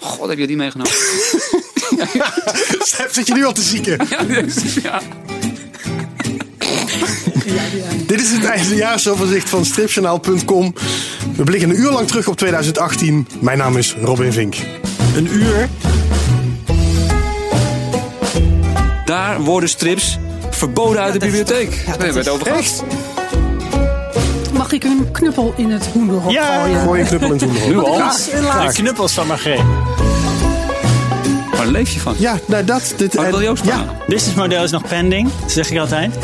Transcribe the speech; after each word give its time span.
God, 0.00 0.28
heb 0.28 0.38
je 0.38 0.46
die 0.46 0.56
meegenomen? 0.56 0.92
Stef, 2.90 3.08
zit 3.10 3.26
je 3.26 3.34
nu 3.34 3.44
al 3.44 3.52
te 3.52 3.62
zieken? 3.62 3.98
ja, 4.10 4.20
ja. 4.82 5.00
Dit 8.06 8.20
is 8.20 8.30
het 8.30 8.44
eindejaarsoverzicht 8.44 9.48
van 9.48 9.64
stripjournaal.com. 9.64 10.74
We 11.36 11.44
blikken 11.44 11.70
een 11.70 11.80
uur 11.80 11.90
lang 11.90 12.06
terug 12.06 12.28
op 12.28 12.36
2018. 12.36 13.28
Mijn 13.40 13.58
naam 13.58 13.76
is 13.76 13.96
Robin 14.02 14.32
Vink. 14.32 14.56
Een 15.16 15.34
uur. 15.34 15.68
Daar 19.04 19.40
worden 19.40 19.68
strips 19.68 20.18
verboden 20.50 21.02
uit 21.02 21.12
de 21.12 21.18
bibliotheek. 21.18 21.70
ja, 21.72 21.78
We 21.78 21.84
dat 21.86 21.98
hebben 21.98 22.16
het 22.16 22.26
is 22.26 22.32
over 22.32 22.46
gehad. 22.46 22.60
Echt? 22.60 22.82
Een 25.20 25.26
knuppel 25.26 25.52
in 25.56 25.70
het 25.70 25.86
hoenderhok 25.86 26.30
Ja, 26.30 26.60
gooien? 26.60 26.80
Gooi 26.80 27.00
een 27.00 27.06
knuppel 27.06 27.28
in 27.28 27.34
het 27.34 27.42
hoenderhok. 27.42 27.70
Nu 27.70 27.78
al? 27.84 27.94
Graag. 27.94 28.62
Ja, 28.62 28.66
de 28.66 28.72
knuppels 28.72 29.12
van 29.12 29.26
Margreet. 29.26 29.60
Waar 31.56 31.66
leef 31.66 31.90
je 31.90 32.00
van? 32.00 32.14
Ja, 32.18 32.38
nou 32.46 32.64
dat. 32.64 32.94
Dit, 32.96 33.16
en- 33.16 33.30
wil 33.30 33.42
Joost 33.42 33.64
ja, 33.64 33.72
staan? 33.72 33.96
Businessmodel 34.06 34.62
is 34.62 34.70
nog 34.70 34.82
pending, 34.88 35.28
zeg 35.46 35.70
ik 35.70 35.78
altijd. 35.78 36.14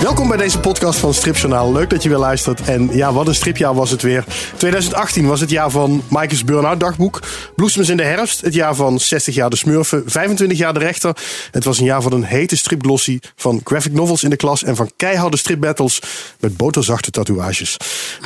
Welkom 0.00 0.28
bij 0.28 0.36
deze 0.36 0.60
podcast 0.60 0.98
van 0.98 1.14
Stripjournaal. 1.14 1.72
Leuk 1.72 1.90
dat 1.90 2.02
je 2.02 2.08
weer 2.08 2.18
luistert. 2.18 2.60
En 2.60 2.96
ja, 2.96 3.12
wat 3.12 3.26
een 3.26 3.34
stripjaar 3.34 3.74
was 3.74 3.90
het 3.90 4.02
weer. 4.02 4.24
2018 4.56 5.26
was 5.26 5.40
het 5.40 5.50
jaar 5.50 5.70
van 5.70 6.02
Mike's 6.08 6.44
Burnout 6.44 6.80
dagboek. 6.80 7.20
Bloesems 7.56 7.88
in 7.88 7.96
de 7.96 8.02
herfst. 8.02 8.40
Het 8.40 8.54
jaar 8.54 8.74
van 8.74 9.00
60 9.00 9.34
jaar 9.34 9.50
de 9.50 9.56
Smurfen. 9.56 10.02
25 10.06 10.58
jaar 10.58 10.74
de 10.74 10.78
rechter. 10.78 11.16
Het 11.50 11.64
was 11.64 11.78
een 11.78 11.84
jaar 11.84 12.02
van 12.02 12.12
een 12.12 12.24
hete 12.24 12.56
stripglossie. 12.56 13.20
Van 13.36 13.60
graphic 13.64 13.92
novels 13.92 14.22
in 14.22 14.30
de 14.30 14.36
klas. 14.36 14.62
En 14.62 14.76
van 14.76 14.90
keiharde 14.96 15.36
stripbattles 15.36 16.02
met 16.40 16.56
boterzachte 16.56 17.10
tatoeages. 17.10 17.76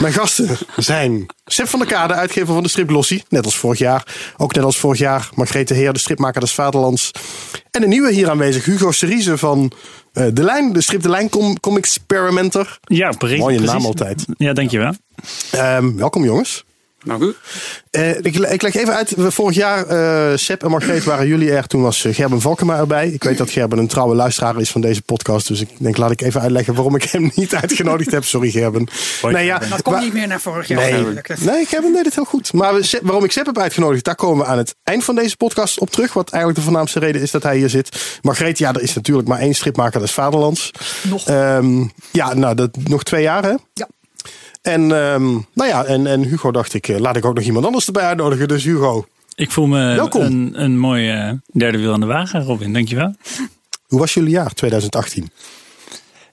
Mijn 0.01 0.12
gasten 0.12 0.48
zijn 0.77 1.27
Seb 1.46 1.68
van 1.68 1.79
der 1.79 1.88
Kade, 1.88 2.15
uitgever 2.15 2.54
van 2.54 2.62
de 2.62 2.68
stripglossie. 2.68 3.24
Net 3.29 3.45
als 3.45 3.56
vorig 3.56 3.79
jaar. 3.79 4.06
Ook 4.37 4.54
net 4.54 4.65
als 4.65 4.79
vorig 4.79 4.98
jaar 4.98 5.29
Margreet 5.34 5.68
de 5.68 5.74
Heer, 5.74 5.93
de 5.93 5.98
stripmaker 5.98 6.41
des 6.41 6.54
Vaderlands. 6.54 7.10
En 7.71 7.82
een 7.82 7.88
nieuwe 7.88 8.12
hier 8.12 8.30
aanwezig, 8.30 8.65
Hugo 8.65 8.93
Cerise 8.93 9.38
van 9.38 9.73
De 10.15 10.43
Lijn. 10.43 10.73
De 10.73 10.80
strip 10.80 11.02
De 11.02 11.09
Lijn 11.09 11.29
com 11.29 11.60
Comic 11.60 11.79
Experimenter. 11.84 12.79
Ja, 12.82 13.10
pre- 13.10 13.37
Mooie 13.37 13.57
precies. 13.57 13.74
naam 13.74 13.84
altijd. 13.84 14.24
Ja, 14.38 14.52
dankjewel. 14.52 14.93
Ehm, 15.51 15.96
welkom 15.96 16.24
jongens. 16.24 16.65
Nou 17.05 17.23
goed. 17.23 17.37
Eh, 17.91 18.16
ik, 18.19 18.37
ik 18.37 18.63
leg 18.63 18.74
even 18.74 18.95
uit. 18.95 19.15
Vorig 19.16 19.57
jaar, 19.57 19.87
eh 19.87 20.37
Seb 20.37 20.63
en 20.63 20.71
Margreet 20.71 21.05
waren 21.05 21.27
jullie 21.27 21.52
er. 21.52 21.66
Toen 21.66 21.83
was 21.83 22.05
eh, 22.05 22.15
Gerben 22.15 22.41
Valkema 22.41 22.79
erbij. 22.79 23.09
Ik 23.09 23.24
weet 23.24 23.38
dat 23.38 23.51
Gerben 23.51 23.79
een 23.79 23.87
trouwe 23.87 24.15
luisteraar 24.15 24.61
is 24.61 24.71
van 24.71 24.80
deze 24.80 25.02
podcast. 25.02 25.49
Dus 25.49 25.61
ik 25.61 25.69
denk, 25.79 25.96
laat 25.96 26.11
ik 26.11 26.21
even 26.21 26.41
uitleggen 26.41 26.74
waarom 26.74 26.95
ik 26.95 27.02
hem 27.02 27.30
niet 27.35 27.55
uitgenodigd 27.55 28.11
heb. 28.11 28.24
Sorry 28.24 28.51
Gerben. 28.51 28.87
Nee, 29.23 29.45
ja, 29.45 29.59
Dat 29.59 29.83
komt 29.83 30.01
niet 30.01 30.13
meer 30.13 30.27
naar 30.27 30.41
vorig 30.41 30.69
jaar. 30.69 30.91
Nee. 30.91 31.15
Dat- 31.15 31.38
nee, 31.41 31.65
Gerben 31.66 31.93
deed 31.93 32.05
het 32.05 32.15
heel 32.15 32.24
goed. 32.24 32.52
Maar 32.52 32.74
we- 32.74 33.01
waarom 33.02 33.24
ik 33.24 33.33
Seb 33.33 33.46
heb 33.46 33.59
uitgenodigd, 33.59 34.05
daar 34.05 34.15
komen 34.15 34.45
we 34.45 34.51
aan 34.51 34.59
het 34.59 34.74
eind 34.85 35.05
van 35.05 35.15
deze 35.15 35.37
podcast 35.37 35.79
op 35.79 35.91
terug. 35.91 36.13
Wat 36.13 36.30
eigenlijk 36.30 36.59
de 36.59 36.65
voornaamste 36.71 36.99
reden 36.99 37.23
is 37.23 37.30
dat 37.30 37.43
hij 37.43 37.57
hier 37.57 37.68
zit. 37.71 38.18
Margreet, 38.23 38.59
ja, 38.59 38.73
er 38.73 38.83
is 38.83 38.95
natuurlijk 38.95 39.29
maar 39.29 39.39
één 39.39 39.55
stripmaker, 39.55 39.99
dat 39.99 40.09
is 40.09 40.15
Vaderlands. 40.15 40.71
Nog. 41.02 41.27
Ehm, 41.27 41.85
ja, 42.11 42.35
nou, 42.35 42.55
dat, 42.55 42.71
nog 42.85 43.02
twee 43.02 43.23
jaar 43.23 43.43
hè? 43.43 43.55
Ja. 43.74 43.89
En, 44.65 44.80
ehm, 44.80 45.24
nou 45.32 45.68
ja, 45.68 45.84
en, 45.84 46.07
en 46.07 46.23
Hugo 46.23 46.51
dacht 46.51 46.74
ik, 46.74 46.88
eh, 46.88 46.98
laat 46.98 47.16
ik 47.16 47.24
ook 47.24 47.34
nog 47.34 47.45
iemand 47.45 47.65
anders 47.65 47.87
erbij 47.87 48.02
uitnodigen. 48.04 48.48
Dus 48.48 48.65
Hugo, 48.65 49.06
Ik 49.34 49.51
voel 49.51 49.66
me 49.66 49.95
Welkom. 49.95 50.23
een, 50.23 50.52
een 50.54 50.79
mooi 50.79 51.10
eh, 51.10 51.32
derde 51.52 51.79
wiel 51.79 51.93
aan 51.93 52.01
de 52.01 52.06
wagen, 52.06 52.43
Robin. 52.45 52.73
Dankjewel. 52.73 53.15
hoe 53.87 53.98
was 53.98 54.15
jullie 54.15 54.30
jaar 54.30 54.52
2018? 54.52 55.30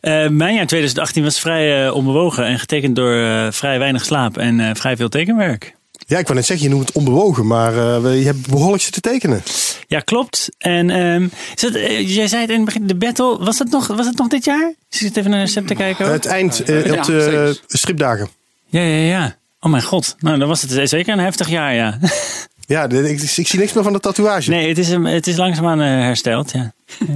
Eh 0.01 0.27
mijn 0.27 0.55
jaar 0.55 0.65
2018 0.67 1.23
was 1.23 1.39
vrij 1.39 1.85
eh, 1.85 1.95
onbewogen 1.95 2.45
en 2.45 2.59
getekend 2.59 2.95
door 2.95 3.13
vrij 3.53 3.79
weinig 3.79 4.05
slaap 4.05 4.37
en 4.37 4.75
vrij 4.75 4.95
veel 4.95 5.09
tekenwerk. 5.09 5.75
Ja, 6.11 6.17
ik 6.17 6.23
wou 6.23 6.37
net 6.37 6.45
zeggen, 6.45 6.67
je 6.67 6.73
noemt 6.73 6.87
het 6.87 6.95
onbewogen, 6.95 7.47
maar 7.47 8.03
eh, 8.03 8.19
je 8.19 8.25
hebt 8.25 8.49
behoorlijk 8.49 8.83
zitten 8.83 9.01
tekenen. 9.01 9.43
Ja, 9.87 9.99
klopt. 9.99 10.49
En 10.57 10.89
ehm, 10.89 11.27
is 11.55 11.61
het, 11.61 11.75
eh, 11.75 12.15
jij 12.15 12.27
zei 12.27 12.41
het 12.41 12.49
in 12.49 12.55
het 12.55 12.65
begin, 12.65 12.87
de 12.87 12.95
battle, 12.95 13.37
was 13.37 13.59
het 13.59 13.71
nog, 13.71 13.87
was 13.87 14.05
het 14.05 14.17
nog 14.17 14.27
dit 14.27 14.45
jaar? 14.45 14.73
Ik 14.89 14.97
zit 14.97 15.17
even 15.17 15.31
naar 15.31 15.45
de 15.45 15.63
te 15.63 15.73
kijken. 15.73 16.05
hoor. 16.05 16.13
Het 16.13 16.25
eind 16.25 16.63
eh, 16.63 16.85
Ja, 16.85 16.93
op 16.93 17.05
de 17.05 17.57
stripdagen. 17.67 18.29
Ja, 18.65 18.81
ja, 18.81 19.05
ja. 19.05 19.35
Oh 19.59 19.71
mijn 19.71 19.83
god. 19.83 20.15
Nou, 20.19 20.39
dan 20.39 20.47
was 20.47 20.61
het 20.61 20.89
zeker 20.89 21.13
een 21.13 21.19
heftig 21.19 21.49
jaar, 21.49 21.73
ja. 21.75 21.99
Ja, 22.71 22.89
ik, 22.89 23.21
ik 23.21 23.47
zie 23.47 23.59
niks 23.59 23.73
meer 23.73 23.83
van 23.83 23.93
de 23.93 23.99
tatoeage. 23.99 24.49
Nee, 24.49 24.67
het 24.67 24.77
is, 24.77 24.89
het 24.89 25.27
is 25.27 25.37
langzaamaan 25.37 25.81
eh, 25.81 25.87
hersteld, 25.87 26.51
ja. 26.51 26.73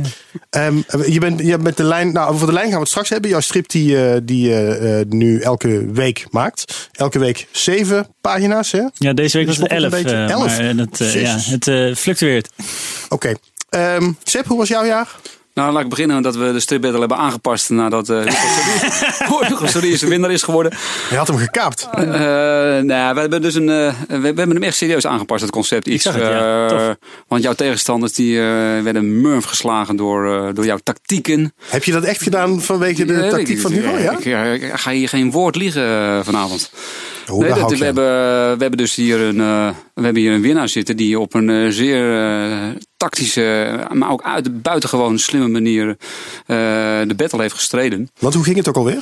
Ehm, 0.50 0.78
je 1.08 1.20
bent, 1.20 1.40
je 1.40 1.58
bent 1.58 1.78
de 1.78 1.84
lijn, 1.84 2.12
nou, 2.12 2.34
over 2.34 2.48
de 2.48 2.54
lijn 2.54 2.66
gaan 2.66 2.74
we 2.74 2.80
het 2.80 2.90
straks 2.90 3.10
hebben. 3.10 3.30
Jouw 3.30 3.40
strip 3.40 3.70
die, 3.70 4.08
eh, 4.08 4.18
die 4.24 4.48
je 4.48 4.68
eh, 4.68 5.12
nu 5.18 5.40
elke 5.40 5.92
week 5.92 6.26
maakt. 6.32 6.90
Elke 6.92 7.20
week 7.20 7.48
zeven 7.52 8.08
pagina's, 8.22 8.72
hè? 8.72 8.84
Ja, 8.94 9.14
deze 9.14 9.38
week 9.38 9.48
was 9.48 9.58
het 9.58 9.68
elf. 9.68 9.94
een 9.94 10.30
Elf? 10.30 10.58
maar, 10.58 10.88
eh, 11.00 11.22
ja, 11.22 11.38
het 11.40 11.98
fluctueert. 12.00 12.50
Oké. 13.10 13.34
Ehm 13.70 14.12
Seb, 14.24 14.46
hoe 14.46 14.58
was 14.58 14.68
jouw 14.68 14.86
jaar? 14.86 15.16
Nou, 15.56 15.74
laat 15.74 15.84
ik 15.84 15.90
beginnen 15.90 16.22
dat 16.22 16.36
we 16.36 16.52
de 16.52 16.60
strip 16.60 16.82
battle 16.82 17.00
hebben 17.00 17.18
aangepast 17.18 17.70
nadat 17.70 18.10
uh, 18.10 18.24
Hugo 19.48 19.66
Solis 19.68 20.00
de 20.00 20.08
winnaar 20.08 20.32
is 20.32 20.44
geworden. 20.44 20.74
Hij 21.10 21.18
had 21.18 21.28
hem 21.28 21.38
gekaapt. 21.38 21.88
Eh, 21.92 22.04
nou, 22.04 23.14
we 23.14 23.20
hebben 23.20 23.42
dus 23.42 23.56
een, 23.56 23.70
eh, 23.70 23.94
we, 24.08 24.20
we 24.20 24.26
hebben 24.26 24.50
hem 24.52 24.64
echt 24.64 24.76
serieus 24.78 25.08
aangepast, 25.08 25.42
het 25.42 25.52
concept. 25.52 25.88
Iets, 25.88 26.04
zag 26.04 26.14
het, 26.14 26.24
ja. 26.24 26.68
eh, 26.68 26.90
want 27.28 27.44
jouw 27.44 27.54
tegenstanders 27.54 28.14
die, 28.14 28.38
eh, 28.40 28.44
werden 28.82 29.22
murf 29.22 29.46
geslagen 29.46 29.96
door, 29.96 30.34
eh, 30.48 30.54
door 30.54 30.66
jouw 30.66 30.80
tactieken. 30.84 31.54
Heb 31.70 31.84
je 31.84 31.92
dat 31.92 32.04
echt 32.04 32.22
gedaan 32.24 32.62
vanwege 32.62 33.06
de 33.06 33.14
Eh, 33.14 33.30
tactiek 33.30 33.48
ik- 33.56 33.62
van 33.62 33.72
Hugo? 33.72 33.98
Ja? 33.98 34.12
Ik, 34.18 34.26
eh, 34.26 34.54
ik 34.54 34.72
ga 34.74 34.92
hier 34.92 35.10
geen 35.10 35.32
woord 35.32 35.56
liegen 35.56 35.84
eh, 35.84 36.20
vanavond. 36.24 36.72
Nee, 37.40 37.50
dat- 37.50 37.70
we, 37.80 37.86
hebben, 37.86 38.04
we 38.58 38.62
hebben 38.62 38.78
dus 38.78 38.96
hier 38.96 39.20
een, 39.22 39.40
eh, 39.40 39.70
we 39.94 40.04
hebben 40.04 40.22
hier 40.22 40.32
een 40.34 40.42
winnaar 40.42 40.70
zitten 40.70 40.98
die 40.98 41.20
op 41.20 41.34
een 41.34 41.50
eh, 41.50 41.70
zeer 41.70 42.18
eh, 42.18 42.68
tactische, 42.98 43.78
maar 43.92 44.12
ook 44.12 44.24
uit 44.24 44.62
buitengewoon 44.62 45.20
slimme 45.20 45.48
manier 45.48 45.98
de 47.08 47.14
battle 47.16 47.42
heeft 47.42 47.54
gestreden. 47.56 48.10
Want 48.20 48.34
hoe 48.34 48.44
ging 48.44 48.56
het 48.58 48.68
ook 48.68 48.76
alweer? 48.78 49.02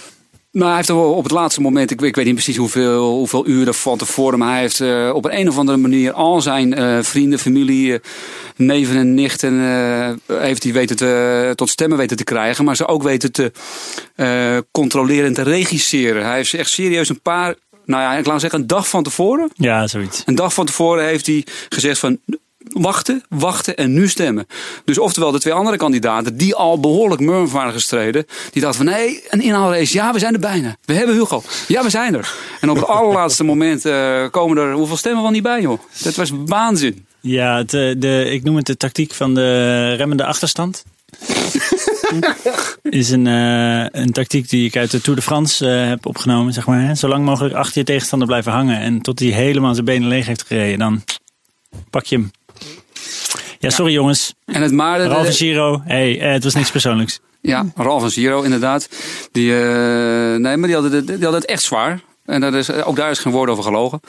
Nou, 0.52 0.68
hij 0.68 0.76
heeft 0.76 0.90
op 0.90 1.24
het 1.24 1.32
laatste 1.32 1.62
moment, 1.62 1.92
ik, 1.92 2.00
weet- 2.00 2.10
ik 2.10 2.16
weet 2.16 2.26
niet 2.26 2.34
precies 2.34 2.58
hoeveel, 2.58 3.10
hoeveel 3.12 3.48
uren 3.48 3.74
van 3.74 3.98
tevoren, 3.98 4.40
maar 4.40 4.52
hij 4.52 4.60
heeft 4.60 4.82
op 5.14 5.26
een, 5.26 5.38
een 5.40 5.50
of 5.50 5.58
andere 5.58 5.78
manier 5.78 6.12
al 6.12 6.42
zijn 6.42 7.04
vrienden, 7.06 7.40
familie, 7.40 8.00
neven 8.56 8.96
en 8.98 9.14
nichten, 9.14 9.60
heeft 10.28 10.64
hij 10.64 10.74
weten 10.74 10.96
te, 10.96 11.52
tot 11.56 11.70
stemmen 11.70 11.98
weten 11.98 12.18
te 12.18 12.24
krijgen, 12.24 12.66
maar 12.66 12.76
ze 12.76 12.88
ook 12.88 13.04
weten 13.04 13.32
te 13.32 13.52
controleren 14.72 15.26
en 15.26 15.34
te 15.34 15.42
regisseren. 15.42 16.26
Hij 16.26 16.36
heeft 16.36 16.54
echt 16.54 16.70
serieus 16.70 17.10
een 17.10 17.22
paar, 17.22 17.56
nou 17.86 18.02
ja, 18.02 18.14
ik 18.16 18.26
laat 18.26 18.42
zeggen 18.42 18.60
een 18.60 18.68
dag 18.68 18.90
van 18.90 19.04
tevoren, 19.04 19.50
Ja, 19.54 19.88
zoiets. 19.88 20.22
een 20.26 20.36
dag 20.36 20.54
van 20.54 20.66
tevoren 20.66 21.06
heeft 21.06 21.26
hij 21.26 21.46
gezegd 21.70 22.00
van 22.00 22.20
wachten, 22.64 23.24
wachten 23.30 23.76
en 23.78 23.94
nu 23.94 24.08
stemmen. 24.10 24.48
Dus 24.86 24.98
oftewel 24.98 25.32
de 25.32 25.40
twee 25.40 25.54
andere 25.54 25.78
kandidaten 25.78 26.38
die 26.38 26.56
al 26.56 26.80
behoorlijk 26.80 27.22
murf 27.22 27.52
waren 27.52 27.74
gestreden. 27.74 28.26
Die 28.52 28.62
dachten 28.62 28.86
van 28.86 28.94
nee, 28.94 29.24
een 29.30 29.42
inhaalrace. 29.42 29.94
Ja, 29.94 30.14
we 30.14 30.20
zijn 30.20 30.34
er 30.34 30.40
bijna. 30.40 30.76
We 30.86 30.94
hebben 30.94 31.16
Hugo. 31.16 31.44
Ja, 31.68 31.84
we 31.84 31.90
zijn 31.90 32.16
er. 32.16 32.34
En 32.62 32.70
op 32.70 32.76
het 32.76 32.88
allerlaatste 32.98 33.44
moment 33.44 33.86
eh, 33.86 34.24
komen 34.32 34.58
er 34.58 34.74
hoeveel 34.74 34.98
stemmen 34.98 35.22
wel 35.22 35.32
niet 35.32 35.44
bij 35.44 35.62
joh. 35.62 35.80
Dat 36.04 36.16
was 36.16 36.32
waanzin. 36.46 37.06
Ja, 37.20 37.58
het, 37.58 37.74
eh, 37.74 37.94
de, 37.98 38.30
ik 38.30 38.44
noem 38.44 38.56
het 38.56 38.66
de 38.66 38.78
tactiek 38.78 39.14
van 39.14 39.34
de 39.34 39.94
remmende 39.94 40.26
achterstand. 40.26 40.84
is 42.84 43.10
een, 43.10 43.28
eh, 43.28 44.02
een 44.02 44.12
tactiek 44.12 44.50
die 44.50 44.66
ik 44.66 44.76
uit 44.76 44.92
de 44.92 45.02
Tour 45.02 45.20
de 45.20 45.26
France 45.26 45.70
eh, 45.70 45.88
heb 45.88 46.06
opgenomen. 46.06 46.54
Zeg 46.54 46.68
maar, 46.68 46.82
hè. 46.82 46.96
Zo 46.96 47.08
lang 47.08 47.26
mogelijk 47.26 47.56
achter 47.56 47.78
je 47.78 47.84
tegenstander 47.84 48.28
blijven 48.28 48.52
hangen. 48.52 48.80
En 48.80 49.02
tot 49.02 49.20
hij 49.20 49.30
helemaal 49.30 49.74
zijn 49.74 49.86
benen 49.86 50.08
leeg 50.08 50.26
heeft 50.26 50.44
gereden. 50.48 50.80
Dan 50.80 51.04
pak 51.90 52.06
je 52.06 52.16
hem. 52.16 52.32
Ja, 53.60 53.70
sorry 53.70 53.94
jongens. 53.94 54.34
En 54.46 54.62
het 54.62 54.72
maar 54.72 55.02
Ralf 55.02 55.26
en 55.26 55.34
Giro. 55.34 55.82
Hey, 55.86 56.20
eh, 56.20 56.32
het 56.32 56.44
was 56.44 56.54
niks 56.54 56.72
persoonlijks. 56.72 57.20
Ja, 57.42 57.66
Ralf 57.76 58.04
en 58.04 58.12
Zero 58.12 58.42
inderdaad. 58.42 58.90
Die, 59.32 59.56
eh, 59.56 60.36
nee, 60.36 60.58
maar 60.58 60.68
die 60.68 60.74
hadden, 60.74 60.92
het, 60.92 61.08
die 61.08 61.16
hadden 61.16 61.42
het 61.42 61.46
echt 61.46 61.62
zwaar. 61.62 62.02
En 62.26 62.42
dat 62.42 62.54
is, 62.54 62.72
ook 62.72 62.96
daar 62.96 63.12
is 63.12 63.20
geen 63.20 63.32
woord 63.32 63.50
over 63.50 63.64
gelogen. 63.64 64.00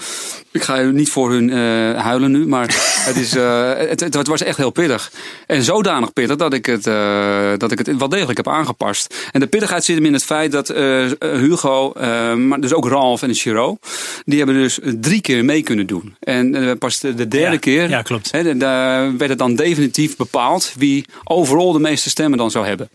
Ik 0.53 0.63
ga 0.63 0.81
niet 0.81 1.11
voor 1.11 1.31
hun 1.31 1.51
eh, 1.51 2.03
huilen 2.03 2.31
nu, 2.31 2.47
maar 2.47 2.67
het, 3.09 3.17
is, 3.17 3.35
eh, 3.35 3.73
het, 3.77 4.01
het, 4.01 4.27
was 4.27 4.43
echt 4.43 4.57
heel 4.57 4.71
pittig. 4.71 5.13
En 5.47 5.63
zodanig 5.63 6.13
pittig 6.13 6.37
dat 6.37 6.53
ik, 6.53 6.67
het, 6.67 6.87
eh, 6.87 7.53
dat 7.57 7.73
ik 7.73 7.79
het 7.79 7.97
wel 7.97 8.09
degelijk 8.09 8.37
heb 8.37 8.49
aangepast. 8.49 9.15
En 9.33 9.41
de 9.41 9.47
pittigheid 9.47 9.85
zit 9.85 9.97
hem 9.97 10.05
in 10.05 10.13
het 10.13 10.25
feit 10.25 10.53
dat 10.53 10.71
eh, 10.71 11.07
Hugo, 11.19 11.93
eh, 11.93 12.35
maar 12.35 12.61
dus 12.61 12.73
ook 12.73 12.89
Ralf 12.89 13.23
en 13.23 13.35
Giro, 13.35 13.79
die 14.25 14.37
hebben 14.39 14.57
dus 14.57 14.79
drie 14.83 15.21
keer 15.21 15.45
mee 15.45 15.63
kunnen 15.63 15.87
doen. 15.87 16.17
En 16.21 16.55
eh, 16.55 16.71
pas 16.79 17.01
de, 17.01 17.15
de 17.15 17.29
derde 17.29 17.53
Ja, 17.53 17.59
keer 17.59 17.89
ja, 17.89 18.03
klopt. 18.03 18.33
Hè, 18.33 18.57
daar 18.57 19.17
werd 19.17 19.31
het 19.31 19.39
dan 19.39 19.55
definitief 19.55 20.17
bepaald 20.17 20.73
wie 20.77 21.05
overal 21.25 21.73
de 21.73 21.79
meeste 21.79 22.11
stemmen 22.11 22.39
dan 22.39 22.51
zou 22.51 22.67
hebben. 22.67 22.89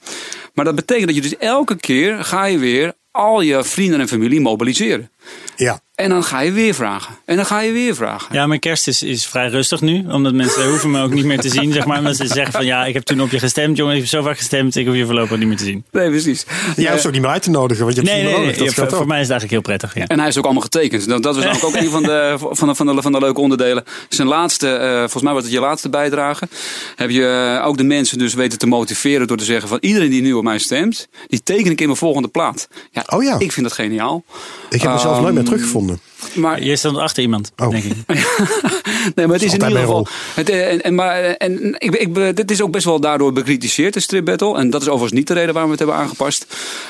Maar 0.53 0.65
dat 0.65 0.75
betekent 0.75 1.05
dat 1.05 1.15
je 1.15 1.21
dus 1.21 1.37
elke 1.37 1.75
keer 1.75 2.23
ga 2.23 2.45
je 2.45 2.57
weer 2.57 2.93
al 3.19 3.41
je 3.41 3.63
vrienden 3.63 3.99
en 3.99 4.07
familie 4.07 4.41
mobiliseren. 4.41 5.11
Ja. 5.55 5.81
En 5.99 6.09
dan 6.09 6.23
ga 6.23 6.39
je 6.41 6.51
weer 6.51 6.73
vragen. 6.73 7.15
En 7.25 7.35
dan 7.35 7.45
ga 7.45 7.59
je 7.61 7.71
weer 7.71 7.95
vragen. 7.95 8.35
Ja, 8.35 8.47
mijn 8.47 8.59
kerst 8.59 8.87
is, 8.87 9.03
is 9.03 9.27
vrij 9.27 9.47
rustig 9.47 9.81
nu. 9.81 10.05
Omdat 10.11 10.33
mensen 10.33 10.69
hoeven 10.69 10.91
me 10.91 11.01
ook 11.03 11.13
niet 11.13 11.25
meer 11.25 11.39
te 11.39 11.49
zien, 11.49 11.71
zeg 11.73 11.85
maar. 11.85 11.97
Omdat 11.97 12.15
ze 12.15 12.27
zeggen 12.27 12.51
van 12.51 12.65
ja, 12.65 12.85
ik 12.85 12.93
heb 12.93 13.03
toen 13.03 13.21
op 13.21 13.31
je 13.31 13.39
gestemd, 13.39 13.77
jongen. 13.77 13.93
Ik 13.93 13.99
heb 13.99 14.09
zo 14.09 14.21
vaak 14.21 14.37
gestemd, 14.37 14.75
ik 14.75 14.85
hoef 14.85 14.95
je 14.95 15.05
voorlopig 15.05 15.37
niet 15.37 15.47
meer 15.47 15.57
te 15.57 15.63
zien. 15.63 15.83
Nee, 15.91 16.09
precies. 16.09 16.45
Jij 16.75 16.91
hoeft 16.91 17.05
ook 17.05 17.11
niet 17.11 17.21
meer 17.21 17.29
uit 17.31 17.43
te 17.43 17.49
nodigen, 17.49 17.83
want 17.83 17.95
je 17.95 18.01
hebt 18.01 18.13
Nee, 18.13 18.21
ze 18.21 18.27
nee, 18.27 18.37
nee. 18.37 18.45
nodig. 18.57 18.75
ja, 18.75 18.81
Dat 18.81 18.89
voor, 18.89 18.99
ook. 19.01 19.07
mij 19.07 19.21
is 19.21 19.27
het 19.27 19.31
eigenlijk 19.39 19.51
heel 19.51 19.61
prettig, 19.77 19.93
ja. 19.95 20.07
En 20.07 20.19
hij 20.19 20.27
is 20.27 20.37
ook 20.37 20.43
allemaal 20.43 20.61
getekend. 20.61 21.07
Dat, 21.07 21.23
dat 21.23 21.35
was 21.35 21.43
namelijk 21.43 21.65
ook 21.67 21.75
een 21.83 21.89
van 21.89 22.03
de, 22.03 22.35
van, 22.39 22.67
de, 22.67 22.75
van, 22.75 22.85
de, 22.95 23.01
van 23.01 23.11
de 23.11 23.19
leuke 23.19 23.41
onderdelen. 23.41 23.83
Zijn 24.09 24.27
laatste, 24.27 24.67
eh, 24.69 24.99
volgens 24.99 25.23
mij 25.23 25.33
was 25.33 25.43
het 25.43 25.51
je 25.51 25.59
laatste 25.59 25.89
bijdrage. 25.89 26.47
Heb 26.95 27.09
je 27.09 27.57
eh, 27.59 27.67
ook 27.67 27.77
de 27.77 27.83
mensen 27.83 28.17
dus 28.17 28.33
weten 28.33 28.59
te 28.59 28.67
motiveren 28.67 29.27
door 29.27 29.37
te 29.37 29.43
zeggen 29.45 29.69
van 29.69 29.77
iedereen 29.81 30.09
die 30.09 30.21
nu 30.21 30.33
op 30.33 30.43
mij 30.43 30.57
stemt, 30.59 31.07
die 31.27 31.43
teken 31.43 31.71
ik 31.71 31.79
in 31.79 31.85
mijn 31.85 31.97
volgende 31.99 32.27
plaat. 32.27 32.67
Ja, 32.91 33.03
Oh 33.09 33.23
ja. 33.23 33.39
Ik 33.39 33.51
vind 33.51 33.65
dat 33.67 33.75
geniaal. 33.75 34.23
Ik 34.69 34.81
heb 34.81 34.91
mezelf 34.91 35.13
Ehm, 35.13 35.21
nooit 35.21 35.33
meer 35.33 35.43
teruggevonden. 35.43 35.88
Maar 36.35 36.63
Je 36.63 36.75
stond 36.75 36.97
achter 36.97 37.23
iemand, 37.23 37.51
Oh. 37.57 37.69
denk 37.69 37.83
ik. 37.83 37.93
nee, 39.15 39.25
maar 39.27 39.35
het 39.35 39.43
is 39.45 39.53
in 39.53 39.61
altijd 39.61 39.69
ieder 39.69 39.79
geval. 39.79 39.95
rol. 39.95 40.07
Het, 40.35 40.49
eh, 40.49 40.71
en, 40.71 40.81
en, 40.81 40.95
maar, 40.95 41.21
eh, 41.23 41.33
en 41.37 41.75
ik, 41.77 41.95
ik, 41.95 42.35
dit 42.35 42.51
is 42.51 42.61
ook 42.61 42.71
best 42.71 42.85
wel 42.85 42.99
daardoor 42.99 43.33
bekritiseerd, 43.33 43.93
de 43.93 43.99
strip 43.99 44.25
battle. 44.25 44.57
En 44.57 44.69
dat 44.69 44.81
is 44.81 44.87
overigens 44.87 45.13
niet 45.19 45.27
de 45.27 45.33
reden 45.33 45.53
waarom 45.53 45.71
we 45.71 45.77
het 45.77 45.85
hebben 45.87 46.05
aangepast. 46.05 46.45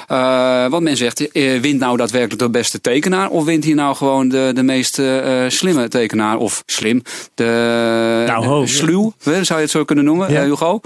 Eh 0.08 0.68
want 0.70 0.84
men 0.84 0.98
zegt, 0.98 1.32
eh, 1.32 1.60
wint 1.60 1.80
nou 1.80 1.98
daadwerkelijk 1.98 2.40
de 2.42 2.50
beste 2.50 2.82
tekenaar? 2.82 3.30
Of 3.30 3.46
wint 3.46 3.64
hier 3.64 3.76
nou 3.76 3.96
gewoon 3.96 4.30
de, 4.30 4.52
de 4.56 4.64
meest 4.64 5.00
eh, 5.00 5.46
eh, 5.46 5.52
slimme 5.52 5.88
tekenaar? 5.88 6.38
Of 6.38 6.64
slim, 6.66 7.02
de 7.36 8.24
Nou, 8.28 8.46
ho. 8.46 8.66
sluw, 8.66 9.14
hè, 9.24 9.44
zou 9.44 9.60
je 9.60 9.66
het 9.66 9.74
zo 9.74 9.84
kunnen 9.86 10.06
noemen, 10.06 10.32
Ja. 10.32 10.40
eh, 10.42 10.46
Hugo. 10.46 10.80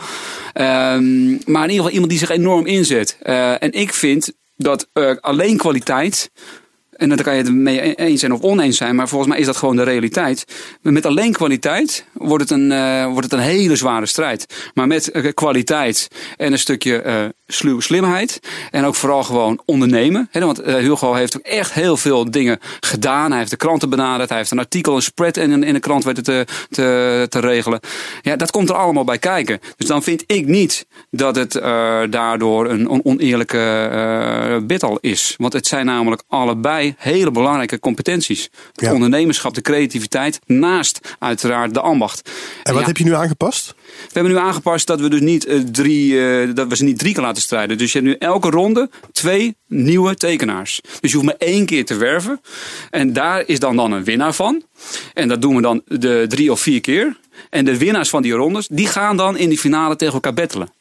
Ehm, 0.54 1.30
maar 1.30 1.63
in 1.63 1.69
ieder 1.69 1.75
geval 1.75 1.89
iemand 1.92 2.10
die 2.10 2.19
zich 2.19 2.30
enorm 2.30 2.65
inzet. 2.65 3.18
Eh, 3.21 3.63
en 3.63 3.71
ik 3.71 3.94
vind 3.94 4.31
dat 4.56 4.88
eh, 4.94 5.12
alleen 5.21 5.57
kwaliteit 5.57 6.31
en 7.03 7.15
daar 7.15 7.25
kan 7.25 7.35
je 7.35 7.44
het 7.44 7.53
mee 7.53 7.88
e- 7.88 7.94
eens 7.94 8.19
zijn 8.19 8.33
of 8.33 8.41
oneens 8.41 8.77
zijn, 8.77 8.95
maar 8.95 9.07
volgens 9.07 9.29
mij 9.29 9.39
is 9.39 9.45
dat 9.45 9.57
gewoon 9.57 9.75
de 9.75 9.83
realiteit. 9.83 10.45
Met 10.81 11.05
alleen 11.05 11.31
kwaliteit 11.31 12.05
wordt 12.13 12.50
het 12.50 12.59
een, 12.59 12.71
eh, 12.71 13.05
wordt 13.05 13.23
het 13.23 13.33
een 13.33 13.45
hele 13.45 13.75
zware 13.75 14.05
strijd. 14.05 14.71
Maar 14.73 14.88
met 14.88 15.11
eh, 15.11 15.33
kwaliteit 15.33 16.07
en 16.38 16.51
een 16.51 16.59
stukje 16.59 17.01
eh, 17.53 17.59
sluw 17.59 17.79
slimheid 17.79 18.39
en 18.71 18.85
ook 18.85 18.95
vooral 18.95 19.23
gewoon 19.23 19.61
ondernemen. 19.65 20.27
Hè, 20.31 20.45
want 20.45 20.59
eh, 20.59 20.75
Hugo 20.75 21.13
heeft 21.13 21.38
ook 21.38 21.45
echt 21.45 21.73
heel 21.73 21.97
veel 21.97 22.31
dingen 22.31 22.59
gedaan. 22.79 23.29
Hij 23.29 23.38
heeft 23.39 23.51
de 23.51 23.57
kranten 23.57 23.89
benaderd, 23.89 24.29
hij 24.29 24.38
heeft 24.38 24.51
een 24.51 24.59
artikel, 24.59 24.95
een 24.95 25.01
spread 25.01 25.38
in, 25.38 25.63
in 25.63 25.73
de 25.73 25.79
krant 25.79 26.03
weten 26.03 26.23
te, 26.23 26.45
te, 26.69 27.25
te 27.29 27.39
regelen. 27.39 27.79
Ja, 28.21 28.35
dat 28.35 28.51
komt 28.51 28.69
er 28.69 28.75
allemaal 28.75 29.03
bij 29.03 29.17
kijken. 29.17 29.59
Dus 29.77 29.88
dan 29.88 30.03
vind 30.03 30.23
ik 30.27 30.45
niet 30.45 30.85
dat 31.11 31.35
het 31.35 31.55
eh, 31.55 32.00
daardoor 32.09 32.69
een 32.69 32.88
on- 32.88 33.01
oneerlijke 33.05 33.57
eh 33.57 34.57
battle 34.67 34.97
is. 35.01 35.33
Want 35.38 35.53
het 35.53 35.67
zijn 35.67 35.85
namelijk 35.85 36.23
allebei 36.27 36.95
hele 36.97 37.31
belangrijke 37.31 37.79
competenties. 37.79 38.50
Het 38.71 38.81
Ja. 38.85 38.94
ondernemerschap, 38.94 39.53
de 39.53 39.61
creativiteit, 39.61 40.39
naast 40.45 41.15
uiteraard 41.19 41.73
de 41.73 41.79
ambacht. 41.81 42.29
En 42.63 42.71
wat 42.73 42.81
Ja, 42.81 42.88
heb 42.88 42.97
je 42.97 43.03
nu 43.03 43.13
aangepast? 43.15 43.75
We 44.01 44.19
hebben 44.19 44.31
nu 44.31 44.37
aangepast 44.37 44.87
dat 44.87 44.99
we 44.99 45.09
dus 45.09 45.21
niet 45.21 45.45
eh, 45.45 45.59
drie, 45.59 46.27
eh, 46.27 46.49
dat 46.55 46.67
we 46.67 46.75
ze 46.75 46.83
niet 46.83 46.99
drie 46.99 47.13
keer 47.13 47.23
laten 47.23 47.41
strijden. 47.41 47.77
Dus 47.77 47.91
je 47.91 47.99
hebt 47.99 48.11
nu 48.11 48.27
elke 48.27 48.49
ronde 48.49 48.89
twee 49.11 49.55
nieuwe 49.67 50.15
tekenaars. 50.15 50.81
Dus 50.99 51.11
je 51.11 51.17
hoeft 51.17 51.29
maar 51.29 51.47
één 51.47 51.65
keer 51.65 51.85
te 51.85 51.95
werven. 51.95 52.41
En 52.89 53.13
daar 53.13 53.43
is 53.45 53.59
dan, 53.59 53.75
dan 53.75 53.91
een 53.91 54.03
winnaar 54.03 54.33
van. 54.33 54.63
En 55.13 55.27
dat 55.27 55.41
doen 55.41 55.55
we 55.55 55.61
dan 55.61 55.81
de 55.85 56.25
drie 56.27 56.51
of 56.51 56.59
vier 56.59 56.81
keer. 56.81 57.17
En 57.49 57.65
de 57.65 57.77
winnaars 57.77 58.09
van 58.09 58.21
die 58.21 58.33
rondes, 58.33 58.67
die 58.67 58.87
gaan 58.87 59.17
dan 59.17 59.37
in 59.37 59.49
die 59.49 59.57
finale 59.57 59.95
tegen 59.95 60.13
elkaar 60.13 60.33
battelen. 60.33 60.73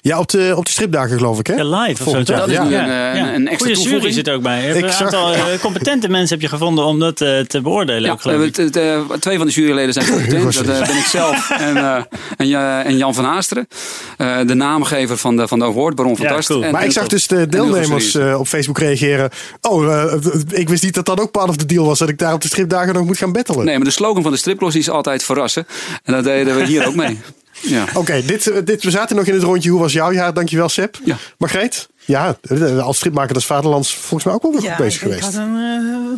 Ja, 0.00 0.18
op 0.18 0.28
de, 0.28 0.52
op 0.56 0.64
de 0.64 0.70
stripdagen 0.70 1.16
geloof 1.16 1.38
ik, 1.38 1.46
hè? 1.46 1.54
Ja, 1.54 1.64
live 1.80 2.04
of 2.04 2.10
zo. 2.10 2.22
Dat 2.34 2.48
is 2.48 2.54
ja. 2.54 2.62
een, 2.64 2.72
eh, 2.72 3.32
een 3.34 3.48
extra 3.48 3.56
Goede 3.56 3.72
jury 3.72 3.82
toevoeging. 3.82 4.14
zit 4.14 4.28
ook 4.30 4.42
bij. 4.42 4.70
Een 4.82 4.92
zag- 4.92 5.00
aantal 5.02 5.32
eh, 5.34 5.42
competente 5.60 6.08
mensen 6.08 6.28
heb 6.34 6.40
je 6.40 6.48
gevonden 6.48 6.84
om 6.84 6.98
dat 6.98 7.20
eh, 7.20 7.38
te 7.40 7.60
beoordelen. 7.60 8.02
Ja, 8.02 8.10
ook, 8.12 8.20
geloof 8.20 8.42
ik. 8.44 8.56
het- 8.56 8.74
het, 8.74 9.20
twee 9.20 9.36
van 9.36 9.46
de 9.46 9.52
juryleden 9.52 9.92
zijn 9.92 10.06
competent. 10.12 10.54
Dat 10.54 10.66
ben 10.86 10.96
ik 10.96 11.04
zelf 11.04 11.50
en, 11.58 11.76
eh, 11.76 12.02
en, 12.36 12.46
Ja- 12.48 12.84
en 12.84 12.96
Jan 12.96 13.14
van 13.14 13.24
Haasteren. 13.24 13.68
Eh, 14.16 14.36
de 14.46 14.54
naamgever 14.54 15.16
van 15.16 15.36
de, 15.36 15.48
van 15.48 15.58
de 15.58 15.64
award, 15.64 15.94
Baron 15.94 16.16
van 16.16 16.26
Ja, 16.26 16.34
Tast. 16.34 16.48
cool. 16.48 16.64
En- 16.64 16.72
Maar 16.72 16.80
en 16.80 16.86
ik 16.86 16.92
zag 16.92 17.08
dus 17.08 17.26
de 17.26 17.48
deelnemers 17.48 18.16
op 18.16 18.46
Facebook 18.46 18.78
reageren. 18.78 19.30
Oh, 19.60 20.12
ik 20.50 20.68
wist 20.68 20.82
niet 20.82 20.94
dat 20.94 21.06
dat 21.06 21.20
ook 21.20 21.30
part 21.30 21.48
of 21.48 21.56
the 21.56 21.66
deal 21.66 21.84
was. 21.86 21.98
Dat 21.98 22.08
ik 22.08 22.18
daar 22.18 22.32
op 22.32 22.40
de 22.42 22.48
stripdagen 22.48 22.94
nog 22.94 23.04
moet 23.06 23.18
gaan 23.18 23.32
battelen. 23.32 23.64
Nee, 23.64 23.76
maar 23.76 23.84
de 23.86 23.90
slogan 23.92 24.22
van 24.22 24.32
de 24.32 24.38
stripklos 24.38 24.74
is 24.74 24.90
altijd 24.90 25.24
verrassen. 25.24 25.66
En 26.04 26.12
dat 26.12 26.24
deden 26.24 26.56
we 26.56 26.64
hier 26.64 26.86
ook 26.86 26.94
mee. 26.94 27.18
Ja. 27.62 27.84
Oké, 27.94 28.22
dit, 28.24 28.46
eh, 28.46 28.58
dit, 28.64 28.82
we 28.82 28.90
zaten 28.90 29.16
nog 29.16 29.24
in 29.26 29.34
het 29.34 29.42
rondje. 29.42 29.70
Hoe 29.70 29.80
was 29.80 29.92
jouw 29.92 30.12
jaar? 30.12 30.34
Dankjewel, 30.34 30.68
Seb. 30.68 30.96
Ja. 31.04 31.16
Margreet? 31.38 31.88
Ja, 32.04 32.38
eh, 32.42 32.78
als 32.78 32.96
stripmaker 32.96 33.34
des 33.34 33.44
Vaderlands 33.46 33.94
volgens 33.94 34.24
mij 34.24 34.34
ook 34.34 34.42
wel 34.42 34.52
weer 34.52 34.62
Ja, 34.62 34.74
goed 34.74 34.84
bezig 34.84 35.02
ik, 35.02 35.08
ik 35.08 35.14
geweest. 35.14 35.36
had 35.36 35.46
een 35.46 35.56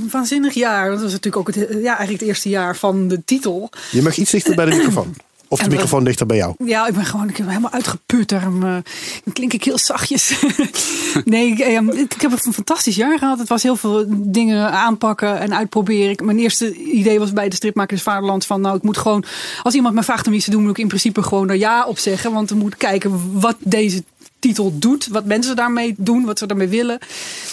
eh, 0.06 0.12
waanzinnig 0.12 0.54
jaar. 0.54 0.90
Dat 0.90 1.02
was 1.02 1.12
natuurlijk 1.12 1.36
ook 1.48 1.54
het, 1.54 1.68
ja, 1.70 1.86
eigenlijk 1.96 2.10
het 2.10 2.22
eerste 2.28 2.48
jaar 2.48 2.76
van 2.76 3.08
de 3.08 3.24
titel. 3.24 3.70
Je 3.90 4.02
mag 4.02 4.16
iets 4.16 4.30
dichter 4.30 4.54
bij 4.54 4.64
de 4.64 4.76
microfoon. 4.76 5.14
Of 5.52 5.58
de 5.58 5.64
En 5.64 5.70
microfoon 5.70 6.04
dichter 6.04 6.26
bij 6.26 6.36
jou. 6.36 6.54
Ja, 6.64 6.86
ik 6.86 6.94
ben 6.94 7.04
gewoon 7.04 7.28
ik 7.28 7.36
ben 7.36 7.48
helemaal 7.48 7.70
uitgeput. 7.70 8.28
Daarom 8.28 8.60
dan 8.60 9.32
klink 9.32 9.52
ik 9.52 9.64
heel 9.64 9.78
zachtjes. 9.78 10.44
nee, 11.24 11.50
ik, 11.50 11.58
eh, 11.58 11.98
ik 11.98 12.20
heb 12.20 12.32
een 12.32 12.52
fantastisch 12.52 12.96
jaar 12.96 13.18
gehad. 13.18 13.38
Het 13.38 13.48
was 13.48 13.62
heel 13.62 13.76
veel 13.76 14.04
dingen 14.08 14.70
aanpakken 14.70 15.38
en 15.38 15.54
uitproberen. 15.54 16.26
Mijn 16.26 16.38
eerste 16.38 16.74
idee 16.76 17.18
was 17.18 17.32
bij 17.32 17.48
de 17.48 17.54
stripmakers 17.54 18.02
Vaderland 18.02 18.46
van... 18.46 18.60
nou, 18.60 18.76
ik 18.76 18.82
moet 18.82 18.98
gewoon... 18.98 19.24
als 19.62 19.74
iemand 19.74 19.94
me 19.94 20.02
vraagt 20.02 20.26
om 20.26 20.32
iets 20.32 20.44
te 20.44 20.50
doen... 20.50 20.62
moet 20.62 20.70
ik 20.70 20.78
in 20.78 20.88
principe 20.88 21.22
gewoon 21.22 21.48
er 21.48 21.56
ja 21.56 21.86
op 21.86 21.98
zeggen. 21.98 22.32
Want 22.32 22.50
we 22.50 22.56
moeten 22.56 22.78
kijken 22.78 23.40
wat 23.40 23.56
deze 23.58 24.04
titel 24.40 24.78
doet. 24.78 25.06
Wat 25.06 25.24
mensen 25.24 25.56
daarmee 25.56 25.94
doen. 25.96 26.24
Wat 26.24 26.38
ze 26.38 26.46
daarmee 26.46 26.68
willen. 26.68 26.98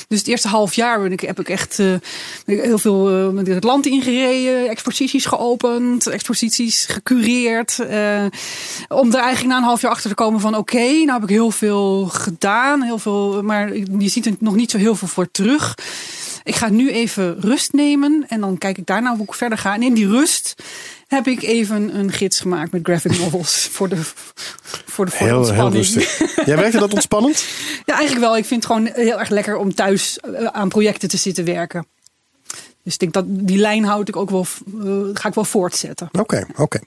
Dus 0.07 0.19
het 0.19 0.27
eerste 0.27 0.47
half 0.47 0.73
jaar 0.73 1.01
ben 1.01 1.11
ik, 1.11 1.19
heb 1.19 1.39
ik 1.39 1.49
echt 1.49 1.79
eh, 1.79 1.93
heel 2.45 2.77
veel 2.77 3.31
met 3.31 3.47
het 3.47 3.63
land 3.63 3.85
ingereden. 3.85 4.69
Exposities 4.69 5.25
geopend. 5.25 6.07
Exposities 6.07 6.85
gecureerd. 6.85 7.79
eh, 7.79 8.25
om 8.87 9.13
er 9.13 9.19
eigenlijk 9.19 9.47
na 9.47 9.57
een 9.57 9.63
half 9.63 9.81
jaar 9.81 9.91
achter 9.91 10.09
te 10.09 10.15
komen 10.15 10.39
van... 10.39 10.55
oké, 10.55 10.77
nou 10.77 11.11
heb 11.11 11.23
ik 11.23 11.29
heel 11.29 11.51
veel 11.51 12.05
gedaan. 12.05 12.81
Heel 12.81 12.99
veel, 12.99 13.43
maar 13.43 13.75
je 13.75 14.09
ziet 14.09 14.25
er 14.25 14.35
nog 14.39 14.55
niet 14.55 14.71
zo 14.71 14.77
heel 14.77 14.95
veel 14.95 15.07
voor 15.07 15.31
terug. 15.31 15.75
Ik 16.43 16.55
ga 16.55 16.69
nu 16.69 16.91
even 16.91 17.37
rust 17.39 17.73
nemen. 17.73 18.25
En 18.27 18.39
dan 18.39 18.57
kijk 18.57 18.77
ik 18.77 18.85
daarna 18.85 19.15
hoe 19.15 19.25
ik 19.25 19.33
verder 19.33 19.57
ga. 19.57 19.73
En 19.73 19.83
in 19.83 19.93
die 19.93 20.07
rust 20.07 20.55
heb 21.07 21.27
ik 21.27 21.41
even 21.41 21.95
een 21.97 22.11
gids 22.11 22.39
gemaakt 22.39 22.71
met 22.71 22.81
graphic 22.83 23.19
novels. 23.19 23.67
Voor 23.71 23.89
de, 23.89 23.95
voor 23.95 25.05
de, 25.05 25.11
voor 25.11 25.25
de 25.25 25.25
Heel, 25.25 25.27
heel 25.27 25.37
ontspanning. 25.37 25.75
rustig. 25.85 26.45
Jij 26.45 26.55
werkte 26.57 26.79
dat 26.79 26.93
ontspannend? 26.99 27.45
Ja, 27.85 27.93
eigenlijk 27.95 28.25
wel. 28.25 28.37
Ik 28.37 28.45
vind 28.45 28.63
het 28.63 28.71
gewoon 28.73 28.89
heel 28.93 29.19
erg 29.19 29.29
lekker 29.29 29.57
om 29.57 29.73
thuis 29.73 30.17
eh, 30.19 30.45
aan 30.45 30.69
projecten 30.69 31.09
te 31.09 31.17
zitten 31.17 31.45
werken. 31.45 31.87
Dus 32.87 32.95
ik 32.95 32.99
denk 32.99 33.13
dat 33.13 33.25
die 33.27 33.57
lijn 33.57 33.83
houd 33.83 34.07
ik 34.07 34.15
ook 34.15 34.29
wel, 34.29 34.45
eh, 34.83 34.91
ga 35.13 35.27
ik 35.27 35.33
wel 35.33 35.45
voortzetten. 35.45 36.09
Oké, 36.19 36.45
oké. 36.55 36.79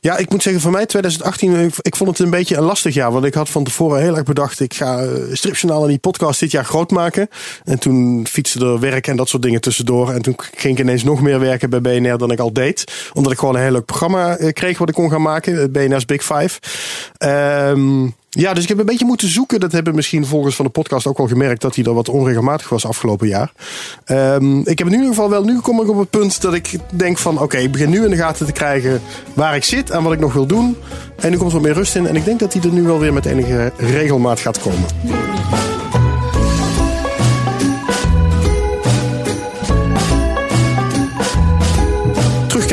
Ja, 0.00 0.16
ik 0.16 0.30
moet 0.30 0.42
zeggen, 0.42 0.62
voor 0.62 0.70
mij 0.70 0.86
2018, 0.86 1.54
ik, 1.54 1.74
ik 1.80 1.96
vond 1.96 2.10
het 2.10 2.18
een 2.18 2.30
beetje 2.30 2.56
een 2.56 2.62
lastig 2.62 2.94
jaar. 2.94 3.12
Want 3.12 3.24
ik 3.24 3.34
had 3.34 3.48
van 3.48 3.64
tevoren 3.64 4.00
heel 4.00 4.16
erg 4.16 4.24
bedacht, 4.24 4.60
ik 4.60 4.74
ga 4.74 4.98
eh, 4.98 5.08
Stripjournaal 5.32 5.82
en 5.82 5.88
die 5.88 5.98
podcast 5.98 6.40
dit 6.40 6.50
jaar 6.50 6.64
groot 6.64 6.90
maken. 6.90 7.28
En 7.64 7.78
toen 7.78 8.26
fietste 8.26 8.60
er 8.60 8.80
werk 8.80 9.06
en 9.06 9.16
dat 9.16 9.28
soort 9.28 9.42
dingen 9.42 9.60
tussendoor. 9.60 10.10
En 10.10 10.22
toen 10.22 10.34
ging 10.56 10.78
ik 10.78 10.84
ineens 10.84 11.04
nog 11.04 11.20
meer 11.20 11.40
werken 11.40 11.70
bij 11.70 11.80
BNR 11.80 12.18
dan 12.18 12.30
ik 12.30 12.38
al 12.38 12.52
deed. 12.52 13.10
Omdat 13.12 13.32
ik 13.32 13.38
gewoon 13.38 13.54
een 13.54 13.62
heel 13.62 13.72
leuk 13.72 13.84
programma 13.84 14.36
eh, 14.36 14.52
kreeg 14.52 14.78
wat 14.78 14.88
ik 14.88 14.94
kon 14.94 15.10
gaan 15.10 15.22
maken. 15.22 15.72
BNR's 15.72 16.04
Big 16.04 16.22
Five. 16.22 16.60
Ehm 17.16 18.06
ja, 18.34 18.54
dus 18.54 18.62
ik 18.62 18.68
heb 18.68 18.78
een 18.78 18.86
beetje 18.86 19.04
moeten 19.04 19.28
zoeken. 19.28 19.60
Dat 19.60 19.72
hebben 19.72 19.94
misschien 19.94 20.26
volgers 20.26 20.56
van 20.56 20.64
de 20.64 20.70
podcast 20.70 21.06
ook 21.06 21.18
wel 21.18 21.26
gemerkt 21.26 21.60
dat 21.60 21.74
hij 21.74 21.84
er 21.84 21.94
wat 21.94 22.08
onregelmatig 22.08 22.68
was 22.68 22.86
afgelopen 22.86 23.28
jaar. 23.28 23.52
Ehm, 24.04 24.58
ik 24.58 24.78
heb 24.78 24.86
in 24.86 24.92
ieder 24.92 25.08
geval 25.08 25.30
wel, 25.30 25.44
nu 25.44 25.60
kom 25.60 25.80
ik 25.80 25.88
op 25.88 25.98
het 25.98 26.10
punt 26.10 26.40
dat 26.40 26.54
ik 26.54 26.78
denk 26.92 27.18
van 27.18 27.40
oké, 27.40 27.56
ik 27.56 27.72
begin 27.72 27.90
nu 27.90 28.04
in 28.04 28.10
de 28.10 28.16
gaten 28.16 28.46
te 28.46 28.52
krijgen 28.52 29.00
waar 29.34 29.56
ik 29.56 29.64
zit 29.64 29.90
en 29.90 30.02
wat 30.02 30.12
ik 30.12 30.20
nog 30.20 30.32
wil 30.32 30.46
doen. 30.46 30.76
En 31.16 31.30
nu 31.30 31.36
komt 31.36 31.48
er 31.48 31.56
wat 31.56 31.66
meer 31.66 31.76
rust 31.76 31.96
in. 31.96 32.06
En 32.06 32.16
ik 32.16 32.24
denk 32.24 32.40
dat 32.40 32.52
hij 32.52 32.62
er 32.62 32.72
nu 32.72 32.82
wel 32.82 32.98
weer 32.98 33.12
met 33.12 33.26
enige 33.26 33.72
regelmaat 33.76 34.40
gaat 34.40 34.60
komen. 34.60 34.86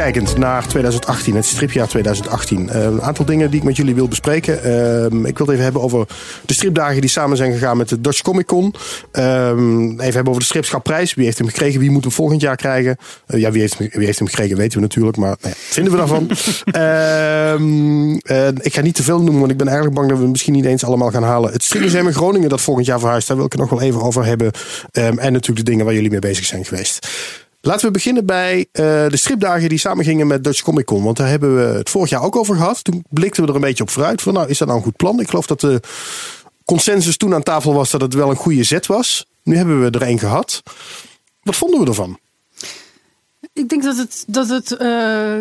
Terugkijkend 0.01 0.37
naar 0.37 0.67
2018, 0.67 1.35
het 1.35 1.45
stripjaar 1.45 1.87
2018. 1.87 2.69
Eh, 2.69 2.83
een 2.83 3.01
aantal 3.01 3.25
dingen 3.25 3.49
die 3.49 3.59
ik 3.59 3.65
met 3.65 3.75
jullie 3.75 3.95
wil 3.95 4.07
bespreken. 4.07 4.63
Ehm, 4.63 5.25
ik 5.25 5.37
wil 5.37 5.45
het 5.45 5.49
even 5.49 5.63
hebben 5.63 5.81
over 5.81 6.07
de 6.45 6.53
stripdagen 6.53 7.01
die 7.01 7.09
samen 7.09 7.37
zijn 7.37 7.51
gegaan 7.51 7.77
met 7.77 7.89
de 7.89 8.01
Dutch 8.01 8.21
Comic 8.21 8.45
Con. 8.45 8.73
Ehm, 9.11 9.89
even 9.89 10.13
hebben 10.13 10.27
over 10.27 10.39
de 10.39 10.47
Stripschapprijs. 10.47 11.13
Wie 11.13 11.25
heeft 11.25 11.37
hem 11.37 11.47
gekregen? 11.47 11.79
Wie 11.79 11.91
moet 11.91 12.03
hem 12.03 12.11
volgend 12.11 12.41
jaar 12.41 12.55
krijgen? 12.55 12.97
Eh, 13.25 13.39
ja, 13.39 13.51
wie 13.51 13.61
heeft, 13.61 13.77
hem, 13.77 13.89
wie 13.91 14.05
heeft 14.05 14.19
hem 14.19 14.27
gekregen 14.27 14.57
weten 14.57 14.75
we 14.75 14.81
natuurlijk. 14.81 15.17
Maar 15.17 15.37
nou 15.41 15.53
ja, 15.53 15.61
vinden 15.69 15.91
we 15.91 15.97
daarvan? 15.97 16.29
Ehm, 16.71 18.17
eh, 18.17 18.47
ik 18.65 18.73
ga 18.73 18.81
niet 18.81 18.95
te 18.95 19.03
veel 19.03 19.21
noemen, 19.21 19.39
want 19.39 19.51
ik 19.51 19.57
ben 19.57 19.67
eigenlijk 19.67 19.97
bang 19.97 20.09
dat 20.09 20.19
we 20.19 20.27
misschien 20.27 20.53
niet 20.53 20.65
eens 20.65 20.83
allemaal 20.83 21.11
gaan 21.11 21.23
halen. 21.23 21.51
Het 21.51 21.63
Stripmuseum 21.63 22.07
in 22.07 22.13
Groningen 22.13 22.49
dat 22.49 22.61
volgend 22.61 22.85
jaar 22.85 22.99
verhuist. 22.99 23.27
Daar 23.27 23.37
wil 23.37 23.45
ik 23.45 23.51
het 23.51 23.61
nog 23.61 23.69
wel 23.69 23.81
even 23.81 24.01
over 24.01 24.25
hebben. 24.25 24.51
En 24.91 25.15
natuurlijk 25.15 25.65
de 25.65 25.71
dingen 25.71 25.85
waar 25.85 25.93
jullie 25.93 26.09
mee 26.09 26.19
bezig 26.19 26.45
zijn 26.45 26.65
geweest. 26.65 27.07
Laten 27.61 27.85
we 27.85 27.91
beginnen 27.91 28.25
bij 28.25 28.67
eh, 28.71 28.83
de 28.83 29.17
stripdagen 29.17 29.69
die 29.69 29.77
samengingen 29.77 30.27
met 30.27 30.43
Dutch 30.43 30.61
Comic 30.61 30.85
Con. 30.85 31.03
Want 31.03 31.17
daar 31.17 31.27
hebben 31.27 31.55
we 31.55 31.77
het 31.77 31.89
vorig 31.89 32.09
jaar 32.09 32.23
ook 32.23 32.35
over 32.35 32.55
gehad. 32.55 32.83
Toen 32.83 33.03
blikten 33.09 33.43
we 33.43 33.49
er 33.49 33.55
een 33.55 33.61
beetje 33.61 33.83
op 33.83 33.89
vooruit. 33.89 34.21
Van, 34.21 34.33
nou, 34.33 34.49
is 34.49 34.57
dat 34.57 34.67
nou 34.67 34.79
een 34.79 34.85
goed 34.85 34.95
plan? 34.95 35.19
Ik 35.19 35.29
geloof 35.29 35.45
dat 35.45 35.59
de 35.59 35.79
consensus 36.65 37.17
toen 37.17 37.33
aan 37.33 37.43
tafel 37.43 37.73
was 37.73 37.91
dat 37.91 38.01
het 38.01 38.13
wel 38.13 38.29
een 38.29 38.35
goede 38.35 38.63
zet 38.63 38.85
was. 38.85 39.25
Nu 39.43 39.55
hebben 39.55 39.81
we 39.81 39.89
er 39.89 40.01
één 40.01 40.19
gehad. 40.19 40.63
Wat 41.43 41.55
vonden 41.55 41.79
we 41.79 41.85
ervan? 41.85 42.19
Ik 43.53 43.69
denk 43.69 43.83
dat 43.83 43.97
het. 43.97 44.23
Dat 44.27 44.49
het 44.49 44.77
uh, 44.81 45.37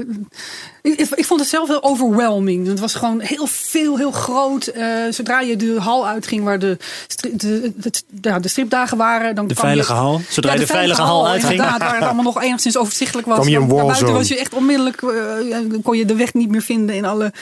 ik, 0.83 1.01
ik, 1.01 1.25
vond 1.25 1.41
het 1.41 1.49
zelf 1.49 1.69
heel 1.69 1.83
overwhelming. 1.83 2.67
Het 2.67 2.81
was 2.81 2.95
gewoon 2.95 3.21
heel 3.21 3.47
veel, 3.47 3.97
heel 3.97 4.11
groot. 4.11 4.71
Uh, 4.77 4.85
zodra 5.11 5.41
je 5.41 5.57
de 5.57 5.81
hal 5.81 6.07
uitging 6.07 6.45
waar 6.45 6.59
de, 6.59 6.77
de, 7.21 7.37
de, 7.37 7.73
de, 8.09 8.41
de 8.41 8.49
stripdagen 8.49 8.97
waren. 8.97 9.35
Dan 9.35 9.47
de 9.47 9.55
veilige 9.55 9.93
je, 9.93 9.99
hal? 9.99 10.21
Zodra 10.29 10.53
ja, 10.53 10.59
de, 10.59 10.65
de, 10.65 10.73
veilige, 10.73 11.03
hal, 11.03 11.17
hal 11.17 11.29
uitging. 11.29 11.53
Inderdaad, 11.53 11.81
waar 11.81 11.95
het 11.95 12.05
allemaal 12.05 12.25
nog 12.25 12.43
enigszins 12.43 12.77
overzichtelijk 12.77 13.29
was. 13.29 13.39
Kom 13.39 13.49
je 13.49 13.57
een 13.57 13.69
buiten 13.69 14.13
was 14.13 14.29
je 14.29 14.39
echt 14.39 14.55
onmiddellijk. 14.55 15.03
Uh, 15.03 15.57
kon 15.83 15.97
je 15.97 16.05
de 16.05 16.15
weg 16.15 16.35
niet 16.35 16.49
meer 16.49 16.63
vinden 16.63 16.95
in 16.95 17.05
alle 17.05 17.33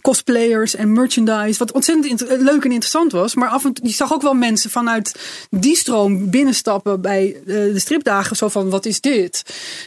cosplayers 0.00 0.74
en 0.74 0.92
merchandise. 0.92 1.58
Wat 1.58 1.72
ontzettend 1.72 2.20
leuk 2.28 2.64
en 2.64 2.72
interessant 2.72 3.12
was. 3.12 3.34
Maar 3.34 3.48
af 3.48 3.64
en 3.64 3.72
toe, 3.72 3.86
je 3.86 3.94
zag 3.94 4.12
ook 4.12 4.22
wel 4.22 4.34
mensen 4.34 4.70
vanuit 4.70 5.14
die 5.50 5.76
stroom 5.76 6.30
binnenstappen 6.30 7.00
bij 7.00 7.36
de 7.44 7.78
stripdagen. 7.78 8.36
Zo 8.36 8.48
van: 8.48 8.70
wat 8.70 8.86
is 8.86 9.00
dit? 9.00 9.42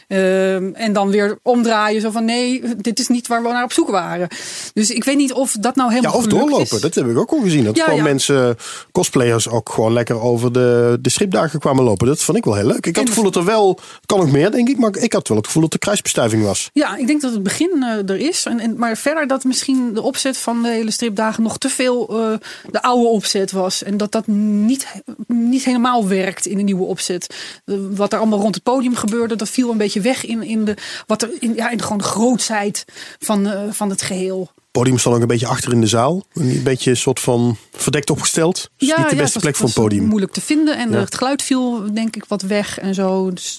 Uh, 0.08 0.25
en 0.74 0.92
dan 0.92 1.10
weer 1.10 1.38
omdraaien. 1.42 2.00
Zo 2.00 2.10
van: 2.10 2.24
nee, 2.24 2.62
dit 2.76 2.98
is 2.98 3.08
niet 3.08 3.26
waar 3.26 3.42
we 3.42 3.48
naar 3.48 3.64
op 3.64 3.72
zoek 3.72 3.90
waren. 3.90 4.28
Dus 4.72 4.90
ik 4.90 5.04
weet 5.04 5.16
niet 5.16 5.32
of 5.32 5.56
dat 5.60 5.76
nou 5.76 5.90
helemaal 5.90 6.12
Ja, 6.12 6.18
of 6.18 6.26
doorlopen. 6.26 6.76
Is. 6.76 6.80
Dat 6.80 6.94
heb 6.94 7.08
ik 7.08 7.18
ook 7.18 7.30
al 7.30 7.40
gezien. 7.40 7.64
Dat 7.64 7.76
Ja, 7.76 7.84
gewoon 7.84 7.98
ja. 7.98 8.04
mensen, 8.04 8.56
cosplayers, 8.92 9.48
ook 9.48 9.68
gewoon 9.68 9.92
lekker 9.92 10.20
over 10.20 10.52
de, 10.52 10.98
de 11.00 11.10
stripdagen 11.10 11.60
kwamen 11.60 11.84
lopen. 11.84 12.06
Dat 12.06 12.22
vond 12.22 12.38
ik 12.38 12.44
wel 12.44 12.54
heel 12.54 12.66
leuk. 12.66 12.86
Ik 12.86 12.96
had 12.96 13.04
het 13.04 13.08
gevoel 13.08 13.30
dat 13.30 13.36
er 13.36 13.44
wel, 13.44 13.78
kan 14.06 14.20
ook 14.20 14.30
meer 14.30 14.50
denk 14.50 14.68
ik, 14.68 14.78
maar 14.78 14.96
ik 14.96 15.12
had 15.12 15.28
wel 15.28 15.36
het 15.36 15.46
gevoel 15.46 15.62
dat 15.62 15.72
de 15.72 15.78
kruisbestuiving 15.78 16.42
was. 16.42 16.70
Ja, 16.72 16.96
ik 16.96 17.06
denk 17.06 17.20
dat 17.20 17.32
het 17.32 17.42
begin 17.42 17.82
eh, 17.82 18.10
er 18.10 18.16
is. 18.16 18.44
En, 18.44 18.60
en, 18.60 18.76
maar 18.76 18.96
verder 18.96 19.26
dat 19.26 19.44
misschien 19.44 19.94
de 19.94 20.02
opzet 20.02 20.36
van 20.36 20.62
de 20.62 20.68
hele 20.68 20.90
stripdagen 20.90 21.42
nog 21.42 21.58
te 21.58 21.68
veel 21.68 22.08
eh, 22.08 22.48
de 22.70 22.82
oude 22.82 23.08
opzet 23.08 23.52
was. 23.52 23.82
En 23.82 23.96
dat 23.96 24.12
dat 24.12 24.26
niet, 24.26 24.86
niet 25.26 25.64
helemaal 25.64 26.08
werkt 26.08 26.46
in 26.46 26.56
de 26.56 26.62
nieuwe 26.62 26.84
opzet. 26.84 27.34
Eh, 27.64 27.76
wat 27.90 28.12
er 28.12 28.18
allemaal 28.18 28.40
rond 28.40 28.54
het 28.54 28.64
podium 28.64 28.94
gebeurde, 28.94 29.36
dat 29.36 29.48
viel 29.48 29.70
een 29.70 29.76
beetje 29.76 30.00
weg 30.00 30.15
in, 30.24 30.42
in, 30.42 30.64
de, 30.64 30.76
wat 31.06 31.22
er, 31.22 31.30
in, 31.40 31.54
ja, 31.54 31.70
in 31.70 31.82
gewoon 31.82 31.98
de 31.98 32.04
grootsheid 32.04 32.84
van, 33.18 33.46
eh, 33.46 33.60
van 33.70 33.90
het 33.90 34.02
geheel. 34.02 34.40
Het 34.54 34.84
podium 34.84 34.98
stond 34.98 35.14
ook 35.16 35.20
een 35.22 35.28
beetje 35.28 35.46
achter 35.46 35.72
in 35.72 35.80
de 35.80 35.86
zaal. 35.86 36.24
Een 36.32 36.62
beetje 36.62 36.90
een 36.90 36.96
soort 36.96 37.20
van 37.20 37.56
verdekt 37.72 38.10
opgesteld. 38.10 38.54
Dus 38.76 38.88
niet 38.88 38.96
de 38.96 39.02
ja, 39.02 39.02
beste 39.08 39.22
het 39.22 39.32
was- 39.32 39.42
plek 39.42 39.56
voor 39.56 39.66
een 39.66 39.72
podium. 39.72 40.04
Moeilijk 40.04 40.32
te 40.32 40.40
vinden 40.40 40.78
en 40.78 40.90
Ja. 40.90 40.98
het 40.98 41.14
geluid 41.14 41.42
viel 41.42 41.92
denk 41.94 42.16
ik 42.16 42.24
wat 42.24 42.42
weg 42.42 42.78
en 42.78 42.94
zo. 42.94 43.30
Dus, 43.32 43.58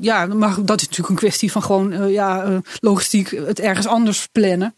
ja, 0.00 0.26
maar 0.26 0.54
dat 0.64 0.80
is 0.80 0.86
natuurlijk 0.86 1.08
een 1.08 1.14
kwestie 1.28 1.52
van 1.52 1.62
gewoon 1.62 1.92
eh, 1.92 2.12
ja, 2.12 2.42
eh, 2.44 2.56
logistiek 2.80 3.30
het 3.30 3.60
ergens 3.60 3.86
anders 3.86 4.28
plannen. 4.32 4.74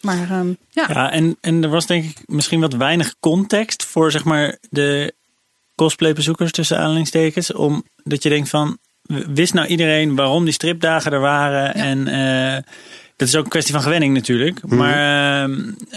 Maar 0.00 0.30
ehm, 0.30 0.52
ja. 0.70 0.86
Ja, 0.88 1.10
en, 1.10 1.36
en 1.40 1.62
er 1.62 1.70
was 1.70 1.86
denk 1.86 2.04
ik 2.04 2.16
misschien 2.26 2.60
wat 2.60 2.74
weinig 2.74 3.14
context 3.20 3.84
voor 3.84 4.10
zeg 4.10 4.24
maar 4.24 4.56
de 4.70 5.14
cosplaybezoekers 5.74 6.52
tussen 6.52 6.78
aanhalingstekens. 6.78 7.52
Omdat 7.52 8.22
je 8.22 8.28
denkt 8.28 8.48
van, 8.48 8.78
wist 9.08 9.54
nou 9.54 9.66
iedereen 9.66 10.14
waarom 10.14 10.44
die 10.44 10.52
stripdagen 10.52 11.12
er 11.12 11.20
waren? 11.20 11.74
En 11.74 12.08
eh, 12.08 12.62
dat 13.16 13.28
is 13.28 13.36
ook 13.36 13.44
een 13.44 13.50
kwestie 13.50 13.74
van 13.74 13.82
gewenning 13.82 14.14
natuurlijk. 14.14 14.66
Maar 14.66 15.44
eh, 15.44 15.56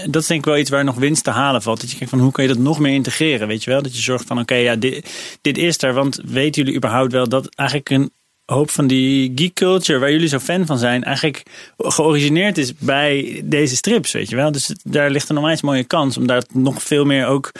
dat 0.09 0.21
is 0.21 0.27
denk 0.27 0.39
ik 0.39 0.45
wel 0.45 0.57
iets 0.57 0.69
waar 0.69 0.83
nog 0.83 0.95
winst 0.95 1.23
te 1.23 1.29
halen 1.29 1.61
valt. 1.61 1.81
Dat 1.81 1.91
je 1.91 1.97
kijkt 1.97 2.11
van 2.11 2.21
hoe 2.21 2.31
kan 2.31 2.43
je 2.43 2.49
dat 2.49 2.59
nog 2.59 2.79
meer 2.79 2.93
integreren? 2.93 3.47
Weet 3.47 3.63
je 3.63 3.69
wel? 3.69 3.81
Dat 3.81 3.95
je 3.95 4.01
zorgt 4.01 4.27
van 4.27 4.39
oké, 4.39 4.55
ja, 4.55 4.75
dit, 4.75 5.37
dit 5.41 5.57
is 5.57 5.81
er. 5.81 5.93
Want 5.93 6.21
weten 6.25 6.61
jullie 6.61 6.77
überhaupt 6.77 7.11
wel 7.11 7.29
dat 7.29 7.55
eigenlijk 7.55 7.89
een 7.89 8.11
hoop 8.45 8.69
van 8.69 8.87
die 8.87 9.31
geek 9.35 9.53
culture 9.53 9.99
waar 9.99 10.11
jullie 10.11 10.27
zo 10.27 10.39
fan 10.39 10.65
van 10.65 10.77
zijn, 10.77 11.03
eigenlijk 11.03 11.43
georigineerd 11.77 12.57
is 12.57 12.73
bij 12.77 13.41
deze 13.45 13.75
strips, 13.75 14.11
weet 14.11 14.29
je 14.29 14.35
wel. 14.35 14.51
Dus 14.51 14.75
daar 14.83 15.09
ligt 15.09 15.29
een 15.29 15.37
onwijs 15.37 15.61
mooie 15.61 15.83
kans 15.83 16.17
om 16.17 16.27
daar 16.27 16.43
nog 16.53 16.83
veel 16.83 17.05
meer 17.05 17.25
ook 17.27 17.51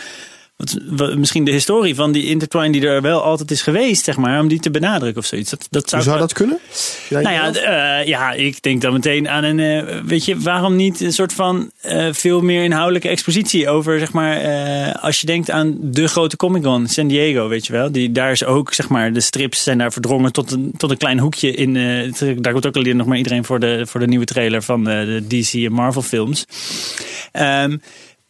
wat, 0.89 1.15
misschien 1.15 1.43
de 1.43 1.51
historie 1.51 1.95
van 1.95 2.11
die 2.11 2.25
intertwine 2.25 2.71
die 2.71 2.87
er 2.87 3.01
wel 3.01 3.23
altijd 3.23 3.51
is 3.51 3.61
geweest, 3.61 4.03
zeg 4.03 4.17
maar, 4.17 4.39
om 4.39 4.47
die 4.47 4.59
te 4.59 4.71
benadrukken 4.71 5.21
of 5.21 5.27
zoiets. 5.27 5.49
Dat, 5.49 5.67
dat 5.69 5.89
zou, 5.89 6.01
Hoe 6.01 6.11
zou 6.11 6.21
dat 6.21 6.33
kunnen? 6.33 6.59
Ja, 7.09 7.19
nou 7.19 7.35
ja, 7.35 7.53
eh, 7.99 8.07
ja, 8.07 8.31
ik 8.31 8.61
denk 8.61 8.81
dan 8.81 8.93
meteen 8.93 9.29
aan 9.29 9.43
een. 9.43 9.59
eh, 9.59 9.99
weet 10.05 10.25
je, 10.25 10.39
waarom 10.39 10.75
niet 10.75 11.01
een 11.01 11.13
soort 11.13 11.33
van 11.33 11.71
eh, 11.81 12.07
veel 12.11 12.41
meer 12.41 12.63
inhoudelijke 12.63 13.09
expositie 13.09 13.69
over, 13.69 13.99
zeg 13.99 14.11
maar. 14.11 14.29
als 14.99 15.19
je 15.19 15.25
denkt 15.25 15.51
aan 15.51 15.77
de 15.81 16.07
grote 16.07 16.35
Comic 16.37 16.63
Con, 16.63 16.87
San 16.87 17.07
Diego, 17.07 17.47
weet 17.47 17.65
je 17.65 17.73
wel. 17.73 17.91
Die, 17.91 18.11
daar 18.11 18.31
is 18.31 18.45
ook, 18.45 18.73
zeg 18.73 18.89
maar, 18.89 19.13
de 19.13 19.21
strips 19.21 19.63
zijn 19.63 19.77
daar 19.77 19.91
verdrongen 19.91 20.31
tot 20.31 20.51
een, 20.51 20.73
tot 20.77 20.91
een 20.91 20.97
klein 20.97 21.19
hoekje 21.19 21.51
in. 21.51 21.73
daar 22.37 22.51
komt 22.53 22.65
ook 22.65 22.75
alleen 22.75 22.97
nog 22.97 23.07
maar 23.07 23.17
iedereen 23.17 23.45
voor 23.45 23.59
de, 23.59 23.85
voor 23.85 23.99
de 23.99 24.07
nieuwe 24.07 24.25
trailer 24.25 24.61
van 24.63 24.83
de 24.83 25.23
DC 25.27 25.53
en 25.53 25.71
Marvel 25.71 26.01
films. 26.01 26.45
Ehm, 27.31 27.77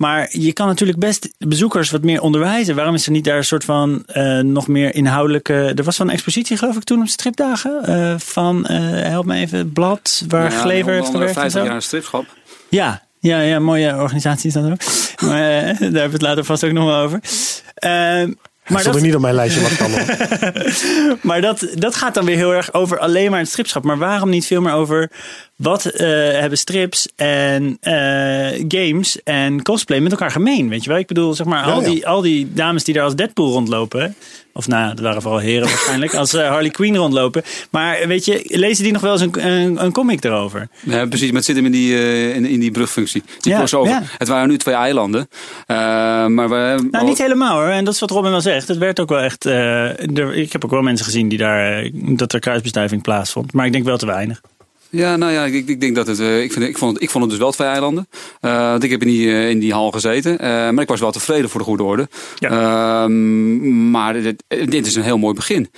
maar 0.02 0.28
je 0.32 0.54
kan 0.54 0.68
natuurlijk 0.68 1.00
best 1.00 1.30
bezoekers 1.38 1.90
wat 1.92 2.02
meer 2.04 2.22
onderwijzen. 2.22 2.76
Waarom 2.76 2.94
is 2.96 3.06
er 3.06 3.12
niet 3.12 3.24
daar 3.24 3.38
een 3.38 3.44
soort 3.44 3.64
van 3.64 4.04
eh, 4.06 4.40
nog 4.40 4.68
meer 4.68 4.96
inhoudelijke... 4.96 5.54
Er 5.76 5.84
was 5.84 5.98
wel 5.98 6.08
een 6.08 6.14
expositie 6.14 6.58
geloof 6.58 6.76
ik 6.76 6.84
toen 6.84 7.02
op 7.02 7.08
stripdagen. 7.08 7.84
eh, 7.84 8.14
van, 8.18 8.66
eh, 8.66 8.80
help 8.92 9.26
me 9.26 9.36
even, 9.36 9.72
blad 9.72 10.24
waar 10.28 10.52
Ja, 10.52 10.60
Glever 10.60 10.94
heeft 10.94 11.10
gewerkt 11.10 11.36
en 11.36 11.42
50 11.42 11.62
zo. 11.62 11.68
jaar 11.68 11.82
stripschap. 11.82 12.26
Ja, 12.70 13.02
ja, 13.20 13.40
ja, 13.40 13.60
mooie 13.60 13.96
organisatie 13.96 14.48
is 14.48 14.54
dat 14.54 14.66
ook. 14.72 14.82
maar 15.28 15.40
daar 15.40 15.76
hebben 15.78 15.92
we 15.94 16.00
het 16.12 16.22
later 16.22 16.44
vast 16.44 16.64
ook 16.64 16.72
nog 16.72 16.86
wel 16.86 17.00
over. 17.04 17.20
Ehm, 17.74 18.32
maar 18.68 18.80
stond 18.80 18.94
dat, 18.96 18.96
er 18.96 19.08
niet 19.08 19.16
op 19.16 19.22
mijn 19.22 19.36
lijstje, 19.36 19.62
maar 19.62 19.78
kan 19.78 19.92
maar 21.30 21.42
dat, 21.42 21.68
dat 21.74 21.96
gaat 21.96 22.14
dan 22.14 22.26
weer 22.26 22.36
heel 22.36 22.54
erg 22.54 22.74
over 22.74 23.00
alleen 23.00 23.32
maar 23.32 23.40
het 23.40 23.50
stripschap. 23.50 23.84
Maar 23.84 23.98
waarom 23.98 24.30
niet 24.30 24.46
veel 24.46 24.62
meer 24.62 24.74
over 24.74 25.12
wat 25.56 25.86
eh, 25.86 26.08
hebben 26.40 26.58
strips 26.58 27.08
en 27.16 27.78
eh, 27.82 28.64
games 28.68 29.24
en 29.24 29.62
cosplay 29.62 30.00
met 30.00 30.12
elkaar 30.12 30.32
gemeen? 30.32 30.70
Weet 30.70 30.84
je 30.84 30.90
wel? 30.90 31.00
Ik 31.00 31.08
bedoel, 31.08 31.34
zeg 31.34 31.46
maar, 31.46 31.68
Ja, 31.68 31.74
al, 31.74 31.82
ja. 31.82 31.88
Die, 31.88 32.08
al 32.08 32.22
die 32.22 32.54
dames 32.54 32.84
die 32.84 32.94
daar 32.94 33.04
als 33.04 33.16
Deadpool 33.16 33.52
rondlopen. 33.52 34.16
Of 34.54 34.68
nou, 34.68 34.90
dat 34.96 35.00
waren 35.00 35.22
vooral 35.22 35.40
heren 35.40 35.68
waarschijnlijk. 35.68 36.14
Als 36.16 36.34
eh, 36.34 36.48
Harley 36.48 36.70
Quinn 36.70 36.96
rondlopen. 36.96 37.44
Maar 37.70 38.08
weet 38.08 38.26
je, 38.26 38.42
lezen 38.48 38.84
die 38.84 38.94
nog 38.94 39.02
wel 39.02 39.12
eens 39.12 39.22
een, 39.22 39.48
een, 39.48 39.84
een 39.84 39.92
comic 39.92 40.24
erover? 40.24 40.68
Ja, 40.82 41.06
precies, 41.06 41.28
maar 41.28 41.36
het 41.36 41.46
zit 41.46 41.56
hem 41.56 41.66
in 41.66 41.72
die, 41.72 41.98
eh, 41.98 42.36
in, 42.36 42.46
in 42.46 42.60
die 42.60 42.72
brugfunctie. 42.72 43.24
Die 43.40 43.52
Ja, 43.52 43.58
crossover. 43.58 43.92
ja. 43.92 44.02
Het 44.18 44.28
waren 44.28 44.48
nu 44.50 44.58
twee 44.58 44.76
eilanden. 44.76 45.28
Eh, 45.66 45.76
maar 46.28 46.50
we, 46.50 46.88
Nou, 46.92 47.06
niet 47.06 47.18
helemaal 47.18 47.60
hoor. 47.60 47.68
En 47.70 47.86
dat 47.86 47.94
is 47.94 48.00
wat 48.00 48.10
Robin 48.12 48.32
wel 48.32 48.42
zegt. 48.42 48.68
Het 48.68 48.78
werd 48.78 49.00
ook 49.00 49.10
wel 49.10 49.20
echt. 49.20 49.46
eh, 49.46 50.18
er- 50.18 50.34
ik 50.36 50.52
heb 50.52 50.66
ook 50.66 50.72
wel 50.72 50.82
mensen 50.82 51.06
gezien 51.06 51.30
die 51.30 51.38
daar. 51.38 51.78
eh, 51.84 51.92
dat 51.94 52.34
er 52.34 52.40
kruisbestuiving 52.40 53.02
plaatsvond. 53.02 53.54
Maar 53.54 53.66
ik 53.66 53.72
denk 53.72 53.86
wel 53.86 53.98
te 53.98 54.06
weinig. 54.06 54.42
Ja, 54.92 55.16
nou 55.16 55.32
ja, 55.32 55.46
ik, 55.46 55.68
ik 55.68 55.82
denk 55.82 55.96
dat 55.96 56.08
het. 56.08 56.20
eh, 56.20 56.42
ik, 56.44 56.52
vind, 56.52 56.66
ik, 56.66 56.78
vond 56.78 56.94
het 56.94 57.04
ik 57.04 57.10
vond 57.10 57.24
het 57.24 57.32
dus 57.34 57.42
wel 57.42 57.52
twee 57.52 57.68
eilanden. 57.68 58.08
Eh, 58.42 58.70
want 58.70 58.84
ik 58.84 58.90
heb 58.90 59.02
in 59.02 59.08
die, 59.08 59.32
eh, 59.32 59.50
in 59.50 59.60
die 59.60 59.74
hal 59.74 59.92
gezeten. 59.92 60.36
Maar 60.74 60.82
ik 60.82 60.88
was 60.88 61.00
wel 61.00 61.12
tevreden 61.12 61.50
voor 61.50 61.60
de 61.60 61.66
goede 61.66 61.84
orde. 61.84 62.08
Ehm, 62.40 63.92
maar 63.92 64.14
dit, 64.14 64.44
dit 64.66 64.86
is 64.86 64.96
een 64.96 65.04
heel 65.04 65.18
mooi 65.18 65.34
begin. 65.34 65.70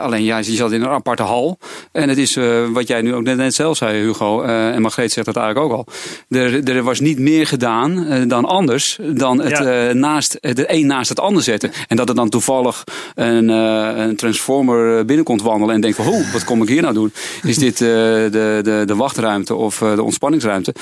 Alleen 0.00 0.24
ja, 0.24 0.36
je 0.38 0.42
zat 0.44 0.72
in 0.72 0.82
een 0.82 0.88
aparte 0.88 1.22
hal. 1.22 1.58
En 1.92 2.08
het 2.08 2.18
is 2.18 2.38
wat 2.72 2.88
jij 2.88 3.02
nu 3.02 3.14
ook 3.14 3.22
net, 3.22 3.36
net 3.36 3.54
zelf 3.54 3.76
zei, 3.76 4.02
Hugo. 4.02 4.42
en 4.42 4.82
Margreet 4.82 5.12
zegt 5.12 5.26
dat 5.26 5.36
eigenlijk 5.36 5.66
ook 5.72 5.76
al. 5.78 5.86
Er, 6.28 6.68
er 6.68 6.82
was 6.82 7.00
niet 7.00 7.18
meer 7.18 7.46
gedaan 7.46 8.24
dan 8.28 8.44
anders. 8.44 8.98
Dan 9.12 9.40
het, 9.40 9.58
Ja. 9.58 9.92
naast, 9.92 10.36
het 10.40 10.64
een 10.70 10.86
naast 10.86 11.08
het 11.08 11.20
ander 11.20 11.42
zetten. 11.42 11.70
En 11.88 11.96
dat 11.96 12.08
er 12.08 12.14
dan 12.14 12.28
toevallig 12.28 12.84
een, 13.14 13.48
een 13.48 14.16
transformer 14.16 15.04
binnenkomt 15.04 15.42
wandelen. 15.42 15.74
En 15.74 15.80
denkt 15.80 15.96
van, 15.96 16.06
hoe, 16.06 16.24
wat 16.32 16.44
kom 16.44 16.62
ik 16.62 16.68
hier 16.68 16.82
nou 16.82 16.94
doen? 16.94 17.12
Is 17.42 17.58
dit 17.58 17.80
eh, 18.24 18.32
de, 18.32 18.60
de, 18.62 18.82
de 18.86 18.96
wachtruimte 18.96 19.54
of 19.54 19.82
eh, 19.82 19.94
de 19.94 20.02
ontspanningsruimte? 20.02 20.74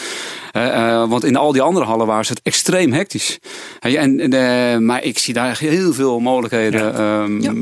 Eh, 0.53 0.67
eh, 1.03 1.09
want 1.09 1.25
in 1.25 1.37
al 1.37 1.53
die 1.53 1.63
andere 1.63 1.85
hallen 1.87 2.07
waren 2.07 2.25
ze 2.25 2.33
het 2.33 2.43
extreem 2.43 2.93
hectisch. 2.93 3.39
En, 3.81 4.21
en, 4.21 4.33
eh, 4.33 4.79
maar 4.79 5.03
ik 5.05 5.19
zie 5.19 5.35
daar 5.35 5.59
heel 5.59 5.93
veel 5.93 6.21
mogelijkheden 6.21 6.95
ehm, 6.95 7.41
Ja. 7.43 7.53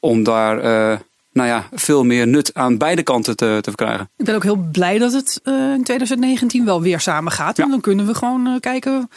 om 0.00 0.22
daar 0.22 0.58
eh, 0.58 0.98
nou 1.32 1.48
ja, 1.48 1.68
veel 1.72 2.04
meer 2.04 2.26
nut 2.26 2.50
aan 2.54 2.76
beide 2.78 3.02
kanten 3.02 3.36
te, 3.36 3.58
te 3.60 3.70
verkrijgen. 3.70 4.10
Ik 4.16 4.24
ben 4.24 4.34
ook 4.34 4.42
heel 4.42 4.68
blij 4.72 4.98
dat 4.98 5.12
het 5.12 5.40
eh, 5.44 5.54
in 5.54 5.82
2019 5.84 6.64
wel 6.64 6.82
weer 6.82 7.00
samen 7.00 7.32
gaat. 7.32 7.58
En 7.58 7.64
Ja. 7.64 7.70
dan 7.70 7.80
kunnen 7.80 8.06
we 8.06 8.14
gewoon 8.14 8.46
eh, 8.46 8.52
kijken. 8.60 9.10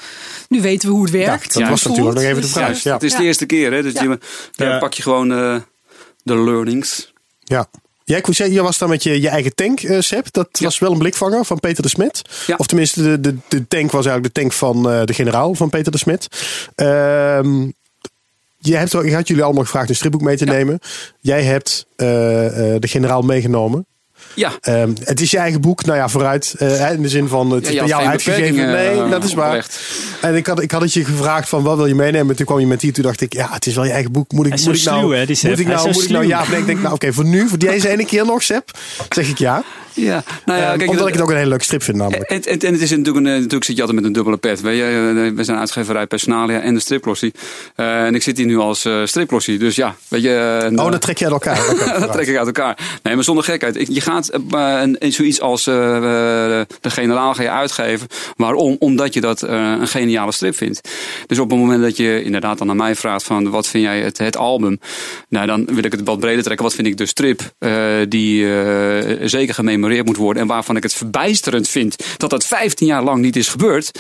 Nu 0.50 0.62
weten 0.62 0.88
we 0.90 0.94
hoe 0.96 1.04
het 1.04 1.12
werkt. 1.12 1.44
dat 1.54 1.62
hoe 1.62 1.70
was 1.72 1.80
het 1.84 1.90
natuurlijk 1.90 2.18
nog 2.18 2.26
even 2.28 2.42
de 2.42 2.48
vraag. 2.48 2.68
Dus, 2.68 2.84
Ja. 2.84 2.94
Het 2.94 3.04
is 3.04 3.12
de 3.12 3.18
Ja. 3.22 3.24
eerste 3.28 3.46
keer, 3.46 3.72
hè? 3.74 3.82
Dus 3.82 3.94
Ja. 3.94 4.04
je, 4.04 4.20
daar 4.56 4.70
Ja. 4.70 4.80
pak 4.80 4.94
je 4.94 5.02
gewoon 5.02 5.32
eh, 5.32 5.56
de 6.24 6.38
learnings. 6.44 7.14
Ja. 7.44 7.68
Jij, 8.10 8.22
Koen, 8.22 8.52
je 8.52 8.62
was 8.62 8.78
daar 8.78 8.90
met 8.90 9.04
je, 9.04 9.22
je 9.22 9.30
eigen 9.30 9.56
tank, 9.56 9.82
eh 9.82 10.00
Seb. 10.00 10.28
Dat 10.32 10.48
Ja. 10.52 10.66
was 10.66 10.80
wel 10.80 10.92
een 10.92 10.98
blikvanger 10.98 11.46
van 11.46 11.60
Peter 11.60 11.84
de 11.84 11.90
Smet. 11.90 12.22
Ja. 12.48 12.56
Of 12.58 12.68
tenminste, 12.68 13.02
de, 13.02 13.20
de, 13.20 13.36
de 13.48 13.68
tank 13.68 13.92
was 13.92 14.06
eigenlijk 14.06 14.36
de 14.36 14.42
tank 14.42 14.54
van 14.54 14.90
eh, 14.92 15.04
de 15.06 15.14
generaal 15.14 15.56
van 15.56 15.70
Peter 15.70 15.92
de 15.92 15.98
Smet. 15.98 16.28
Ehm 16.76 17.68
je 18.62 18.76
hebt, 18.76 18.92
je 18.92 19.14
had 19.16 19.28
jullie 19.28 19.44
allemaal 19.44 19.64
gevraagd 19.64 19.90
een 19.90 19.96
stripboek 19.96 20.22
mee 20.22 20.38
te 20.38 20.46
Ja. 20.46 20.52
nemen. 20.52 20.80
Jij 21.20 21.44
hebt 21.44 21.86
eh, 21.96 22.08
de 22.80 22.88
generaal 22.88 23.22
meegenomen. 23.22 23.86
Ja. 24.40 24.52
Ehm, 24.62 24.90
het 25.04 25.22
is 25.22 25.32
je 25.32 25.38
eigen 25.38 25.62
boek, 25.62 25.86
nou 25.86 25.98
ja, 25.98 26.10
vooruit. 26.10 26.54
eh, 26.58 26.92
in 26.92 27.02
de 27.02 27.10
zin 27.10 27.28
van, 27.28 27.52
het 27.52 27.64
Ja, 27.64 27.68
is 27.70 27.74
je 27.74 27.80
bij 27.80 27.88
jou 27.90 28.06
uitgegeven. 28.06 28.56
Nee, 28.72 28.90
eh, 28.90 29.10
dat 29.10 29.24
is 29.24 29.34
waar. 29.34 29.66
En 30.22 30.36
ik 30.36 30.46
had, 30.48 30.62
ik 30.62 30.72
had 30.72 30.82
het 30.82 30.94
je 30.94 31.06
gevraagd 31.06 31.50
van, 31.50 31.64
wat 31.64 31.78
wil 31.78 31.86
je 31.86 31.96
meenemen? 31.96 32.36
Toen 32.36 32.46
kwam 32.46 32.60
je 32.60 32.68
met 32.68 32.80
die, 32.80 32.92
toen 32.92 33.04
dacht 33.04 33.22
ik, 33.22 33.34
ja, 33.34 33.48
het 33.52 33.66
is 33.66 33.76
wel 33.76 33.86
je 33.86 33.92
eigen 33.92 34.12
boek. 34.12 34.32
Moet 34.32 34.46
ik, 34.46 34.52
Hij 34.52 34.60
is 34.62 34.68
moet 34.68 34.76
ik 34.78 34.84
nou, 34.84 35.00
sluw, 35.00 35.10
hè, 35.12 35.26
die 35.26 35.36
Sepp. 35.36 35.52
moet 35.52 35.60
ik 35.62 35.68
nou, 35.68 35.92
moet 35.92 36.04
ik 36.04 36.10
nou 36.10 36.28
ja? 36.28 36.42
of 36.42 36.50
Nee, 36.50 36.60
ik 36.60 36.66
denk, 36.66 36.82
nou 36.82 36.94
oké, 36.94 37.14
voor 37.14 37.26
nu, 37.26 37.48
voor 37.48 37.58
deze 37.58 37.90
ene 37.90 38.06
keer 38.06 38.26
nog, 38.26 38.44
Sepp, 38.44 38.72
zeg 39.10 39.30
ik 39.30 39.38
ja. 39.38 39.64
Ja, 39.94 40.24
nou 40.46 40.60
ja, 40.60 40.68
Ehm, 40.70 40.78
kijk, 40.78 40.82
omdat 40.82 40.98
dat- 40.98 41.08
ik 41.08 41.14
het 41.14 41.24
ook 41.24 41.30
een 41.30 41.36
hele 41.36 41.50
leuke 41.50 41.64
strip 41.64 41.84
vind 41.84 41.98
namelijk. 41.98 42.30
En, 42.30 42.44
en, 42.44 42.60
en 42.60 42.74
het 42.74 42.82
is 42.82 42.90
natuurlijk, 42.90 43.18
een, 43.18 43.24
natuurlijk 43.24 43.64
zit 43.64 43.76
je 43.76 43.82
altijd 43.82 44.00
met 44.00 44.08
een 44.08 44.14
dubbele 44.14 44.38
pet. 44.38 44.62
Weet 44.62 44.78
je? 44.78 44.84
Eh, 45.30 45.36
We 45.36 45.44
zijn 45.44 45.58
uitgeverij 45.58 46.08
Personalia 46.08 46.62
en 46.62 46.74
de 46.74 46.80
striplossie. 46.80 47.34
Eh, 47.76 48.04
en 48.06 48.16
ik 48.16 48.22
zit 48.24 48.38
hier 48.38 48.46
nu 48.46 48.58
als 48.58 48.86
eh 48.86 49.02
striplossie. 49.06 49.58
Dus 49.60 49.76
ja, 49.76 49.96
weet 50.08 50.22
je. 50.22 50.30
Oh, 50.76 50.86
eh, 50.86 50.92
dat 50.92 51.02
trek 51.02 51.18
je 51.18 51.24
uit 51.26 51.34
elkaar. 51.34 51.76
Dat 52.00 52.12
trek 52.12 52.28
ik 52.28 52.38
uit 52.38 52.46
elkaar. 52.46 52.78
Nee, 53.04 53.16
maar 53.16 53.24
zonder 53.24 53.44
gekheid. 53.44 53.76
Ik- 53.76 53.88
Je 53.90 54.02
gaat 54.02 54.29
eh, 54.30 54.82
een, 54.82 55.14
zoiets 55.14 55.42
als 55.42 55.68
eh, 55.68 55.96
eh, 55.96 56.66
de 56.82 56.90
generaal 56.90 57.34
ga 57.34 57.42
je 57.42 57.50
uitgeven. 57.50 58.08
Waarom? 58.36 58.76
Omdat 58.80 59.14
je 59.14 59.22
dat 59.22 59.42
een 59.42 59.88
geniale 59.88 60.32
strip 60.32 60.56
vindt. 60.56 60.90
Dus 61.28 61.40
op 61.40 61.50
het 61.50 61.60
moment 61.60 61.82
dat 61.82 61.98
je 61.98 62.24
inderdaad 62.24 62.58
dan 62.58 62.70
aan 62.70 62.78
mij 62.78 62.96
vraagt 62.96 63.24
van 63.24 63.50
wat 63.50 63.68
vind 63.68 63.84
jij 63.84 64.02
het, 64.02 64.18
het 64.18 64.38
album? 64.38 64.80
Nou, 65.30 65.46
dan 65.46 65.66
wil 65.66 65.84
ik 65.84 65.92
het 65.92 66.04
wat 66.04 66.20
breder 66.20 66.44
trekken. 66.44 66.66
Wat 66.66 66.76
vind 66.76 66.88
ik 66.88 66.98
de 66.98 67.06
strip 67.06 67.42
die 68.10 68.48
zeker 69.28 69.54
gememoreerd 69.54 70.06
moet 70.06 70.18
worden. 70.18 70.42
En 70.42 70.48
waarvan 70.48 70.76
ik 70.76 70.84
het 70.84 70.94
verbijsterend 70.94 71.70
vind 71.70 71.96
dat 72.18 72.30
dat 72.30 72.46
15 72.46 72.88
jaar 72.88 73.04
lang 73.04 73.22
niet 73.22 73.36
is 73.36 73.48
gebeurd. 73.48 74.00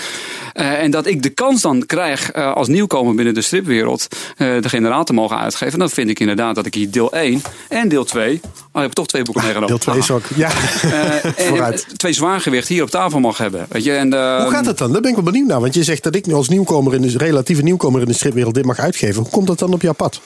En 0.53 0.91
dat 0.91 1.05
ik 1.05 1.21
de 1.23 1.29
kans 1.29 1.61
dan 1.61 1.85
krijg 1.85 2.33
als 2.33 2.67
nieuwkomer 2.67 3.15
binnen 3.15 3.33
de 3.33 3.41
stripwereld 3.41 4.07
de 4.37 4.69
generaal 4.69 5.03
te 5.03 5.13
mogen 5.13 5.37
uitgeven. 5.37 5.79
Dan 5.79 5.89
vind 5.89 6.09
ik 6.09 6.19
inderdaad 6.19 6.55
dat 6.55 6.65
ik 6.65 6.73
hier 6.73 6.91
deel 6.91 7.13
1 7.13 7.41
en 7.69 7.87
deel 7.87 8.03
2. 8.03 8.41
Oh, 8.71 8.81
ik 8.81 8.81
heb 8.81 8.91
toch 8.91 9.07
twee 9.07 9.23
boeken 9.23 9.43
meegenomen. 9.43 9.75
Deel 9.75 9.93
2 9.93 9.97
is 9.97 10.11
ook, 10.19 10.37
ja. 10.37 10.49
Eh, 10.81 11.25
en 11.25 11.33
Vooruit. 11.47 11.87
twee 11.97 12.13
zwaargewicht 12.13 12.67
hier 12.67 12.83
op 12.83 12.89
tafel 12.89 13.19
mag 13.19 13.37
hebben. 13.37 13.65
Weet 13.69 13.83
je? 13.83 13.91
En, 13.91 14.13
eh, 14.13 14.41
Hoe 14.41 14.51
gaat 14.51 14.65
het 14.65 14.77
dan? 14.77 14.91
Daar 14.91 15.01
ben 15.01 15.09
ik 15.09 15.15
wel 15.15 15.25
benieuwd 15.25 15.47
naar. 15.47 15.61
Want 15.61 15.73
je 15.73 15.83
zegt 15.83 16.03
dat 16.03 16.15
ik 16.15 16.25
nu 16.25 16.33
als 16.33 16.49
nieuwkomer 16.49 16.93
in 16.93 17.01
de 17.01 17.17
relatieve 17.17 17.61
nieuwkomer 17.61 18.01
in 18.01 18.07
de 18.07 18.13
stripwereld 18.13 18.53
dit 18.53 18.65
mag 18.65 18.79
uitgeven. 18.79 19.21
Hoe 19.21 19.31
komt 19.31 19.47
dat 19.47 19.59
dan 19.59 19.73
op 19.73 19.81
jouw 19.81 19.93
pad? 19.93 20.21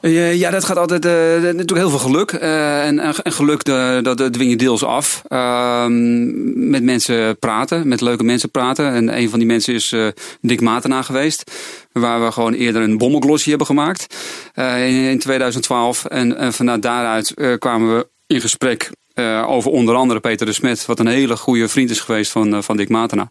Eh, 0.00 0.34
ja, 0.34 0.50
dat 0.50 0.64
gaat 0.64 0.76
altijd 0.76 1.04
eh, 1.04 1.12
natuurlijk 1.42 1.78
heel 1.78 1.90
veel 1.90 1.98
geluk. 1.98 2.32
En, 2.32 2.98
en 2.98 3.14
geluk, 3.14 3.64
dat 3.64 4.18
dat 4.18 4.32
dwing 4.32 4.50
je 4.50 4.56
deels 4.56 4.84
af. 4.84 5.22
Ehm, 5.28 6.70
met 6.70 6.82
mensen 6.82 7.38
praten, 7.38 7.88
met 7.88 8.00
leuke 8.00 8.24
mensen 8.24 8.50
praten. 8.50 8.92
En 8.92 9.18
een 9.18 9.30
van 9.30 9.38
die 9.38 9.48
mensen 9.48 9.74
is 9.74 9.94
Dick 10.40 10.60
Matena 10.60 11.02
geweest. 11.02 11.50
Waar 11.92 12.24
we 12.24 12.32
gewoon 12.32 12.52
eerder 12.52 12.82
een 12.82 12.98
bommelglossie 12.98 13.48
hebben 13.48 13.66
gemaakt. 13.66 14.14
in, 14.54 15.08
in 15.10 15.18
2012. 15.18 16.04
En, 16.04 16.36
en 16.36 16.52
vanuit 16.52 16.82
daaruit 16.82 17.34
kwamen 17.58 17.96
we 17.96 18.08
in 18.26 18.40
gesprek. 18.40 18.90
Eh, 19.14 19.44
over 19.48 19.70
onder 19.70 19.94
andere 19.94 20.20
Peter 20.20 20.46
de 20.46 20.52
Smet, 20.52 20.86
wat 20.86 20.98
een 20.98 21.06
hele 21.06 21.36
goede 21.36 21.68
vriend 21.68 21.90
is 21.90 22.00
geweest 22.00 22.30
van, 22.30 22.54
eh, 22.54 22.62
van 22.62 22.76
Dick 22.76 22.88
Matena. 22.88 23.30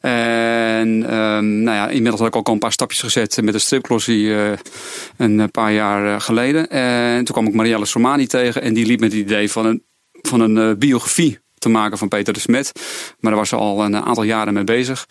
En 0.00 1.04
ehm, 1.08 1.62
nou 1.62 1.76
ja, 1.76 1.88
inmiddels 1.88 2.18
had 2.18 2.28
ik 2.28 2.36
ook 2.36 2.46
al 2.46 2.52
een 2.52 2.58
paar 2.58 2.72
stapjes 2.72 3.00
gezet 3.00 3.42
met 3.42 3.52
de 3.52 3.58
stripglossie 3.58 4.34
eh, 4.34 4.58
een 5.16 5.50
paar 5.50 5.72
jaar 5.72 6.20
geleden. 6.20 6.70
En 6.70 7.24
toen 7.24 7.34
kwam 7.34 7.46
ik 7.46 7.54
Marielle 7.54 7.84
Sormani 7.84 8.26
tegen 8.26 8.62
en 8.62 8.74
die 8.74 8.86
liep 8.86 9.00
met 9.00 9.12
het 9.12 9.20
idee 9.20 9.50
van 9.50 9.66
een, 9.66 9.84
van 10.12 10.40
een 10.40 10.78
biografie 10.78 11.38
te 11.58 11.68
maken 11.68 11.98
van 11.98 12.08
Peter 12.08 12.32
de 12.32 12.40
Smet. 12.40 12.72
Maar 13.20 13.30
daar 13.30 13.40
was 13.40 13.48
ze 13.48 13.56
al 13.56 13.84
een 13.84 13.96
aantal 13.96 14.22
jaren 14.22 14.54
mee 14.54 14.64
bezig. 14.64 15.06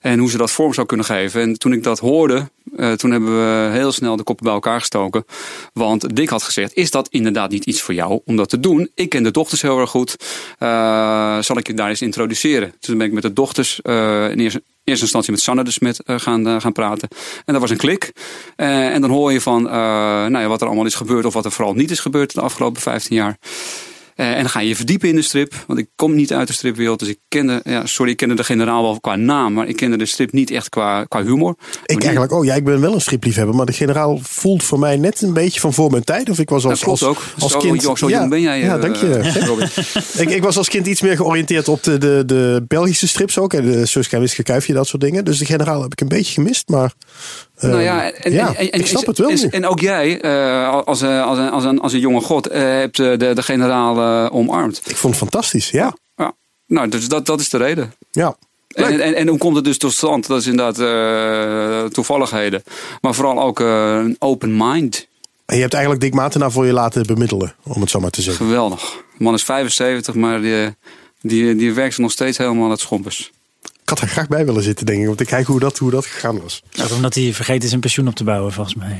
En 0.00 0.18
hoe 0.18 0.30
ze 0.30 0.36
dat 0.36 0.50
vorm 0.50 0.74
zou 0.74 0.86
kunnen 0.86 1.06
geven. 1.06 1.40
En 1.40 1.58
toen 1.58 1.72
ik 1.72 1.82
dat 1.82 1.98
hoorde, 1.98 2.50
eh, 2.76 2.92
toen 2.92 3.10
hebben 3.10 3.30
we 3.30 3.70
heel 3.72 3.92
snel 3.92 4.16
de 4.16 4.22
koppen 4.22 4.44
bij 4.44 4.54
elkaar 4.54 4.78
gestoken. 4.78 5.24
Want 5.72 6.16
Dick 6.16 6.28
had 6.28 6.42
gezegd, 6.42 6.74
is 6.74 6.90
dat 6.90 7.08
inderdaad 7.08 7.50
niet 7.50 7.64
iets 7.64 7.82
voor 7.82 7.94
jou 7.94 8.20
om 8.24 8.36
dat 8.36 8.48
te 8.48 8.60
doen? 8.60 8.90
Ik 8.94 9.08
ken 9.08 9.22
de 9.22 9.30
dochters 9.30 9.62
heel 9.62 9.78
erg 9.78 9.90
goed. 9.90 10.16
Eh, 10.58 11.38
zal 11.40 11.58
ik 11.58 11.66
je 11.66 11.74
daar 11.74 11.88
eens 11.88 12.02
introduceren? 12.02 12.74
Toen 12.80 12.98
ben 12.98 13.06
ik 13.06 13.12
met 13.12 13.22
de 13.22 13.32
dochters 13.32 13.80
eh, 13.82 14.30
in 14.30 14.38
eerste 14.38 14.62
eerste 14.84 15.04
instantie 15.04 15.32
met 15.32 15.40
Sanne 15.40 15.64
de 15.64 15.70
Smet 15.70 16.00
gaan, 16.06 16.60
gaan 16.60 16.72
praten. 16.72 17.08
En 17.44 17.52
dat 17.52 17.60
was 17.60 17.70
een 17.70 17.76
klik. 17.76 18.12
En 18.56 19.00
dan 19.00 19.10
hoor 19.10 19.32
je 19.32 19.40
van 19.40 19.62
nou 19.62 20.38
ja, 20.38 20.46
wat 20.46 20.60
er 20.60 20.66
allemaal 20.66 20.86
is 20.86 20.94
gebeurd 20.94 21.24
of 21.24 21.34
wat 21.34 21.44
er 21.44 21.52
vooral 21.52 21.74
niet 21.74 21.90
is 21.90 22.00
gebeurd 22.00 22.34
de 22.34 22.40
afgelopen 22.40 22.82
15 22.82 23.16
jaar. 23.16 23.38
Eh, 24.14 24.30
en 24.30 24.36
dan 24.40 24.48
ga 24.48 24.60
je 24.60 24.68
je 24.68 24.76
verdiepen 24.76 25.08
in 25.08 25.14
de 25.14 25.22
strip. 25.22 25.54
Want 25.66 25.78
ik 25.78 25.88
kom 25.96 26.14
niet 26.14 26.32
uit 26.32 26.46
de 26.46 26.52
stripwereld. 26.52 26.98
Dus 26.98 27.08
ik 27.08 27.18
kende, 27.28 27.60
ja, 27.64 27.86
sorry, 27.86 28.10
ik 28.10 28.16
kende 28.16 28.34
de 28.34 28.44
generaal 28.44 28.82
wel 28.82 29.00
qua 29.00 29.16
naam. 29.16 29.52
Maar 29.52 29.68
ik 29.68 29.76
kende 29.76 29.96
de 29.96 30.06
strip 30.06 30.32
niet 30.32 30.50
echt 30.50 30.68
qua, 30.68 31.04
qua 31.04 31.22
humor. 31.22 31.56
Ik 31.84 32.02
eigenlijk, 32.02 32.32
oh 32.32 32.44
ja, 32.44 32.54
ik 32.54 32.64
ben 32.64 32.80
wel 32.80 32.94
een 32.94 33.00
stripliefhebber. 33.00 33.54
Maar 33.54 33.66
de 33.66 33.72
generaal 33.72 34.18
voelt 34.22 34.62
voor 34.62 34.78
mij 34.78 34.96
net 34.96 35.22
een 35.22 35.32
beetje 35.32 35.60
van 35.60 35.72
voor 35.72 35.90
mijn 35.90 36.04
tijd. 36.04 36.30
Of 36.30 36.38
ik 36.38 36.48
was 36.48 36.64
als, 36.64 36.84
als, 36.84 37.02
ook. 37.02 37.22
als 37.38 37.52
zo, 37.52 37.58
kind. 37.58 37.82
jong- 37.82 37.98
zo 37.98 38.08
ja, 38.08 38.18
jong 38.18 38.30
ben 38.30 38.40
jij. 38.40 38.60
Ja, 38.60 38.74
eh, 38.76 38.82
dank 38.82 38.96
je. 38.96 39.20
Ik, 40.22 40.30
ik 40.30 40.42
was 40.42 40.56
als 40.56 40.68
kind 40.68 40.86
iets 40.86 41.00
meer 41.00 41.16
georiënteerd 41.16 41.68
op 41.68 41.82
de, 41.82 41.98
de, 41.98 42.22
de 42.26 42.64
Belgische 42.68 43.08
strips 43.08 43.38
ook. 43.38 43.52
En 43.52 43.70
de 43.70 43.86
Suske 43.86 44.14
en 44.14 44.20
Wiske 44.20 44.42
Kuifje, 44.42 44.72
dat 44.72 44.86
soort 44.86 45.02
dingen. 45.02 45.24
Dus 45.24 45.38
de 45.38 45.44
generaal 45.44 45.82
heb 45.82 45.92
ik 45.92 46.00
een 46.00 46.08
beetje 46.08 46.32
gemist. 46.32 46.68
Maar 46.68 46.92
nou 47.70 47.82
ja, 47.82 48.10
en, 48.12 48.32
ja, 48.32 48.54
en, 48.54 48.70
en- 48.70 48.80
ik 48.80 48.86
snap 48.86 49.06
het 49.06 49.18
wel 49.18 49.30
en, 49.50 49.66
ook 49.66 49.80
jij, 49.80 50.20
eh, 50.20 50.80
als, 50.84 51.02
eh, 51.02 51.26
als, 51.26 51.38
een, 51.38 51.50
als, 51.50 51.64
een, 51.64 51.80
als 51.80 51.92
een 51.92 52.00
jonge 52.00 52.20
god, 52.20 52.46
eh, 52.46 52.60
hebt 52.60 52.96
de, 52.96 53.16
de 53.16 53.42
generaal 53.42 54.30
omarmd. 54.30 54.80
Ik 54.84 54.96
vond 54.96 55.14
het 55.14 55.22
fantastisch, 55.22 55.70
ja. 55.70 55.96
Ja. 56.16 56.32
Nou, 56.66 56.88
dus 56.88 57.08
dat, 57.08 57.26
dat 57.26 57.40
is 57.40 57.48
de 57.48 57.58
reden. 57.58 57.94
ja. 58.10 58.36
En, 58.68 59.00
en, 59.00 59.14
en 59.14 59.28
hoe 59.28 59.38
komt 59.38 59.56
het 59.56 59.64
dus 59.64 59.78
tot 59.78 59.92
stand? 59.92 60.26
Dat 60.26 60.40
is 60.40 60.46
inderdaad 60.46 61.92
toevalligheden. 61.92 62.62
Maar 63.00 63.14
vooral 63.14 63.42
ook 63.42 63.58
een 63.58 64.16
open 64.18 64.56
mind. 64.56 65.06
En 65.46 65.54
je 65.54 65.60
hebt 65.60 65.74
eigenlijk 65.74 66.02
Dick 66.04 66.14
Matena 66.14 66.50
voor 66.50 66.66
je 66.66 66.72
laten 66.72 67.06
bemiddelen, 67.06 67.54
om 67.62 67.80
het 67.80 67.90
zo 67.90 68.00
maar 68.00 68.10
te 68.10 68.22
zeggen. 68.22 68.46
Geweldig. 68.46 68.80
De 69.18 69.24
man 69.24 69.34
is 69.34 69.42
75, 69.42 70.14
maar 70.14 70.40
die, 70.40 70.74
die, 71.20 71.56
die 71.56 71.72
werkt 71.72 71.98
nog 71.98 72.10
steeds 72.10 72.38
helemaal 72.38 72.64
aan 72.64 72.70
het 72.70 72.80
schompers. 72.80 73.30
Ik 73.92 73.98
had 73.98 74.06
er 74.08 74.14
graag 74.14 74.28
bij 74.28 74.44
willen 74.46 74.62
zitten, 74.62 74.86
denk 74.86 75.02
ik. 75.02 75.08
Om 75.08 75.16
te 75.16 75.24
kijken 75.24 75.50
hoe 75.52 75.60
dat, 75.60 75.78
hoe 75.78 75.90
dat 75.90 76.06
gegaan 76.06 76.40
was. 76.40 76.62
Dat 76.70 76.86
is 76.86 76.92
omdat 76.92 77.14
hij 77.14 77.32
vergeten 77.32 77.68
zijn 77.68 77.80
pensioen 77.80 78.08
op 78.08 78.14
te 78.14 78.24
bouwen, 78.24 78.52
volgens 78.52 78.74
mij. 78.74 78.96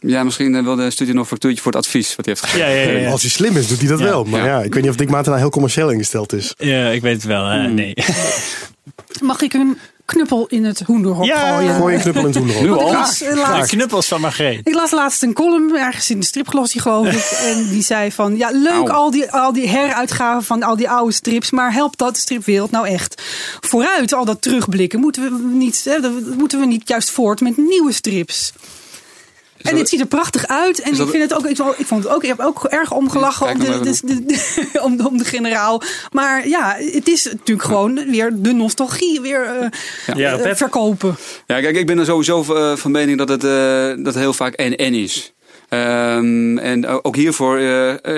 Ja, 0.00 0.24
misschien 0.24 0.54
eh, 0.54 0.62
wil 0.62 0.76
de 0.76 0.90
studie 0.90 1.14
nog 1.14 1.22
een 1.22 1.28
factuurtje 1.28 1.62
voor 1.62 1.72
het 1.72 1.80
advies 1.80 2.16
wat 2.16 2.24
hij 2.26 2.34
heeft 2.40 2.56
Ja, 2.56 2.64
gegeven. 2.66 2.92
ja, 2.92 2.98
ja. 2.98 3.10
Als 3.10 3.20
hij 3.22 3.30
slim 3.30 3.56
is, 3.56 3.66
doet 3.68 3.78
hij 3.78 3.88
dat 3.88 3.98
Ja. 3.98 4.04
wel. 4.04 4.24
Maar 4.24 4.40
ja. 4.40 4.46
Ja. 4.46 4.62
ik 4.62 4.72
weet 4.74 4.82
niet 4.82 4.90
of 4.90 4.96
Dick 4.96 5.10
Matena 5.10 5.36
heel 5.36 5.50
commercieel 5.50 5.90
ingesteld 5.90 6.32
is. 6.32 6.54
Ja, 6.58 6.88
ik 6.90 7.02
weet 7.02 7.14
het 7.14 7.24
wel. 7.24 7.44
hè. 7.46 7.64
Hmm. 7.64 7.74
Nee. 7.74 7.94
Mag 9.22 9.40
ik 9.40 9.52
een 9.52 9.78
knuppel 10.04 10.46
in 10.46 10.64
het 10.64 10.80
hoenderhok 10.86 11.24
Ja. 11.24 11.54
gooien? 11.54 11.74
Gooi 11.74 11.94
een 11.94 12.00
knuppel 12.00 12.20
in 12.22 12.26
het 12.28 12.36
hoenderhok. 12.36 12.62
Nu 12.68 12.70
al? 12.72 12.92
las, 12.92 13.20
eh, 13.22 13.60
De 13.60 13.66
knuppels 13.66 14.08
van 14.08 14.20
Margreet. 14.20 14.60
ik 14.68 14.74
las 14.74 14.90
laatst 14.90 15.22
een 15.22 15.32
column 15.32 15.76
ergens 15.76 16.10
in 16.10 16.20
de 16.20 16.26
stripglossie 16.26 16.80
geloof 16.80 17.06
ik. 17.06 17.38
En 17.50 17.68
die 17.68 17.82
zei 17.82 18.12
van, 18.12 18.36
ja 18.36 18.50
leuk 18.52 18.88
al 18.88 19.10
die, 19.10 19.30
al 19.30 19.52
die 19.52 19.68
heruitgaven 19.68 20.44
van 20.44 20.62
al 20.62 20.76
die 20.76 20.90
oude 20.90 21.12
strips. 21.12 21.50
Maar 21.50 21.72
helpt 21.72 21.98
dat 21.98 22.14
de 22.14 22.20
stripwereld 22.20 22.70
nou 22.70 22.88
echt 22.88 23.22
vooruit? 23.60 24.12
Al 24.12 24.24
dat 24.24 24.42
terugblikken. 24.42 25.00
Moeten 25.00 25.22
we 25.22 25.44
niet, 25.54 25.84
hè, 25.84 25.98
moeten 26.36 26.60
we 26.60 26.66
niet 26.66 26.88
juist 26.88 27.10
voort 27.10 27.40
met 27.40 27.56
nieuwe 27.56 27.92
strips? 27.92 28.52
En 29.70 29.76
dit 29.76 29.88
ziet 29.88 30.00
er 30.00 30.06
prachtig 30.06 30.46
uit. 30.46 30.80
En 30.80 30.90
ik, 30.90 31.08
vind 31.08 31.22
het 31.22 31.34
ook, 31.34 31.46
ik, 31.46 31.56
vond- 31.56 31.78
ik 31.78 31.86
vond 31.86 32.04
het 32.04 32.12
ook, 32.12 32.22
ik 32.22 32.28
heb 32.28 32.40
ook 32.40 32.64
erg 32.64 32.92
omgelachen 32.92 33.46
om 33.46 33.58
de, 33.58 33.66
om, 34.82 34.96
de- 34.96 35.08
om 35.08 35.18
de 35.18 35.24
generaal. 35.24 35.82
Maar 36.12 36.48
ja, 36.48 36.76
het 36.78 37.08
is 37.08 37.24
natuurlijk 37.24 37.66
gewoon 37.68 38.10
weer 38.10 38.30
de 38.34 38.52
nostalgie 38.52 39.20
weer 39.20 39.42
eh, 39.44 40.16
Ja, 40.16 40.38
eh, 40.38 40.54
verkopen. 40.54 41.16
Ja, 41.46 41.60
kijk, 41.60 41.76
ik 41.76 41.86
ben 41.86 41.98
er 41.98 42.04
sowieso 42.04 42.54
eh, 42.54 42.76
van 42.76 42.90
mening 42.90 43.18
dat 43.18 43.28
het, 43.28 43.40
dat 44.04 44.14
het 44.14 44.22
heel 44.22 44.32
vaak 44.32 44.54
en-en 44.54 44.94
is. 44.94 45.32
Ehm, 45.68 46.58
en 46.58 46.86
ook 47.04 47.16
hiervoor 47.16 47.58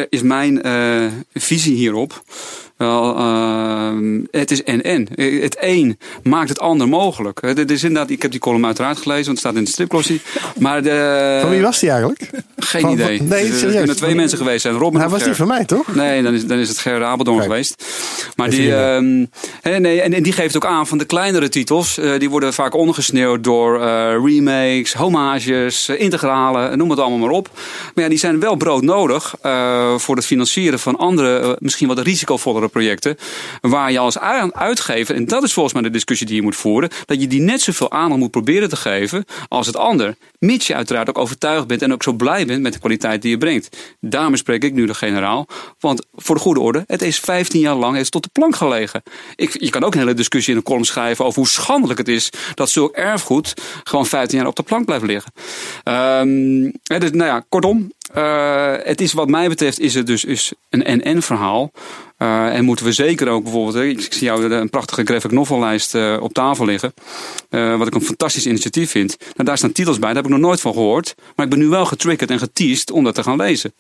is 0.09 0.23
mijn 0.23 0.61
visie 1.35 1.75
hierop. 1.77 2.23
Wel, 2.77 3.17
ehm, 3.17 4.21
het 4.31 4.51
is 4.51 4.63
en-en. 4.65 5.09
Eh, 5.15 5.43
Het 5.43 5.57
een 5.61 5.99
maakt 6.23 6.49
het 6.49 6.61
ander 6.61 6.89
mogelijk. 6.89 7.41
Eh, 7.41 7.55
dit 7.55 7.71
is 7.71 7.83
inderdaad, 7.85 8.11
ik 8.11 8.23
heb 8.23 8.31
die 8.31 8.41
column 8.41 8.67
uiteraard 8.67 8.97
gelezen, 8.99 9.25
want 9.25 9.39
het 9.39 9.47
staat 9.47 9.55
in 9.55 9.65
de 9.65 9.71
stripglossie. 9.71 10.21
Maar 10.59 10.83
de, 10.83 11.39
Van 11.41 11.51
wie 11.51 11.63
was 11.63 11.79
die 11.81 11.91
eigenlijk? 11.91 12.31
Geen 12.57 12.81
Van- 12.81 12.93
idee. 12.93 13.17
van- 13.17 13.29
nee, 13.29 13.45
Er- 13.53 13.67
er 13.69 13.77
kunnen 13.77 13.97
twee 13.97 14.15
mensen 14.15 14.39
geweest 14.39 14.63
zijn. 14.63 14.75
Robin 14.75 14.97
Hij 14.97 15.05
of 15.07 15.11
was 15.13 15.21
Ger. 15.21 15.29
niet 15.29 15.39
van 15.39 15.47
mij, 15.49 15.65
toch? 15.65 15.95
Nee, 15.95 16.23
dan 16.23 16.35
is, 16.35 16.47
dan 16.47 16.59
is 16.59 16.69
het 16.69 16.79
Ger 16.79 17.05
Apeldoorn 17.05 17.39
Kijk. 17.39 17.51
geweest. 17.51 17.85
Maar 18.37 18.51
die, 18.51 18.75
ehm, 18.75 19.17
nee, 19.83 20.01
en, 20.01 20.13
en 20.13 20.23
die 20.23 20.33
geeft 20.33 20.57
ook 20.57 20.67
aan 20.67 20.87
van 20.87 20.99
de 20.99 21.05
kleinere 21.05 21.49
titels. 21.49 21.99
eh, 21.99 22.19
die 22.19 22.31
worden 22.31 22.53
vaak 22.55 22.75
ondergesneeuwd 22.75 23.45
door 23.45 23.81
eh, 23.83 23.89
remakes, 24.25 24.93
homages, 24.95 25.89
eh, 25.89 26.01
integralen, 26.01 26.79
noem 26.79 26.91
het 26.91 26.99
allemaal 26.99 27.19
maar 27.19 27.31
op. 27.37 27.49
Maar 27.95 28.05
ja, 28.05 28.11
die 28.11 28.19
zijn 28.19 28.41
wel 28.41 28.57
broodnodig 28.57 29.35
eh 29.43 29.95
voor 29.97 30.17
het 30.17 30.27
financieren 30.27 30.79
van 30.79 30.97
andere, 30.97 31.39
eh, 31.39 31.51
misschien 31.59 31.89
wat 31.89 31.99
risicovollere 31.99 32.66
projecten. 32.69 33.17
Waar 33.61 33.93
je 33.93 33.99
als 33.99 34.19
uitgever, 34.19 35.15
en 35.15 35.27
dat 35.27 35.43
is 35.43 35.53
volgens 35.53 35.75
mij 35.75 35.83
de 35.83 35.91
discussie 35.91 36.27
die 36.27 36.37
je 36.37 36.43
moet 36.43 36.57
voeren, 36.57 36.91
dat 37.05 37.21
je 37.21 37.27
die 37.27 37.41
net 37.41 37.61
zoveel 37.61 37.91
aandacht 37.91 38.21
moet 38.21 38.31
proberen 38.31 38.69
te 38.69 38.77
geven 38.77 39.25
als 39.49 39.67
het 39.67 39.77
ander. 39.77 40.17
Mits 40.39 40.67
je 40.67 40.75
uiteraard 40.75 41.09
ook 41.09 41.19
overtuigd 41.19 41.67
bent 41.67 41.83
en 41.83 41.93
ook 41.93 42.03
zo 42.03 42.13
blij 42.13 42.47
bent 42.47 42.63
met 42.63 42.73
de 42.73 42.79
kwaliteit 42.79 43.23
die 43.23 43.31
je 43.31 43.39
brengt. 43.39 43.77
Daarom 44.01 44.37
spreek 44.37 44.65
ik 44.65 44.73
nu 44.73 44.87
de 44.87 44.95
generaal. 44.95 45.47
Want 45.79 46.07
voor 46.15 46.35
de 46.35 46.41
goede 46.41 46.61
orde, 46.61 46.85
het 46.87 47.03
is 47.03 47.19
15 47.19 47.61
jaar 47.61 47.75
lang 47.75 47.97
heeft 47.97 48.11
tot 48.11 48.23
de 48.23 48.31
plank 48.33 48.57
gelegen. 48.57 49.03
Ik, 49.35 49.61
je 49.61 49.71
kan 49.71 49.85
ook 49.85 49.95
een 49.95 50.01
hele 50.01 50.15
discussie 50.15 50.53
in 50.53 50.59
een 50.59 50.65
column 50.65 50.85
schrijven 50.85 51.25
over 51.25 51.39
hoe 51.39 51.49
schandelijk 51.49 51.99
het 51.99 52.09
is 52.09 52.31
dat 52.55 52.71
zulk 52.71 52.93
erfgoed 52.93 53.55
gewoon 53.85 54.07
15 54.07 54.39
jaar 54.39 54.47
op 54.47 54.57
de 54.57 54.63
plank 54.63 54.85
blijft 54.85 55.05
liggen. 55.05 55.33
Ehm, 55.83 56.71
hè, 56.83 56.99
dus, 56.99 57.11
nou 57.11 57.31
ja, 57.31 57.45
kortom, 57.49 57.93
Eh, 58.17 58.75
het 58.83 59.01
is 59.01 59.13
wat 59.13 59.29
mij 59.29 59.49
betreft 59.49 59.81
is 59.81 59.95
het 59.95 60.07
dus 60.07 60.25
is 60.25 60.53
een 60.71 60.85
en-en 60.85 61.23
verhaal. 61.23 61.71
Eh, 62.17 62.55
en 62.55 62.65
moeten 62.65 62.85
we 62.85 62.93
zeker 62.93 63.29
ook 63.29 63.43
bijvoorbeeld, 63.43 63.75
hè, 63.75 63.85
ik, 63.85 64.01
ik 64.01 64.13
zie 64.13 64.25
jou 64.25 64.53
een 64.53 64.71
prachtige 64.71 65.05
graphic 65.05 65.31
novellijst 65.31 65.95
uh, 65.95 66.17
op 66.21 66.33
tafel 66.33 66.65
liggen. 66.65 66.95
Uh, 67.51 67.79
wat 67.79 67.87
ik 67.87 67.95
een 67.95 68.03
fantastisch 68.03 68.47
initiatief 68.47 68.91
vind. 68.91 69.17
Nou, 69.19 69.45
daar 69.49 69.59
staan 69.59 69.73
titels 69.73 69.99
bij, 69.99 70.07
daar 70.09 70.17
heb 70.23 70.25
ik 70.25 70.31
nog 70.31 70.41
nooit 70.41 70.61
van 70.61 70.73
gehoord. 70.73 71.15
Maar 71.35 71.45
ik 71.45 71.51
ben 71.51 71.61
nu 71.61 71.67
wel 71.67 71.85
getriggerd 71.85 72.31
en 72.31 72.39
geteased 72.39 72.91
om 72.91 73.05
dat 73.05 73.15
te 73.15 73.23
gaan 73.23 73.37
lezen. 73.37 73.75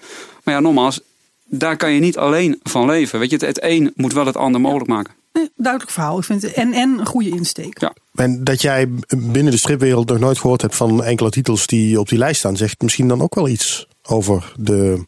Maar 0.44 0.54
ja, 0.54 0.60
nogmaals, 0.60 1.00
daar 1.44 1.76
kan 1.76 1.92
je 1.92 2.00
niet 2.00 2.18
alleen 2.18 2.60
van 2.62 2.86
leven. 2.86 3.18
Weet 3.18 3.30
je, 3.30 3.36
het, 3.36 3.46
het 3.46 3.62
een 3.62 3.92
moet 3.94 4.12
wel 4.12 4.26
het 4.26 4.36
ander 4.36 4.60
mogelijk 4.60 4.88
maken. 4.88 5.14
Nee, 5.32 5.50
duidelijk 5.56 5.92
verhaal. 5.92 6.18
Ik 6.18 6.24
vind 6.24 6.42
het 6.42 6.52
en, 6.52 6.72
en 6.72 6.98
een 6.98 7.06
goede 7.06 7.30
insteek. 7.30 7.80
Ja. 7.80 7.94
En 8.14 8.44
dat 8.44 8.62
jij 8.62 8.88
binnen 9.16 9.52
de 9.52 9.58
stripwereld 9.58 10.08
nog 10.08 10.18
nooit 10.18 10.38
gehoord 10.38 10.62
hebt 10.62 10.76
van 10.76 11.04
enkele 11.04 11.30
titels 11.30 11.66
die 11.66 12.00
op 12.00 12.08
die 12.08 12.18
lijst 12.18 12.38
staan, 12.38 12.56
zegt 12.56 12.82
misschien 12.82 13.08
dan 13.08 13.20
ook 13.20 13.34
wel 13.34 13.48
iets 13.48 13.86
over 14.06 14.52
de 14.58 15.06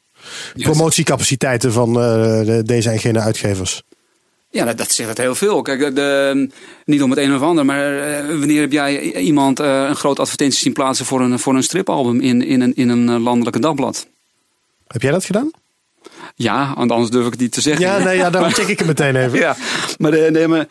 promotiecapaciteiten 0.53 1.73
van 1.73 1.93
de, 1.93 2.63
deze 2.65 2.91
en 2.91 2.99
gene 2.99 3.21
uitgevers. 3.21 3.83
Ja, 4.51 4.65
dat, 4.65 4.79
dat 4.79 4.91
zegt 4.91 5.09
het 5.09 5.19
heel 5.19 5.35
veel. 5.35 5.63
Kijk, 5.63 5.95
de, 5.95 6.51
niet 6.85 7.03
om 7.03 7.11
het 7.11 7.19
een 7.19 7.35
of 7.35 7.43
ander, 7.43 7.65
maar 7.65 7.93
uh, 7.93 8.39
wanneer 8.39 8.61
heb 8.61 8.73
jij 8.73 9.13
iemand 9.13 9.61
uh, 9.61 9.85
een 9.89 9.97
groot 9.97 10.19
advertentie 10.19 10.59
zien 10.59 10.73
plaatsen 10.73 11.07
voor 11.07 11.21
een, 11.21 11.39
voor 11.39 11.55
een 11.55 11.63
stripalbum 11.63 12.21
in, 12.21 12.43
in, 12.43 12.61
een, 12.61 12.75
in 12.75 12.89
een 12.89 13.21
landelijke 13.21 13.61
dagblad? 13.61 14.07
Heb 14.87 15.03
jij 15.03 15.11
dat 15.11 15.25
gedaan? 15.25 15.51
Ja, 16.41 16.75
want 16.77 16.91
anders 16.91 17.11
durf 17.11 17.25
ik 17.25 17.31
het 17.31 17.41
niet 17.41 17.53
te 17.53 17.61
zeggen. 17.61 17.87
Ja, 17.87 17.99
nee, 17.99 18.17
ja 18.17 18.31
dan 18.31 18.51
check 18.55 18.67
ik 18.67 18.79
het 18.79 18.87
meteen 18.87 19.17
even. 19.17 19.39
ja, 19.39 19.57
maar, 19.99 20.11
de, 20.11 20.29
nee, 20.33 20.49
maar 20.49 20.67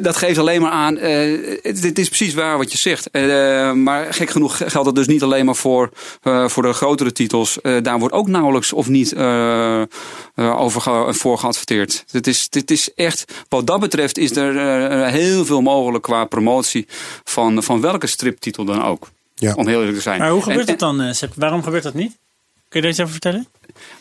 dat 0.00 0.16
geeft 0.16 0.38
alleen 0.38 0.60
maar 0.60 0.70
aan. 0.70 0.96
Uh, 0.96 1.58
het, 1.62 1.82
het, 1.82 1.98
is 1.98 2.06
precies 2.06 2.34
waar 2.34 2.58
wat 2.58 2.72
je 2.72 2.78
zegt. 2.78 3.08
Uh, 3.12 3.72
maar 3.72 4.14
gek 4.14 4.30
genoeg 4.30 4.56
geldt 4.56 4.84
dat 4.84 4.94
dus 4.94 5.06
niet 5.06 5.22
alleen 5.22 5.44
maar 5.44 5.56
voor, 5.56 5.90
uh, 6.22 6.48
voor 6.48 6.62
de 6.62 6.72
grotere 6.72 7.12
titels. 7.12 7.58
daar 7.82 7.98
wordt 7.98 8.14
ook 8.14 8.28
nauwelijks 8.28 8.72
of 8.72 8.88
niet 8.88 9.16
over 10.36 10.80
ge, 10.80 11.06
voor 11.08 11.38
geadverteerd. 11.38 12.04
Het 12.10 12.26
is, 12.26 12.46
het 12.50 12.70
is 12.70 12.94
echt, 12.94 13.24
wat 13.48 13.66
dat 13.66 13.80
betreft, 13.80 14.18
is 14.18 14.36
er 14.36 15.06
heel 15.06 15.44
veel 15.44 15.60
mogelijk 15.60 16.02
qua 16.04 16.24
promotie 16.24 16.86
van, 17.24 17.62
van 17.62 17.80
welke 17.80 18.06
striptitel 18.06 18.64
dan 18.64 18.84
ook. 18.84 19.08
Ja. 19.34 19.54
Om 19.54 19.68
heel 19.68 19.78
eerlijk 19.78 19.96
te 19.96 20.02
zijn. 20.02 20.18
Maar 20.18 20.30
hoe 20.30 20.42
gebeurt 20.42 20.66
en, 20.66 20.70
het 20.70 20.78
dan, 20.78 21.14
Sepp? 21.14 21.32
Waarom 21.36 21.62
gebeurt 21.62 21.82
dat 21.82 21.94
niet? 21.94 22.16
Kun 22.68 22.80
je 22.80 22.80
daar 22.80 22.90
iets 22.90 23.00
over 23.00 23.12
vertellen? 23.12 23.46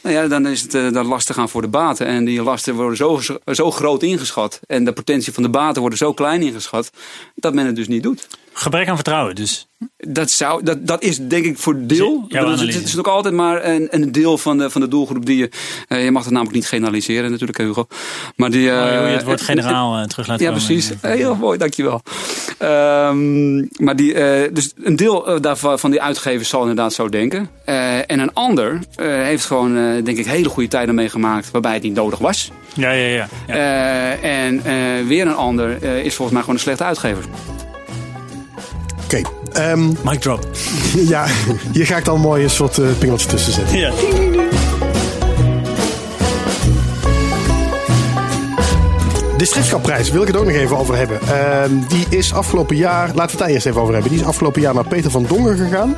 Nou 0.02 0.16
ja, 0.16 0.28
dan 0.28 0.48
is 0.48 0.62
het 0.62 0.74
uh, 0.74 0.92
dan 0.92 1.06
lastig 1.06 1.38
aan 1.38 1.50
voor 1.50 1.62
de 1.62 1.68
baten. 1.68 2.06
En 2.06 2.26
die 2.26 2.44
lasten 2.44 2.76
worden 2.76 2.98
zo, 2.98 3.20
zo 3.46 3.72
groot 3.72 4.04
ingeschat. 4.04 4.60
En 4.68 4.84
de 4.86 4.94
potentie 4.94 5.34
van 5.34 5.44
de 5.44 5.50
baten 5.50 5.82
worden 5.82 5.98
zo 6.00 6.14
klein 6.14 6.42
ingeschat. 6.42 6.90
Dat 7.36 7.54
men 7.54 7.66
het 7.66 7.76
dus 7.76 7.88
niet 7.88 8.04
doet. 8.04 8.28
Gebrek 8.60 8.88
aan 8.88 8.96
vertrouwen 8.96 9.36
dus. 9.36 9.68
Dat, 9.98 10.32
zou, 10.32 10.64
dat, 10.64 10.88
dat 10.88 11.04
is 11.04 11.18
denk 11.18 11.46
ik 11.46 11.58
voor 11.58 11.86
deel. 11.86 12.26
Dus 12.28 12.62
het, 12.62 12.74
het 12.74 12.88
is 12.88 12.98
ook 12.98 13.08
altijd 13.08 13.34
maar 13.34 13.66
een, 13.66 13.88
een 13.90 14.12
deel 14.12 14.38
van 14.38 14.58
de, 14.58 14.70
van 14.70 14.82
de 14.82 14.88
doelgroep 14.88 15.26
die 15.26 15.38
je. 15.38 15.50
Uh, 15.90 16.04
je 16.04 16.12
mag 16.12 16.24
het 16.24 16.32
namelijk 16.32 16.56
niet 16.56 16.68
generaliseren, 16.68 17.32
natuurlijk, 17.32 17.58
Hugo. 17.58 17.88
Maar 18.36 18.50
die, 18.50 18.68
uh, 18.68 18.74
oh, 18.74 19.08
het 19.08 19.24
woord 19.24 19.42
generaal 19.42 20.00
uh, 20.00 20.04
terug 20.06 20.28
laten 20.28 20.46
Ja, 20.46 20.52
komen. 20.52 20.66
precies. 20.66 20.94
Heel 21.02 21.36
mooi, 21.36 21.58
dankjewel. 21.58 22.02
Um, 22.60 23.70
maar 23.78 23.96
die, 23.96 24.14
dus 24.52 24.74
een 24.84 24.96
deel 24.96 25.42
daarvan 25.42 25.80
van 25.80 25.92
die 25.92 26.02
uitgevers 26.02 26.50
zal 26.50 26.62
inderdaad 26.62 26.94
zo 26.94 27.10
denken. 27.10 27.50
en 28.08 28.20
een 28.20 28.34
ander 28.34 28.80
heeft 29.02 29.46
gewoon, 29.46 29.74
denk 30.04 30.18
ik, 30.18 30.26
hele 30.26 30.50
goede 30.50 30.70
tijden 30.70 30.96
meegemaakt 30.96 31.52
waarbij 31.52 31.74
het 31.74 31.84
niet 31.84 31.96
nodig 31.96 32.20
was. 32.20 32.52
Ja, 32.74 32.92
ja, 32.92 33.08
ja. 33.08 33.28
ja. 33.48 34.16
en 34.22 34.62
weer 35.08 35.28
een 35.28 35.36
ander 35.36 35.84
is 35.84 36.16
volgens 36.16 36.32
mij 36.32 36.40
gewoon 36.42 36.56
een 36.56 36.62
slechte 36.62 36.84
uitgever. 36.84 37.24
Oké. 39.08 39.22
Okay, 39.54 39.72
um, 39.72 39.98
Mic 40.04 40.20
drop. 40.20 40.48
ja, 41.14 41.26
hier 41.72 41.86
ga 41.86 41.98
ik 41.98 42.06
dan 42.06 42.20
mooi 42.20 42.44
een 42.44 42.50
soort 42.50 42.78
uh, 42.78 42.88
pingeltje 43.00 43.28
tussen 43.28 43.54
zetten. 43.54 43.78
Ja. 43.78 43.92
De 49.38 49.46
stripschapprijs 49.46 50.12
wil 50.12 50.22
ik 50.22 50.28
het 50.28 50.38
ook 50.38 50.46
nog 50.46 50.54
even 50.54 50.78
over 50.78 50.96
hebben. 50.98 51.20
Uh, 51.24 51.64
die 51.88 52.06
is 52.10 52.34
afgelopen 52.34 52.76
jaar, 52.76 53.08
laten 53.08 53.16
we 53.16 53.32
het 53.32 53.38
daar 53.38 53.50
eerst 53.50 53.66
even 53.66 53.82
over 53.82 53.94
hebben. 53.94 54.12
Die 54.12 54.20
is 54.20 54.28
afgelopen 54.28 54.62
jaar 54.62 54.74
naar 54.74 54.88
Peter 54.88 55.12
van 55.12 55.26
Dongen 55.28 55.58
gegaan. 55.58 55.96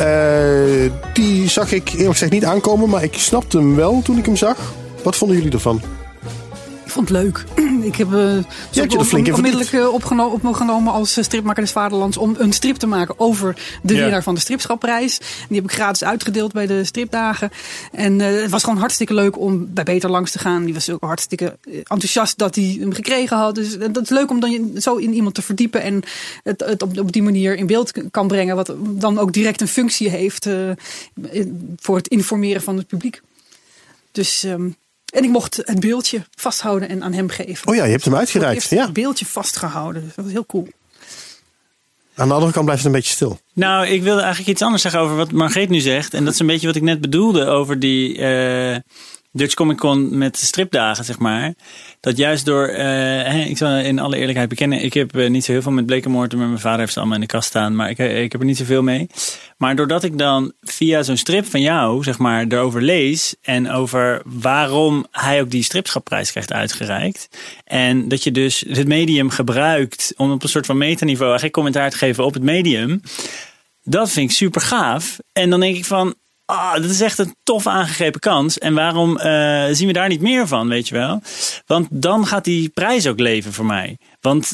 Uh, 0.00 0.90
die 1.12 1.48
zag 1.48 1.72
ik 1.72 1.88
eerlijk 1.88 2.10
gezegd 2.10 2.32
niet 2.32 2.44
aankomen, 2.44 2.88
maar 2.88 3.02
ik 3.02 3.14
snapte 3.14 3.56
hem 3.56 3.76
wel 3.76 4.02
toen 4.02 4.18
ik 4.18 4.24
hem 4.24 4.36
zag. 4.36 4.56
Wat 5.02 5.16
vonden 5.16 5.36
jullie 5.36 5.52
ervan? 5.52 5.82
Ik 6.90 6.96
vond 6.96 7.08
het 7.08 7.18
leuk. 7.18 7.44
Ik 7.90 7.96
heb 7.96 8.12
uh, 8.12 8.42
ja, 8.70 8.82
on, 8.82 9.32
onmiddellijk 9.34 9.72
uh, 9.72 9.92
opgeno 9.92 10.40
opgenomen 10.42 10.92
als 10.92 11.18
uh, 11.18 11.24
stripmaker 11.24 11.62
des 11.62 11.72
Vaderlands 11.72 12.16
om 12.16 12.34
een 12.38 12.52
strip 12.52 12.76
te 12.76 12.86
maken 12.86 13.18
over 13.18 13.56
de 13.82 13.94
Ja. 13.94 14.00
winnaar 14.00 14.22
van 14.22 14.34
de 14.34 14.40
stripschapprijs. 14.40 15.18
Die 15.48 15.56
heb 15.60 15.64
ik 15.64 15.72
gratis 15.72 16.04
uitgedeeld 16.04 16.52
bij 16.52 16.66
de 16.66 16.84
stripdagen. 16.84 17.50
En 17.92 18.20
uh, 18.20 18.26
het 18.26 18.50
was 18.50 18.62
gewoon 18.64 18.78
hartstikke 18.78 19.14
leuk 19.14 19.38
om 19.38 19.74
bij 19.74 19.84
Peter 19.84 20.10
langs 20.10 20.30
te 20.30 20.38
gaan. 20.38 20.64
Die 20.64 20.74
was 20.74 20.90
ook 20.90 21.04
hartstikke 21.04 21.58
enthousiast 21.64 22.38
dat 22.38 22.54
hij 22.54 22.76
hem 22.80 22.92
gekregen 22.92 23.36
had. 23.36 23.54
Dus 23.54 23.78
dat 23.78 24.02
is 24.02 24.08
leuk 24.08 24.30
om 24.30 24.40
dan 24.40 24.50
je 24.50 24.80
zo 24.80 24.96
in 24.96 25.14
iemand 25.14 25.34
te 25.34 25.42
verdiepen 25.42 25.82
en 25.82 26.02
het, 26.42 26.60
het 26.60 26.82
op, 26.82 26.98
op 26.98 27.12
die 27.12 27.22
manier 27.22 27.56
in 27.56 27.66
beeld 27.66 27.92
kan 28.10 28.28
brengen. 28.28 28.56
Wat 28.56 28.74
dan 28.78 29.18
ook 29.18 29.32
direct 29.32 29.60
een 29.60 29.68
functie 29.68 30.08
heeft 30.08 30.48
voor 31.76 31.96
het 31.96 32.08
informeren 32.08 32.62
van 32.62 32.76
het 32.76 32.86
publiek. 32.86 33.22
Dus 34.12 34.42
um, 34.42 34.76
en 35.10 35.24
ik 35.24 35.30
mocht 35.30 35.56
het 35.56 35.80
beeldje 35.80 36.24
vasthouden 36.34 36.88
en 36.88 37.02
aan 37.02 37.12
hem 37.12 37.28
geven. 37.28 37.68
Oh 37.68 37.74
ja, 37.74 37.84
je 37.84 37.90
hebt 37.90 38.04
hem 38.04 38.14
uitgereikt. 38.14 38.68
Ja. 38.68 38.84
Het 38.84 38.92
beeldje 38.92 39.26
vastgehouden. 39.26 40.04
Dus 40.04 40.14
dat 40.14 40.24
was 40.24 40.34
heel 40.34 40.46
cool. 40.46 40.68
Aan 42.14 42.28
de 42.28 42.34
andere 42.34 42.52
kant 42.52 42.64
blijft 42.64 42.82
het 42.82 42.92
een 42.92 42.98
beetje 42.98 43.14
stil. 43.14 43.40
Nou, 43.52 43.86
ik 43.86 44.02
wilde 44.02 44.20
eigenlijk 44.20 44.50
iets 44.50 44.62
anders 44.62 44.82
zeggen 44.82 45.00
over 45.00 45.16
wat 45.16 45.32
Margreet 45.32 45.68
nu 45.68 45.80
zegt. 45.80 46.14
En 46.14 46.24
dat 46.24 46.32
is 46.32 46.40
een 46.40 46.46
beetje 46.46 46.66
wat 46.66 46.76
ik 46.76 46.82
net 46.82 47.00
bedoelde 47.00 47.46
over 47.46 47.78
die 47.78 48.18
uh, 48.18 48.76
Dutch 49.32 49.54
Comic 49.54 49.76
Con 49.76 50.18
met 50.18 50.36
stripdagen, 50.36 51.04
zeg 51.04 51.18
maar. 51.18 51.54
Dat 52.00 52.16
juist 52.16 52.44
door, 52.44 52.70
uh, 52.70 53.50
ik 53.50 53.56
zal 53.56 53.76
in 53.76 53.98
alle 53.98 54.16
eerlijkheid 54.16 54.48
bekennen, 54.48 54.82
ik 54.82 54.94
heb 54.94 55.16
uh, 55.16 55.30
niet 55.30 55.44
zo 55.44 55.52
heel 55.52 55.62
veel 55.62 55.72
met 55.72 55.86
Blekenmoord, 55.86 56.36
maar 56.36 56.46
mijn 56.46 56.60
vader 56.60 56.78
heeft 56.78 56.92
ze 56.92 56.98
allemaal 56.98 57.16
in 57.16 57.22
de 57.22 57.26
kast 57.26 57.48
staan, 57.48 57.76
maar 57.76 57.90
ik, 57.90 57.98
ik 57.98 58.32
heb 58.32 58.40
er 58.40 58.46
niet 58.46 58.56
zoveel 58.56 58.82
mee. 58.82 59.06
Maar 59.56 59.76
doordat 59.76 60.04
ik 60.04 60.18
dan 60.18 60.52
via 60.60 61.02
zo'n 61.02 61.16
strip 61.16 61.46
van 61.46 61.60
jou, 61.60 62.02
zeg 62.02 62.18
maar, 62.18 62.44
erover 62.48 62.82
lees 62.82 63.36
en 63.42 63.70
over 63.70 64.22
waarom 64.24 65.06
hij 65.10 65.40
ook 65.40 65.50
die 65.50 65.62
stripschapprijs 65.62 66.30
krijgt 66.30 66.52
uitgereikt. 66.52 67.28
En 67.64 68.08
dat 68.08 68.24
je 68.24 68.30
dus 68.30 68.64
het 68.68 68.88
medium 68.88 69.30
gebruikt 69.30 70.12
om 70.16 70.30
op 70.32 70.42
een 70.42 70.48
soort 70.48 70.66
van 70.66 70.78
metaniveau 70.78 71.24
eigenlijk 71.24 71.54
commentaar 71.54 71.90
te 71.90 71.96
geven 71.96 72.24
op 72.24 72.34
het 72.34 72.42
medium. 72.42 73.00
Dat 73.82 74.10
vind 74.10 74.30
ik 74.30 74.36
super 74.36 74.60
gaaf. 74.60 75.18
En 75.32 75.50
dan 75.50 75.60
denk 75.60 75.76
ik 75.76 75.84
van, 75.84 76.14
ah, 76.50 76.72
dat 76.72 76.90
is 76.90 77.00
echt 77.00 77.18
een 77.18 77.34
tof 77.42 77.66
aangegrepen 77.66 78.20
kans. 78.20 78.58
En 78.58 78.74
waarom 78.74 79.10
uh, 79.10 79.64
zien 79.70 79.86
we 79.86 79.92
daar 79.92 80.08
niet 80.08 80.20
meer 80.20 80.46
van, 80.46 80.68
weet 80.68 80.88
je 80.88 80.94
wel? 80.94 81.22
Want 81.66 81.86
dan 81.90 82.26
gaat 82.26 82.44
die 82.44 82.68
prijs 82.68 83.06
ook 83.06 83.18
leven 83.18 83.52
voor 83.52 83.66
mij. 83.66 83.98
Want 84.20 84.52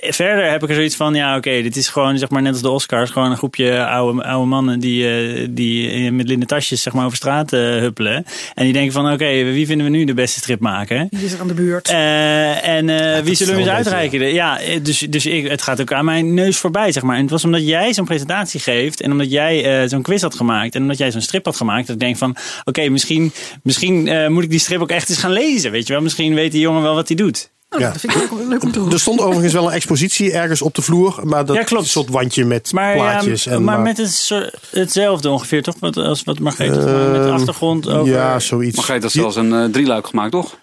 verder 0.00 0.50
heb 0.50 0.62
ik 0.62 0.68
er 0.68 0.74
zoiets 0.74 0.96
van, 0.96 1.14
ja 1.14 1.36
oké, 1.36 1.48
okay, 1.48 1.62
dit 1.62 1.76
is 1.76 1.88
gewoon 1.88 2.18
zeg 2.18 2.28
maar 2.28 2.42
net 2.42 2.52
als 2.52 2.62
de 2.62 2.70
Oscars. 2.70 3.10
Gewoon 3.10 3.30
een 3.30 3.36
groepje 3.36 3.86
oude, 3.86 4.24
oude 4.24 4.48
mannen 4.48 4.80
die, 4.80 5.02
uh, 5.02 5.46
die 5.50 6.10
met 6.12 6.28
linnen 6.28 6.46
tasjes 6.46 6.82
zeg 6.82 6.92
maar 6.92 7.04
over 7.04 7.16
straat 7.16 7.52
uh, 7.52 7.60
huppelen. 7.60 8.24
En 8.54 8.64
die 8.64 8.72
denken 8.72 8.92
van, 8.92 9.04
oké, 9.04 9.14
okay, 9.14 9.44
wie 9.44 9.66
vinden 9.66 9.86
we 9.86 9.92
nu 9.92 10.04
de 10.04 10.14
beste 10.14 10.38
strip 10.38 10.60
maken? 10.60 11.08
Wie 11.10 11.24
is 11.24 11.32
er 11.32 11.40
aan 11.40 11.48
de 11.48 11.54
beurt? 11.54 11.90
Uh, 11.90 12.68
en 12.68 12.88
ja, 12.88 13.22
wie 13.22 13.34
zullen 13.34 13.54
we 13.54 13.60
eens 13.60 13.70
uitreiken? 13.70 14.18
Beetje, 14.18 14.34
ja. 14.34 14.60
ja, 14.60 14.78
dus, 14.78 14.98
dus 14.98 15.26
ik, 15.26 15.48
het 15.48 15.62
gaat 15.62 15.80
ook 15.80 15.92
aan 15.92 16.04
mijn 16.04 16.34
neus 16.34 16.56
voorbij, 16.56 16.92
zeg 16.92 17.02
maar. 17.02 17.16
En 17.16 17.22
het 17.22 17.30
was 17.30 17.44
omdat 17.44 17.66
jij 17.66 17.94
zo'n 17.94 18.04
presentatie 18.04 18.60
geeft 18.60 19.00
en 19.00 19.12
omdat 19.12 19.30
jij 19.30 19.88
zo'n 19.88 20.02
quiz 20.02 20.22
had 20.22 20.34
gemaakt 20.34 20.74
en 20.74 20.82
omdat 20.82 20.98
jij 20.98 21.10
zo'n 21.10 21.20
strip 21.20 21.44
had 21.44 21.56
gemaakt, 21.56 21.86
dat 21.86 21.96
ik 21.96 22.02
denk 22.02 22.16
van, 22.16 22.30
oké, 22.30 22.40
okay, 22.64 22.88
misschien, 22.88 23.32
misschien 23.62 24.32
moet 24.32 24.44
ik 24.44 24.50
die 24.50 24.58
strip 24.58 24.80
ook 24.80 24.90
echt 24.90 25.08
eens 25.08 25.18
gaan 25.18 25.32
lezen, 25.32 25.70
weet 25.70 25.86
je 25.86 25.92
wel? 25.92 26.02
Misschien 26.02 26.34
weet 26.34 26.52
die 26.52 26.60
jongen 26.60 26.82
wel 26.82 26.94
wat 26.94 27.08
hij 27.08 27.16
doet. 27.16 27.54
Oh, 27.76 27.82
ja. 27.82 27.90
Dat 27.90 28.00
vind 28.00 28.14
ik 28.14 28.30
leuk, 28.30 28.48
leuk 28.48 28.62
om 28.62 28.72
te 28.72 28.78
horen. 28.78 28.94
Er 28.94 29.00
stond 29.00 29.20
overigens 29.20 29.52
wel 29.52 29.66
een 29.66 29.72
expositie 29.72 30.32
ergens 30.32 30.62
op 30.62 30.74
de 30.74 30.82
vloer. 30.82 31.20
Maar 31.22 31.44
dat 31.44 31.56
ja, 31.56 31.62
klopt. 31.62 31.82
een 31.82 31.88
soort 31.88 32.08
wandje 32.08 32.44
met 32.44 32.72
maar, 32.72 32.94
plaatjes. 32.94 33.44
Ja, 33.44 33.50
en 33.52 33.64
maar, 33.64 33.74
maar 33.74 33.84
met 33.84 33.96
het 33.96 34.12
soort, 34.12 34.54
hetzelfde 34.70 35.30
ongeveer, 35.30 35.62
toch? 35.62 35.74
Wat, 35.78 35.96
als 35.96 36.22
wat 36.22 36.38
Margreet 36.38 36.76
uh, 36.76 37.10
met 37.10 37.22
de 37.22 37.30
achtergrond 37.30 37.88
over... 37.88 38.12
Ja, 38.12 38.38
zoiets. 38.38 38.76
Margreet 38.76 39.02
had 39.02 39.12
zelfs 39.12 39.36
een 39.36 39.52
uh, 39.52 39.64
drieluik 39.64 40.06
gemaakt, 40.06 40.32
toch? 40.32 40.58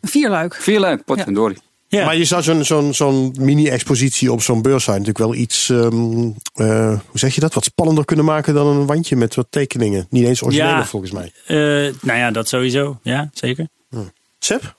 Een 0.00 0.08
vierluik. 0.08 0.54
Vierluik, 0.54 1.04
potverdorie. 1.04 1.58
Ja. 1.88 2.04
Maar 2.04 2.16
je 2.16 2.24
zou 2.24 2.42
zo'n 2.42 2.64
zo'n 2.64 2.94
zo'n 2.94 3.34
mini-expositie 3.38 4.32
op 4.32 4.42
zo'n 4.42 4.62
beurs 4.62 4.84
zijn 4.84 4.98
natuurlijk 4.98 5.24
wel 5.24 5.34
iets, 5.34 5.68
um, 5.68 6.34
uh, 6.56 6.88
hoe 6.88 7.18
zeg 7.18 7.34
je 7.34 7.40
dat, 7.40 7.54
wat 7.54 7.64
spannender 7.64 8.04
kunnen 8.04 8.24
maken 8.24 8.54
dan 8.54 8.66
een 8.66 8.86
wandje 8.86 9.16
met 9.16 9.34
wat 9.34 9.46
tekeningen. 9.50 10.06
Niet 10.10 10.26
eens 10.26 10.42
origineel 10.42 10.68
ja. 10.68 10.84
volgens 10.84 11.12
mij. 11.12 11.32
Uh, 11.48 11.94
nou 12.02 12.18
ja, 12.18 12.30
dat 12.30 12.48
sowieso. 12.48 12.98
Ja, 13.02 13.30
zeker. 13.32 13.68
Hm. 13.90 13.98
Seb? 14.38 14.74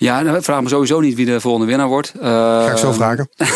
Ja, 0.00 0.22
nou, 0.22 0.42
vraag 0.42 0.62
me 0.62 0.68
sowieso 0.68 1.00
niet 1.00 1.14
wie 1.14 1.26
de 1.26 1.40
volgende 1.40 1.66
winnaar 1.66 1.88
wordt. 1.88 2.12
Uh, 2.16 2.22
Ga 2.64 2.70
ik 2.70 2.76
zo 2.76 2.92
vragen. 2.92 3.28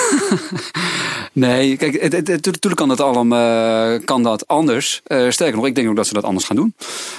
Nee, 1.34 1.76
kijk, 1.76 1.92
het, 2.00 2.12
het, 2.12 2.28
het- 2.28 2.44
natuurlijk 2.44 2.76
kan 2.76 2.88
dat 2.88 3.00
allemaal 3.00 4.00
kan 4.04 4.22
dat 4.22 4.46
anders. 4.48 5.00
Eh, 5.04 5.30
sterker 5.30 5.56
nog, 5.56 5.66
ik 5.66 5.74
denk 5.74 5.88
ook 5.88 5.96
dat 5.96 6.06
ze 6.06 6.12
dat 6.14 6.24
anders 6.24 6.44
gaan 6.44 6.56
doen. 6.56 6.74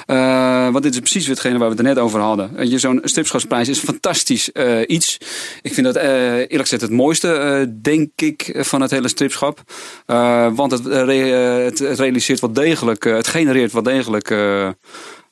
Eh, 0.05 0.69
want 0.69 0.83
dit 0.83 0.93
is 0.93 0.99
precies 0.99 1.27
hetgene 1.27 1.57
waar 1.57 1.69
we 1.69 1.75
het 1.75 1.79
er 1.85 1.93
net 1.93 1.97
over 2.03 2.19
hadden. 2.19 2.69
Je, 2.69 2.79
Zo'n 2.79 2.99
stripschapsprijs 3.03 3.67
is 3.69 3.77
een 3.77 3.83
fantastisch 3.87 4.51
eh, 4.51 4.79
iets. 4.87 5.17
Ik 5.61 5.73
vind 5.73 5.85
dat 5.85 5.95
eh, 5.95 6.33
eerlijk 6.35 6.61
gezegd 6.61 6.81
het 6.81 6.91
mooiste, 6.91 7.33
eh, 7.33 7.67
denk 7.81 8.09
ik, 8.15 8.55
van 8.59 8.81
het 8.81 8.91
hele 8.91 9.07
stripschap. 9.07 9.61
Eh, 10.05 10.47
want 10.53 10.71
het, 10.71 10.87
eh, 10.87 11.57
eh, 11.57 11.63
het, 11.65 11.79
realiseert 11.79 12.39
wel 12.39 12.53
degelijk, 12.53 13.05
eh, 13.05 13.15
het 13.15 13.27
genereert 13.27 13.71
wel 13.71 13.83
degelijk 13.83 14.33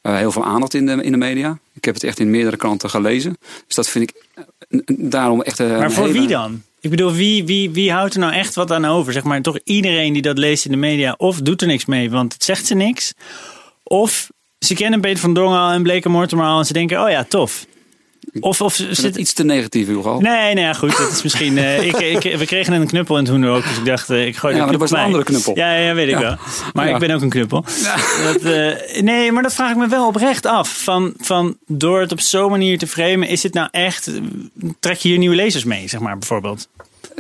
eh, 0.02 0.16
heel 0.18 0.32
veel 0.32 0.46
aandacht 0.46 0.74
in 0.74 0.86
de, 0.86 0.92
in 1.04 1.12
de 1.12 1.18
media. 1.18 1.60
Ik 1.74 1.86
heb 1.86 1.94
het 1.94 2.04
echt 2.04 2.20
in 2.20 2.30
meerdere 2.30 2.58
kranten 2.58 2.90
gelezen. 2.90 3.38
Dus 3.68 3.76
dat 3.76 3.88
vind 3.90 4.10
ik 4.10 4.24
eh, 4.70 4.80
daarom 4.98 5.42
echt. 5.42 5.60
eh, 5.60 5.68
Maar 5.78 5.92
voor 5.92 6.06
hele- 6.08 6.20
wie 6.20 6.28
dan? 6.28 6.62
Ik 6.80 6.90
bedoel, 6.90 7.12
wie, 7.14 7.46
wie, 7.46 7.70
wie 7.70 7.92
houdt 7.92 8.14
er 8.14 8.20
nou 8.20 8.34
echt 8.34 8.56
wat 8.56 8.72
aan 8.72 8.86
over? 8.86 9.14
Zeg 9.14 9.24
maar, 9.24 9.42
toch 9.42 9.60
iedereen 9.64 10.14
die 10.14 10.22
dat 10.22 10.38
leest 10.38 10.66
in 10.66 10.72
de 10.72 10.78
media, 10.78 11.14
of 11.18 11.38
doet 11.42 11.62
er 11.62 11.68
niks 11.68 11.86
mee, 11.86 12.10
want 12.10 12.34
het 12.34 12.44
zegt 12.44 12.66
ze 12.66 12.76
niks. 12.76 13.14
Of 13.84 14.30
ze 14.60 14.74
kennen 14.74 15.02
Peter 15.02 15.20
van 15.20 15.34
Dongen 15.34 15.60
al 15.60 15.72
en 15.72 15.84
Blake 15.84 16.10
Mortimer 16.10 16.46
al 16.46 16.60
en 16.60 16.66
ze 16.66 16.74
denken, 16.74 17.04
oh 17.04 17.10
ja, 17.10 17.24
tof. 17.24 17.66
Of, 18.40 18.62
of 18.62 18.74
zit 18.76 18.98
het 19.02 19.16
iets 19.16 19.34
te 19.34 19.44
negatief, 19.44 19.88
Hugo. 19.88 20.20
Nee, 20.20 20.54
nee, 20.54 20.74
goed. 20.74 20.98
Het 20.98 21.12
is 21.12 21.24
misschien. 21.24 21.58
eh, 21.58 21.86
ik, 21.88 21.98
ik, 22.24 22.38
we 22.38 22.46
kregen 22.46 22.74
een 22.74 22.88
knuppel 22.88 23.16
in 23.18 23.22
het 23.22 23.32
hoender 23.32 23.50
ook. 23.50 23.64
Dus 23.64 23.78
ik 23.78 23.86
dacht, 23.86 24.10
eh, 24.10 24.26
ik 24.26 24.38
gooi 24.38 24.56
Ja, 24.56 24.60
maar 24.66 24.72
dat 24.72 24.78
knuppel 24.78 24.80
was 24.80 24.90
een 24.90 24.96
bij. 24.96 25.06
andere 25.06 25.24
knuppel. 25.24 25.56
Ja, 25.56 25.74
ja, 25.76 25.94
weet 25.94 26.08
ik 26.08 26.14
Ja. 26.14 26.20
wel. 26.20 26.36
Maar 26.74 26.88
Ja. 26.88 26.94
ik 26.94 27.00
ben 27.00 27.12
ook 27.12 27.22
een 27.22 27.30
knuppel. 27.30 27.66
Dat, 28.24 28.42
eh, 28.42 29.02
nee, 29.02 29.32
maar 29.32 29.44
dat 29.44 29.54
vraag 29.54 29.72
ik 29.72 29.78
me 29.78 29.88
wel 29.88 30.08
oprecht 30.08 30.46
af. 30.46 30.84
Van, 30.84 31.14
van 31.18 31.58
door 31.68 32.00
het 32.00 32.12
op 32.12 32.20
zo'n 32.20 32.50
manier 32.50 32.78
te 32.78 32.88
framen, 32.88 33.28
is 33.28 33.44
het 33.44 33.54
nou 33.54 33.68
echt. 33.72 34.12
Trek 34.80 34.98
je 34.98 35.08
hier 35.10 35.18
nieuwe 35.18 35.36
lezers 35.36 35.64
mee, 35.64 35.88
zeg 35.88 36.00
maar, 36.00 36.18
bijvoorbeeld? 36.18 36.68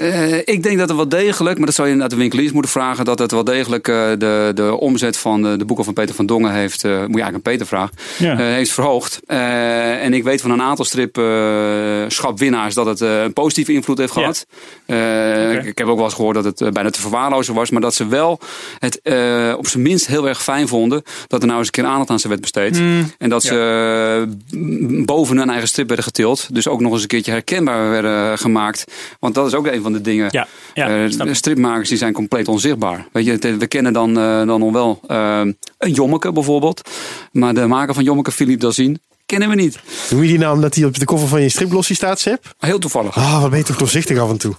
Eh, 0.01 0.37
ik 0.37 0.63
denk 0.63 0.77
dat 0.77 0.87
het 0.87 0.97
wel 0.97 1.09
degelijk, 1.09 1.57
maar 1.57 1.65
dat 1.65 1.75
zou 1.75 1.87
je 1.87 1.93
inderdaad 1.93 2.17
de 2.17 2.21
winkeliers 2.23 2.51
moeten 2.51 2.71
vragen, 2.71 3.05
dat 3.05 3.19
het 3.19 3.31
wel 3.31 3.43
degelijk 3.43 3.87
eh, 3.87 4.09
de, 4.17 4.51
de 4.55 4.77
omzet 4.79 5.17
van 5.17 5.41
de, 5.41 5.57
de 5.57 5.65
boeken 5.65 5.85
van 5.85 5.93
Peter 5.93 6.15
van 6.15 6.25
Dongen 6.25 6.51
heeft, 6.53 6.83
eh, 6.83 6.91
moet 6.91 6.99
je 6.99 7.21
eigenlijk 7.21 7.33
aan 7.35 7.41
Peter 7.53 7.65
vragen, 7.67 7.95
Ja. 8.17 8.31
eh, 8.31 8.37
heeft 8.37 8.71
verhoogd. 8.71 9.19
Eh, 9.25 10.03
en 10.03 10.13
ik 10.13 10.23
weet 10.23 10.41
van 10.41 10.51
een 10.51 10.61
aantal 10.61 10.85
stripschapwinnaars 10.85 12.73
dat 12.75 12.85
het 12.85 13.01
eh, 13.01 13.21
een 13.23 13.33
positieve 13.33 13.73
invloed 13.73 13.97
heeft 13.97 14.11
gehad. 14.13 14.45
Eh, 14.85 15.53
ik, 15.53 15.63
ik 15.65 15.77
heb 15.77 15.87
ook 15.87 15.95
wel 15.95 16.05
eens 16.05 16.13
gehoord 16.13 16.35
dat 16.35 16.43
het 16.43 16.61
eh, 16.61 16.69
bijna 16.69 16.89
te 16.89 17.01
verwaarlozen 17.01 17.53
was, 17.53 17.69
maar 17.69 17.81
dat 17.81 17.93
ze 17.93 18.07
wel 18.07 18.39
het 18.79 19.01
eh, 19.01 19.53
op 19.57 19.67
zijn 19.67 19.83
minst 19.83 20.07
heel 20.07 20.27
erg 20.27 20.43
fijn 20.43 20.67
vonden 20.67 21.03
dat 21.27 21.41
er 21.41 21.47
nou 21.47 21.57
eens 21.59 21.67
een 21.67 21.73
keer 21.73 21.85
aandacht 21.91 22.09
aan 22.09 22.19
ze 22.19 22.27
werd 22.27 22.41
besteed. 22.41 22.79
Mm, 22.79 23.11
En 23.17 23.29
dat 23.29 23.43
ze 23.43 24.25
eh, 24.51 24.59
boven 25.05 25.37
hun 25.37 25.49
eigen 25.49 25.67
strip 25.67 25.87
werden 25.87 26.05
getild. 26.05 26.47
Dus 26.53 26.67
ook 26.67 26.79
nog 26.81 26.91
eens 26.91 27.01
een 27.01 27.07
keertje 27.07 27.31
herkenbaar 27.31 27.89
werden 27.89 28.37
gemaakt. 28.37 28.83
Want 29.19 29.35
dat 29.35 29.47
is 29.47 29.53
ook 29.53 29.67
een 29.67 29.81
van 29.81 29.90
de 29.91 30.01
dingen. 30.01 30.27
Ja, 30.31 30.47
ja 30.73 30.87
Eh, 30.89 31.03
ik. 31.27 31.35
stripmakers 31.35 31.89
die 31.89 31.97
zijn 31.97 32.13
compleet 32.13 32.47
onzichtbaar. 32.47 33.07
Weet 33.11 33.25
je, 33.25 33.31
het- 33.31 33.57
we 33.57 33.67
kennen 33.67 33.93
dan, 33.93 34.17
eh, 34.17 34.45
dan 34.45 34.59
nog 34.59 34.71
wel 34.71 34.99
eh, 35.07 35.41
een 35.77 35.91
Jommeke 35.91 36.31
bijvoorbeeld. 36.31 36.89
Maar 37.31 37.53
de 37.53 37.65
maker 37.67 37.93
van 37.93 38.03
Jommeke, 38.03 38.31
Philippe 38.31 38.65
Dazien, 38.65 38.99
kennen 39.31 39.49
we 39.49 39.55
niet. 39.55 39.79
Noem 40.09 40.21
je 40.21 40.27
die 40.27 40.37
naam 40.37 40.61
dat 40.61 40.75
hij 40.75 40.85
op 40.85 40.99
de 40.99 41.05
koffer 41.05 41.27
van 41.27 41.41
je 41.41 41.49
striplossie 41.49 41.95
staat, 41.95 42.19
Seb? 42.19 42.53
Heel 42.59 42.79
toevallig. 42.79 43.15
Ah, 43.17 43.41
wat 43.41 43.49
ben 43.49 43.59
je 43.59 43.65
toch 43.65 43.77
doorzichtig 43.77 44.17
af 44.19 44.29
en 44.29 44.37
toe. 44.37 44.55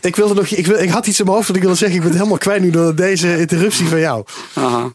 Ik, 0.00 0.16
wilde 0.16 0.34
nog, 0.34 0.46
ik, 0.46 0.66
wil, 0.66 0.78
ik 0.78 0.90
had 0.90 1.06
iets 1.06 1.18
in 1.18 1.24
mijn 1.24 1.36
hoofd 1.36 1.48
wat 1.48 1.56
ik 1.56 1.62
wilde 1.62 1.78
zeggen. 1.78 1.96
Ik 1.96 2.02
ben 2.02 2.10
het 2.10 2.18
helemaal 2.20 2.40
kwijt 2.40 2.62
nu 2.62 2.70
door 2.70 2.94
deze 2.94 3.38
interruptie 3.38 3.86
van 3.86 3.98
jou. 3.98 4.24
Aha. 4.54 4.92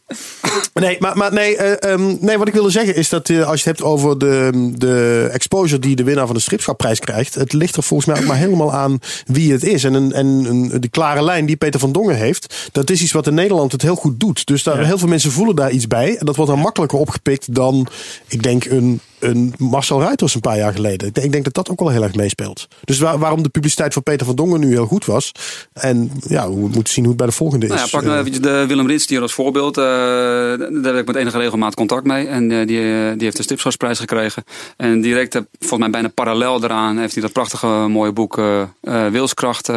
Nee, 0.74 0.98
maar, 1.00 1.18
maar 1.18 1.34
nee, 1.34 1.56
eh, 1.58 1.92
ehm, 1.92 2.16
nee, 2.20 2.38
wat 2.38 2.48
ik 2.48 2.54
wilde 2.54 2.70
zeggen 2.70 2.96
is 2.96 3.10
dat 3.10 3.30
eh, 3.30 3.48
als 3.48 3.64
je 3.64 3.70
het 3.70 3.78
hebt 3.80 3.90
over 3.90 4.18
de, 4.18 4.72
de 4.76 5.30
exposure 5.32 5.80
die 5.80 5.96
de 5.96 6.04
winnaar 6.04 6.26
van 6.26 6.36
de 6.36 6.42
stripschapprijs 6.42 7.00
krijgt. 7.00 7.36
Het 7.36 7.54
ligt 7.54 7.76
er 7.76 7.84
volgens 7.84 8.10
mij 8.10 8.22
ook 8.22 8.28
maar 8.28 8.38
helemaal 8.38 8.74
aan 8.74 9.00
wie 9.26 9.52
het 9.52 9.64
is. 9.64 9.84
En, 9.84 9.94
een, 9.94 10.14
en 10.14 10.26
een, 10.26 10.82
de 10.82 10.88
klare 10.90 11.24
lijn 11.24 11.46
die 11.46 11.56
Peter 11.56 11.80
van 11.80 11.92
Dongen 11.92 12.16
heeft, 12.16 12.70
dat 12.72 12.90
is 12.90 13.02
iets 13.02 13.12
wat 13.12 13.28
in 13.28 13.34
Nederland 13.34 13.72
het 13.72 13.82
heel 13.82 13.96
goed 13.96 14.20
doet. 14.20 14.46
Dus 14.46 14.64
daar, 14.64 14.80
Ja. 14.80 14.86
heel 14.86 14.98
veel 14.98 15.08
mensen 15.08 15.32
voelen 15.32 15.56
daar 15.56 15.72
iets 15.72 15.88
bij. 15.88 16.16
En 16.18 16.26
dat 16.26 16.36
wordt 16.36 16.52
dan 16.52 16.60
makkelijker 16.60 16.98
opgepikt 16.98 17.56
dan, 17.56 17.88
ik 18.28 18.44
denk, 18.44 18.66
een, 18.66 19.00
een 19.20 19.54
Marcel 19.58 20.02
Ruiters 20.02 20.36
een 20.36 20.42
paar 20.42 20.58
jaar 20.58 20.74
geleden. 20.74 21.08
Ik 21.08 21.14
denk, 21.14 21.26
ik 21.26 21.32
denk 21.32 21.44
dat 21.44 21.54
dat 21.54 21.70
ook 21.70 21.80
wel 21.80 21.90
heel 21.90 22.04
erg 22.04 22.16
meespeelt. 22.16 22.68
Dus 22.84 23.00
waar- 23.00 23.18
waarom 23.20 23.44
de 23.44 23.50
publiciteit 23.50 23.94
van 23.94 24.04
Peter 24.04 24.26
van 24.26 24.36
Dongen 24.36 24.60
nu 24.60 24.70
heel 24.72 24.86
goed 24.86 25.06
was. 25.06 25.32
En 25.74 26.12
ja, 26.28 26.50
we 26.50 26.56
moeten 26.60 26.94
zien 26.94 27.04
hoe 27.04 27.08
het 27.14 27.18
bij 27.18 27.28
de 27.28 27.34
volgende 27.34 27.66
Nou 27.68 27.80
ja, 27.80 27.86
is. 27.86 27.92
pak 27.92 28.02
nou 28.02 28.14
Eh, 28.14 28.20
eventjes 28.20 28.44
de 28.44 28.66
Willem 28.68 28.88
Rits 28.88 29.08
hier 29.08 29.22
als 29.22 29.34
voorbeeld. 29.34 29.78
Eh, 29.78 29.84
daar 29.84 30.84
heb 30.84 30.98
ik 30.98 31.06
met 31.08 31.16
enige 31.16 31.38
regelmaat 31.38 31.76
contact 31.76 32.06
mee. 32.06 32.28
En 32.28 32.52
eh, 32.52 32.58
die, 32.58 32.68
die 33.16 33.24
heeft 33.24 33.38
de 33.38 33.44
Stripschapsprijs 33.44 34.00
gekregen. 34.00 34.44
En 34.78 35.02
direct, 35.02 35.34
volgens 35.60 35.80
mij 35.80 35.90
bijna 35.90 36.08
parallel 36.08 36.60
daaraan, 36.60 36.98
heeft 36.98 37.14
hij 37.14 37.22
dat 37.24 37.32
prachtige 37.34 37.68
mooie 37.68 38.12
boek 38.12 38.38
eh, 38.38 39.08
Wilskracht 39.08 39.70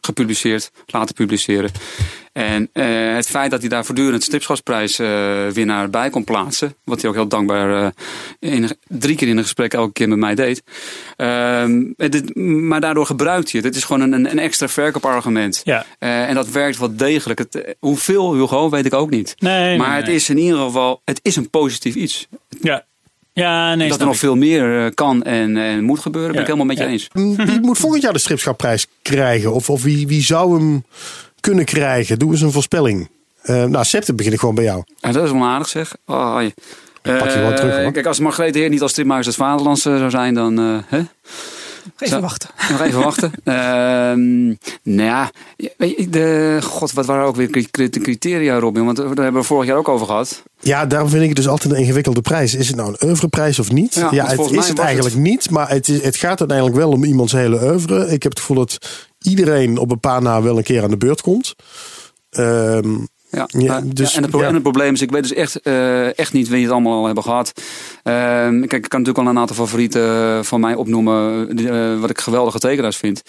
gepubliceerd, 0.00 0.70
laten 0.86 1.14
publiceren. 1.14 1.70
En 2.40 2.68
eh, 2.72 3.14
het 3.14 3.26
feit 3.26 3.50
dat 3.50 3.60
hij 3.60 3.68
daar 3.68 3.84
voortdurend 3.84 4.22
stripschapsprijs 4.22 4.98
eh, 4.98 5.46
winnaar 5.46 5.90
bij 5.90 6.10
kon 6.10 6.24
plaatsen, 6.24 6.74
wat 6.84 7.00
hij 7.00 7.10
ook 7.10 7.16
heel 7.16 7.28
dankbaar 7.28 7.84
eh, 7.84 8.52
in, 8.52 8.70
drie 8.88 9.16
keer 9.16 9.28
in 9.28 9.36
een 9.36 9.42
gesprek 9.42 9.74
elke 9.74 9.92
keer 9.92 10.08
met 10.08 10.18
mij 10.18 10.34
deed. 10.34 10.62
Ehm, 11.16 11.82
dit, 11.96 12.36
maar 12.36 12.80
daardoor 12.80 13.06
gebruikt 13.06 13.52
hij 13.52 13.60
het. 13.60 13.68
Het 13.68 13.76
is 13.76 13.84
gewoon 13.84 14.12
een, 14.12 14.30
een 14.30 14.38
extra 14.38 14.68
verkoopargument. 14.68 15.60
Ja. 15.64 15.86
Eh, 15.98 16.28
en 16.28 16.34
dat 16.34 16.50
werkt 16.50 16.78
wel 16.78 16.96
degelijk. 16.96 17.38
Het, 17.38 17.76
hoeveel, 17.78 18.34
Hugo, 18.34 18.70
weet 18.70 18.86
ik 18.86 18.94
ook 18.94 19.10
niet. 19.10 19.34
Nee, 19.38 19.60
nee, 19.60 19.78
maar 19.78 19.96
het 19.96 20.06
nee. 20.06 20.14
is 20.14 20.28
in 20.28 20.38
ieder 20.38 20.58
geval 20.58 21.02
het 21.04 21.20
is 21.22 21.36
een 21.36 21.50
positief 21.50 21.94
iets. 21.94 22.28
Ja, 22.60 22.84
ja 23.32 23.74
nee, 23.74 23.88
dat 23.88 23.98
er 23.98 24.04
nog 24.04 24.14
ik. 24.14 24.20
veel 24.20 24.36
meer 24.36 24.94
kan 24.94 25.22
en, 25.22 25.56
en 25.56 25.84
moet 25.84 25.98
gebeuren, 25.98 26.30
ben 26.32 26.40
ik 26.40 26.46
helemaal 26.46 26.66
met 26.66 26.78
je 26.78 26.84
Ja. 26.84 26.90
eens. 26.90 27.08
Wie 27.12 27.60
moet 27.60 27.78
volgend 27.78 28.02
jaar 28.02 28.12
de 28.12 28.18
stripschapprijs 28.18 28.86
krijgen? 29.02 29.52
Of, 29.52 29.70
of 29.70 29.82
wie, 29.82 30.06
wie 30.06 30.22
zou 30.22 30.58
hem 30.58 30.84
kunnen 31.40 31.64
krijgen? 31.64 32.18
Doe 32.18 32.30
eens 32.32 32.40
een 32.40 32.52
voorspelling. 32.52 33.08
Eh 33.42 33.64
nou, 33.64 33.84
September 33.84 34.14
begin 34.14 34.32
ik 34.32 34.38
gewoon 34.38 34.54
bij 34.54 34.64
jou. 34.64 34.82
En 35.00 35.12
dat 35.12 35.24
is 35.24 35.30
wel 35.32 35.42
aardig 35.44 35.68
zeg. 35.68 35.96
Oh, 36.06 36.36
je. 36.40 36.52
pak 37.02 37.24
je 37.24 37.30
gewoon 37.30 37.50
Eh, 37.52 37.56
terug, 37.58 37.82
hoor. 37.82 37.92
Kijk, 37.92 38.06
als 38.06 38.18
Margreet 38.18 38.54
Heer 38.54 38.68
niet 38.68 38.82
als 38.82 38.90
stripmakers 38.90 39.26
des 39.26 39.34
Vaderlands 39.36 39.84
eh, 39.86 39.96
zou 39.98 40.10
zijn, 40.10 40.34
dan... 40.34 40.58
eh, 40.58 40.78
hè? 40.86 41.02
Even 41.98 42.14
Zo. 42.16 42.20
wachten. 42.20 42.48
Nog 42.70 42.80
even 42.80 43.00
wachten. 43.00 43.32
Ehm 43.44 44.46
nou 44.82 45.08
ja, 45.08 45.30
weet 45.76 45.96
je, 45.96 46.08
de, 46.08 46.58
god, 46.62 46.92
wat 46.92 47.06
waren 47.06 47.24
ook 47.26 47.36
weer 47.36 47.52
de 47.72 47.88
criteria, 48.00 48.58
Robin? 48.58 48.84
Want 48.84 48.96
daar 48.96 49.06
hebben 49.06 49.34
we 49.40 49.42
vorig 49.42 49.68
jaar 49.68 49.76
ook 49.76 49.88
over 49.88 50.06
gehad. 50.06 50.42
Ja, 50.60 50.86
daarom 50.86 51.08
vind 51.08 51.20
ik 51.22 51.28
het 51.28 51.36
dus 51.36 51.48
altijd 51.48 51.72
een 51.74 51.80
ingewikkelde 51.80 52.20
prijs. 52.20 52.54
Is 52.54 52.66
het 52.66 52.76
nou 52.76 52.88
een 52.98 53.08
oeuvreprijs 53.08 53.58
of 53.58 53.72
niet? 53.72 53.94
Ja, 54.10 54.26
het 54.26 54.50
is 54.50 54.68
het 54.68 54.78
eigenlijk 54.78 55.14
het- 55.14 55.24
niet. 55.24 55.50
Maar 55.50 55.68
het, 55.68 55.88
is, 55.88 56.02
het 56.02 56.16
gaat 56.16 56.38
uiteindelijk 56.38 56.78
wel 56.78 56.90
om 56.90 57.04
iemands 57.04 57.32
hele 57.32 57.62
oeuvre. 57.70 58.04
Ik 58.12 58.22
heb 58.22 58.32
het 58.32 58.40
gevoel 58.40 58.56
dat 58.56 58.78
iedereen 59.22 59.78
op 59.78 59.90
een 59.90 60.00
paar 60.00 60.22
na 60.22 60.42
wel 60.42 60.56
een 60.56 60.62
keer 60.62 60.82
aan 60.82 60.90
de 60.90 60.96
beurt 60.96 61.20
komt. 61.20 61.54
Ehm, 62.30 62.94
Ja, 63.32 63.46
dus- 63.52 63.62
ja, 63.62 63.76
en, 64.16 64.22
het 64.22 64.30
pro- 64.30 64.40
ja. 64.40 64.46
en 64.46 64.54
het 64.54 64.62
probleem 64.62 64.92
is, 64.94 65.00
ik 65.02 65.10
weet 65.10 65.22
dus 65.22 65.32
echt, 65.32 65.60
eh, 65.60 66.18
echt 66.18 66.32
niet 66.32 66.48
wie 66.48 66.62
het 66.62 66.70
allemaal 66.72 66.98
al 66.98 67.04
hebben 67.06 67.22
gehad. 67.24 67.52
Ehm, 68.02 68.60
kijk, 68.60 68.84
ik 68.84 68.88
kan 68.88 69.00
natuurlijk 69.00 69.18
al 69.18 69.26
een 69.34 69.38
aantal 69.38 69.56
favorieten 69.56 70.44
van 70.44 70.60
mij 70.60 70.74
opnoemen, 70.74 71.56
die, 71.56 71.68
eh, 71.70 72.00
wat 72.00 72.10
ik 72.10 72.20
geweldige 72.20 72.58
tekenaars 72.58 72.96
vind. 72.96 73.22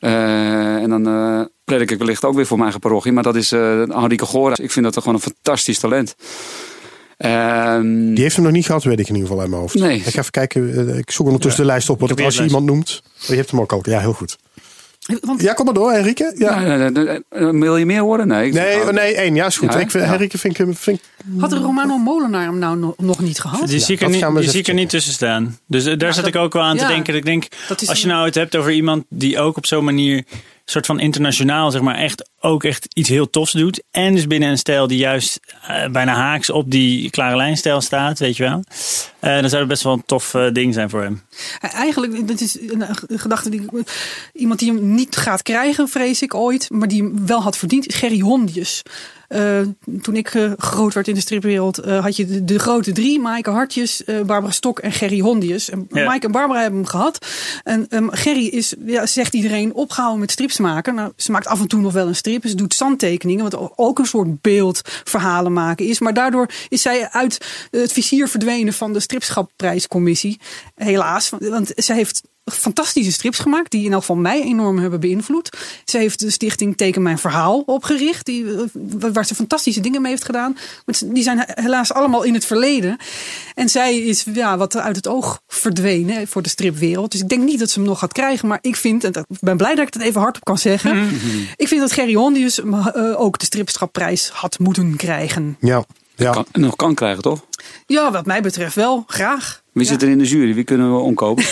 Eh, 0.00 0.74
en 0.76 0.88
dan 0.90 1.06
eh 1.06 1.40
predik 1.64 1.90
ik 1.90 1.98
wellicht 1.98 2.24
ook 2.24 2.34
weer 2.34 2.46
voor 2.46 2.58
mijn 2.58 2.70
eigen 2.70 2.88
parochie, 2.88 3.12
maar 3.12 3.22
dat 3.22 3.36
is 3.36 3.52
eh 3.52 3.82
Henrike 3.88 4.24
Gora. 4.26 4.56
Ik 4.60 4.70
vind 4.70 4.84
dat 4.84 4.96
er 4.96 5.02
gewoon 5.02 5.16
een 5.16 5.32
fantastisch 5.32 5.78
talent. 5.78 6.14
Ehm, 7.16 8.14
die 8.14 8.22
heeft 8.22 8.34
hem 8.36 8.44
nog 8.44 8.52
niet 8.54 8.66
gehad, 8.66 8.84
weet 8.84 8.98
ik 9.00 9.08
in 9.08 9.14
ieder 9.14 9.26
geval 9.28 9.40
uit 9.40 9.50
mijn 9.50 9.60
hoofd. 9.62 9.74
Nee. 9.74 9.96
Ik 9.96 10.02
ga 10.02 10.18
even 10.20 10.30
kijken. 10.30 10.88
eh, 10.88 10.98
Ik 10.98 11.10
zoek 11.10 11.26
ondertussen 11.26 11.60
de 11.62 11.66
lijst 11.68 11.90
op. 11.90 12.00
Want 12.00 12.20
als 12.22 12.36
je 12.36 12.44
iemand 12.44 12.66
noemt. 12.66 13.02
Je 13.26 13.34
hebt 13.34 13.50
hem 13.50 13.60
ook 13.60 13.72
al. 13.72 13.80
Ja, 13.82 14.00
heel 14.00 14.12
goed. 14.12 14.38
Want 15.20 15.40
Ja, 15.42 15.52
kom 15.52 15.64
maar 15.64 15.74
door, 15.74 15.92
Henrike. 15.92 16.32
Ja. 16.38 16.64
eh, 16.64 17.14
eh, 17.14 17.50
wil 17.50 17.76
je 17.76 17.86
meer 17.86 18.00
horen? 18.00 18.28
Nee. 18.28 18.46
ik- 18.46 18.52
Nee, 18.52 18.80
oh, 18.80 18.88
nee, 18.88 19.14
één. 19.14 19.34
Ja, 19.34 19.46
is 19.46 19.56
goed. 19.56 19.72
Ja, 19.72 19.78
ik 19.78 19.90
vind, 19.90 20.04
ja. 20.04 20.10
Henrike 20.10 20.38
vind 20.38 20.52
ik, 20.58 20.58
hem- 20.66 20.76
vind 20.76 20.98
ik 20.98 21.04
had 21.40 21.50
de 21.50 21.56
Romano 21.58 21.96
Molenaar 21.98 22.44
hem 22.44 22.58
nou 22.58 22.92
nog, 22.96 23.20
niet 23.20 23.40
gehad? 23.40 23.68
Die 23.68 23.78
zie 23.80 23.94
ik 23.94 24.00
er 24.00 24.08
niet, 24.10 24.26
die 24.40 24.50
zie 24.50 24.60
ik 24.60 24.68
er 24.68 24.74
niet 24.74 24.88
tussen 24.88 25.12
staan. 25.12 25.58
Dus 25.66 25.84
eh, 25.84 25.98
daar 25.98 26.14
zat 26.14 26.24
dat- 26.24 26.34
ik 26.34 26.40
ook 26.40 26.52
wel 26.52 26.62
aan 26.62 26.76
te 26.76 26.86
denken. 26.86 27.14
Ik 27.14 27.24
denk, 27.24 27.46
als 27.86 28.00
je 28.00 28.06
nou 28.06 28.24
het 28.24 28.34
hebt 28.34 28.56
over 28.56 28.72
iemand 28.72 29.04
die 29.08 29.38
ook 29.40 29.56
op 29.56 29.66
zo'n 29.66 29.84
manier, 29.84 30.24
soort 30.64 30.86
van 30.86 31.00
internationaal, 31.00 31.70
zeg 31.70 31.80
maar, 31.80 31.94
echt 31.96 32.28
ook 32.46 32.64
echt 32.64 32.86
iets 32.94 33.08
heel 33.08 33.30
tofs 33.30 33.52
doet. 33.52 33.82
En 33.90 34.14
dus 34.14 34.26
binnen 34.26 34.48
een 34.48 34.58
stijl 34.58 34.86
die 34.86 34.98
juist 34.98 35.40
eh, 35.66 35.88
bijna 35.88 36.14
haaks 36.14 36.50
op 36.50 36.70
die 36.70 37.10
klare 37.10 37.36
lijnstijl 37.36 37.80
staat, 37.80 38.18
weet 38.18 38.36
je 38.36 38.42
wel. 38.42 38.64
Eh, 39.18 39.40
dan 39.40 39.48
zou 39.48 39.60
het 39.60 39.68
best 39.70 39.82
wel 39.82 39.92
een 39.92 40.04
tof 40.06 40.34
eh, 40.34 40.52
ding 40.52 40.74
zijn 40.74 40.90
voor 40.90 41.02
hem. 41.02 41.22
Eigenlijk, 41.60 42.28
dat 42.28 42.40
is 42.40 42.58
een, 42.60 42.84
gedachte 43.18 43.50
die 43.50 43.68
iemand 44.32 44.58
die 44.58 44.72
hem 44.72 44.94
niet 44.94 45.16
gaat 45.16 45.42
krijgen, 45.42 45.88
vrees 45.88 46.22
ik 46.22 46.34
ooit, 46.34 46.70
maar 46.70 46.88
die 46.88 47.02
hem 47.02 47.26
wel 47.26 47.42
had 47.42 47.56
verdiend, 47.56 47.86
is 47.86 47.94
Gerry 47.94 48.20
Hondius. 48.20 48.82
Toen 50.02 50.16
ik 50.16 50.48
groot 50.56 50.94
werd 50.94 51.08
in 51.08 51.14
de 51.14 51.20
stripwereld, 51.20 51.76
had 51.76 52.16
je 52.16 52.26
de, 52.26 52.44
de 52.44 52.58
grote 52.58 52.92
drie: 52.92 53.20
Maaike 53.20 53.50
Hartjes, 53.50 54.02
Barbara 54.26 54.50
Stok 54.50 54.78
en 54.78 54.92
Gerry 54.92 55.20
Hondius. 55.20 55.70
En 55.70 55.86
Ja. 55.90 56.04
Maaike 56.04 56.26
en 56.26 56.32
Barbara 56.32 56.60
hebben 56.60 56.80
hem 56.80 56.88
gehad. 56.88 57.26
En 57.64 57.86
ehm, 57.88 58.08
Gerry 58.10 58.46
is, 58.46 58.74
ja, 58.86 59.06
zegt 59.06 59.34
iedereen, 59.34 59.74
opgehouden 59.74 60.20
met 60.20 60.30
strips 60.30 60.58
maken. 60.58 60.94
Nou, 60.94 61.12
ze 61.16 61.30
maakt 61.30 61.46
af 61.46 61.60
en 61.60 61.68
toe 61.68 61.80
nog 61.80 61.92
wel 61.92 62.06
een 62.06 62.16
strip. 62.16 62.35
Ze 62.44 62.54
doet 62.54 62.74
zandtekeningen, 62.74 63.50
wat 63.50 63.72
ook 63.76 63.98
een 63.98 64.06
soort 64.06 64.40
beeldverhalen 64.40 65.52
maken 65.52 65.86
is. 65.86 65.98
Maar 65.98 66.14
daardoor 66.14 66.48
is 66.68 66.82
zij 66.82 67.08
uit 67.10 67.66
het 67.70 67.92
vizier 67.92 68.28
verdwenen 68.28 68.72
van 68.72 68.92
de 68.92 69.00
stripschapprijscommissie. 69.00 70.40
Helaas, 70.74 71.30
want, 71.38 71.72
zij 71.74 71.96
heeft 71.96 72.22
fantastische 72.52 73.12
strips 73.12 73.38
gemaakt. 73.38 73.70
Die 73.70 73.84
in 73.84 73.92
elk 73.92 74.00
geval 74.00 74.16
mij 74.16 74.42
enorm 74.42 74.78
hebben 74.78 75.00
beïnvloed. 75.00 75.56
Ze 75.84 75.98
heeft 75.98 76.20
de 76.20 76.30
stichting 76.30 76.76
Teken 76.76 77.02
Mijn 77.02 77.18
Verhaal 77.18 77.62
opgericht. 77.66 78.26
Die, 78.26 78.54
eh, 78.54 78.60
waar 79.12 79.26
ze 79.26 79.34
fantastische 79.34 79.80
dingen 79.80 80.02
mee 80.02 80.10
heeft 80.10 80.24
gedaan. 80.24 80.56
Die 81.04 81.22
zijn 81.22 81.44
helaas 81.46 81.92
allemaal 81.92 82.22
in 82.22 82.34
het 82.34 82.44
verleden. 82.44 82.96
En 83.54 83.68
zij 83.68 83.98
is 83.98 84.24
ja, 84.32 84.56
wat 84.56 84.76
uit 84.76 84.96
het 84.96 85.06
oog 85.06 85.40
verdwenen 85.58 86.28
voor 86.28 86.42
de 86.42 86.48
stripwereld. 86.48 87.12
Dus 87.12 87.20
ik 87.20 87.28
denk 87.28 87.42
niet 87.42 87.58
dat 87.58 87.70
ze 87.70 87.78
hem 87.78 87.88
nog 87.88 87.98
gaat 87.98 88.12
krijgen. 88.12 88.48
Maar 88.48 88.58
ik 88.60 88.76
vind, 88.76 89.04
en 89.04 89.12
ik 89.12 89.40
ben 89.40 89.56
blij 89.56 89.74
dat 89.74 89.86
ik 89.86 89.94
het 89.94 90.02
even 90.02 90.20
hardop 90.20 90.44
kan 90.44 90.58
zeggen. 90.58 90.96
Mhm. 90.96 91.16
Ik 91.56 91.68
vind 91.68 91.80
dat 91.80 91.92
Gerry 91.92 92.14
Hondius 92.14 92.58
uh, 92.58 93.20
ook 93.20 93.38
de 93.38 93.44
stripschapprijs 93.44 94.28
had 94.28 94.58
moeten 94.58 94.96
krijgen. 94.96 95.56
Ja. 95.60 95.84
Ja. 96.16 96.32
Kan, 96.32 96.46
nog 96.52 96.76
kan 96.76 96.94
krijgen, 96.94 97.22
toch? 97.22 97.44
Ja, 97.86 98.10
wat 98.10 98.26
mij 98.26 98.42
betreft 98.42 98.74
wel. 98.74 99.04
Graag. 99.06 99.62
Wie 99.76 99.84
ja. 99.84 99.90
zit 99.90 100.02
er 100.02 100.08
in 100.08 100.18
de 100.18 100.24
jury? 100.24 100.54
Wie 100.54 100.64
kunnen 100.64 100.92
we 100.92 100.98
omkopen? 100.98 101.44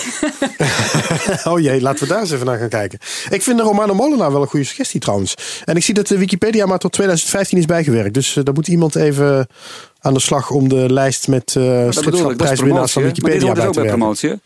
oh 1.53 1.61
jee, 1.61 1.81
laten 1.81 2.07
we 2.07 2.13
daar 2.13 2.21
eens 2.21 2.31
even 2.31 2.47
naar 2.47 2.59
gaan 2.59 2.69
kijken. 2.69 2.99
Ik 3.31 3.43
vind 3.43 3.59
de 3.59 3.63
Romano 3.63 3.95
Molenaar 3.95 4.33
wel 4.33 4.41
een 4.41 4.49
goede 4.49 4.65
suggestie 4.65 5.01
trouwens. 5.01 5.35
En 5.65 5.77
ik 5.77 5.85
zie 5.85 5.95
dat 5.95 6.07
de 6.07 6.19
Wikipedia 6.19 6.67
maar 6.67 6.79
tot 6.79 6.93
2015 6.93 7.59
is 7.59 7.67
bijgewerkt. 7.67 8.15
Dus 8.15 8.37
uh, 8.37 8.45
daar 8.45 8.55
moet 8.55 8.69
iemand 8.69 8.95
even 8.95 9.47
aan 10.01 10.15
de 10.15 10.21
slag 10.21 10.51
om 10.51 10.69
de 10.69 10.93
lijst 10.93 11.29
met 11.29 11.55
uh, 11.59 11.91
stripschapprijswinnaars 11.91 12.93
van 12.93 13.03
Wikipedia 13.03 13.47
maar 13.47 13.55
dit 13.55 13.55
bij 13.55 13.63
te 13.65 13.69
ook 13.69 13.75
bij 13.75 13.83
werken. 13.83 13.99
promotie, 13.99 14.29
hè? 14.29 14.37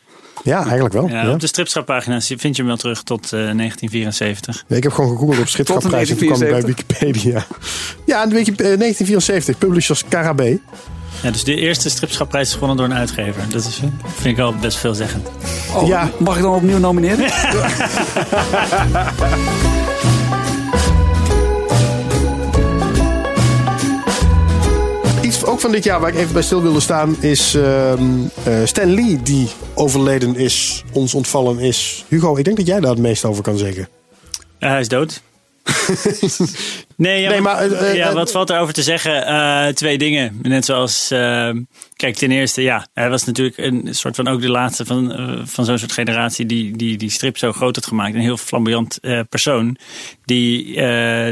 Ja, 0.43 0.63
eigenlijk 0.63 0.95
wel. 0.95 1.09
Ja, 1.09 1.23
Ja, 1.23 1.33
Op 1.33 1.41
de 1.41 1.47
stripschappagina's 1.47 2.27
vind 2.27 2.43
je 2.43 2.53
hem 2.55 2.67
wel 2.67 2.77
terug 2.77 3.03
tot 3.03 3.25
uh, 3.25 3.31
1974. 3.31 4.65
Nee, 4.67 4.79
ik 4.79 4.85
heb 4.85 4.93
gewoon 4.93 5.11
gegoogeld 5.11 5.41
op 5.41 5.49
stripschapprijs 5.49 6.11
en 6.11 6.17
toen 6.17 6.27
kwam 6.27 6.43
ik 6.43 6.51
bij 6.51 6.63
Wikipedia. 6.63 7.47
Ja, 8.07 8.23
in 8.23 8.31
Wiki 8.31 8.55
1974, 8.55 9.59
publishers 9.59 10.05
KRB. 10.09 10.57
Ja, 11.23 11.31
dus 11.31 11.45
de 11.45 11.55
eerste 11.55 11.91
stripschapprijs 11.91 12.49
is 12.49 12.55
gewonnen 12.55 12.77
door 12.77 12.87
een 12.87 12.95
uitgever. 12.95 13.43
Dat 13.49 13.65
is, 13.65 13.81
vind 14.15 14.39
ik 14.39 14.45
al 14.45 14.55
best 14.55 14.79
veelzeggend. 14.79 15.29
Oh, 15.75 15.87
Ja. 15.87 16.11
Mag 16.19 16.37
ik 16.37 16.43
dan 16.43 16.55
opnieuw 16.55 16.79
nomineren? 16.79 17.25
Iets 25.23 25.45
ook 25.45 25.61
van 25.61 25.73
dit 25.73 25.85
jaar 25.85 26.01
waar 26.01 26.11
ik 26.11 26.17
even 26.17 26.33
bij 26.33 26.43
stil 26.43 26.63
wilde 26.63 26.81
staan 26.81 27.17
is 27.21 27.55
ehm, 27.55 28.03
eh, 28.45 28.55
Stan 28.65 28.95
Lee 28.95 29.23
die 29.23 29.49
overleden 29.75 30.37
is, 30.37 30.85
ons 30.93 31.15
ontvallen 31.15 31.59
is. 31.59 32.05
Hugo, 32.09 32.37
ik 32.37 32.45
denk 32.45 32.57
dat 32.57 32.67
jij 32.67 32.81
daar 32.81 32.91
het 32.91 32.99
meest 32.99 33.25
over 33.25 33.43
kan 33.43 33.59
zeggen. 33.59 33.89
Uh, 34.61 34.69
hij 34.71 34.81
is 34.81 34.89
dood. 34.89 35.23
nee, 36.97 37.23
ja, 37.23 37.31
Nee, 37.31 37.41
maar, 37.41 37.71
eh, 37.71 37.95
ja, 37.95 38.09
eh, 38.09 38.15
wat 38.15 38.31
valt 38.31 38.51
erover 38.51 38.75
te 38.75 38.83
zeggen? 38.83 39.27
Eh, 39.27 39.67
twee 39.67 39.99
dingen. 39.99 40.39
Net 40.43 40.65
zoals, 40.65 41.11
eh, 41.11 41.51
kijk, 41.97 42.17
ten 42.17 42.31
eerste, 42.31 42.63
ja, 42.63 42.87
hij 42.95 43.11
was 43.11 43.25
natuurlijk 43.25 43.59
een 43.59 43.89
soort 43.91 44.17
van 44.17 44.29
ook 44.29 44.41
de 44.41 44.51
laatste 44.51 44.85
van, 44.85 45.13
van 45.45 45.65
zo'n 45.65 45.79
soort 45.79 45.93
generatie 45.93 46.47
die, 46.47 46.77
die 46.77 46.97
die 46.97 47.11
strip 47.11 47.39
zo 47.39 47.53
groot 47.53 47.75
had 47.75 47.87
gemaakt. 47.87 48.15
Een 48.15 48.21
heel 48.21 48.37
flamboyant 48.37 48.99
persoon 49.29 49.77
die 50.25 50.75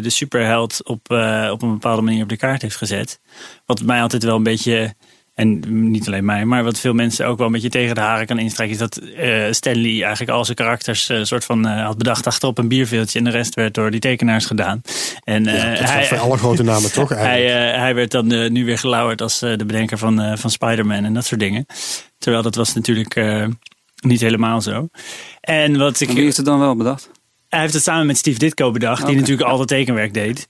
de 0.00 0.10
superheld 0.10 0.84
op, 0.84 1.10
op 1.50 1.62
een 1.62 1.72
bepaalde 1.72 2.02
manier 2.02 2.22
op 2.22 2.28
de 2.28 2.36
kaart 2.36 2.62
heeft 2.62 2.76
gezet. 2.76 3.20
Wat 3.66 3.82
mij 3.82 4.02
altijd 4.02 4.22
wel 4.22 4.36
een 4.36 4.42
beetje. 4.42 4.94
En 5.36 5.62
niet 5.90 6.06
alleen 6.06 6.24
mij, 6.24 6.44
maar 6.44 6.64
wat 6.64 6.78
veel 6.80 6.92
mensen 6.92 7.26
ook 7.26 7.38
wel 7.38 7.46
een 7.46 7.52
beetje 7.52 7.68
tegen 7.68 7.94
de 7.94 8.00
haren 8.00 8.26
kan 8.26 8.38
instrijken, 8.38 8.74
is 8.74 8.80
dat 8.80 8.96
eh 8.96 9.52
Stanley 9.52 10.02
eigenlijk 10.02 10.30
al 10.30 10.44
zijn 10.44 10.56
karakters 10.56 11.08
een 11.08 11.26
soort 11.26 11.44
van 11.44 11.66
eh, 11.66 11.84
had 11.84 11.98
bedacht 11.98 12.26
achter 12.26 12.48
op 12.48 12.58
een 12.58 12.68
bierveeltje 12.68 13.18
en 13.18 13.24
de 13.24 13.30
rest 13.30 13.54
werd 13.54 13.74
door 13.74 13.90
die 13.90 14.00
tekenaars 14.00 14.46
gedaan. 14.46 14.80
En 15.24 15.46
eh, 15.46 15.62
Ja, 15.62 15.70
dat 15.70 15.90
hij, 15.90 16.06
voor 16.06 16.18
alle 16.18 16.36
grote 16.36 16.62
namen 16.62 16.92
toch 16.92 17.12
eigenlijk? 17.12 17.54
hij, 17.54 17.72
eh, 17.74 17.80
hij 17.80 17.94
werd 17.94 18.10
dan 18.10 18.32
eh, 18.32 18.50
nu 18.50 18.64
weer 18.64 18.78
gelauwerd 18.78 19.22
als 19.22 19.42
eh, 19.42 19.56
de 19.56 19.64
bedenker 19.64 19.98
van, 19.98 20.20
eh, 20.20 20.36
van 20.36 20.50
Spider-Man 20.50 21.04
en 21.04 21.14
dat 21.14 21.24
soort 21.24 21.40
dingen. 21.40 21.66
Terwijl 22.18 22.42
dat 22.42 22.54
was 22.54 22.74
natuurlijk 22.74 23.14
eh, 23.16 23.46
niet 23.96 24.20
helemaal 24.20 24.60
zo. 24.60 24.88
En 25.40 25.78
wat 25.78 26.00
ik. 26.00 26.08
Wie 26.10 26.22
heeft 26.24 26.36
het 26.36 26.46
dan 26.46 26.58
wel 26.58 26.76
bedacht? 26.76 27.10
Hij 27.48 27.60
heeft 27.60 27.74
het 27.74 27.82
samen 27.82 28.06
met 28.06 28.16
Steve 28.18 28.38
Ditko 28.38 28.70
bedacht, 28.70 29.06
die 29.06 29.16
natuurlijk 29.16 29.48
altijd 29.48 29.68
tekenwerk 29.68 30.14
deed. 30.14 30.48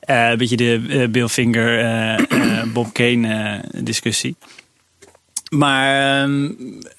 Eh, 0.00 0.30
een 0.30 0.38
beetje 0.38 0.56
de 0.56 0.86
eh, 0.88 1.08
Bill 1.08 1.28
Finger, 1.28 1.78
eh, 1.78 2.62
Bob 2.72 2.92
Kane 2.92 3.64
discussie. 3.82 4.36
Maar, 5.50 6.22
ehm, 6.22 6.50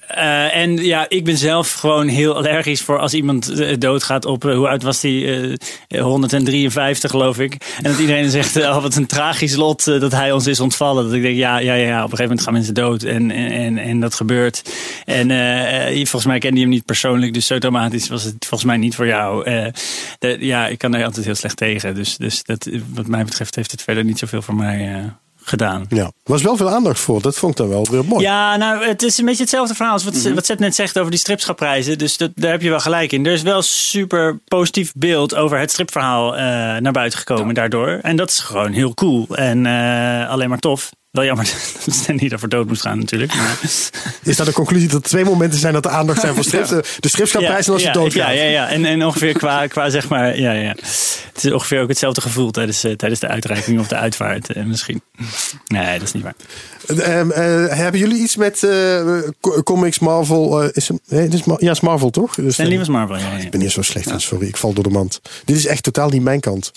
eh, 0.06 0.56
en 0.56 0.76
ja, 0.76 1.06
ik 1.08 1.24
ben 1.24 1.36
zelf 1.36 1.72
gewoon 1.72 2.08
heel 2.08 2.36
allergisch 2.36 2.82
voor 2.82 2.98
als 2.98 3.14
iemand 3.14 3.48
eh, 3.48 3.78
doodgaat 3.78 4.24
op, 4.24 4.44
eh, 4.44 4.54
hoe 4.54 4.68
oud 4.68 4.82
was? 4.82 5.04
Eh, 5.04 5.54
153 5.88 7.10
geloof 7.10 7.38
ik. 7.38 7.52
En 7.76 7.90
dat 7.90 7.98
iedereen 7.98 8.30
zegt, 8.40 8.56
eh, 8.56 8.76
oh, 8.76 8.82
wat 8.82 8.94
een 8.94 9.06
tragisch 9.06 9.54
lot 9.54 9.84
dat 9.84 10.12
hij 10.12 10.32
ons 10.32 10.46
is 10.46 10.60
ontvallen. 10.60 11.04
Dat 11.04 11.12
ik 11.12 11.22
denk, 11.22 11.36
ja, 11.36 11.58
ja, 11.58 11.74
ja, 11.74 11.96
op 12.04 12.10
een 12.10 12.16
gegeven 12.16 12.22
moment 12.22 12.40
gaan 12.40 12.52
mensen 12.52 12.74
dood 12.74 13.02
en, 13.02 13.30
en, 13.30 13.78
en, 13.78 14.00
dat 14.00 14.14
gebeurt. 14.14 14.62
En 15.04 15.28
volgens 15.94 16.24
mij 16.24 16.38
kende 16.38 16.56
je 16.56 16.62
hem 16.62 16.72
niet 16.74 16.84
persoonlijk, 16.84 17.34
dus 17.34 17.50
automatisch 17.50 18.08
was 18.08 18.24
het 18.24 18.34
volgens 18.38 18.64
mij 18.64 18.76
niet 18.76 18.94
voor 18.94 19.06
jou. 19.06 19.50
Ja, 20.38 20.66
ik 20.66 20.78
kan 20.78 20.94
er 20.94 21.04
altijd 21.04 21.24
heel 21.24 21.34
slecht 21.34 21.56
tegen. 21.56 21.94
Dus, 21.94 22.16
dus 22.16 22.42
dat, 22.42 22.68
wat 22.88 23.06
mij 23.06 23.24
betreft 23.24 23.54
heeft 23.54 23.70
het 23.70 23.82
verder 23.82 24.04
niet 24.04 24.18
zoveel 24.18 24.42
voor 24.42 24.54
mij 24.54 25.10
gedaan. 25.44 25.84
Ja, 25.88 26.04
er 26.04 26.12
was 26.22 26.42
wel 26.42 26.56
veel 26.56 26.70
aandacht 26.70 27.00
voor. 27.00 27.22
Dat 27.22 27.36
vond 27.36 27.52
ik 27.52 27.58
dan 27.58 27.68
wel 27.68 27.86
weer 27.90 28.04
mooi. 28.04 28.22
Ja, 28.22 28.56
nou, 28.56 28.84
het 28.84 29.02
is 29.02 29.18
een 29.18 29.24
beetje 29.24 29.40
hetzelfde 29.40 29.74
verhaal 29.74 29.92
als 29.92 30.04
wat, 30.04 30.22
wat 30.22 30.46
Seth 30.46 30.58
net 30.58 30.74
zegt 30.74 30.98
over 30.98 31.10
die 31.10 31.20
stripschapprijzen. 31.20 31.98
Dus 31.98 32.16
dat, 32.16 32.30
daar 32.34 32.50
heb 32.50 32.62
je 32.62 32.68
wel 32.68 32.80
gelijk 32.80 33.12
in. 33.12 33.26
Er 33.26 33.32
is 33.32 33.42
wel 33.42 33.62
super 33.62 34.40
positief 34.44 34.92
beeld 34.96 35.34
over 35.34 35.58
het 35.58 35.70
stripverhaal 35.70 36.36
eh, 36.36 36.42
naar 36.76 36.92
buiten 36.92 37.18
gekomen 37.18 37.54
daardoor. 37.54 37.98
En 38.02 38.16
dat 38.16 38.30
is 38.30 38.38
gewoon 38.38 38.72
heel 38.72 38.94
cool 38.94 39.26
en 39.28 39.66
eh, 39.66 40.30
alleen 40.30 40.48
maar 40.48 40.58
tof. 40.58 40.90
Wel 41.12 41.24
jammer 41.24 41.44
dat 41.84 41.94
Stan 41.94 42.16
niet 42.16 42.30
daarvoor 42.30 42.48
dood 42.48 42.66
moest 42.66 42.80
gaan 42.82 42.98
natuurlijk. 42.98 43.34
Maar, 43.34 43.58
Is 44.22 44.36
dat 44.36 44.46
de 44.46 44.52
conclusie 44.52 44.88
dat 44.88 45.02
er 45.02 45.08
twee 45.08 45.24
momenten 45.24 45.58
zijn 45.60 45.72
dat 45.72 45.84
er 45.84 45.90
aandacht 45.90 46.20
zijn 46.20 46.34
voor 46.34 46.44
strips? 46.44 46.68
De, 46.68 46.84
de 47.00 47.08
stripschapprijs 47.08 47.66
en 47.66 47.72
als 47.72 47.82
je 47.82 47.88
ja, 47.88 47.92
doodgaat. 47.94 48.34
Ja, 48.34 48.42
ja, 48.42 48.50
ja. 48.50 48.68
En, 48.68 48.84
en 48.84 49.04
ongeveer 49.04 49.32
qua, 49.32 49.66
qua 49.66 49.90
zeg 49.90 50.08
maar, 50.08 50.38
ja, 50.38 50.52
ja. 50.52 50.68
Het 51.32 51.44
is 51.44 51.52
ongeveer 51.52 51.80
ook 51.82 51.88
hetzelfde 51.88 52.20
gevoel 52.20 52.50
tijdens, 52.50 52.84
eh, 52.84 52.92
tijdens 52.92 53.20
de 53.20 53.28
uitreiking 53.28 53.80
of 53.80 53.88
de 53.88 53.96
uitvaart 53.96 54.52
eh, 54.52 54.64
misschien. 54.64 55.02
Nee, 55.66 55.98
dat 55.98 56.06
is 56.08 56.12
niet 56.12 56.22
waar. 56.22 56.34
Ehm, 56.86 57.30
eh, 57.30 57.76
hebben 57.76 58.00
jullie 58.00 58.22
iets 58.22 58.36
met 58.36 58.62
eh, 58.62 59.18
co- 59.40 59.62
comics, 59.62 59.98
Marvel? 59.98 60.62
eh, 60.62 60.68
is 60.72 60.88
het, 60.88 61.00
nee, 61.08 61.20
het 61.22 61.34
is, 61.34 61.44
Ma- 61.44 61.56
ja, 61.58 61.66
het 61.66 61.76
is 61.76 61.80
Marvel 61.82 62.10
toch? 62.10 62.34
Dus, 62.34 62.56
En 62.58 62.62
eh, 62.64 62.68
Lievers 62.68 62.88
Marvel, 62.90 63.16
ja, 63.16 63.30
ja. 63.32 63.36
ik 63.38 63.50
ben 63.50 63.60
hier 63.60 63.70
zo 63.70 63.82
slecht 63.82 64.10
in, 64.10 64.20
sorry. 64.20 64.46
Ik 64.46 64.56
val 64.56 64.72
door 64.72 64.84
de 64.84 64.90
mand. 64.90 65.20
Dit 65.44 65.56
is 65.56 65.66
echt 65.66 65.82
totaal 65.82 66.08
niet 66.08 66.22
mijn 66.22 66.40
kant. 66.40 66.72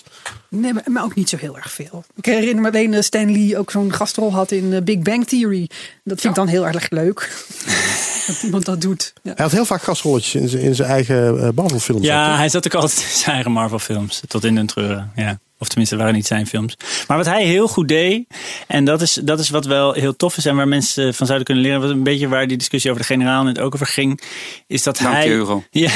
Nee, 0.60 0.74
maar, 0.86 1.04
ook 1.04 1.16
niet 1.16 1.30
zo 1.30 1.38
heel 1.38 1.58
erg 1.58 1.72
veel. 1.72 2.04
Ik 2.16 2.26
herinner 2.26 2.62
me 2.62 2.68
alleen 2.68 2.92
dat 2.92 3.04
Stan 3.04 3.32
Lee 3.32 3.58
ook 3.58 3.72
zo'n 3.72 3.94
gastrol 3.94 4.34
had 4.34 4.52
in 4.52 4.74
eh, 4.74 4.82
Big 4.82 5.00
Bang 5.00 5.28
Theory. 5.28 5.70
Dat 6.04 6.22
vind 6.22 6.38
ik 6.38 6.40
dan 6.40 6.48
heel 6.48 6.68
erg 6.68 6.90
leuk. 6.90 7.46
dat 8.28 8.44
iemand 8.44 8.66
dat 8.66 8.82
doet. 8.82 9.14
Ja. 9.22 9.34
Hij 9.36 9.44
had 9.46 9.52
heel 9.52 9.66
vaak 9.66 9.82
gastrolletjes 9.82 10.42
in 10.42 10.50
zijn, 10.50 10.64
in 10.64 10.76
zijn 10.76 10.90
eigen 10.90 11.44
eh, 11.44 11.50
Marvel 11.56 11.80
films. 11.80 12.06
Ja, 12.06 12.38
hij 12.38 12.50
zat 12.50 12.66
ook 12.66 12.74
altijd 12.74 13.00
in 13.00 13.18
zijn 13.18 13.36
eigen 13.36 13.52
Marvel 13.52 13.80
films. 13.80 14.22
Tot 14.28 14.44
in 14.44 14.56
den 14.56 14.66
treuren, 14.66 15.12
ja. 15.16 15.40
Of 15.66 15.70
tenminste, 15.72 15.96
waren 15.98 16.14
niet 16.14 16.26
zijn 16.28 16.48
films. 16.48 16.78
Maar 17.08 17.18
wat 17.18 17.26
hij 17.26 17.44
heel 17.46 17.68
goed 17.68 17.88
deed, 17.88 18.28
en 18.68 18.86
dat 18.86 19.02
is, 19.02 19.14
dat 19.14 19.40
is 19.40 19.50
wat 19.50 19.66
wel 19.66 19.94
heel 19.94 20.16
tof 20.16 20.38
is 20.38 20.46
en 20.46 20.56
waar 20.56 20.68
mensen 20.68 21.14
van 21.14 21.26
zouden 21.26 21.46
kunnen 21.48 21.64
leren, 21.64 21.82
wat 21.82 21.90
een 21.90 22.04
beetje 22.04 22.28
waar 22.28 22.48
die 22.48 22.58
discussie 22.58 22.92
over 22.92 23.02
de 23.02 23.08
generaal 23.14 23.44
net 23.44 23.60
ook 23.60 23.74
over 23.74 23.88
ging, 23.88 24.22
is 24.68 24.84
dat 24.84 24.98
Dank 24.98 25.24
je, 25.24 25.30
hij. 25.30 25.64
Ja, 25.84 25.92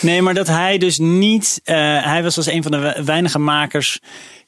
nee, 0.00 0.22
maar 0.22 0.34
dat 0.34 0.46
hij 0.46 0.78
dus 0.78 0.98
niet. 0.98 1.60
eh, 1.64 1.76
hij 2.04 2.22
was 2.22 2.36
als 2.36 2.46
een 2.46 2.62
van 2.62 2.72
de 2.72 2.78
we- 2.78 3.02
weinige 3.04 3.38
makers 3.38 3.98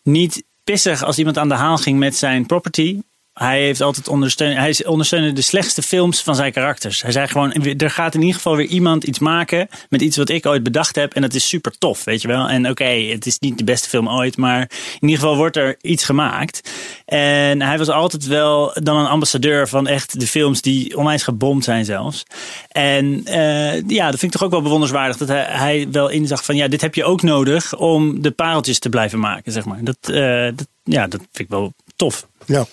niet 0.03 0.45
pissig 0.65 1.05
als 1.05 1.19
iemand 1.19 1.39
aan 1.39 1.49
de 1.49 1.55
haal 1.55 1.77
ging 1.77 1.99
met 1.99 2.17
zijn 2.17 2.47
property. 2.47 3.01
Hij 3.35 3.61
heeft 3.61 3.81
altijd 3.81 4.09
ondersteund. 4.09 4.57
Hij 4.57 4.85
ondersteunde 4.87 5.33
de 5.33 5.43
slechtste 5.43 5.83
films 5.83 6.23
van 6.23 6.35
zijn 6.35 6.53
karakters. 6.53 7.03
Hij 7.03 7.13
zei 7.13 7.27
gewoon: 7.27 7.53
er 7.53 7.91
gaat 7.91 8.15
in 8.15 8.21
ieder 8.21 8.35
geval 8.35 8.57
weer 8.57 8.67
iemand 8.67 9.05
iets 9.05 9.19
maken 9.19 9.69
met 9.89 10.01
iets 10.01 10.17
wat 10.17 10.29
ik 10.29 10.47
ooit 10.47 10.63
bedacht 10.63 10.97
heb. 10.97 11.15
En 11.15 11.23
dat 11.23 11.35
is 11.35 11.49
super 11.49 11.79
tof, 11.79 12.05
weet 12.05 12.23
je 12.23 12.29
wel. 12.29 12.49
En 12.49 12.71
oké, 12.71 12.85
het 12.85 13.27
is 13.27 13.39
niet 13.39 13.59
de 13.59 13.65
beste 13.65 13.89
film 13.89 14.09
ooit, 14.09 14.37
maar 14.37 14.61
in 14.61 15.09
ieder 15.09 15.19
geval 15.19 15.37
wordt 15.37 15.57
er 15.57 15.77
iets 15.81 16.05
gemaakt. 16.05 16.71
En 17.05 17.63
hij 17.63 17.79
was 17.79 17.89
altijd 17.89 18.27
wel 18.27 18.73
dan 18.83 18.97
een 18.97 19.07
ambassadeur 19.07 19.69
van 19.69 19.87
echt 19.87 20.21
de 20.21 20.27
films 20.27 20.61
die 20.61 20.97
onwijs 20.97 21.23
gebomd 21.23 21.65
zijn 21.65 21.85
zelfs. 21.85 22.23
En 22.69 23.25
eh, 23.25 23.89
ja, 23.89 24.11
dat 24.11 24.19
vind 24.19 24.23
ik 24.23 24.31
toch 24.31 24.43
ook 24.43 24.51
wel 24.51 24.63
bewonderenswaardig 24.63 25.17
dat 25.17 25.29
hij, 25.29 25.45
hij 25.45 25.89
wel 25.91 26.09
inzag 26.09 26.45
van 26.45 26.57
ja, 26.57 26.69
dit 26.69 26.81
heb 26.81 26.95
je 26.95 27.05
ook 27.05 27.23
nodig 27.23 27.77
om 27.77 28.23
de 28.23 28.31
pareltjes 28.31 28.79
te 28.79 28.89
blijven 28.89 29.19
maken, 29.19 29.53
zeg 29.53 29.65
maar. 29.65 29.79
Dat, 29.83 29.97
eh, 30.01 30.49
dat, 30.57 30.67
ja, 30.85 31.07
dat 31.07 31.21
vind 31.21 31.39
ik 31.39 31.49
wel 31.49 31.73
tof. 31.97 32.27
Ja. 32.47 32.67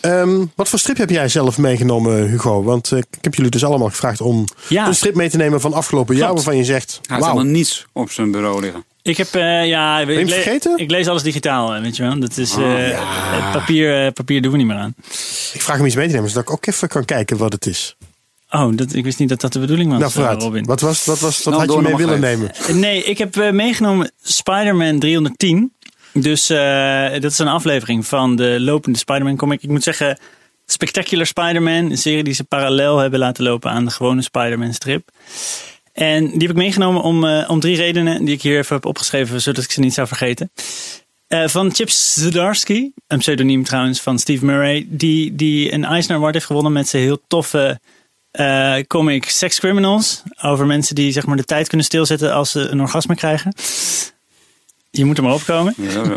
Ehm, 0.00 0.44
wat 0.54 0.68
voor 0.68 0.78
strip 0.78 0.96
heb 0.96 1.10
jij 1.10 1.28
zelf 1.28 1.58
meegenomen, 1.58 2.28
Hugo? 2.28 2.62
Want 2.62 2.92
eh, 2.92 2.98
ik 2.98 3.18
heb 3.20 3.34
jullie 3.34 3.50
dus 3.50 3.64
allemaal 3.64 3.88
gevraagd 3.88 4.20
om 4.20 4.44
Ja. 4.68 4.86
een 4.86 4.94
strip 4.94 5.14
mee 5.14 5.30
te 5.30 5.36
nemen 5.36 5.60
van 5.60 5.72
afgelopen 5.72 6.16
jaar 6.16 6.34
waarvan 6.34 6.56
je 6.56 6.64
zegt, 6.64 6.90
Hij 6.90 7.16
heeft 7.16 7.20
wauw, 7.20 7.32
helemaal 7.36 7.52
niets 7.58 7.86
op 7.92 8.10
zijn 8.10 8.30
bureau 8.30 8.60
liggen. 8.60 8.84
Ik 9.02 9.16
heb, 9.16 9.34
eh, 9.34 9.66
ja, 9.66 9.98
ik, 9.98 10.08
hem 10.08 10.16
le- 10.26 10.32
vergeten? 10.34 10.76
ik 10.78 10.90
lees 10.90 11.08
alles 11.08 11.22
digitaal, 11.22 11.74
eh, 11.74 11.82
weet 11.82 11.96
je 11.96 12.02
wel. 12.02 12.18
Dat 12.20 12.36
is, 12.36 12.56
eh, 12.56 12.62
het 12.66 13.52
papier, 13.52 14.12
papier 14.12 14.42
doen 14.42 14.50
we 14.52 14.56
niet 14.58 14.66
meer 14.66 14.76
aan. 14.76 14.94
ik 15.52 15.62
vraag 15.62 15.76
hem 15.76 15.86
iets 15.86 15.94
mee 15.94 16.06
te 16.06 16.12
nemen, 16.14 16.28
zodat 16.28 16.42
ik 16.44 16.50
ook 16.50 16.66
even 16.66 16.88
kan 16.88 17.04
kijken 17.04 17.36
wat 17.36 17.52
het 17.52 17.66
is. 17.66 17.96
Oh, 18.50 18.76
dat, 18.76 18.94
ik 18.94 19.04
wist 19.04 19.18
niet 19.18 19.28
dat 19.28 19.40
dat 19.40 19.52
de 19.52 19.58
bedoeling 19.58 19.90
was, 19.90 19.98
nou, 20.00 20.12
vooruit. 20.12 20.42
Robin. 20.42 20.64
Wat, 20.64 20.80
was, 20.80 21.04
wat, 21.04 21.18
was, 21.18 21.42
wat 21.42 21.54
Nou, 21.54 21.66
had 21.66 21.76
je 21.76 21.82
mee 21.82 21.96
willen 21.96 22.20
nemen? 22.20 22.50
Nee, 22.72 23.02
ik 23.02 23.18
heb 23.18 23.52
meegenomen 23.52 24.12
Spider-Man 24.22 24.98
310. 24.98 25.72
Dus 26.22 26.50
eh, 26.50 27.10
dat 27.12 27.30
is 27.30 27.38
een 27.38 27.48
aflevering 27.48 28.06
van 28.06 28.36
de 28.36 28.60
lopende 28.60 28.98
Spider-Man 28.98 29.36
comic. 29.36 29.62
Ik 29.62 29.68
moet 29.68 29.82
zeggen, 29.82 30.18
Spectacular 30.66 31.26
Spider-Man. 31.26 31.90
Een 31.90 31.98
serie 31.98 32.24
die 32.24 32.34
ze 32.34 32.44
parallel 32.44 32.98
hebben 32.98 33.18
laten 33.18 33.44
lopen 33.44 33.70
aan 33.70 33.84
de 33.84 33.90
gewone 33.90 34.22
Spider-Man 34.22 34.74
strip. 34.74 35.08
En 35.92 36.24
die 36.24 36.40
heb 36.40 36.50
ik 36.50 36.56
meegenomen 36.56 37.02
om, 37.02 37.24
uh, 37.24 37.50
om 37.50 37.60
drie 37.60 37.76
redenen 37.76 38.24
die 38.24 38.34
ik 38.34 38.42
hier 38.42 38.58
even 38.58 38.74
heb 38.74 38.86
opgeschreven, 38.86 39.40
zodat 39.40 39.64
ik 39.64 39.70
ze 39.70 39.80
niet 39.80 39.94
zou 39.94 40.06
vergeten. 40.06 40.50
Uh, 41.28 41.48
van 41.48 41.74
Chip 41.74 41.90
Zdarsky, 41.90 42.90
een 43.06 43.18
pseudoniem 43.18 43.64
trouwens 43.64 44.00
van 44.00 44.18
Steve 44.18 44.44
Murray, 44.44 44.86
die, 44.88 45.34
die 45.34 45.72
een 45.72 45.84
Eisner 45.84 46.16
Award 46.16 46.34
heeft 46.34 46.46
gewonnen 46.46 46.72
met 46.72 46.88
zijn 46.88 47.02
heel 47.02 47.20
toffe 47.26 47.80
comic 48.86 49.28
Sex 49.28 49.58
Criminals. 49.58 50.22
Over 50.42 50.66
mensen 50.66 50.94
die 50.94 51.12
zeg 51.12 51.26
maar, 51.26 51.36
de 51.36 51.44
tijd 51.44 51.68
kunnen 51.68 51.86
stilzetten 51.86 52.32
als 52.34 52.50
ze 52.50 52.60
een 52.60 52.80
orgasme 52.80 53.14
krijgen. 53.14 53.52
Je 54.98 55.04
moet 55.04 55.18
er 55.18 55.22
maar 55.22 55.34
opkomen. 55.34 55.74
Ja, 55.76 55.90
ja. 55.90 56.16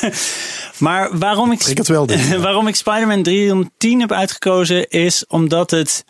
maar 0.86 1.18
waarom 1.18 1.52
ik, 1.52 1.62
ik 1.62 1.78
het 1.78 1.88
wel 1.88 2.06
waarom 2.38 2.66
ik 2.66 2.74
Spider-Man 2.74 3.22
310 3.22 4.00
heb 4.00 4.12
uitgekozen 4.12 4.88
is 4.88 5.26
omdat 5.26 5.70
het 5.70 6.04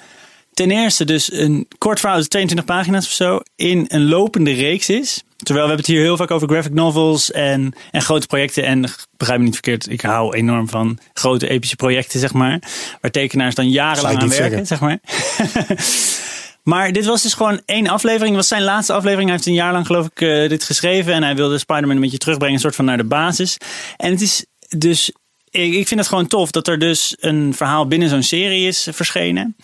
ten 0.52 0.70
eerste 0.70 1.04
dus 1.04 1.32
een 1.32 1.68
kort 1.78 2.00
verhaal, 2.00 2.22
22 2.22 2.66
dus 2.66 2.76
pagina's 2.76 3.06
of 3.06 3.12
zo, 3.12 3.40
in 3.56 3.84
een 3.88 4.08
lopende 4.08 4.52
reeks 4.52 4.88
is. 4.88 5.22
Terwijl 5.36 5.66
we 5.66 5.72
hebben 5.72 5.76
het 5.76 5.86
hier 5.86 6.00
heel 6.00 6.16
vaak 6.16 6.30
over 6.30 6.48
graphic 6.48 6.72
novels 6.72 7.30
en, 7.30 7.74
en 7.90 8.02
grote 8.02 8.26
projecten. 8.26 8.64
En 8.64 8.90
begrijp 9.16 9.38
me 9.38 9.44
niet 9.44 9.54
verkeerd, 9.54 9.90
ik 9.90 10.00
hou 10.00 10.34
enorm 10.34 10.68
van 10.68 10.98
grote 11.12 11.48
epische 11.48 11.76
projecten, 11.76 12.20
zeg 12.20 12.32
maar. 12.32 12.62
Waar 13.00 13.10
tekenaars 13.10 13.54
dan 13.54 13.70
jarenlang 13.70 14.18
aan 14.18 14.28
werken, 14.28 14.66
zeg 14.66 14.80
maar. 14.80 14.98
maar 16.62 16.92
dit 16.92 17.04
was 17.04 17.22
dus 17.22 17.34
gewoon 17.34 17.60
één 17.66 17.88
aflevering. 17.88 18.28
Het 18.28 18.36
was 18.36 18.48
zijn 18.48 18.62
laatste 18.62 18.92
aflevering. 18.92 19.28
Hij 19.28 19.36
heeft 19.36 19.48
een 19.48 19.54
jaar 19.54 19.72
lang, 19.72 19.86
geloof 19.86 20.06
ik, 20.06 20.20
uh, 20.20 20.48
dit 20.48 20.64
geschreven. 20.64 21.12
En 21.12 21.22
hij 21.22 21.36
wilde 21.36 21.58
Spider-Man 21.58 21.96
een 21.96 22.02
beetje 22.02 22.18
terugbrengen, 22.18 22.54
een 22.54 22.60
soort 22.60 22.74
van 22.74 22.84
naar 22.84 22.96
de 22.96 23.04
basis. 23.04 23.56
En 23.96 24.10
het 24.10 24.20
is 24.20 24.46
dus 24.68 25.12
ik, 25.50 25.74
ik 25.74 25.88
vind 25.88 26.00
het 26.00 26.08
gewoon 26.08 26.26
tof 26.26 26.50
dat 26.50 26.68
er 26.68 26.78
dus 26.78 27.16
een 27.20 27.54
verhaal 27.54 27.86
binnen 27.86 28.08
zo'n 28.08 28.22
serie 28.22 28.66
is 28.66 28.88
verschenen. 28.90 29.56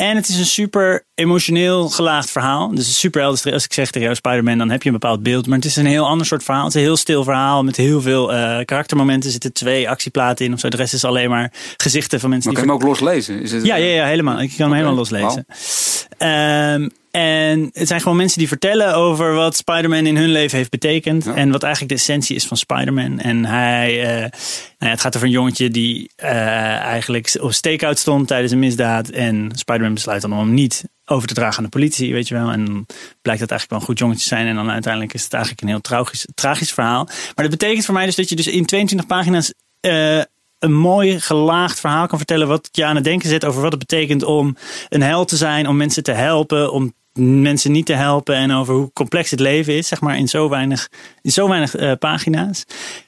En 0.00 0.16
het 0.16 0.28
is 0.28 0.38
een 0.38 0.46
super 0.46 1.04
emotioneel 1.14 1.88
gelaagd 1.88 2.30
verhaal. 2.30 2.74
Dus 2.74 2.86
een 2.86 2.92
super 2.92 3.20
helder. 3.20 3.52
Als 3.52 3.64
ik 3.64 3.72
zeg 3.72 3.86
tegen 3.86 4.00
jou 4.00 4.14
Spider-Man, 4.14 4.58
dan 4.58 4.70
heb 4.70 4.82
je 4.82 4.88
een 4.88 4.98
bepaald 4.98 5.22
beeld. 5.22 5.46
Maar 5.46 5.56
het 5.56 5.66
is 5.66 5.76
een 5.76 5.86
heel 5.86 6.06
ander 6.06 6.26
soort 6.26 6.44
verhaal. 6.44 6.64
Het 6.64 6.74
is 6.74 6.80
een 6.80 6.86
heel 6.86 6.96
stil 6.96 7.24
verhaal 7.24 7.64
met 7.64 7.76
heel 7.76 8.00
veel 8.00 8.34
uh, 8.34 8.58
karaktermomenten. 8.64 9.24
Er 9.24 9.30
zitten 9.30 9.52
twee 9.52 9.88
actieplaten 9.88 10.46
in 10.46 10.52
of 10.52 10.60
zo. 10.60 10.68
De 10.68 10.76
rest 10.76 10.92
is 10.92 11.04
alleen 11.04 11.30
maar 11.30 11.52
gezichten 11.76 12.20
van 12.20 12.30
mensen. 12.30 12.52
Maar 12.52 12.62
die 12.62 12.70
kan 12.70 12.78
je 12.78 12.84
hem 12.84 12.92
ook 12.92 12.98
loslezen? 12.98 13.42
Is 13.42 13.52
het... 13.52 13.64
ja, 13.64 13.74
ja, 13.74 13.94
ja, 13.94 14.06
helemaal. 14.06 14.40
Ik 14.40 14.48
kan 14.56 14.66
hem 14.66 14.72
helemaal 14.72 14.94
loslezen. 14.94 15.46
Wow. 16.18 16.28
Um, 16.72 16.90
en 17.10 17.70
het 17.72 17.88
zijn 17.88 18.00
gewoon 18.00 18.16
mensen 18.16 18.38
die 18.38 18.48
vertellen 18.48 18.94
over 18.94 19.34
wat 19.34 19.56
Spider-Man 19.56 20.06
in 20.06 20.16
hun 20.16 20.28
leven 20.28 20.56
heeft 20.56 20.70
betekend. 20.70 21.26
En 21.26 21.50
wat 21.50 21.62
eigenlijk 21.62 21.92
de 21.92 21.98
essentie 21.98 22.36
is 22.36 22.46
van 22.46 22.56
Spider-Man. 22.56 23.18
En 23.18 23.44
hij, 23.44 23.98
uh, 23.98 24.06
nou 24.06 24.30
ja, 24.78 24.88
het 24.88 25.00
gaat 25.00 25.16
over 25.16 25.26
een 25.26 25.34
jongetje 25.34 25.70
die 25.70 26.10
uh, 26.22 26.30
eigenlijk 26.76 27.36
op 27.40 27.52
stakeout 27.52 27.98
stond 27.98 28.26
tijdens 28.26 28.52
een 28.52 28.58
misdaad. 28.58 29.08
En 29.08 29.50
Spider-Man 29.54 29.94
besluit 29.94 30.22
dan 30.22 30.32
om 30.32 30.38
hem 30.38 30.54
niet 30.54 30.84
over 31.04 31.28
te 31.28 31.34
dragen 31.34 31.58
aan 31.58 31.64
de 31.64 31.70
politie, 31.70 32.12
weet 32.12 32.28
je 32.28 32.34
wel. 32.34 32.50
En 32.50 32.64
dan 32.64 32.86
blijkt 33.22 33.40
dat 33.40 33.50
eigenlijk 33.50 33.70
wel 33.70 33.78
een 33.78 33.84
goed 33.84 33.98
jongetje 33.98 34.28
zijn. 34.28 34.46
En 34.46 34.54
dan 34.54 34.70
uiteindelijk 34.70 35.14
is 35.14 35.22
het 35.22 35.32
eigenlijk 35.32 35.62
een 35.62 35.68
heel 35.68 35.80
tragisch, 35.80 36.26
tragisch 36.34 36.72
verhaal. 36.72 37.04
Maar 37.04 37.48
dat 37.48 37.50
betekent 37.50 37.84
voor 37.84 37.94
mij 37.94 38.06
dus 38.06 38.16
dat 38.16 38.28
je 38.28 38.36
dus 38.36 38.46
in 38.46 38.66
22 38.66 39.08
pagina's 39.08 39.52
uh, 39.80 40.22
een 40.58 40.74
mooi 40.74 41.20
gelaagd 41.20 41.80
verhaal 41.80 42.06
kan 42.06 42.18
vertellen. 42.18 42.48
Wat 42.48 42.68
je 42.72 42.84
aan 42.84 42.94
het 42.94 43.04
denken 43.04 43.28
zet 43.28 43.44
over 43.44 43.62
wat 43.62 43.70
het 43.70 43.80
betekent 43.80 44.22
om 44.22 44.56
een 44.88 45.02
held 45.02 45.28
te 45.28 45.36
zijn. 45.36 45.68
Om 45.68 45.76
mensen 45.76 46.02
te 46.02 46.12
helpen. 46.12 46.72
Om 46.72 46.94
mensen 47.18 47.72
niet 47.72 47.86
te 47.86 47.92
helpen 47.92 48.34
en 48.34 48.52
over 48.52 48.74
hoe 48.74 48.92
complex 48.92 49.30
het 49.30 49.40
leven 49.40 49.76
is, 49.76 49.88
zeg 49.88 50.00
maar, 50.00 50.16
in 50.16 50.28
zo 50.28 50.48
weinig, 50.48 50.88
in 51.22 51.30
zo 51.30 51.48
weinig 51.48 51.76
uh, 51.76 51.92
pagina's. 51.98 52.64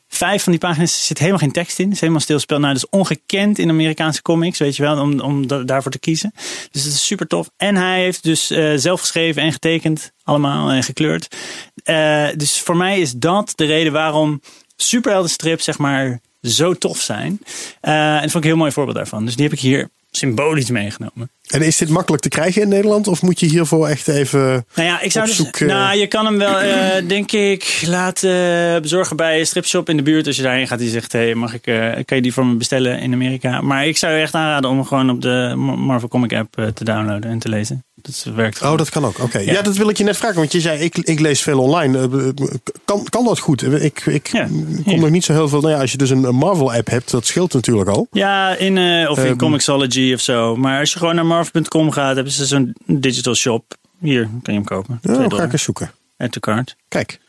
Vijf 0.09 0.42
van 0.42 0.53
die 0.53 0.61
pagina's 0.61 1.07
zit 1.07 1.18
helemaal 1.18 1.38
geen 1.38 1.53
tekst 1.53 1.78
in. 1.78 1.84
Het 1.84 1.94
is 1.94 2.00
helemaal 2.00 2.22
stilspel. 2.22 2.59
Nou, 2.59 2.74
dat 2.74 2.82
is 2.82 2.98
ongekend 2.98 3.59
in 3.59 3.68
Amerikaanse 3.68 4.22
comics, 4.22 4.59
weet 4.59 4.76
je 4.76 4.82
wel, 4.82 5.00
om, 5.00 5.20
om 5.20 5.46
daarvoor 5.66 5.90
te 5.90 5.98
kiezen. 5.98 6.32
Dus 6.70 6.84
dat 6.84 6.92
is 6.92 7.07
super 7.07 7.26
tof. 7.26 7.50
En 7.57 7.76
hij 7.76 8.00
heeft 8.00 8.22
dus 8.22 8.50
uh, 8.50 8.72
zelf 8.76 9.00
geschreven 9.00 9.42
en 9.42 9.53
getekend, 9.53 10.12
allemaal 10.22 10.70
en 10.70 10.82
gekleurd. 10.82 11.36
Uh, 11.84 12.28
dus 12.36 12.61
voor 12.61 12.76
mij 12.76 13.00
is 13.00 13.12
dat 13.12 13.53
de 13.55 13.64
reden 13.64 13.92
waarom 13.92 14.40
superheldenstrips, 14.76 15.64
zeg 15.64 15.78
maar, 15.78 16.20
zo 16.42 16.74
tof 16.74 17.00
zijn. 17.00 17.40
en 17.80 18.20
vond 18.20 18.34
ik 18.34 18.34
een 18.34 18.42
heel 18.42 18.57
mooi 18.57 18.72
voorbeeld 18.72 18.96
daarvan. 18.96 19.24
Dus 19.24 19.34
die 19.34 19.44
heb 19.44 19.53
ik 19.53 19.61
hier 19.61 19.88
symbolisch 20.11 20.70
meegenomen. 20.70 21.30
En 21.53 21.62
is 21.62 21.76
dit 21.76 21.88
makkelijk 21.88 22.22
te 22.22 22.28
krijgen 22.28 22.62
in 22.62 22.68
Nederland? 22.68 23.09
Of 23.09 23.22
moet 23.22 23.40
je 23.40 23.46
hiervoor 23.46 23.88
echt 23.88 24.09
even 24.09 24.64
nou 24.74 24.88
ja, 24.88 25.00
ik 25.00 25.12
zou 25.12 25.26
dus- 25.26 25.36
zoek... 25.36 25.59
Dus, 25.59 25.68
nou, 25.68 25.96
je 25.96 26.07
kan 26.07 26.24
hem 26.24 26.38
wel, 26.38 26.62
uh, 26.62 27.09
denk 27.09 27.32
ik, 27.32 27.82
laten 27.86 28.82
bezorgen 28.82 29.16
bij 29.16 29.38
een 29.38 29.46
stripshop 29.46 29.88
in 29.88 29.96
de 29.96 30.03
buurt. 30.03 30.26
Als 30.26 30.36
je 30.36 30.42
daarheen 30.42 30.66
gaat 30.66 30.78
die 30.78 30.90
zegt, 30.90 31.12
hey, 31.12 31.34
mag 31.34 31.55
ik, 31.55 31.66
uh, 31.66 31.92
kan 32.05 32.16
je 32.16 32.22
die 32.22 32.32
voor 32.32 32.46
me 32.46 32.55
bestellen 32.55 32.98
in 32.98 33.12
Amerika? 33.12 33.61
Maar 33.61 33.86
ik 33.86 33.96
zou 33.96 34.12
je 34.12 34.22
echt 34.22 34.34
aanraden 34.34 34.70
om 34.70 34.76
hem 34.76 34.86
gewoon 34.86 35.11
op 35.11 35.20
de 35.20 35.55
Marvel 35.57 36.09
Comic 36.09 36.34
app 36.34 36.70
te 36.74 36.84
downloaden 36.84 37.30
en 37.30 37.38
te 37.38 37.48
lezen. 37.48 37.84
Dat 38.03 38.26
werkt 38.34 38.57
gewoon. 38.57 38.72
Oh, 38.72 38.78
dat 38.78 38.90
kan 38.90 39.05
ook. 39.05 39.11
Oké. 39.11 39.22
Okay. 39.22 39.44
Ja. 39.44 39.53
ja. 39.53 39.62
dat 39.62 39.76
wil 39.76 39.88
ik 39.88 39.96
je 39.96 40.05
net 40.05 40.16
vragen. 40.16 40.36
Want 40.36 40.53
je 40.53 40.61
zei, 40.61 40.80
ik, 40.80 40.98
ik 40.98 41.20
lees 41.20 41.42
veel 41.42 41.59
online. 41.59 42.34
Kan, 42.84 43.07
kan 43.09 43.24
dat 43.24 43.38
goed? 43.38 43.62
Ik, 43.62 44.00
ik 44.07 44.26
ja. 44.32 44.48
kom 44.84 45.00
nog 45.00 45.11
niet 45.11 45.24
zo 45.24 45.32
heel 45.32 45.48
veel... 45.48 45.61
Nou 45.61 45.72
ja, 45.72 45.80
als 45.80 45.90
je 45.90 45.96
dus 45.96 46.11
een 46.11 46.34
Marvel 46.34 46.72
app 46.72 46.88
hebt, 46.88 47.11
dat 47.11 47.26
scheelt 47.26 47.53
natuurlijk 47.53 47.88
al. 47.88 48.07
Ja, 48.11 48.57
in, 48.57 49.09
of 49.09 49.18
in 49.18 49.26
um, 49.26 49.36
Comixology 49.36 50.12
of 50.14 50.20
zo. 50.20 50.57
Maar 50.57 50.80
als 50.80 50.92
je 50.92 50.98
gewoon 50.98 51.14
naar 51.14 51.26
marvel.com 51.43 51.90
gaat 51.90 52.14
hebben 52.14 52.32
ze 52.32 52.47
zo'n 52.47 52.74
digital 52.86 53.34
shop. 53.34 53.74
Hier 53.99 54.22
kan 54.22 54.40
je 54.43 54.53
hem 54.53 54.64
kopen. 54.64 54.99
Ja, 55.03 55.12
dan 55.12 55.34
ga 55.34 55.43
ik 55.43 55.53
eens 55.53 55.62
zoeken. 55.62 55.93
Add 56.16 56.32
to 56.32 56.40
cart. 56.40 56.76
Kijk. 56.88 57.20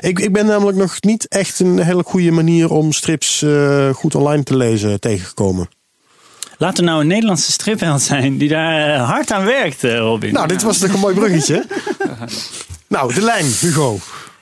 Ik, 0.00 0.18
ik 0.18 0.32
ben 0.32 0.46
namelijk 0.46 0.78
nog 0.78 1.02
niet 1.02 1.28
echt 1.28 1.60
een 1.60 1.78
hele 1.78 2.02
goede 2.02 2.30
manier 2.30 2.70
om 2.70 2.92
strips 2.92 3.42
uh, 3.42 3.94
goed 3.94 4.14
online 4.14 4.42
te 4.42 4.56
lezen 4.56 5.00
tegengekomen. 5.00 5.68
Laat 6.58 6.78
er 6.78 6.84
nou 6.84 7.00
een 7.00 7.06
Nederlandse 7.06 7.52
stripheld 7.52 8.02
zijn 8.02 8.38
die 8.38 8.48
daar 8.48 8.94
uh, 8.94 9.08
hard 9.08 9.32
aan 9.32 9.44
werkt, 9.44 9.82
Robin. 9.82 10.32
Nou, 10.32 10.48
dit 10.48 10.62
was 10.62 10.78
toch 10.78 10.92
een 10.92 11.00
mooi 11.00 11.14
bruggetje. 11.14 11.64
nou, 12.88 13.14
de 13.14 13.22
lijn, 13.22 13.46
Hugo. 13.60 13.98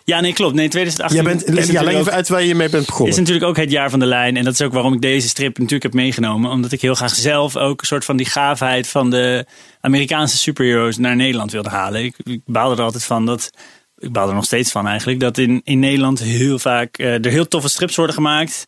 Ja, 0.06 0.20
nee, 0.20 0.32
klopt. 0.32 0.54
Nee, 0.54 0.68
2018. 0.68 1.22
Jij 1.22 1.54
bent, 1.54 1.70
ja, 1.72 1.82
leg 1.82 1.94
even 1.94 2.12
uit 2.12 2.28
waar 2.28 2.42
je 2.42 2.54
mee 2.54 2.68
bent 2.68 2.86
begonnen. 2.86 3.12
is 3.12 3.18
natuurlijk 3.18 3.46
ook 3.46 3.56
het 3.56 3.70
jaar 3.70 3.90
van 3.90 3.98
de 3.98 4.06
lijn. 4.06 4.36
En 4.36 4.44
dat 4.44 4.52
is 4.52 4.62
ook 4.62 4.72
waarom 4.72 4.92
ik 4.92 5.00
deze 5.00 5.28
strip 5.28 5.52
natuurlijk 5.52 5.82
heb 5.82 5.92
meegenomen. 5.92 6.50
Omdat 6.50 6.72
ik 6.72 6.80
heel 6.80 6.94
graag 6.94 7.14
zelf 7.14 7.56
ook 7.56 7.80
een 7.80 7.86
soort 7.86 8.04
van 8.04 8.16
die 8.16 8.26
gaafheid 8.26 8.88
van 8.88 9.10
de 9.10 9.46
Amerikaanse 9.80 10.36
superheroes 10.36 10.96
naar 10.96 11.16
Nederland 11.16 11.52
wilde 11.52 11.68
halen. 11.68 12.04
Ik, 12.04 12.14
ik 12.22 12.40
baalde 12.44 12.76
er 12.76 12.82
altijd 12.82 13.04
van 13.04 13.26
dat. 13.26 13.50
Ik 13.98 14.12
baal 14.12 14.28
er 14.28 14.34
nog 14.34 14.44
steeds 14.44 14.70
van 14.70 14.86
eigenlijk. 14.86 15.20
Dat 15.20 15.38
in, 15.38 15.60
in 15.64 15.78
Nederland 15.78 16.18
heel 16.18 16.58
vaak 16.58 16.98
uh, 16.98 17.24
er 17.24 17.30
heel 17.30 17.48
toffe 17.48 17.68
strips 17.68 17.96
worden 17.96 18.14
gemaakt. 18.14 18.66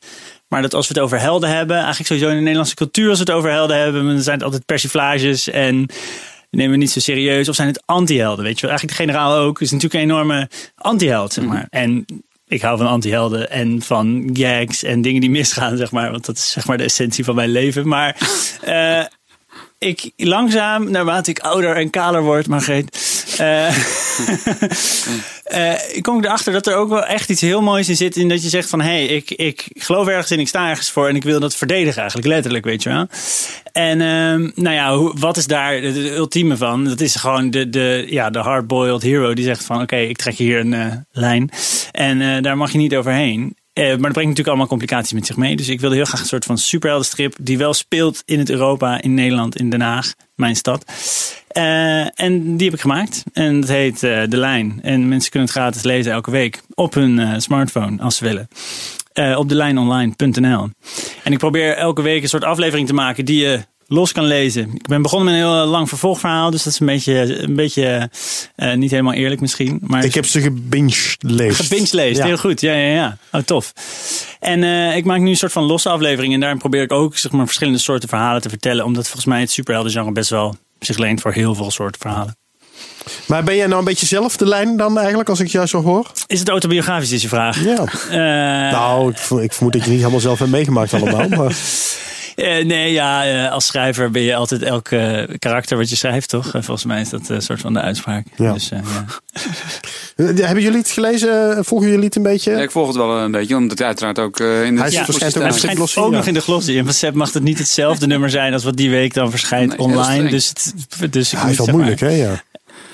Maar 0.48 0.62
dat 0.62 0.74
als 0.74 0.88
we 0.88 0.94
het 0.94 1.02
over 1.02 1.20
helden 1.20 1.50
hebben, 1.50 1.76
eigenlijk 1.76 2.06
sowieso 2.06 2.28
in 2.28 2.34
de 2.34 2.40
Nederlandse 2.40 2.74
cultuur, 2.74 3.08
als 3.08 3.18
we 3.18 3.24
het 3.24 3.34
over 3.34 3.50
helden 3.50 3.78
hebben, 3.78 4.06
dan 4.06 4.20
zijn 4.20 4.36
het 4.36 4.44
altijd 4.44 4.66
persiflages 4.66 5.48
en 5.48 5.86
nemen 6.50 6.72
we 6.72 6.76
niet 6.76 6.90
zo 6.90 7.00
serieus. 7.00 7.48
Of 7.48 7.54
zijn 7.54 7.68
het 7.68 7.82
anti-helden, 7.86 8.44
weet 8.44 8.60
je 8.60 8.66
wel. 8.66 8.70
Eigenlijk 8.70 8.98
de 8.98 9.04
generaal 9.04 9.36
ook 9.36 9.60
is 9.60 9.70
natuurlijk 9.70 10.02
een 10.02 10.10
enorme 10.10 10.48
anti-held, 10.74 11.32
zeg 11.32 11.44
maar. 11.44 11.66
En 11.70 12.04
ik 12.46 12.62
hou 12.62 12.78
van 12.78 12.86
anti-helden 12.86 13.50
en 13.50 13.82
van 13.82 14.30
gags 14.32 14.82
en 14.82 15.02
dingen 15.02 15.20
die 15.20 15.30
misgaan, 15.30 15.76
zeg 15.76 15.90
maar. 15.90 16.10
Want 16.10 16.26
dat 16.26 16.36
is 16.36 16.50
zeg 16.50 16.66
maar 16.66 16.76
de 16.76 16.84
essentie 16.84 17.24
van 17.24 17.34
mijn 17.34 17.50
leven. 17.50 17.88
Maar 17.88 18.16
uh, 18.64 19.04
ik 19.78 20.10
langzaam, 20.16 20.90
naarmate 20.90 21.30
ik 21.30 21.38
ouder 21.38 21.76
en 21.76 21.90
kaler 21.90 22.22
word, 22.22 22.48
Margreet... 22.48 22.96
Uh, 23.40 23.76
uh, 25.52 25.96
ik 25.96 26.02
kom 26.02 26.24
erachter 26.24 26.52
dat 26.52 26.66
er 26.66 26.74
ook 26.74 26.88
wel 26.88 27.04
echt 27.04 27.30
iets 27.30 27.40
heel 27.40 27.62
moois 27.62 27.88
in 27.88 27.96
zit. 27.96 28.16
In 28.16 28.28
dat 28.28 28.42
je 28.42 28.48
zegt 28.48 28.68
van, 28.68 28.80
hé, 28.80 28.86
hey, 28.86 29.06
ik, 29.06 29.30
ik 29.30 29.64
geloof 29.74 30.06
ergens 30.06 30.30
in, 30.30 30.38
ik 30.38 30.48
sta 30.48 30.68
ergens 30.68 30.90
voor. 30.90 31.08
En 31.08 31.16
ik 31.16 31.22
wil 31.22 31.40
dat 31.40 31.54
verdedigen 31.54 31.98
eigenlijk, 31.98 32.28
letterlijk, 32.28 32.64
weet 32.64 32.82
je 32.82 32.88
wel. 32.88 33.06
En 33.72 34.00
uh, 34.00 34.50
nou 34.54 34.74
ja, 34.74 34.96
hoe, 34.96 35.12
wat 35.18 35.36
is 35.36 35.46
daar 35.46 35.74
het 35.74 35.96
ultieme 35.96 36.56
van? 36.56 36.84
Dat 36.84 37.00
is 37.00 37.14
gewoon 37.14 37.50
de, 37.50 37.68
de, 37.68 38.06
ja, 38.08 38.30
de 38.30 38.38
hardboiled 38.38 39.02
hero 39.02 39.34
die 39.34 39.44
zegt 39.44 39.64
van, 39.64 39.76
oké, 39.76 39.84
okay, 39.84 40.06
ik 40.06 40.16
trek 40.16 40.34
hier 40.34 40.58
een 40.58 40.72
uh, 40.72 40.94
lijn. 41.10 41.50
En 41.92 42.20
uh, 42.20 42.42
daar 42.42 42.56
mag 42.56 42.72
je 42.72 42.78
niet 42.78 42.96
overheen. 42.96 43.56
Uh, 43.78 43.84
maar 43.84 43.90
dat 43.90 43.98
brengt 43.98 44.14
natuurlijk 44.16 44.48
allemaal 44.48 44.66
complicaties 44.66 45.12
met 45.12 45.26
zich 45.26 45.36
mee. 45.36 45.56
Dus 45.56 45.68
ik 45.68 45.80
wilde 45.80 45.96
heel 45.96 46.04
graag 46.04 46.20
een 46.20 46.26
soort 46.26 46.44
van 46.44 46.58
superheldenstrip 46.58 47.34
die 47.40 47.58
wel 47.58 47.74
speelt 47.74 48.22
in 48.26 48.38
het 48.38 48.50
Europa, 48.50 49.02
in 49.02 49.14
Nederland, 49.14 49.56
in 49.56 49.70
Den 49.70 49.80
Haag, 49.80 50.14
mijn 50.34 50.56
stad. 50.56 50.84
Uh, 51.52 52.20
en 52.20 52.56
die 52.56 52.66
heb 52.66 52.74
ik 52.74 52.80
gemaakt. 52.80 53.24
En 53.32 53.60
dat 53.60 53.68
heet 53.68 54.02
uh, 54.02 54.22
De 54.28 54.36
Lijn. 54.36 54.78
En 54.82 55.08
mensen 55.08 55.30
kunnen 55.30 55.48
het 55.48 55.58
gratis 55.58 55.82
lezen 55.82 56.12
elke 56.12 56.30
week 56.30 56.60
op 56.74 56.94
hun 56.94 57.42
smartphone 57.42 58.02
als 58.02 58.16
ze 58.16 58.24
willen. 58.24 58.48
op 59.38 59.48
delijnonline.nl. 59.48 60.68
En 61.24 61.32
ik 61.32 61.38
probeer 61.38 61.76
elke 61.76 62.02
week 62.02 62.22
een 62.22 62.28
soort 62.28 62.44
aflevering 62.44 62.86
te 62.86 62.94
maken 62.94 63.24
die 63.24 63.40
je 63.40 63.60
los 63.88 64.12
kan 64.12 64.24
lezen. 64.24 64.70
Ik 64.74 64.86
ben 64.86 65.02
begonnen 65.02 65.32
met 65.32 65.42
een 65.42 65.48
heel 65.48 65.66
lang 65.66 65.88
vervolgverhaal, 65.88 66.50
dus 66.50 66.62
dat 66.62 66.72
is 66.72 66.80
een 66.80 66.86
beetje, 66.86 67.42
een 67.42 67.54
beetje 67.54 68.10
uh, 68.56 68.74
niet 68.74 68.90
helemaal 68.90 69.12
eerlijk 69.12 69.40
misschien. 69.40 69.78
Maar 69.82 70.04
ik 70.04 70.14
heb 70.14 70.26
ze 70.26 70.40
gebinged 70.40 71.16
lezen. 71.18 71.64
Gebinged 71.64 71.92
lezen, 71.92 72.22
ja. 72.22 72.28
heel 72.28 72.38
goed. 72.38 72.60
Ja, 72.60 72.72
ja, 72.72 72.94
ja. 72.94 73.18
Oh, 73.32 73.40
tof. 73.40 73.72
En 74.40 74.62
uh, 74.62 74.96
ik 74.96 75.04
maak 75.04 75.20
nu 75.20 75.28
een 75.30 75.36
soort 75.36 75.52
van 75.52 75.62
losse 75.62 75.88
aflevering 75.88 76.34
en 76.34 76.40
daarin 76.40 76.58
probeer 76.58 76.82
ik 76.82 76.92
ook 76.92 77.16
zeg 77.16 77.32
maar, 77.32 77.44
verschillende 77.44 77.78
soorten 77.78 78.08
verhalen 78.08 78.42
te 78.42 78.48
vertellen, 78.48 78.84
omdat 78.84 79.04
volgens 79.04 79.26
mij 79.26 79.40
het 79.40 79.50
superheldengenre 79.50 80.12
best 80.12 80.30
wel 80.30 80.56
zich 80.78 80.98
leent 80.98 81.20
voor 81.20 81.32
heel 81.32 81.54
veel 81.54 81.70
soorten 81.70 82.00
verhalen. 82.00 82.36
Maar 83.26 83.44
ben 83.44 83.56
jij 83.56 83.66
nou 83.66 83.78
een 83.78 83.84
beetje 83.84 84.06
zelf 84.06 84.36
de 84.36 84.46
lijn 84.46 84.76
dan 84.76 84.98
eigenlijk, 84.98 85.28
als 85.28 85.40
ik 85.40 85.48
jou 85.48 85.66
zo 85.66 85.82
hoor? 85.82 86.10
Is 86.26 86.38
het 86.38 86.48
autobiografisch, 86.48 87.10
is 87.10 87.22
je 87.22 87.28
vraag? 87.28 87.64
Ja. 87.64 87.84
Uh, 88.10 88.72
nou, 88.78 89.10
ik, 89.10 89.42
ik 89.42 89.52
vermoed 89.52 89.72
dat 89.72 89.84
je 89.84 89.90
niet 89.90 89.98
helemaal 89.98 90.20
zelf 90.20 90.38
hebt 90.38 90.50
meegemaakt 90.50 90.94
allemaal. 90.94 91.28
Maar... 91.38 91.56
Eh, 92.38 92.64
nee, 92.64 92.92
ja, 92.92 93.24
eh, 93.26 93.52
als 93.52 93.66
schrijver 93.66 94.10
ben 94.10 94.22
je 94.22 94.34
altijd 94.34 94.62
elk 94.62 94.88
karakter 95.38 95.76
wat 95.76 95.90
je 95.90 95.96
schrijft, 95.96 96.28
toch? 96.28 96.46
Eh, 96.46 96.52
volgens 96.52 96.84
mij 96.84 97.00
is 97.00 97.08
dat 97.08 97.28
een 97.28 97.42
soort 97.42 97.60
van 97.60 97.72
de 97.72 97.80
uitspraak. 97.80 98.26
Ja. 98.36 98.52
Dus, 98.52 98.70
eh, 98.70 98.78
ja. 100.16 100.24
Hebben 100.44 100.62
jullie 100.62 100.78
het 100.78 100.90
gelezen? 100.90 101.64
Volgen 101.64 101.88
jullie 101.88 102.04
het 102.04 102.16
een 102.16 102.22
beetje? 102.22 102.50
Ja, 102.50 102.58
ik 102.58 102.70
volg 102.70 102.86
het 102.86 102.96
wel 102.96 103.16
een 103.18 103.30
beetje, 103.30 103.56
omdat 103.56 103.78
hij 103.78 103.86
uiteraard 103.86 104.18
ook 104.18 104.40
in 104.40 104.46
de 104.46 104.80
Hij 104.80 104.88
is- 104.88 104.94
Ja, 104.94 105.04
verschijnt 105.04 105.36
ook 105.36 105.42
het 105.42 105.42
met 105.42 105.52
verschijnt 105.52 105.76
glossy, 105.76 105.98
ook 105.98 106.10
ja. 106.10 106.16
nog 106.16 106.26
in 106.26 106.34
de 106.34 106.40
glossy. 106.40 106.78
En 106.78 106.84
van 106.84 106.94
Sepp 106.94 107.14
mag 107.14 107.32
het 107.32 107.42
niet 107.42 107.58
hetzelfde 107.58 108.06
nummer 108.06 108.30
zijn 108.30 108.52
als 108.52 108.64
wat 108.64 108.76
die 108.76 108.90
week 108.90 109.14
dan 109.14 109.30
verschijnt 109.30 109.68
Nee, 109.68 109.78
online. 109.78 110.30
Dus, 110.30 110.48
het, 110.48 111.12
dus 111.12 111.32
ik 111.32 111.38
Ja, 111.38 111.42
hij 111.44 111.50
is 111.52 111.58
wel 111.58 111.66
moeilijk, 111.66 112.00
hè? 112.00 112.08
Ja. 112.08 112.42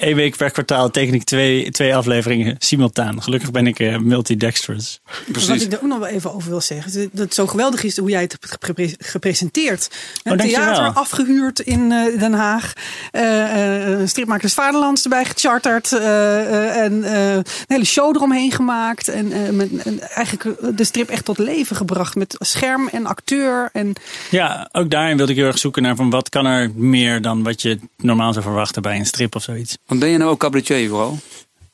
Één 0.04 0.16
week 0.16 0.36
per 0.36 0.50
kwartaal 0.50 0.90
teken 0.90 1.14
ik 1.14 1.24
twee, 1.24 1.70
twee 1.70 1.96
afleveringen 1.96 2.56
simultaan. 2.58 3.22
Gelukkig 3.22 3.50
ben 3.50 3.66
ik 3.66 3.78
eh, 3.80 3.96
multidextrous. 3.98 5.00
Wat 5.04 5.14
Precies. 5.32 5.62
ik 5.64 5.72
er 5.72 5.78
ook 5.82 5.88
nog 5.88 5.98
wel 5.98 6.08
even 6.08 6.34
over 6.34 6.50
wil 6.50 6.60
zeggen. 6.60 6.86
is 7.00 7.08
Dat 7.12 7.24
het 7.24 7.34
zo 7.34 7.46
geweldig 7.46 7.82
is 7.84 7.96
hoe 7.96 8.10
jij 8.10 8.20
het 8.20 8.32
hebt 8.32 8.64
gepre- 8.64 8.94
gepresenteerd. 8.98 9.90
Een 10.22 10.32
Oh, 10.32 10.38
theater 10.38 10.92
afgehuurd 10.92 11.60
in 11.60 11.92
eh, 11.92 12.18
Den 12.20 12.32
Haag. 12.32 12.72
Eh, 13.10 13.92
eh, 14.00 14.08
stripmakers 14.08 14.54
Vaderlands 14.54 15.02
erbij 15.02 15.24
gecharterd. 15.24 15.92
eh, 15.92 16.40
eh, 16.40 16.84
en 16.84 17.04
eh, 17.04 17.34
een 17.34 17.44
hele 17.66 17.84
show 17.84 18.16
eromheen 18.16 18.50
gemaakt. 18.52 19.08
En, 19.08 19.32
eh, 19.32 19.50
met, 19.50 19.70
en 19.84 20.00
eigenlijk 20.10 20.76
de 20.76 20.84
strip 20.84 21.08
echt 21.08 21.24
tot 21.24 21.38
leven 21.38 21.76
gebracht. 21.76 22.14
Met 22.14 22.34
scherm 22.38 22.88
en 22.88 23.06
acteur. 23.06 23.68
En 23.72 23.92
Ja, 24.30 24.68
ook 24.72 24.90
daarin 24.90 25.16
wilde 25.16 25.32
ik 25.32 25.38
heel 25.38 25.46
erg 25.46 25.58
zoeken 25.58 25.82
naar 25.82 25.96
van 25.96 26.10
wat 26.10 26.28
kan 26.28 26.46
er 26.46 26.70
meer 26.74 27.22
dan 27.22 27.42
wat 27.42 27.62
je 27.62 27.78
normaal 27.96 28.32
zou 28.32 28.44
verwachten 28.44 28.82
bij 28.82 28.96
een 28.98 29.06
strip 29.06 29.34
of 29.34 29.42
zoiets. 29.42 29.76
Want 29.94 30.06
ben 30.06 30.14
je 30.14 30.18
nou 30.18 30.30
ook 30.30 30.38
cabaretier 30.40 30.88
vooral? 30.88 31.18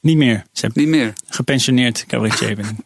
Niet 0.00 0.16
meer. 0.16 0.42
Sepp. 0.52 0.76
Niet 0.76 0.88
meer. 0.88 1.12
Gepensioneerd 1.28 2.04
cabaretier 2.06 2.56
ben 2.56 2.64
ik. 2.64 2.74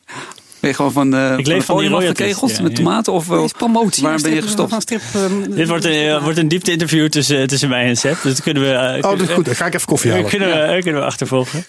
Ben 0.60 0.70
je 0.72 0.78
gewoon 0.78 0.92
van 0.92 1.10
de, 1.10 1.34
Ik 1.36 1.46
leef 1.46 1.64
van 1.64 1.76
die 1.78 1.84
podium 1.88 1.92
royalties, 1.92 2.20
afgekegeld 2.26 2.56
ja, 2.56 2.62
met 2.62 2.74
tomaten? 2.74 3.12
Of, 3.12 3.52
promotie. 3.56 4.02
Waar 4.02 4.20
ben 4.20 4.34
je 4.34 4.42
gestopt? 4.42 4.70
Van 4.70 4.80
strip, 4.80 5.00
eh, 5.14 5.22
Dit 5.56 5.68
wordt 5.68 5.84
een, 5.84 5.92
eh, 5.92 6.22
wordt 6.22 6.38
een 6.38 6.48
diepte-interview 6.48 7.08
tussen, 7.08 7.46
tussen 7.46 7.68
mij 7.68 7.86
en 7.86 7.96
Sepp. 7.96 8.22
Dus 8.22 8.32
dat 8.32 8.42
kunnen 8.42 8.62
we, 8.62 8.68
eh, 8.68 9.10
Oh, 9.10 9.18
dat 9.18 9.28
is 9.28 9.34
goed. 9.34 9.44
Dan 9.44 9.54
ga 9.54 9.66
ik 9.66 9.74
even 9.74 9.86
koffie 9.86 10.10
eh, 10.10 10.16
halen. 10.22 10.30
kunnen, 10.30 10.74
we, 10.74 10.82
kunnen 10.82 11.00
we 11.00 11.06
achtervolgen. 11.06 11.64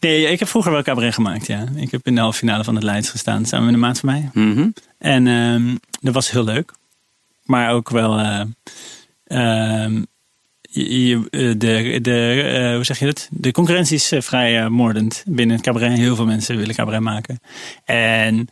Nee, 0.00 0.26
ik 0.30 0.38
heb 0.38 0.48
vroeger 0.48 0.72
wel 0.72 0.82
cabaret 0.82 1.14
gemaakt, 1.14 1.46
ja. 1.46 1.64
Ik 1.76 1.90
heb 1.90 2.06
in 2.06 2.14
de 2.14 2.20
halve 2.20 2.38
finale 2.38 2.64
van 2.64 2.74
het 2.74 2.84
Leids 2.84 3.08
gestaan, 3.10 3.46
samen 3.46 3.64
met 3.64 3.74
een 3.74 3.80
maat 3.80 3.98
van 3.98 4.08
mij. 4.08 4.30
Mhm. 4.32 4.68
En 4.98 5.26
ehm, 5.26 5.76
dat 6.00 6.14
was 6.14 6.30
heel 6.30 6.44
leuk. 6.44 6.72
Maar 7.44 7.70
ook 7.72 7.90
wel. 7.90 8.18
eh, 8.18 8.40
ehm, 9.24 10.02
je- 10.70 11.26
eh, 11.30 11.40
de, 11.58 11.98
de, 12.02 12.42
eh, 12.42 12.74
hoe 12.74 12.84
zeg 12.84 12.98
je 12.98 13.04
dat? 13.06 13.28
De 13.30 13.52
concurrentie 13.52 13.96
is 13.96 14.12
eh, 14.12 14.20
vrij 14.20 14.68
moordend 14.68 15.22
binnen 15.26 15.56
het 15.56 15.64
cabaret. 15.64 15.98
Heel 15.98 16.16
veel 16.16 16.26
mensen 16.26 16.56
willen 16.56 16.74
cabaret 16.74 17.00
maken. 17.00 17.40
En 17.84 18.48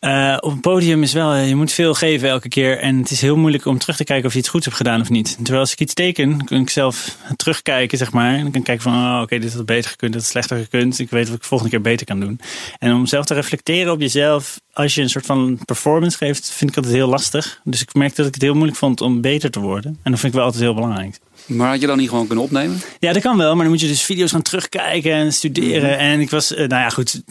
eh, 0.00 0.36
op 0.40 0.52
een 0.52 0.60
podium 0.60 1.02
is 1.02 1.12
wel, 1.12 1.32
eh, 1.32 1.48
je 1.48 1.54
moet 1.54 1.72
veel 1.72 1.94
geven 1.94 2.28
elke 2.28 2.48
keer. 2.48 2.78
En 2.78 2.98
het 2.98 3.10
is 3.10 3.20
heel 3.20 3.36
moeilijk 3.36 3.66
om 3.66 3.78
terug 3.78 3.96
te 3.96 4.04
kijken 4.04 4.26
of 4.26 4.32
je 4.32 4.38
iets 4.38 4.48
goeds 4.48 4.64
hebt 4.64 4.76
gedaan 4.76 5.00
of 5.00 5.10
niet. 5.10 5.36
Terwijl 5.36 5.60
als 5.60 5.72
ik 5.72 5.80
iets 5.80 5.94
teken, 5.94 6.44
kan 6.44 6.60
ik 6.60 6.70
zelf 6.70 7.16
terugkijken, 7.36 7.98
zeg 7.98 8.12
maar. 8.12 8.34
En 8.34 8.42
dan 8.42 8.50
kan 8.50 8.60
ik 8.60 8.66
kijken 8.66 8.82
van, 8.82 8.92
oh, 8.92 9.20
oké, 9.22 9.38
dit 9.38 9.54
had 9.54 9.66
beter 9.66 9.90
gekund, 9.90 10.12
dit 10.12 10.20
had 10.20 10.30
slechter 10.30 10.58
gekund. 10.58 10.98
Ik 10.98 11.10
weet 11.10 11.28
wat 11.28 11.36
ik 11.36 11.44
volgende 11.44 11.72
keer 11.72 11.82
beter 11.82 12.06
kan 12.06 12.20
doen. 12.20 12.40
En 12.78 12.94
om 12.94 13.06
zelf 13.06 13.24
te 13.24 13.34
reflecteren 13.34 13.92
op 13.92 14.00
jezelf, 14.00 14.60
als 14.72 14.94
je 14.94 15.02
een 15.02 15.10
soort 15.10 15.26
van 15.26 15.58
performance 15.64 16.16
geeft, 16.16 16.50
vind 16.50 16.70
ik 16.70 16.76
altijd 16.76 16.94
heel 16.94 17.08
lastig. 17.08 17.60
Dus 17.64 17.80
ik 17.80 17.94
merkte 17.94 18.16
dat 18.16 18.26
ik 18.26 18.34
het 18.34 18.42
heel 18.42 18.54
moeilijk 18.54 18.78
vond 18.78 19.00
om 19.00 19.20
beter 19.20 19.50
te 19.50 19.60
worden. 19.60 19.98
En 20.02 20.10
dat 20.10 20.20
vind 20.20 20.32
ik 20.32 20.38
wel 20.38 20.44
altijd 20.44 20.62
heel 20.62 20.74
belangrijk. 20.74 21.18
Maar 21.50 21.68
had 21.68 21.80
je 21.80 21.86
dan 21.86 21.98
niet 21.98 22.08
gewoon 22.08 22.26
kunnen 22.26 22.44
opnemen? 22.44 22.80
Ja, 22.98 23.12
dat 23.12 23.22
kan 23.22 23.36
wel, 23.36 23.52
maar 23.54 23.62
dan 23.62 23.72
moet 23.72 23.80
je 23.80 23.86
dus 23.86 24.02
video's 24.02 24.30
gaan 24.30 24.42
terugkijken 24.42 25.12
en 25.12 25.32
studeren. 25.32 25.98
En 25.98 26.20
ik 26.20 26.30
was, 26.30 26.50
eh, 26.54 26.58
nou 26.68 26.82
ja, 26.82 26.88
goed. 26.88 27.22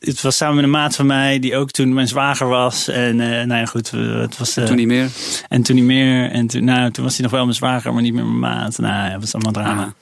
Het 0.00 0.20
was 0.22 0.36
samen 0.36 0.54
met 0.54 0.64
een 0.64 0.70
maat 0.70 0.96
van 0.96 1.06
mij, 1.06 1.38
die 1.38 1.56
ook 1.56 1.70
toen 1.70 1.92
mijn 1.94 2.08
zwager 2.08 2.48
was. 2.48 2.88
En 2.88 3.20
eh, 3.20 3.28
nou 3.28 3.54
ja, 3.60 3.64
goed. 3.66 3.90
eh, 3.94 4.20
Het 4.20 4.38
was, 4.38 4.56
eh, 4.56 4.64
Toen 4.64 4.76
niet 4.76 4.86
meer? 4.86 5.08
En 5.48 5.62
toen 5.62 5.76
niet 5.76 5.84
meer. 5.84 6.30
En 6.30 6.46
toen, 6.46 6.64
nou, 6.64 6.90
toen 6.90 7.04
was 7.04 7.12
hij 7.14 7.22
nog 7.22 7.32
wel 7.32 7.42
mijn 7.42 7.54
zwager, 7.56 7.92
maar 7.92 8.02
niet 8.02 8.14
meer 8.14 8.24
mijn 8.24 8.38
maat. 8.38 8.78
Nou 8.78 8.92
ja, 9.06 9.10
het 9.12 9.20
was 9.20 9.34
allemaal 9.34 9.52
drama. 9.52 9.94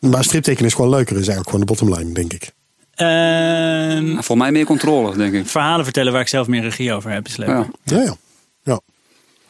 Maar 0.00 0.24
striptekenen 0.24 0.68
is 0.68 0.74
gewoon 0.74 0.90
leuker, 0.90 1.12
is 1.18 1.28
eigenlijk 1.28 1.50
gewoon 1.50 1.60
de 1.66 1.72
bottomline, 1.72 2.12
denk 2.14 2.32
ik. 2.32 2.50
Ehm, 2.94 4.22
Voor 4.22 4.36
mij 4.36 4.52
meer 4.52 4.64
controle, 4.64 5.16
denk 5.16 5.34
ik. 5.34 5.46
verhalen 5.46 5.84
vertellen 5.84 6.12
waar 6.12 6.20
ik 6.20 6.28
zelf 6.28 6.46
meer 6.46 6.62
regie 6.62 6.92
over 6.92 7.10
heb 7.10 7.26
is 7.26 7.36
leuk. 7.36 7.48
Ja. 7.48 7.66
Ja, 7.84 7.96
ja. 7.96 8.02
ja. 8.02 8.16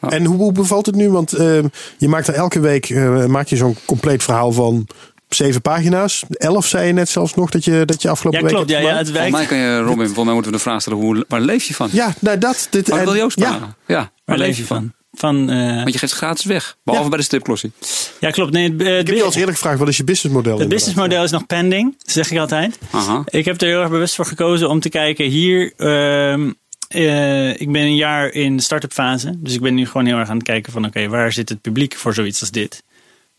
Ja. 0.01 0.09
En 0.09 0.25
hoe, 0.25 0.37
hoe 0.37 0.51
bevalt 0.51 0.85
het 0.85 0.95
nu? 0.95 1.09
Want 1.09 1.33
eh, 1.33 1.59
je 1.97 2.07
maakt 2.07 2.27
er 2.27 2.33
elke 2.33 2.59
week 2.59 2.89
eh, 2.89 3.25
maak 3.25 3.47
je 3.47 3.55
zo'n 3.55 3.75
compleet 3.85 4.23
verhaal 4.23 4.51
van 4.51 4.87
zeven 5.29 5.61
pagina's. 5.61 6.23
Elf 6.29 6.65
zei 6.67 6.87
je 6.87 6.93
net 6.93 7.09
zelfs 7.09 7.33
nog 7.33 7.49
dat 7.49 7.63
je, 7.63 7.85
dat 7.85 8.01
je 8.01 8.09
afgelopen 8.09 8.39
Ja, 8.39 8.45
week 8.45 8.55
klopt. 8.55 8.69
Ja, 8.69 8.77
hebt 8.77 8.89
ja, 8.89 8.97
het 8.97 9.09
Volgens 9.09 9.31
mij 9.31 9.45
kan 9.45 9.57
je, 9.57 9.77
Robin, 9.79 10.05
volgens 10.05 10.25
mij 10.25 10.33
moeten 10.33 10.51
we 10.51 10.57
de 10.57 10.63
vraag 10.63 10.81
stellen, 10.81 10.99
hoe, 10.99 11.25
waar 11.27 11.41
leef 11.41 11.63
je 11.63 11.73
van? 11.73 11.89
Ja, 11.91 12.13
nou 12.19 12.37
dat. 12.37 12.67
Dit, 12.69 12.87
Maar 12.87 12.97
dat 12.97 13.07
en- 13.07 13.13
wil 13.13 13.21
je 13.21 13.23
ook 13.23 13.31
ja, 13.35 13.49
sparen. 13.49 13.75
Ja. 13.87 14.11
Waar 14.25 14.37
leef 14.37 14.57
je 14.57 14.65
van? 14.65 14.93
Van, 15.11 15.49
eh, 15.49 15.75
Want 15.75 15.93
je 15.93 15.99
geeft 15.99 16.13
gratis 16.13 16.45
weg. 16.45 16.77
Behalve 16.83 17.03
Ja. 17.03 17.09
bij 17.09 17.19
de 17.19 17.25
stripklossie. 17.25 17.71
ja, 18.19 18.29
klopt. 18.29 18.51
Nee, 18.51 18.63
het, 18.63 18.71
het, 18.81 18.81
Ik 18.81 19.07
heb 19.07 19.15
je 19.15 19.19
al 19.21 19.25
eens 19.25 19.35
eerder 19.35 19.53
gevraagd, 19.53 19.79
wat 19.79 19.87
is 19.87 19.97
je 19.97 20.03
businessmodel? 20.03 20.59
het 20.59 20.69
businessmodel 20.69 21.23
is 21.23 21.31
nog 21.31 21.45
pending, 21.45 21.95
zeg 21.97 22.31
ik 22.31 22.37
altijd. 22.37 22.77
Aha. 22.91 23.23
Ik 23.25 23.45
heb 23.45 23.61
er 23.61 23.67
heel 23.67 23.79
erg 23.81 23.89
bewust 23.89 24.15
voor 24.15 24.25
gekozen 24.25 24.69
om 24.69 24.79
te 24.79 24.89
kijken 24.89 25.25
hier. 25.25 25.73
ehm, 25.77 26.51
eh, 26.89 27.61
ik 27.61 27.71
ben 27.71 27.81
een 27.81 27.95
jaar 27.95 28.27
in 28.27 28.57
de 28.57 28.63
start-up 28.63 28.93
fase. 28.93 29.33
Dus 29.37 29.53
ik 29.53 29.61
ben 29.61 29.73
nu 29.73 29.85
gewoon 29.85 30.05
heel 30.05 30.17
erg 30.17 30.29
aan 30.29 30.37
het 30.37 30.45
kijken 30.45 30.71
van 30.71 30.85
oké, 30.85 31.07
waar 31.07 31.31
zit 31.31 31.49
het 31.49 31.61
publiek 31.61 31.95
voor 31.95 32.13
zoiets 32.13 32.41
als 32.41 32.51
dit? 32.51 32.83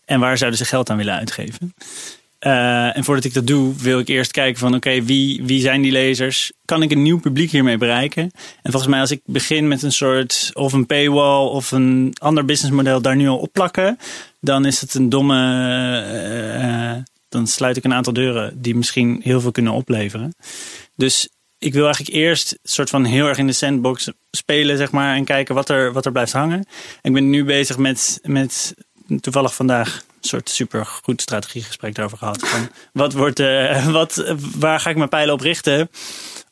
En 0.04 0.20
waar 0.20 0.38
zouden 0.38 0.58
ze 0.58 0.64
geld 0.64 0.90
aan 0.90 0.96
willen 0.96 1.14
uitgeven? 1.14 1.74
Eh, 2.38 2.96
en 2.96 3.04
voordat 3.04 3.24
ik 3.24 3.34
dat 3.34 3.46
doe, 3.46 3.74
wil 3.76 3.98
ik 3.98 4.08
eerst 4.08 4.30
kijken 4.30 4.58
van 4.58 4.74
oké, 4.74 5.02
wie, 5.02 5.42
wie 5.44 5.60
zijn 5.60 5.82
die 5.82 5.92
lezers? 5.92 6.52
Kan 6.64 6.82
ik 6.82 6.90
een 6.90 7.02
nieuw 7.02 7.20
publiek 7.20 7.50
hiermee 7.50 7.78
bereiken? 7.78 8.22
En 8.62 8.70
volgens 8.70 8.90
mij 8.90 9.00
als 9.00 9.10
ik 9.10 9.20
begin 9.24 9.68
met 9.68 9.82
een 9.82 9.92
soort 9.92 10.50
of 10.52 10.72
een 10.72 10.86
paywall 10.86 11.46
of 11.46 11.70
een 11.70 12.14
ander 12.18 12.44
businessmodel 12.44 13.02
daar 13.02 13.16
nu 13.16 13.28
al 13.28 13.38
op 13.38 13.52
plakken, 13.52 13.98
dan 14.40 14.64
is 14.64 14.80
het 14.80 14.94
een 14.94 15.08
domme. 15.08 15.36
eh, 16.60 17.02
dan 17.28 17.46
sluit 17.46 17.76
ik 17.76 17.84
een 17.84 17.94
aantal 17.94 18.12
deuren 18.12 18.62
die 18.62 18.74
misschien 18.74 19.20
heel 19.22 19.40
veel 19.40 19.50
kunnen 19.50 19.72
opleveren. 19.72 20.34
Dus 20.96 21.28
ik 21.60 21.72
wil 21.72 21.84
eigenlijk 21.84 22.14
eerst 22.14 22.52
een 22.52 22.58
soort 22.62 22.90
van 22.90 23.04
heel 23.04 23.26
erg 23.26 23.38
in 23.38 23.46
de 23.46 23.52
sandbox 23.52 24.10
spelen, 24.30 24.76
zeg 24.76 24.90
maar, 24.90 25.16
en 25.16 25.24
kijken 25.24 25.54
wat 25.54 25.68
er, 25.68 25.92
wat 25.92 26.06
er 26.06 26.12
blijft 26.12 26.32
hangen. 26.32 26.66
Ik 27.02 27.12
ben 27.12 27.30
nu 27.30 27.44
bezig 27.44 27.78
met, 27.78 28.20
met 28.22 28.74
toevallig 29.20 29.54
vandaag 29.54 29.94
een 29.94 30.28
soort 30.28 30.50
supergoed 30.50 31.20
strategiegesprek 31.20 31.94
daarover 31.94 32.18
gehad. 32.18 32.48
Van 32.48 32.68
wat 32.92 33.12
wordt, 33.12 33.40
eh, 33.40 33.86
wat, 33.98 34.34
waar 34.56 34.80
ga 34.80 34.90
ik 34.90 34.96
mijn 34.96 35.08
pijlen 35.08 35.34
op 35.34 35.40
richten? 35.40 35.90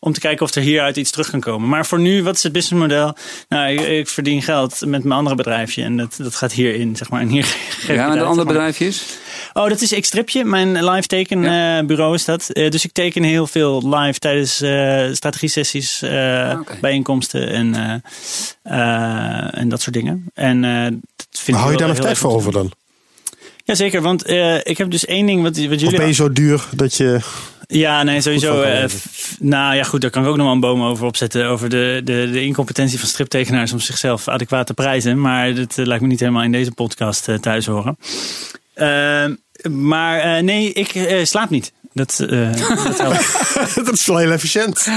Om 0.00 0.12
te 0.12 0.20
kijken 0.20 0.46
of 0.46 0.54
er 0.54 0.62
hieruit 0.62 0.96
iets 0.96 1.11
terug 1.11 1.30
kan 1.30 1.40
komen. 1.40 1.68
Maar 1.68 1.86
voor 1.86 2.00
nu, 2.00 2.22
wat 2.22 2.36
is 2.36 2.42
het 2.42 2.52
businessmodel? 2.52 3.16
Nou, 3.48 3.72
ik, 3.72 3.80
ik 3.80 4.09
verdien 4.09 4.42
geld 4.42 4.80
met 4.80 5.04
mijn 5.04 5.18
andere 5.18 5.36
bedrijfje. 5.36 5.82
En 5.82 5.96
dat, 5.96 6.14
dat 6.18 6.34
gaat 6.34 6.52
hierin, 6.52 6.96
zeg 6.96 7.11
maar. 7.11 7.20
En 7.20 7.28
hier 7.28 7.46
Ja, 7.86 7.94
en 7.94 7.98
een 7.98 8.00
uit, 8.00 8.11
ander 8.11 8.24
zeg 8.26 8.36
maar. 8.36 8.44
bedrijfje 8.44 8.86
is? 8.86 9.18
Oh, 9.59 9.68
dat 9.68 9.80
is 9.80 10.00
Xtripje, 10.00 10.44
mijn 10.44 10.84
live 10.84 11.06
teken 11.06 11.42
Ja. 11.42 11.78
eh, 11.78 11.86
bureau 11.86 12.14
is 12.14 12.24
dat. 12.24 12.50
Eh, 12.50 12.70
dus 12.70 12.84
ik 12.84 12.92
teken 12.92 13.22
heel 13.22 13.46
veel 13.46 13.88
live 13.96 14.18
tijdens 14.18 14.61
eh 14.61 15.09
strategie-sessies, 15.12 16.02
eh, 16.02 16.50
Ah, 16.50 16.61
bijeenkomsten 16.80 17.48
en, 17.48 17.74
eh, 17.74 17.94
eh, 18.62 19.59
en 19.59 19.68
dat 19.68 19.80
soort 19.80 19.94
dingen. 19.94 20.24
En 20.34 20.64
eh, 20.64 20.82
dat 21.16 21.26
vind 21.30 21.48
Maar 21.50 21.59
hou 21.61 21.72
je 21.72 21.78
daar 21.78 21.88
nog 21.88 21.98
tijd 21.98 22.18
voor 22.18 22.30
over 22.32 22.52
dan? 22.52 22.72
Jazeker, 23.64 24.02
want 24.02 24.22
eh, 24.22 24.56
ik 24.62 24.78
heb 24.78 24.90
dus 24.90 25.04
één 25.04 25.26
ding 25.26 25.42
wat, 25.42 25.56
wat 25.56 25.66
Of 25.72 25.80
jullie... 25.80 25.96
ben 25.98 26.06
je 26.06 26.12
zo 26.12 26.32
duur 26.32 26.64
dat 26.76 26.94
je... 26.94 27.20
Ja, 27.66 28.02
nee, 28.02 28.20
sowieso. 28.20 28.62
eh, 28.62 28.88
f- 28.88 29.36
nou 29.40 29.74
ja, 29.74 29.82
goed, 29.82 30.00
daar 30.00 30.11
kan 30.11 30.22
ik 30.22 30.28
ook 30.28 30.36
nog 30.36 30.44
wel 30.44 30.54
een 30.54 30.61
boom 30.61 30.82
over 30.82 31.06
opzetten. 31.06 31.46
Over 31.46 31.68
de, 31.68 32.00
de, 32.04 32.28
de 32.32 32.44
incompetentie 32.44 32.98
van 32.98 33.09
striptekenaars 33.09 33.72
om 33.72 33.80
zichzelf 33.80 34.28
adequaat 34.28 34.66
te 34.66 34.74
prijzen. 34.74 35.20
Maar 35.20 35.54
dat 35.54 35.76
lijkt 35.76 36.02
me 36.02 36.09
niet 36.09 36.20
helemaal 36.20 36.42
in 36.42 36.52
deze 36.52 36.72
podcast 36.72 37.28
eh, 37.28 37.34
thuis 37.34 37.66
horen. 37.66 37.96
Maar 39.70 40.18
eh, 40.18 40.42
nee, 40.42 40.72
ik 40.72 40.94
eh, 40.94 41.24
slaap 41.24 41.50
niet. 41.50 41.72
Dat, 41.92 42.20
eh, 42.20 42.68
dat 42.84 42.98
helpt. 42.98 43.54
dat 43.86 43.92
is 43.92 44.06
wel 44.06 44.16
heel 44.16 44.30
efficiënt. 44.30 44.88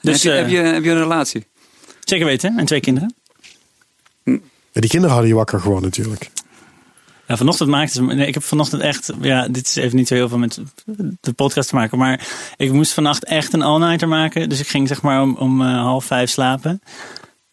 Dus, 0.00 0.22
heb, 0.22 0.32
je, 0.32 0.38
heb, 0.38 0.48
je, 0.48 0.56
heb 0.56 0.84
je 0.84 0.90
een 0.90 0.98
relatie? 0.98 1.46
Zeker 2.04 2.26
weten. 2.26 2.58
En 2.58 2.64
twee 2.64 2.80
kinderen. 2.80 3.14
Ja, 4.24 4.80
die 4.80 4.90
kinderen 4.90 5.10
hadden 5.10 5.28
je 5.28 5.34
wakker 5.36 5.60
gewoon 5.60 5.82
natuurlijk. 5.82 6.30
Ja, 7.26 7.36
vanochtend 7.36 7.68
maakte 7.68 7.92
ze. 7.92 8.02
Nee, 8.02 8.26
ik 8.26 8.34
heb 8.34 8.42
vanochtend 8.42 8.82
echt. 8.82 9.12
Ja, 9.20 9.48
dit 9.48 9.66
is 9.66 9.76
even 9.76 9.96
niet 9.96 10.08
zo 10.08 10.14
heel 10.14 10.28
veel 10.28 10.38
met 10.38 10.60
de 11.20 11.32
podcast 11.32 11.68
te 11.68 11.74
maken. 11.74 11.98
Maar 11.98 12.26
ik 12.56 12.72
moest 12.72 12.92
vannacht 12.92 13.24
echt 13.24 13.52
een 13.52 13.62
all-nighter 13.62 14.08
maken. 14.08 14.48
Dus 14.48 14.60
ik 14.60 14.68
ging 14.68 14.88
zeg 14.88 15.02
maar 15.02 15.22
om, 15.22 15.36
om 15.36 15.62
eh, 15.62 15.80
half 15.82 16.04
vijf 16.04 16.30
slapen. 16.30 16.82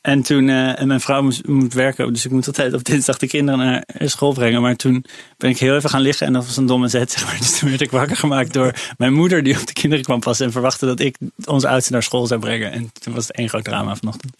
En 0.03 0.21
toen. 0.21 0.49
eh, 0.49 0.79
en 0.79 0.87
mijn 0.87 0.99
vrouw 0.99 1.21
moest, 1.21 1.47
moet 1.47 1.73
werken. 1.73 2.13
Dus 2.13 2.25
ik 2.25 2.31
moet 2.31 2.47
altijd 2.47 2.73
op 2.73 2.83
dinsdag 2.83 3.17
de 3.17 3.27
kinderen 3.27 3.59
naar 3.59 3.83
school 4.09 4.33
brengen. 4.33 4.61
Maar 4.61 4.75
toen 4.75 5.05
ben 5.37 5.49
ik 5.49 5.57
heel 5.57 5.75
even 5.75 5.89
gaan 5.89 6.01
liggen. 6.01 6.27
En 6.27 6.33
dat 6.33 6.45
was 6.45 6.57
een 6.57 6.65
domme 6.65 6.87
zet. 6.87 7.11
Zeg 7.13 7.25
maar. 7.25 7.37
Dus 7.37 7.59
toen 7.59 7.69
werd 7.69 7.81
ik 7.81 7.91
wakker 7.91 8.15
gemaakt 8.15 8.53
door 8.53 8.73
mijn 8.97 9.13
moeder. 9.13 9.43
Die 9.43 9.59
op 9.59 9.67
de 9.67 9.73
kinderen 9.73 10.05
kwam 10.05 10.19
passen. 10.19 10.45
En 10.45 10.51
verwachtte 10.51 10.85
dat 10.85 10.99
ik 10.99 11.17
onze 11.45 11.67
oudste 11.67 11.91
naar 11.91 12.03
school 12.03 12.27
zou 12.27 12.39
brengen. 12.39 12.71
En 12.71 12.91
toen 12.93 13.13
was 13.13 13.27
het 13.27 13.35
één 13.35 13.49
groot 13.49 13.63
drama 13.63 13.95
vanochtend. 13.95 14.33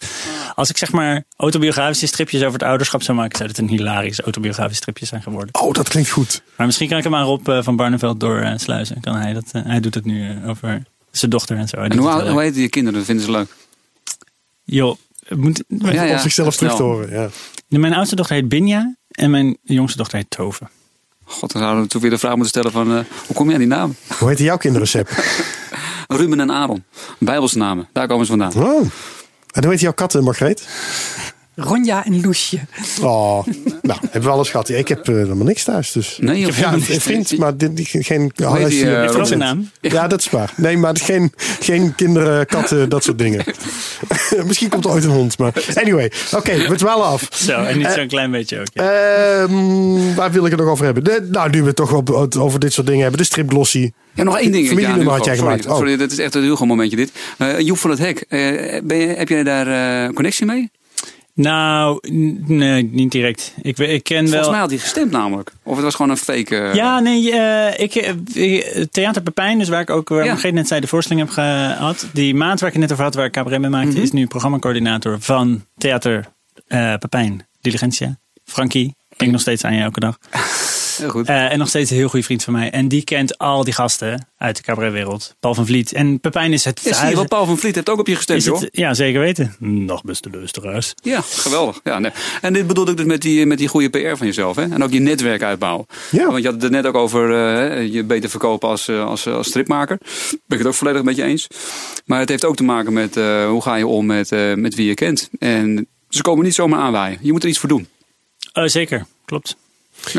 Als 0.54 0.70
ik 0.70 0.76
zeg 0.76 0.92
maar 0.92 1.24
autobiografische 1.36 2.06
stripjes 2.06 2.42
over 2.42 2.52
het 2.52 2.68
ouderschap 2.68 3.02
zou 3.02 3.18
maken, 3.18 3.36
zou 3.36 3.48
het 3.48 3.58
een 3.58 3.68
hilarisch 3.68 4.20
autobiografisch 4.20 4.76
stripje 4.76 5.06
zijn 5.06 5.22
geworden. 5.22 5.54
Oh, 5.54 5.72
dat 5.72 5.88
klinkt 5.88 6.10
goed. 6.10 6.42
Maar 6.56 6.66
misschien 6.66 6.88
kan 6.88 6.98
ik 6.98 7.04
hem 7.04 7.14
aan 7.14 7.24
Rob 7.24 7.48
eh, 7.48 7.62
van 7.62 7.76
Barneveld 7.76 8.20
doorsluizen. 8.20 9.00
Kan 9.00 9.16
hij, 9.16 9.32
dat, 9.32 9.44
eh, 9.52 9.62
hij 9.64 9.80
doet 9.80 9.94
het 9.94 10.04
nu 10.04 10.30
eh, 10.30 10.48
over 10.48 10.82
zijn 11.10 11.30
dochter 11.30 11.56
en 11.56 11.68
zo. 11.68 11.76
Hij 11.76 11.88
En 11.88 11.98
hoe, 11.98 12.28
hoe 12.30 12.42
heet 12.42 12.56
je 12.56 12.68
kinderen? 12.68 13.04
Vinden 13.04 13.24
ze 13.24 13.30
leuk? 13.30 13.54
Joh, 14.64 14.96
moet, 15.28 15.64
Ja, 15.68 16.02
ja, 16.02 16.12
om 16.12 16.18
zichzelf 16.18 16.56
terug 16.56 16.76
te 16.76 16.82
horen. 16.82 17.10
Ja. 17.10 17.78
Mijn 17.78 17.94
oudste 17.94 18.16
dochter 18.16 18.36
heet 18.36 18.48
Binja 18.48 18.96
en 19.10 19.30
mijn 19.30 19.56
jongste 19.62 19.96
dochter 19.98 20.18
heet 20.18 20.30
Tove. 20.30 20.68
God, 21.24 21.52
dan 21.52 21.62
zouden 21.62 21.82
we 21.82 21.88
toen 21.88 22.00
weer 22.00 22.10
de 22.10 22.18
vraag 22.18 22.32
moeten 22.32 22.50
stellen 22.50 22.72
van, 22.72 22.96
eh, 22.96 23.04
hoe 23.26 23.36
kom 23.36 23.46
je 23.46 23.52
aan 23.52 23.58
die 23.58 23.68
naam? 23.68 23.94
Hoe 24.18 24.28
heet 24.28 24.38
jouw 24.38 24.56
kinderen, 24.56 24.88
Sepp? 24.88 25.10
Ruben 26.08 26.40
en 26.40 26.52
Aaron. 26.52 26.84
Bijbelse 27.18 27.58
namen. 27.58 27.88
Daar 27.92 28.06
komen 28.06 28.26
ze 28.26 28.36
vandaan. 28.36 28.64
Oh. 28.64 28.80
En 29.50 29.62
hoe 29.62 29.70
heet 29.72 29.80
jouw 29.80 29.92
katten, 29.92 30.24
Margreet? 30.24 30.68
Ronja 31.56 32.04
en 32.04 32.20
Loesje. 32.20 32.58
Oh, 33.02 33.46
nou, 33.82 33.98
hebben 34.00 34.22
we 34.22 34.28
alles 34.28 34.50
gehad. 34.50 34.68
Ik 34.68 34.88
heb 34.88 35.08
eh, 35.08 35.14
helemaal 35.14 35.46
niks 35.46 35.64
thuis, 35.64 35.92
dus... 35.92 36.18
Nee, 36.20 36.40
ik 36.40 36.46
heb, 36.46 36.54
ja, 36.54 36.72
een 36.72 36.82
vriend, 36.82 37.38
maar 37.38 37.56
dit, 37.56 37.76
die, 37.76 37.86
geen... 37.86 38.20
Heet 38.34 38.68
die, 38.68 38.86
Heeft 38.86 39.14
er 39.14 39.20
ook 39.20 39.30
een 39.30 39.38
naam? 39.38 39.70
Ja, 39.80 40.06
dat 40.06 40.20
is 40.20 40.30
waar. 40.30 40.52
Nee, 40.56 40.76
maar 40.76 40.96
geen, 40.96 41.32
geen 41.60 41.94
kinderen, 41.94 42.46
katten, 42.46 42.88
dat 42.88 43.04
soort 43.04 43.18
dingen. 43.18 43.44
Misschien 44.46 44.68
komt 44.68 44.84
er 44.84 44.90
ooit 44.90 45.04
een 45.04 45.10
hond, 45.10 45.38
maar... 45.38 45.52
Anyway, 45.74 46.12
oké, 46.34 46.68
we 46.68 46.74
dwalen 46.74 47.06
af. 47.06 47.28
Zo, 47.32 47.62
en 47.62 47.78
niet 47.78 47.86
Eh, 47.86 47.92
zo'n 47.92 48.08
klein 48.08 48.30
beetje 48.30 48.60
ook. 48.60 48.66
ja. 48.72 48.82
Ehm, 48.82 50.14
waar 50.14 50.32
wil 50.32 50.44
ik 50.44 50.50
het 50.50 50.60
nog 50.60 50.68
over 50.68 50.84
hebben? 50.84 51.04
De, 51.04 51.28
nou, 51.30 51.50
nu 51.50 51.60
we 51.60 51.66
het 51.66 51.76
toch 51.76 51.92
op, 51.92 52.10
over 52.38 52.60
dit 52.60 52.72
soort 52.72 52.86
dingen 52.86 53.02
hebben. 53.02 53.18
De 53.20 53.26
stripglossie. 53.26 53.94
Ja, 54.14 54.22
nog 54.22 54.38
één 54.38 54.52
ding. 54.52 54.68
Familienummer 54.68 55.06
Ja, 55.06 55.10
had 55.12 55.24
jij 55.24 55.36
sorry, 55.36 55.50
gemaakt. 55.50 55.68
Oh. 55.70 55.76
Sorry, 55.76 55.96
dat 55.96 56.10
is 56.10 56.18
echt 56.18 56.34
een 56.34 56.42
heel 56.42 56.56
goed 56.56 56.68
momentje 56.68 56.96
dit. 56.96 57.10
Eh, 57.38 57.58
Joep 57.60 57.78
van 57.78 57.90
het 57.90 57.98
Hek, 57.98 58.20
eh, 58.28 58.38
ben 58.84 58.96
je, 58.96 59.06
heb 59.06 59.28
jij 59.28 59.42
daar 59.42 60.04
eh, 60.06 60.14
connectie 60.14 60.46
mee? 60.46 60.70
Nou, 61.34 61.98
nee, 62.46 62.82
niet 62.92 63.12
direct. 63.12 63.54
Ik, 63.62 63.78
ik 63.78 64.02
ken 64.04 64.18
Volgens 64.18 64.40
wel... 64.40 64.50
mij 64.50 64.58
had 64.60 64.70
hij 64.70 64.78
gestemd 64.78 65.10
namelijk. 65.10 65.52
Of 65.62 65.74
het 65.74 65.84
was 65.84 65.94
gewoon 65.94 66.10
een 66.10 66.16
fake... 66.16 66.56
eh, 66.56 66.74
Ja, 66.74 67.00
nee, 67.00 67.32
eh, 67.32 67.84
ik, 67.84 67.94
eh, 67.94 68.82
Theater 68.90 69.22
Pepijn, 69.22 69.58
dus 69.58 69.68
waar 69.68 69.80
ik 69.80 69.90
ook, 69.90 70.08
waar 70.08 70.24
Ja. 70.24 70.38
moment 70.44 70.68
zei, 70.68 70.80
de 70.80 70.86
voorstelling 70.86 71.24
heb 71.26 71.34
gehad. 71.34 72.06
Die 72.12 72.34
maand 72.34 72.60
waar 72.60 72.68
ik 72.68 72.74
het 72.74 72.82
net 72.82 72.92
over 72.92 73.04
had, 73.04 73.14
waar 73.14 73.24
ik 73.26 73.32
cabaret 73.32 73.60
mee 73.60 73.70
maakte, 73.70 73.92
Mhm. 73.92 74.00
is 74.02 74.12
nu 74.12 74.26
programmacoördinator 74.26 75.16
van 75.20 75.64
Theater 75.78 76.24
Pepijn. 76.98 77.46
Diligentia. 77.60 78.18
Frankie, 78.44 78.94
denk 79.16 79.32
nog 79.32 79.40
steeds 79.40 79.64
aan 79.64 79.74
je 79.74 79.82
elke 79.82 80.00
dag. 80.00 80.18
Heel 80.96 81.08
goed. 81.08 81.26
Eh, 81.28 81.52
en 81.52 81.58
nog 81.58 81.68
steeds 81.68 81.90
een 81.90 81.96
heel 81.96 82.08
goede 82.08 82.24
vriend 82.24 82.44
van 82.44 82.52
mij. 82.52 82.70
En 82.70 82.88
die 82.88 83.04
kent 83.04 83.38
al 83.38 83.64
die 83.64 83.72
gasten 83.72 84.28
uit 84.36 84.56
de 84.56 84.62
cabaretwereld. 84.62 85.34
Paul 85.40 85.54
van 85.54 85.66
Vliet. 85.66 85.92
En 85.92 86.20
Pepijn 86.20 86.52
is 86.52 86.64
het 86.64 86.80
verhuizen- 86.80 87.16
want 87.16 87.28
Paul 87.28 87.46
van 87.46 87.58
Vliet 87.58 87.74
heeft 87.74 87.88
ook 87.88 87.98
op 87.98 88.06
je 88.06 88.16
gestemd, 88.16 88.38
is 88.46 88.46
het, 88.46 88.68
Ja, 88.72 88.94
zeker 88.94 89.20
weten. 89.20 89.54
Nog 89.58 90.02
beste 90.02 90.28
luisteraars. 90.32 90.94
Ja, 91.02 91.20
geweldig. 91.20 91.80
Ja, 91.84 91.98
nee. 91.98 92.10
En 92.40 92.52
dit 92.52 92.66
bedoelde 92.66 92.90
ik 92.90 92.96
dus 92.96 93.06
met 93.06 93.22
die, 93.22 93.46
met 93.46 93.58
die 93.58 93.68
goede 93.68 93.88
PR 93.88 94.16
van 94.16 94.26
jezelf. 94.26 94.56
Hè? 94.56 94.62
En 94.62 94.82
ook 94.82 94.92
je 94.92 95.00
netwerk 95.00 95.42
uitbouwen. 95.42 95.86
Ja. 96.10 96.26
Want 96.26 96.38
je 96.38 96.44
had 96.44 96.54
het 96.54 96.64
er 96.64 96.70
net 96.70 96.86
ook 96.86 96.94
over 96.94 97.34
eh, 97.70 97.92
je 97.92 98.04
beter 98.04 98.30
verkopen 98.30 98.68
als, 98.68 98.88
eh, 98.88 99.06
als, 99.06 99.26
als 99.26 99.48
stripmaker. 99.48 99.98
Ben 100.30 100.40
ik 100.48 100.58
het 100.58 100.66
ook 100.66 100.74
volledig 100.74 101.02
met 101.02 101.16
je 101.16 101.22
eens. 101.22 101.46
Maar 102.04 102.20
het 102.20 102.28
heeft 102.28 102.44
ook 102.44 102.56
te 102.56 102.64
maken 102.64 102.92
met 102.92 103.16
eh, 103.16 103.46
hoe 103.48 103.62
ga 103.62 103.74
je 103.74 103.86
om 103.86 104.06
met, 104.06 104.32
eh, 104.32 104.54
met 104.54 104.74
wie 104.74 104.86
je 104.86 104.94
kent. 104.94 105.28
En 105.38 105.86
ze 106.08 106.22
komen 106.22 106.44
niet 106.44 106.54
zomaar 106.54 106.80
aanwaaien. 106.80 107.18
Je 107.22 107.32
moet 107.32 107.42
er 107.42 107.48
iets 107.48 107.58
voor 107.58 107.68
doen. 107.68 107.88
Zeker, 108.64 109.06
klopt. 109.24 109.56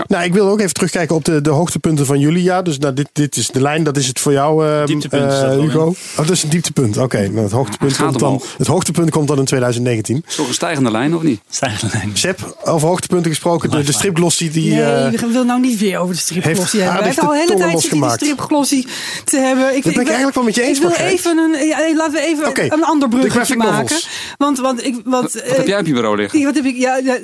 Nou, 0.07 0.23
ik 0.23 0.33
wil 0.33 0.47
ook 0.47 0.59
even 0.59 0.73
terugkijken 0.73 1.15
op 1.15 1.25
de, 1.25 1.41
de 1.41 1.49
hoogtepunten 1.49 2.05
van 2.05 2.19
jullie 2.19 2.43
jaar. 2.43 2.63
Dus 2.63 2.77
nou, 2.77 2.93
dit, 2.93 3.09
dit 3.13 3.35
is 3.35 3.47
de 3.47 3.61
lijn, 3.61 3.83
dat 3.83 3.97
is 3.97 4.07
het 4.07 4.19
voor 4.19 4.31
jou, 4.31 4.67
eh, 4.67 4.85
Dieptepunt 4.85 5.31
is 5.31 5.39
eh, 5.39 5.49
dat 5.49 5.59
Hugo. 5.59 5.85
Oh, 5.87 6.17
dat 6.17 6.29
is 6.29 6.43
een 6.43 6.49
dieptepunt. 6.49 6.97
Oké, 6.97 7.27
nou, 7.27 7.43
het, 7.43 7.51
hoogtepunt 7.51 7.97
komt 7.97 8.19
dan, 8.19 8.41
het 8.57 8.67
hoogtepunt 8.67 9.09
komt 9.09 9.27
dan 9.27 9.37
in 9.37 9.45
2019. 9.45 10.23
Is 10.27 10.35
toch 10.35 10.47
een 10.47 10.53
stijgende 10.53 10.91
lijn, 10.91 11.15
of 11.15 11.21
niet? 11.21 11.41
Stijgerlijn. 11.49 12.11
Sepp, 12.13 12.57
over 12.63 12.87
hoogtepunten 12.87 13.31
gesproken. 13.31 13.69
De, 13.69 13.83
de 13.83 13.91
stripglossie 13.91 14.49
die... 14.49 14.73
Nee, 14.73 14.83
eh, 14.83 15.13
ik 15.13 15.19
wil 15.19 15.43
nou 15.43 15.59
niet 15.59 15.79
weer 15.79 15.99
over 15.99 16.15
de 16.15 16.21
stripglossie 16.21 16.81
hebben. 16.81 16.99
Wij 16.99 17.07
hebben 17.07 17.23
al 17.23 17.31
de 17.31 17.37
hele 17.37 17.55
tijd 17.55 17.81
zitten 17.81 18.01
die 18.01 18.09
stripglossie 18.09 18.87
te 19.23 19.37
hebben. 19.37 19.75
Ik, 19.75 19.83
ben 19.83 19.91
ik 19.91 20.07
eigenlijk 20.07 20.35
wel 20.35 20.43
met 20.43 20.55
je 20.55 20.61
eens, 20.61 20.77
Ik 20.77 20.81
wil 20.81 20.89
Margreet. 20.89 21.11
even 21.11 21.37
een, 21.37 21.67
ja, 21.67 21.77
nee, 21.77 21.95
laten 21.95 22.13
we 22.13 22.19
even 22.19 22.73
een 22.73 22.83
ander 22.83 23.09
de 23.09 23.17
bruggetje 23.17 23.55
maken. 23.55 23.77
novels. 23.77 24.09
Want, 24.37 24.59
want 24.59 24.85
ik, 24.85 24.95
wat, 25.03 25.21
Wat 25.21 25.57
heb 25.57 25.67
jij 25.67 25.79
op 25.79 25.85
je 25.85 25.93
bureau 25.93 26.17
liggen? 26.17 26.43
Wat 26.43 26.55
heb 26.55 26.65
ik? 26.65 26.75
Ja, 26.75 26.97
ja, 26.97 27.17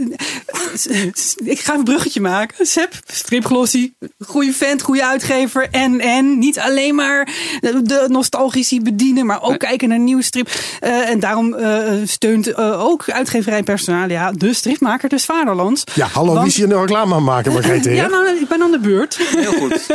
ik 1.54 1.60
ga 1.60 1.74
een 1.74 1.84
bruggetje 1.84 2.22
maken. 2.22 2.51
Sepp, 2.60 2.94
stripglossie, 3.08 3.94
goede 4.26 4.52
vent, 4.54 4.82
goede 4.82 5.06
uitgever. 5.06 5.68
En, 5.72 6.00
en 6.00 6.38
niet 6.40 6.60
alleen 6.60 6.96
maar 6.96 7.28
de, 7.62 8.06
nostalgici 8.08 8.82
bedienen, 8.82 9.26
maar 9.26 9.42
ook 9.42 9.50
Nee. 9.50 9.58
kijken 9.58 9.90
naar 9.90 10.00
nieuwe 10.00 10.22
strip. 10.24 10.50
Eh, 10.80 11.10
en 11.10 11.20
daarom 11.20 11.54
eh, 11.54 11.92
steunt 12.06 12.48
eh, 12.48 12.84
ook 12.86 13.10
uitgeverij 13.10 13.64
Personalia 13.64 14.32
de 14.32 14.54
stripmaker 14.54 15.10
des 15.10 15.26
Vaderlands. 15.26 15.84
ja, 15.94 16.08
hallo, 16.08 16.28
Want- 16.30 16.40
wie 16.40 16.50
is 16.50 16.58
hier 16.58 16.68
nou 16.68 16.80
reclame 16.82 17.16
aan 17.16 17.24
maken, 17.24 17.52
Heer? 17.64 17.94
Ja, 17.94 18.08
nou, 18.08 18.28
ik 18.28 18.48
ben 18.48 18.62
aan 18.62 18.72
de 18.72 18.80
beurt. 18.80 19.18
Heel 19.36 19.52
goed. 19.54 19.88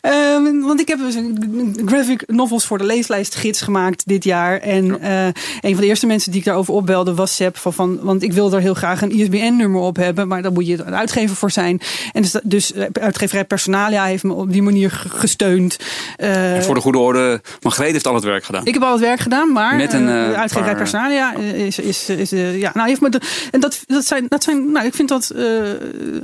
Ehm, 0.00 0.60
want 0.60 0.80
ik 0.80 0.88
heb 0.88 0.98
dus 0.98 1.14
een 1.14 1.78
graphic 1.86 2.22
novels 2.26 2.66
voor 2.66 2.78
de 2.78 2.84
leeslijstgids 2.84 3.60
gemaakt 3.60 4.02
dit 4.06 4.24
jaar. 4.24 4.58
En 4.58 5.00
eh, 5.00 5.24
een 5.60 5.72
van 5.72 5.80
de 5.80 5.86
eerste 5.86 6.06
mensen 6.06 6.30
die 6.30 6.40
ik 6.40 6.46
daarover 6.46 6.74
opbelde 6.74 7.14
was 7.14 7.34
Seb. 7.34 7.56
Van, 7.56 7.72
van, 7.72 7.98
want 8.02 8.22
ik 8.22 8.32
wil 8.32 8.52
er 8.52 8.60
heel 8.60 8.74
graag 8.74 9.02
een 9.02 9.10
ISBN-nummer 9.12 9.80
op 9.80 9.96
hebben. 9.96 10.28
Maar 10.28 10.42
daar 10.42 10.52
moet 10.52 10.66
je 10.66 10.82
een 10.84 10.94
uitgever 10.94 11.36
voor 11.36 11.50
zijn. 11.52 11.80
En 12.12 12.22
dus, 12.22 12.34
dus 12.42 12.72
uitgeverij 12.92 13.44
Personalia 13.44 14.04
heeft 14.04 14.22
me 14.22 14.32
op 14.32 14.52
die 14.52 14.62
manier 14.62 14.90
ge- 14.90 15.08
gesteund. 15.08 15.76
Eh, 16.16 16.56
En 16.56 16.62
voor 16.64 16.74
de 16.74 16.80
goede 16.80 16.98
orde, 16.98 17.40
Margreet 17.60 17.92
heeft 17.92 18.06
al 18.06 18.14
het 18.14 18.24
werk 18.24 18.44
gedaan. 18.44 18.66
ik 18.66 18.74
heb 18.74 18.82
al 18.82 18.92
het 18.92 19.00
werk 19.00 19.20
gedaan, 19.20 19.52
maar 19.52 19.76
Met 19.76 19.92
een, 19.92 20.08
eh, 20.08 20.22
eh, 20.24 20.28
de 20.30 20.36
uitgeverij 20.36 20.68
paar- 20.68 20.76
Personalia 20.82 21.34
is, 21.36 21.78
is, 21.78 22.08
is, 22.08 22.30
ja, 22.30 22.70
nou 22.74 22.88
heeft 22.88 23.00
me 23.00 23.08
de, 23.10 23.20
en 23.50 23.60
dat, 23.60 23.80
dat 23.86 24.04
zijn, 24.04 24.26
dat 24.28 24.42
zijn, 24.44 24.72
nou 24.72 24.86
ik 24.86 24.94
vind 24.94 25.08
dat 25.08 25.30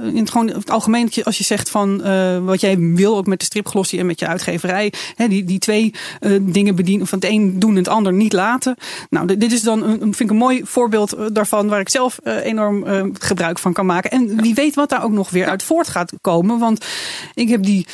in 0.02 0.16
het 0.16 0.30
gewoon 0.30 0.46
het 0.48 0.70
algemeen 0.70 1.10
als 1.24 1.38
je 1.38 1.44
zegt 1.44 1.70
van 1.70 2.02
wat 2.44 2.60
jij 2.60 2.78
wil 2.78 3.16
ook 3.16 3.26
met 3.26 3.38
de 3.38 3.44
stripglossie 3.44 3.98
en 3.98 4.06
met 4.06 4.20
je 4.20 4.26
uitgeverij, 4.26 4.92
hè, 5.16 5.28
die, 5.28 5.44
die 5.44 5.58
twee 5.58 5.94
dingen 6.40 6.74
bedienen, 6.74 7.06
van 7.06 7.18
het 7.18 7.28
een 7.30 7.58
doen 7.58 7.70
en 7.70 7.76
het 7.76 7.88
ander 7.88 8.12
niet 8.12 8.32
laten. 8.32 8.76
Nou, 9.10 9.36
dit- 9.36 9.52
is 9.52 9.62
dan 9.62 9.82
een, 9.82 9.98
vind 10.00 10.20
ik 10.20 10.30
een 10.30 10.36
mooi 10.36 10.60
voorbeeld 10.64 11.16
daarvan 11.34 11.68
waar 11.68 11.80
ik 11.80 11.88
zelf 11.88 12.18
enorm 12.42 12.84
gebruik 13.18 13.58
van 13.58 13.72
kan 13.72 13.86
maken. 13.86 14.10
En 14.10 14.40
wie 14.40 14.54
weet 14.54 14.74
wat 14.74 14.88
daar 14.88 15.04
ook 15.04 15.10
nog 15.12 15.17
weer 15.30 15.46
uit 15.46 15.62
voort 15.62 15.88
gaat 15.88 16.12
komen, 16.20 16.58
want 16.58 16.86
ik 17.34 17.48
heb 17.48 17.62
die 17.62 17.86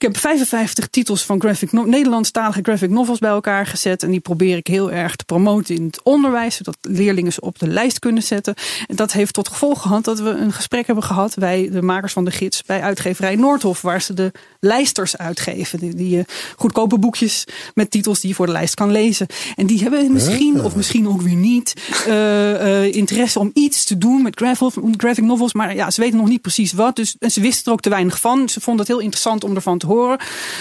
ik 0.00 0.06
heb 0.06 0.16
55 0.16 0.88
titels 0.88 1.24
van 1.24 1.40
graphic 1.40 1.72
no 1.72 1.84
Nederlandstalige 1.84 2.60
graphic 2.62 2.90
novels 2.90 3.18
bij 3.18 3.30
elkaar 3.30 3.66
gezet. 3.66 4.02
En 4.02 4.10
die 4.10 4.20
probeer 4.20 4.56
ik 4.56 4.66
heel 4.66 4.90
erg 4.92 5.16
te 5.16 5.24
promoten 5.24 5.74
in 5.74 5.84
het 5.84 6.00
onderwijs. 6.02 6.56
Zodat 6.56 6.76
leerlingen 6.80 7.32
ze 7.32 7.40
op 7.40 7.58
de 7.58 7.66
lijst 7.66 7.98
kunnen 7.98 8.22
zetten. 8.22 8.54
En 8.86 8.96
dat 8.96 9.12
heeft 9.12 9.34
tot 9.34 9.48
gevolg 9.48 9.82
gehad 9.82 10.04
dat 10.04 10.20
we 10.20 10.28
een 10.30 10.52
gesprek 10.52 10.86
hebben 10.86 11.04
gehad. 11.04 11.34
Wij, 11.34 11.68
de 11.72 11.82
makers 11.82 12.12
van 12.12 12.24
de 12.24 12.30
gids, 12.30 12.62
bij 12.62 12.82
uitgeverij 12.82 13.36
Noordhof. 13.36 13.82
Waar 13.82 14.02
ze 14.02 14.14
de 14.14 14.32
lijsters 14.60 15.16
uitgeven. 15.16 15.78
Die, 15.78 15.94
die 15.94 16.18
eh, 16.18 16.24
goedkope 16.56 16.98
boekjes 16.98 17.44
met 17.74 17.90
titels 17.90 18.20
die 18.20 18.28
je 18.28 18.36
voor 18.36 18.46
de 18.46 18.52
lijst 18.52 18.74
kan 18.74 18.90
lezen. 18.90 19.26
En 19.56 19.66
die 19.66 19.82
hebben 19.82 20.12
misschien, 20.12 20.64
of 20.64 20.76
misschien 20.76 21.08
ook 21.08 21.22
weer 21.22 21.34
niet, 21.34 21.74
eh, 22.06 22.84
eh, 22.84 22.94
interesse 22.94 23.38
om 23.38 23.50
iets 23.54 23.84
te 23.84 23.98
doen 23.98 24.22
met 24.22 24.36
graphic, 24.36 24.82
graphic 24.96 25.24
novels. 25.24 25.52
Maar 25.52 25.74
ja, 25.74 25.90
ze 25.90 26.00
weten 26.00 26.18
nog 26.18 26.28
niet 26.28 26.42
precies 26.42 26.72
wat. 26.72 26.96
Dus, 26.96 27.16
en 27.18 27.30
ze 27.30 27.40
wisten 27.40 27.64
er 27.64 27.72
ook 27.72 27.80
te 27.80 27.90
weinig 27.90 28.20
van. 28.20 28.48
Ze 28.48 28.60
vonden 28.60 28.86
het 28.86 28.94
heel 28.94 29.02
interessant 29.04 29.44
om 29.44 29.54
ervan 29.54 29.78
te 29.78 29.88
horen. 29.90 30.18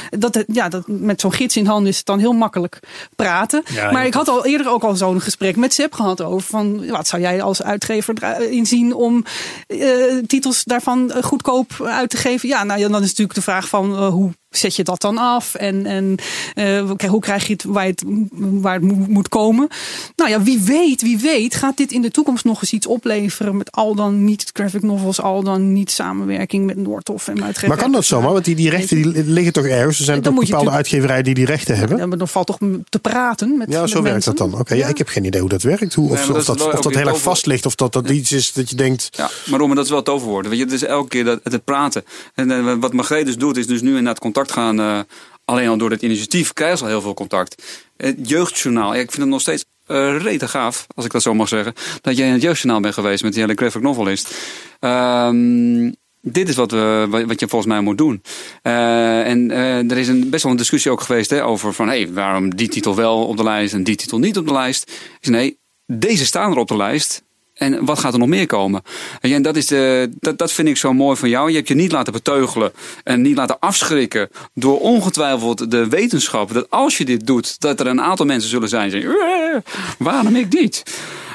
Dat, 0.09 0.35
het- 0.35 0.45
ja, 0.51 0.69
dat, 0.69 0.83
met 0.87 1.21
zo'n 1.21 1.33
gids 1.33 1.57
in 1.57 1.65
handen 1.65 1.89
is 1.91 1.97
het 1.97 2.05
dan 2.05 2.19
heel 2.19 2.33
makkelijk 2.33 2.79
praten. 3.15 3.63
Ja, 3.73 3.91
maar 3.91 4.05
ik 4.05 4.13
had 4.13 4.27
al 4.27 4.45
eerder 4.45 4.69
ook 4.71 4.83
al 4.83 4.95
zo'n 4.95 5.21
gesprek 5.21 5.55
met 5.55 5.73
Seb 5.73 5.93
gehad 5.93 6.21
over 6.21 6.47
van 6.49 6.87
wat 6.89 7.07
zou 7.07 7.21
jij 7.21 7.41
als 7.41 7.63
uitgever 7.63 8.13
dra- 8.15 8.37
inzien 8.37 8.93
om 8.93 9.23
eh, 9.67 9.89
titels 10.27 10.63
daarvan 10.63 11.11
eh, 11.11 11.23
goedkoop 11.23 11.81
uit 11.83 12.09
te 12.09 12.17
geven? 12.17 12.49
Ja, 12.49 12.63
nou 12.63 12.79
ja, 12.79 12.87
dan 12.87 13.01
is 13.01 13.07
natuurlijk 13.07 13.35
de 13.35 13.41
vraag 13.41 13.67
van 13.67 13.95
eh, 13.97 14.07
hoe 14.07 14.31
zet 14.49 14.75
je 14.75 14.83
dat 14.83 15.01
dan 15.01 15.17
af 15.17 15.55
en, 15.55 15.85
en 15.85 16.15
eh, 16.53 17.09
hoe 17.09 17.19
krijg 17.19 17.47
je 17.47 17.53
het 17.53 17.63
waar 17.63 17.85
het, 17.85 18.03
waar 18.31 18.73
het 18.73 18.83
moet, 18.83 19.07
moet 19.07 19.29
komen? 19.29 19.67
Nou 20.15 20.29
ja, 20.29 20.41
wie 20.41 20.61
weet, 20.61 21.01
wie 21.01 21.17
weet 21.17 21.55
gaat 21.55 21.77
dit 21.77 21.91
in 21.91 22.01
de 22.01 22.11
toekomst 22.11 22.45
nog 22.45 22.61
eens 22.61 22.73
iets 22.73 22.87
opleveren 22.87 23.57
met 23.57 23.71
al 23.71 23.95
dan 23.95 24.23
niet 24.23 24.49
graphic 24.53 24.81
novels, 24.81 25.21
al 25.21 25.43
dan 25.43 25.73
niet 25.73 25.91
samenwerking 25.91 26.65
met 26.65 26.77
Noordhof 26.77 27.27
en 27.27 27.43
uitgeverij. 27.43 27.69
Maar 27.69 27.77
kan 27.77 27.91
dat 27.91 28.05
zomaar? 28.05 28.31
Want 28.31 28.45
die, 28.45 28.55
die 28.55 28.69
rechten 28.69 29.01
die 29.01 29.23
liggen 29.23 29.53
toch 29.53 29.65
ergens? 29.65 29.99
Er 29.99 30.05
zijn 30.05 30.21
Dan 30.21 30.35
toch 30.35 30.45
bepaalde 30.45 30.69
uitgeverijen 30.69 31.23
die 31.23 31.33
die 31.33 31.45
rechten 31.45 31.77
hebben? 31.77 31.97
Ja, 31.97 32.05
maar 32.05 32.17
dan 32.17 32.27
valt 32.27 32.47
toch 32.47 32.57
te 32.89 32.99
praten 32.99 33.57
met 33.57 33.71
Ja, 33.71 33.81
met 33.81 33.89
zo 33.89 33.95
werkt 33.95 34.13
mensen? 34.13 34.35
dat 34.35 34.51
dan. 34.51 34.59
Oké, 34.59 34.73
ja. 34.73 34.87
ik 34.87 34.97
heb 34.97 35.07
geen 35.07 35.25
idee 35.25 35.41
hoe 35.41 35.49
dat 35.49 35.61
werkt. 35.61 35.93
Hoe, 35.93 36.09
of, 36.11 36.27
maar 36.27 36.37
of 36.37 36.45
dat 36.45 36.57
dat, 36.57 36.73
of 36.73 36.79
dat 36.79 36.95
heel 36.95 37.07
erg 37.07 37.21
vast 37.21 37.45
ligt. 37.45 37.65
Of 37.65 37.75
dat 37.75 37.93
dat 37.93 38.09
iets 38.09 38.31
is 38.31 38.53
dat 38.53 38.69
je 38.69 38.75
denkt... 38.75 39.09
Ja, 39.11 39.29
maar 39.45 39.59
Roman, 39.59 39.75
dat 39.75 39.83
is 39.83 39.89
wel 39.89 39.99
het 39.99 40.07
toverwoord. 40.07 40.47
Weet 40.47 40.57
je, 40.57 40.63
het 40.63 40.73
is 40.73 40.83
elke 40.83 41.07
keer 41.07 41.23
dat 41.23 41.39
het 41.43 41.63
praten. 41.63 42.03
En 42.35 42.51
eh, 42.51 42.73
wat 42.79 42.93
Margreet 42.93 43.25
dus 43.25 43.37
doet, 43.37 43.57
is 43.57 43.67
dus 43.67 43.81
nu 43.81 43.87
inderdaad 43.87 44.19
contact 44.19 44.38
gaan. 44.47 44.79
eh, 44.79 44.99
alleen 45.45 45.67
al 45.67 45.77
door 45.77 45.89
dit 45.89 46.01
initiatief 46.01 46.53
krijgen 46.53 46.77
ze 46.77 46.83
al 46.83 46.89
heel 46.89 47.01
veel 47.01 47.13
contact. 47.13 47.63
Het 47.97 48.29
jeugdjournaal, 48.29 48.93
ik 48.93 49.11
vind 49.11 49.17
het 49.17 49.27
nog 49.27 49.41
steeds 49.41 49.65
eh 49.85 50.17
rete 50.17 50.47
gaaf, 50.47 50.87
als 50.95 51.05
ik 51.05 51.11
dat 51.11 51.21
zo 51.21 51.33
mag 51.33 51.47
zeggen. 51.47 51.73
Dat 52.01 52.17
jij 52.17 52.27
in 52.27 52.33
het 52.33 52.41
jeugdjournaal 52.41 52.81
bent 52.81 52.93
geweest 52.93 53.23
met 53.23 53.33
die 53.33 53.41
hele 53.41 53.55
graphic 53.55 53.81
novelist. 53.81 54.35
Ehm 54.79 55.91
dit 56.21 56.49
is 56.49 56.55
wat, 56.55 56.71
we, 56.71 57.23
wat 57.27 57.39
je 57.39 57.47
volgens 57.47 57.71
mij 57.71 57.81
moet 57.81 57.97
doen. 57.97 58.21
Eh, 58.61 59.27
en 59.27 59.51
er 59.89 59.97
is 59.97 60.07
een, 60.07 60.29
best 60.29 60.43
wel 60.43 60.51
een 60.51 60.57
discussie 60.57 60.91
ook 60.91 61.01
geweest 61.01 61.29
hè, 61.29 61.45
over 61.45 61.73
van 61.73 61.87
hey, 61.87 62.13
waarom 62.13 62.55
die 62.55 62.69
titel 62.69 62.95
wel 62.95 63.25
op 63.25 63.37
de 63.37 63.43
lijst 63.43 63.73
en 63.73 63.83
die 63.83 63.95
titel 63.95 64.19
niet 64.19 64.37
op 64.37 64.47
de 64.47 64.53
lijst. 64.53 64.91
Zeg, 65.19 65.33
nee, 65.33 65.57
deze 65.85 66.25
staan 66.25 66.51
er 66.51 66.57
op 66.57 66.67
de 66.67 66.75
lijst. 66.75 67.23
En 67.59 67.85
wat 67.85 67.99
gaat 67.99 68.13
er 68.13 68.19
nog 68.19 68.27
meer 68.27 68.45
komen? 68.45 68.81
En 69.21 69.41
dat, 69.41 69.55
is 69.55 69.67
de, 69.67 70.09
dat, 70.19 70.37
dat 70.37 70.51
vind 70.51 70.67
ik 70.67 70.77
zo 70.77 70.93
mooi 70.93 71.17
van 71.17 71.29
jou. 71.29 71.49
Je 71.49 71.55
hebt 71.55 71.67
je 71.67 71.75
niet 71.75 71.91
laten 71.91 72.13
beteugelen 72.13 72.71
en 73.03 73.21
niet 73.21 73.35
laten 73.35 73.59
afschrikken 73.59 74.29
door 74.53 74.79
ongetwijfeld 74.79 75.71
de 75.71 75.87
wetenschap. 75.87 76.53
Dat 76.53 76.69
als 76.69 76.97
je 76.97 77.05
dit 77.05 77.27
doet, 77.27 77.61
dat 77.61 77.79
er 77.79 77.87
een 77.87 78.01
aantal 78.01 78.25
mensen 78.25 78.49
zullen 78.49 78.69
zijn 78.69 78.89
die 78.89 79.01
zeggen, 79.01 79.19
"Eh, 79.19 79.73
waarom 79.97 80.35
ik 80.35 80.53
niet? 80.53 80.83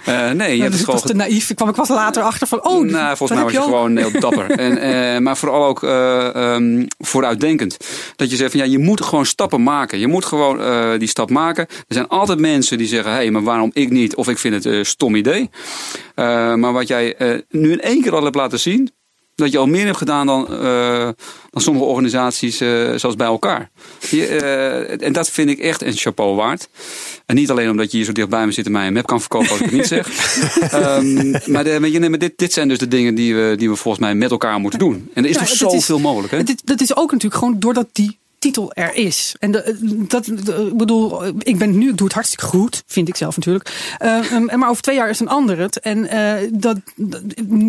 Eh, 0.04 0.30
nee, 0.30 0.56
je 0.56 0.60
hebt 0.60 0.72
dus 0.72 0.80
het 0.80 0.90
was 0.90 1.02
te 1.02 1.14
naïef. 1.14 1.50
Ik 1.50 1.56
kwam 1.56 1.68
ik 1.68 1.74
was 1.74 1.88
later 1.88 2.22
achter 2.22 2.46
van, 2.46 2.64
oh, 2.64 2.84
nou, 2.84 3.16
volgens 3.16 3.30
mij 3.30 3.42
was 3.42 3.52
je 3.52 3.58
ook. 3.58 3.64
gewoon 3.64 3.96
heel 3.96 4.20
dapper. 4.20 4.50
en, 4.66 4.78
eh, 4.78 5.20
maar 5.20 5.36
vooral 5.36 5.64
ook 5.64 5.82
eh, 5.82 6.34
ehm, 6.34 6.86
vooruitdenkend. 6.98 7.76
Dat 8.16 8.30
je 8.30 8.36
zegt 8.36 8.50
van 8.50 8.60
ja, 8.60 8.66
je 8.66 8.78
moet 8.78 9.02
gewoon 9.02 9.26
stappen 9.26 9.62
maken. 9.62 9.98
Je 9.98 10.06
moet 10.06 10.24
gewoon 10.24 10.98
die 10.98 11.08
stap 11.08 11.30
maken. 11.30 11.66
Er 11.68 11.84
zijn 11.94 12.08
altijd 12.08 12.38
mensen 12.38 12.78
die 12.78 12.86
zeggen: 12.86 13.10
hé, 13.10 13.16
hey, 13.16 13.30
maar 13.30 13.42
waarom 13.42 13.70
ik 13.72 13.90
niet? 13.90 14.14
Of 14.14 14.28
ik 14.28 14.38
vind 14.38 14.54
het 14.54 14.64
een 14.64 14.86
stom 14.86 15.14
idee. 15.14 15.50
Maar 16.14 16.72
wat 16.72 16.88
jij 16.88 17.16
nu 17.48 17.72
in 17.72 17.80
één 17.80 18.02
keer 18.02 18.14
al 18.14 18.24
hebt 18.24 18.34
laten 18.34 18.60
zien. 18.60 18.90
Dat 19.34 19.52
je 19.52 19.58
al 19.58 19.66
meer 19.66 19.84
hebt 19.84 19.96
gedaan 19.96 20.26
dan, 20.26 20.46
eh, 20.52 21.08
dan 21.50 21.62
sommige 21.62 21.86
organisaties 21.86 22.60
eh, 22.60 22.92
zoals 22.94 23.16
bij 23.16 23.26
elkaar. 23.26 23.70
Je, 24.10 24.26
eh, 24.26 25.06
en 25.06 25.12
dat 25.12 25.30
vind 25.30 25.50
ik 25.50 25.58
echt 25.58 25.82
een 25.82 25.92
chapeau 25.96 26.34
waard. 26.36 26.68
En 27.26 27.34
niet 27.34 27.50
alleen 27.50 27.70
omdat 27.70 27.90
je 27.90 27.96
hier 27.96 28.06
zo 28.06 28.12
dichtbij 28.12 28.46
me 28.46 28.52
zit 28.52 28.66
en 28.66 28.72
mij 28.72 28.86
een 28.86 28.92
map 28.92 29.06
kan 29.06 29.20
verkopen 29.20 29.48
als 29.50 29.58
ik 29.58 29.64
het 29.64 29.74
niet 29.74 29.86
zeg. 29.86 30.08
Ehm, 30.72 31.30
maar 31.52 31.64
de, 31.64 31.88
je, 31.92 31.98
nee, 31.98 32.10
maar 32.10 32.18
dit, 32.18 32.32
dit 32.36 32.52
zijn 32.52 32.68
dus 32.68 32.78
de 32.78 32.88
dingen 32.88 33.14
die 33.14 33.34
we, 33.34 33.54
die 33.58 33.68
we 33.70 33.76
volgens 33.76 34.04
mij 34.04 34.14
met 34.14 34.30
elkaar 34.30 34.58
moeten 34.60 34.78
doen. 34.78 35.10
En 35.14 35.24
er 35.24 35.30
is 35.30 35.36
Ja, 35.36 35.40
toch 35.44 35.50
is- 35.52 35.58
zoveel 35.58 35.98
mogelijk. 35.98 36.32
Hè? 36.32 36.54
Dat 36.64 36.80
is 36.80 36.96
ook 36.96 37.10
natuurlijk 37.12 37.42
gewoon 37.42 37.58
doordat 37.58 37.88
die 37.92 38.18
titel 38.44 38.72
er 38.72 38.94
is. 38.94 39.34
En 39.38 39.50
de, 39.50 39.76
dat, 40.08 40.26
ik 40.26 40.76
bedoel, 40.76 41.24
ik 41.38 41.58
ben 41.58 41.78
nu, 41.78 41.88
ik 41.88 41.96
doe 41.96 42.06
het 42.06 42.14
hartstikke 42.14 42.44
goed, 42.44 42.82
vind 42.86 43.08
ik 43.08 43.16
zelf 43.16 43.36
natuurlijk. 43.36 43.94
Eh, 43.98 44.32
um, 44.32 44.58
maar 44.58 44.68
over 44.68 44.82
twee 44.82 44.96
jaar 44.96 45.08
is 45.08 45.20
een 45.20 45.28
ander 45.28 45.58
het. 45.58 45.80
En 45.80 46.06
eh, 46.06 46.50
dat, 46.52 46.76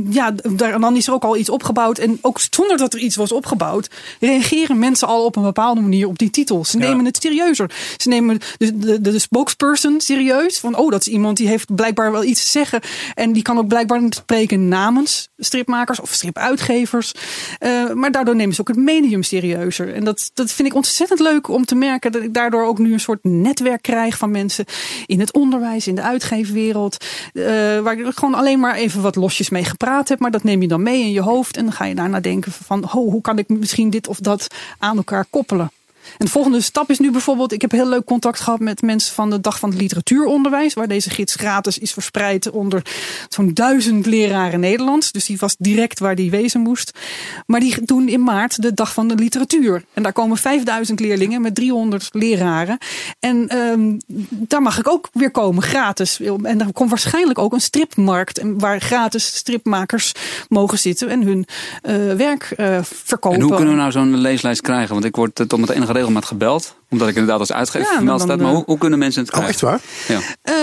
ja, 0.09 0.31
daar, 0.43 0.73
en 0.73 0.81
dan 0.81 0.95
is 0.95 1.07
er 1.07 1.13
ook 1.13 1.23
al 1.23 1.37
iets 1.37 1.49
opgebouwd. 1.49 1.97
En 1.97 2.17
ook 2.21 2.39
zonder 2.49 2.77
dat 2.77 2.93
er 2.93 2.99
iets 2.99 3.15
was 3.15 3.31
opgebouwd, 3.31 3.89
reageren 4.19 4.79
mensen 4.79 5.07
al 5.07 5.25
op 5.25 5.35
een 5.35 5.43
bepaalde 5.43 5.81
manier 5.81 6.07
op 6.07 6.17
die 6.17 6.29
titel. 6.29 6.65
Ze 6.65 6.79
Ja. 6.79 6.87
nemen 6.87 7.05
het 7.05 7.17
serieuzer. 7.21 7.71
Ze 7.97 8.09
nemen 8.09 8.39
de, 8.57 8.77
de, 8.77 9.01
de, 9.01 9.19
spokesperson 9.19 10.01
serieus. 10.01 10.59
Van, 10.59 10.75
oh, 10.75 10.91
dat 10.91 11.01
is 11.01 11.07
iemand 11.07 11.37
die 11.37 11.47
heeft 11.47 11.75
blijkbaar 11.75 12.11
wel 12.11 12.23
iets 12.23 12.41
te 12.43 12.49
zeggen. 12.49 12.81
En 13.13 13.33
die 13.33 13.43
kan 13.43 13.57
ook 13.57 13.67
blijkbaar 13.67 14.01
spreken 14.09 14.67
namens 14.67 15.29
stripmakers 15.37 15.99
of 15.99 16.13
stripuitgevers. 16.13 17.11
Eh, 17.59 17.91
maar 17.93 18.11
daardoor 18.11 18.35
nemen 18.35 18.55
ze 18.55 18.61
ook 18.61 18.67
het 18.67 18.77
medium 18.77 19.23
serieuzer. 19.23 19.93
En 19.93 20.03
dat, 20.03 20.31
dat 20.33 20.51
vind 20.51 20.64
ik 20.65 20.75
ontzettend 20.75 21.19
leuk 21.19 21.47
om 21.47 21.65
te 21.65 21.75
merken. 21.75 22.11
Dat 22.11 22.21
ik 22.21 22.33
daardoor 22.33 22.65
ook 22.65 22.77
nu 22.77 22.93
een 22.93 22.99
soort 22.99 23.23
netwerk 23.23 23.81
krijg 23.81 24.17
van 24.17 24.31
mensen 24.31 24.65
in 25.05 25.19
het 25.19 25.33
onderwijs, 25.33 25.87
in 25.87 25.95
de 25.95 26.01
uitgeefwereld. 26.01 27.05
eh, 27.33 27.43
waar 27.79 27.99
ik 27.99 28.11
gewoon 28.15 28.33
alleen 28.33 28.59
maar 28.59 28.75
even 28.75 29.01
wat 29.01 29.15
losjes 29.15 29.49
mee 29.49 29.63
gepraat 29.63 30.09
heb. 30.09 30.19
Maar 30.19 30.31
dat 30.31 30.43
neem 30.43 30.61
je 30.61 30.67
dan 30.67 30.83
mee 30.83 31.01
in 31.01 31.11
je 31.11 31.21
hoofd. 31.21 31.57
En 31.57 31.63
dan 31.63 31.73
ga 31.73 31.85
je 31.85 31.95
daarna 31.95 32.19
denken 32.19 32.51
van, 32.51 32.83
oh, 32.83 32.91
hoe 32.91 33.21
kan 33.21 33.37
ik 33.37 33.49
misschien 33.49 33.89
dit 33.89 34.07
of 34.07 34.17
dat 34.19 34.47
aan 34.79 34.97
elkaar 34.97 35.25
koppelen. 35.29 35.71
En 36.17 36.25
de 36.25 36.31
volgende 36.31 36.61
stap 36.61 36.89
is 36.89 36.99
nu 36.99 37.11
bijvoorbeeld, 37.11 37.51
ik 37.51 37.61
heb 37.61 37.71
heel 37.71 37.89
leuk 37.89 38.05
contact 38.05 38.39
gehad 38.39 38.59
met 38.59 38.81
mensen 38.81 39.13
van 39.13 39.29
de 39.29 39.41
Dag 39.41 39.59
van 39.59 39.69
het 39.69 39.79
Literatuuronderwijs, 39.81 40.73
waar 40.73 40.87
deze 40.87 41.09
gids 41.09 41.35
gratis 41.35 41.77
is 41.77 41.93
verspreid 41.93 42.49
onder 42.49 42.81
zo'n 43.29 43.53
duizend 43.53 44.05
leraren 44.05 44.59
Nederlands. 44.59 45.11
Dus 45.11 45.25
die 45.25 45.37
was 45.37 45.55
direct 45.59 45.99
waar 45.99 46.15
die 46.15 46.31
wezen 46.31 46.61
moest. 46.61 46.99
Maar 47.45 47.59
die 47.59 47.85
doen 47.85 48.07
in 48.07 48.23
maart 48.23 48.61
de 48.61 48.73
Dag 48.73 48.93
van 48.93 49.07
de 49.07 49.15
Literatuur. 49.15 49.83
En 49.93 50.03
daar 50.03 50.13
komen 50.13 50.37
5000 50.37 50.99
leerlingen 50.99 51.41
met 51.41 51.55
300 51.55 52.09
leraren. 52.11 52.77
En 53.19 53.47
ehm, 53.47 53.97
daar 54.29 54.61
mag 54.61 54.79
ik 54.79 54.87
ook 54.87 55.09
weer 55.13 55.31
komen, 55.31 55.63
gratis. 55.63 56.19
En 56.43 56.57
daar 56.57 56.71
komt 56.71 56.89
waarschijnlijk 56.89 57.39
ook 57.39 57.53
een 57.53 57.61
stripmarkt 57.61 58.41
waar 58.57 58.81
gratis 58.81 59.35
stripmakers 59.35 60.11
mogen 60.49 60.79
zitten 60.79 61.09
en 61.09 61.23
hun 61.23 61.45
eh, 61.81 61.95
werk 62.13 62.53
eh, 62.57 62.79
verkopen. 62.83 63.39
En 63.39 63.45
hoe 63.45 63.55
kunnen 63.55 63.73
we 63.73 63.79
nou 63.79 63.91
zo'n 63.91 64.17
leeslijst 64.17 64.61
krijgen? 64.61 64.93
Want 64.93 65.05
ik 65.05 65.15
word 65.15 65.39
eh, 65.39 65.45
tot 65.45 65.59
met 65.59 65.69
enige 65.69 65.93
regelmaat 65.95 66.25
gebeld. 66.25 66.75
Omdat 66.89 67.07
ik 67.07 67.13
inderdaad 67.15 67.39
als 67.39 67.51
uitgever 67.51 67.87
Ja, 67.87 67.93
vermeld 67.95 68.17
dan- 68.19 68.27
staat. 68.27 68.39
Maar 68.41 68.51
hoe, 68.53 68.63
hoe 68.65 68.77
kunnen 68.77 68.99
mensen 68.99 69.21
het 69.23 69.31
Oh, 69.33 69.37
krijgen? 69.39 69.69
echt 69.69 69.81
waar? 70.07 70.17
Ja. 70.17 70.21
Eh, 70.41 70.53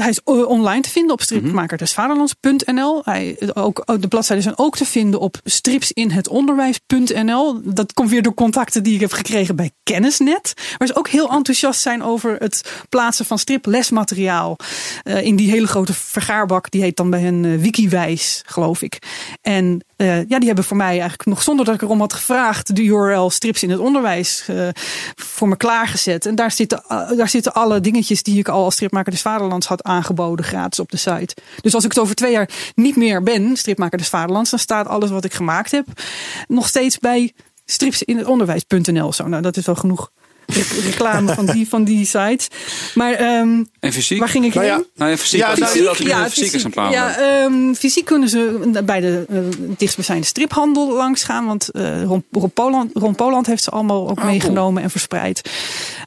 hij 0.00 0.08
is 0.10 0.20
eh, 0.24 0.48
online 0.48 0.80
te 0.80 0.90
vinden 0.90 1.12
op 1.12 1.20
stripmakerdesvaderlands.nl. 1.22 3.00
Hij, 3.04 3.38
ook, 3.54 3.82
ook 3.84 4.02
de 4.02 4.08
bladzijden 4.08 4.44
zijn 4.44 4.58
ook 4.58 4.76
te 4.76 4.84
vinden 4.84 5.20
op 5.20 5.36
stripsinhetonderwijs.nl. 5.44 7.60
Dat 7.64 7.92
komt 7.92 8.10
weer 8.10 8.22
door 8.22 8.34
contacten 8.34 8.82
die 8.82 8.94
ik 8.94 9.00
heb 9.00 9.12
gekregen 9.12 9.56
bij 9.56 9.70
Kennisnet. 9.82 10.52
Waar 10.78 10.88
ze 10.88 10.96
ook 10.96 11.08
heel 11.08 11.30
enthousiast 11.30 11.80
zijn 11.80 12.02
over 12.02 12.36
het 12.38 12.72
plaatsen 12.88 13.24
van 13.26 13.38
striplesmateriaal. 13.38 14.56
eh, 15.02 15.22
in 15.24 15.36
die 15.36 15.50
hele 15.50 15.66
grote 15.66 15.94
vergaarbak. 15.94 16.70
Die 16.70 16.82
heet 16.82 16.96
dan 16.96 17.10
bij 17.10 17.20
hen 17.20 17.44
eh, 17.44 17.58
Wikiwijs, 17.60 18.42
geloof 18.46 18.82
ik. 18.82 18.98
En 19.42 19.84
eh, 19.96 20.28
ja, 20.28 20.38
die 20.38 20.46
hebben 20.46 20.64
voor 20.64 20.76
mij 20.76 20.86
eigenlijk 20.90 21.24
nog 21.24 21.42
zonder 21.42 21.64
dat 21.64 21.74
ik 21.74 21.82
erom 21.82 22.00
had 22.00 22.12
gevraagd... 22.12 22.76
de 22.76 22.82
URL 22.82 23.30
strips 23.30 23.62
in 23.62 23.70
het 23.70 23.78
onderwijs 23.80 24.44
eh, 24.48 24.68
voor 25.14 25.48
me 25.48 25.56
klaargezet. 25.66 26.26
En 26.26 26.34
daar 26.34 26.50
zitten, 26.50 26.82
eh, 26.88 27.10
daar 27.16 27.28
zitten 27.28 27.54
alle 27.54 27.80
dingetjes 27.80 28.22
die 28.22 28.38
ik 28.38 28.48
al 28.48 28.64
als 28.64 28.74
stripmaker 28.74 29.12
des 29.12 29.22
Vaderlands 29.22 29.66
had 29.66 29.82
aangeboden 29.82 30.44
gratis 30.44 30.78
op 30.78 30.90
de 30.90 30.96
site. 30.96 31.36
Dus 31.60 31.74
als 31.74 31.84
ik 31.84 31.90
het 31.90 31.98
over 31.98 32.14
twee 32.14 32.32
jaar 32.32 32.50
niet 32.74 32.96
meer 32.96 33.22
ben, 33.22 33.56
stripmaker 33.56 33.98
des 33.98 34.08
Vaderlands... 34.08 34.50
dan 34.50 34.58
staat 34.58 34.86
alles 34.86 35.10
wat 35.10 35.24
ik 35.24 35.34
gemaakt 35.34 35.70
heb 35.70 35.86
nog 36.48 36.68
steeds 36.68 36.98
bij 36.98 37.32
stripsinhetonderwijs.nl. 37.64 39.12
Zo, 39.12 39.28
nou, 39.28 39.42
dat 39.42 39.56
is 39.56 39.66
wel 39.66 39.74
genoeg 39.74 40.10
reclame 40.84 41.34
van 41.34 41.46
die, 41.46 41.68
van 41.68 41.84
die 41.84 42.06
sites. 42.06 42.48
Maar 42.94 43.12
ehm, 43.12 43.64
En 43.80 43.92
fysiek? 43.92 44.18
waar 44.18 44.28
ging 44.28 44.44
ik 44.44 44.54
Nou 44.54 44.66
heen? 44.66 44.76
ja, 44.76 44.82
Nou 44.94 45.10
ja, 45.10 45.16
fysiek. 45.16 45.40
Ja, 45.40 45.50
als 45.50 45.58
nou, 45.58 45.78
je 45.78 45.82
dat 45.84 45.98
ja, 45.98 46.24
een 46.24 46.30
fysiek 46.30 46.52
exemplaar 46.52 46.90
ja, 46.90 47.06
hebt. 47.10 47.20
ehm, 47.20 47.74
fysiek 47.74 48.04
kunnen 48.04 48.28
ze 48.28 48.70
bij 48.84 49.00
de 49.00 49.26
uh, 49.30 49.38
dichtstbijzijnde 49.76 50.26
striphandel 50.26 50.92
langs 50.96 51.22
gaan. 51.22 51.46
Want 51.46 51.70
eh 51.70 52.02
Ron, 52.02 52.24
Ron, 52.30 52.50
Poland, 52.50 52.90
Ron 52.94 53.14
Poland 53.14 53.46
heeft 53.46 53.62
ze 53.62 53.70
allemaal 53.70 54.08
ook 54.10 54.18
Oh, 54.18 54.24
meegenomen 54.24 54.82
en 54.82 54.90
verspreid. 54.90 55.50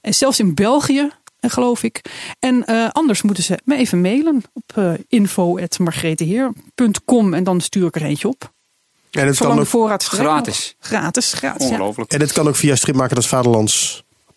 En 0.02 0.14
zelfs 0.14 0.40
in 0.40 0.54
België, 0.56 1.10
eh, 1.40 1.52
geloof 1.52 1.84
ik. 1.84 2.02
En 2.40 2.66
eh, 2.66 2.88
anders 2.92 3.22
moeten 3.22 3.44
ze 3.44 3.60
me 3.64 3.76
even 3.76 4.02
mailen 4.02 4.42
op 4.54 4.72
uh, 4.78 4.92
info.margreteheer.com 5.08 7.34
en 7.34 7.44
dan 7.44 7.62
stuur 7.62 7.86
ik 7.88 7.96
er 7.96 8.04
eentje 8.04 8.28
op. 8.28 8.52
En 9.12 9.28
het, 9.28 9.38
kan 9.38 9.56
de 9.56 9.62
ook, 9.62 9.68
voorraad 9.68 10.04
Gratis. 10.04 10.76
Gratis, 10.80 11.34
gratis. 11.34 11.66
Ja. 11.68 11.72
Ongelooflijk. 11.72 12.12
en 12.14 12.20
het 12.20 12.32
kan 12.32 12.48
ook 12.48 12.56
via 12.56 12.76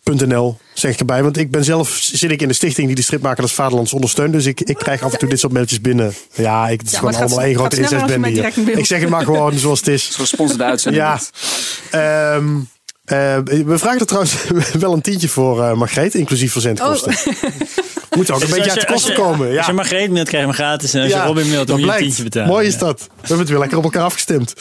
stripmakerdersvaderlands.nl, 0.03 0.59
zeg 0.75 0.93
ik 0.93 0.99
erbij. 0.99 1.23
Want 1.23 1.37
ik 1.37 1.51
ben 1.51 1.65
zelf, 1.65 1.99
zit 2.03 2.31
ik 2.31 2.43
in 2.43 2.49
de 2.49 2.55
stichting 2.55 2.87
die 2.87 2.97
de 2.97 3.03
stripmaker 3.03 3.43
des 3.43 3.53
Vaderlands 3.53 3.93
ondersteunt. 3.93 4.33
Dus 4.33 4.47
ik, 4.47 4.61
ik 4.61 4.77
krijg 4.77 5.03
af 5.03 5.13
en 5.13 5.19
toe 5.19 5.29
dit 5.29 5.41
soort 5.41 5.53
mailtjes 5.53 5.81
binnen. 5.81 6.15
Ja, 6.35 6.69
ik, 6.69 6.79
het 6.79 6.87
is 6.87 6.93
Ja, 6.93 6.99
gewoon 6.99 7.15
allemaal 7.15 7.43
één 7.43 7.55
grote 7.55 7.77
incestbende 7.77 8.29
hier. 8.29 8.53
Ik 8.79 8.87
zeg 8.87 9.01
het 9.01 9.09
maar 9.09 9.25
gewoon 9.25 9.59
zoals 9.59 9.79
het 9.79 9.89
is. 9.89 10.11
Gesponsorde 10.15 10.65
uitzending. 10.65 11.05
Ja. 11.05 11.21
Ehm, 11.91 12.47
eh, 13.05 13.39
we 13.65 13.79
vragen 13.79 14.01
er 14.01 14.07
trouwens 14.07 14.35
wel 14.79 14.93
een 14.93 15.01
tientje 15.01 15.29
voor, 15.29 15.63
eh 15.63 15.73
Margreet, 15.75 16.15
inclusief 16.15 16.53
verzendkosten. 16.53 17.15
Moet 18.17 18.31
ook 18.31 18.41
een 18.41 18.47
Dus 18.47 18.55
beetje 18.57 18.71
uit 18.71 18.81
de 18.81 18.87
als 18.87 18.95
kosten 18.95 19.13
je- 19.13 19.19
komen. 19.19 19.51
Ja. 19.51 19.57
Als 19.57 19.67
je 19.67 19.73
Margreet 19.73 20.11
mailt, 20.11 20.29
krijg 20.29 20.43
je 20.43 20.49
hem 20.49 20.57
gratis. 20.59 20.95
En 20.95 21.03
als 21.03 21.11
Ja, 21.11 21.21
je 21.23 21.27
Robin 21.27 21.49
mailt, 21.51 21.67
dan 21.67 21.77
je 21.77 21.83
een 21.83 21.89
blijkt. 21.89 22.03
tientje 22.05 22.23
betalen. 22.23 22.49
Mooi 22.49 22.67
is 22.67 22.73
Ja. 22.73 22.79
dat. 22.79 23.01
We 23.01 23.07
hebben 23.19 23.39
het 23.39 23.49
weer 23.49 23.59
lekker 23.59 23.79
op 23.79 23.85
elkaar 23.85 24.03
afgestemd. 24.03 24.55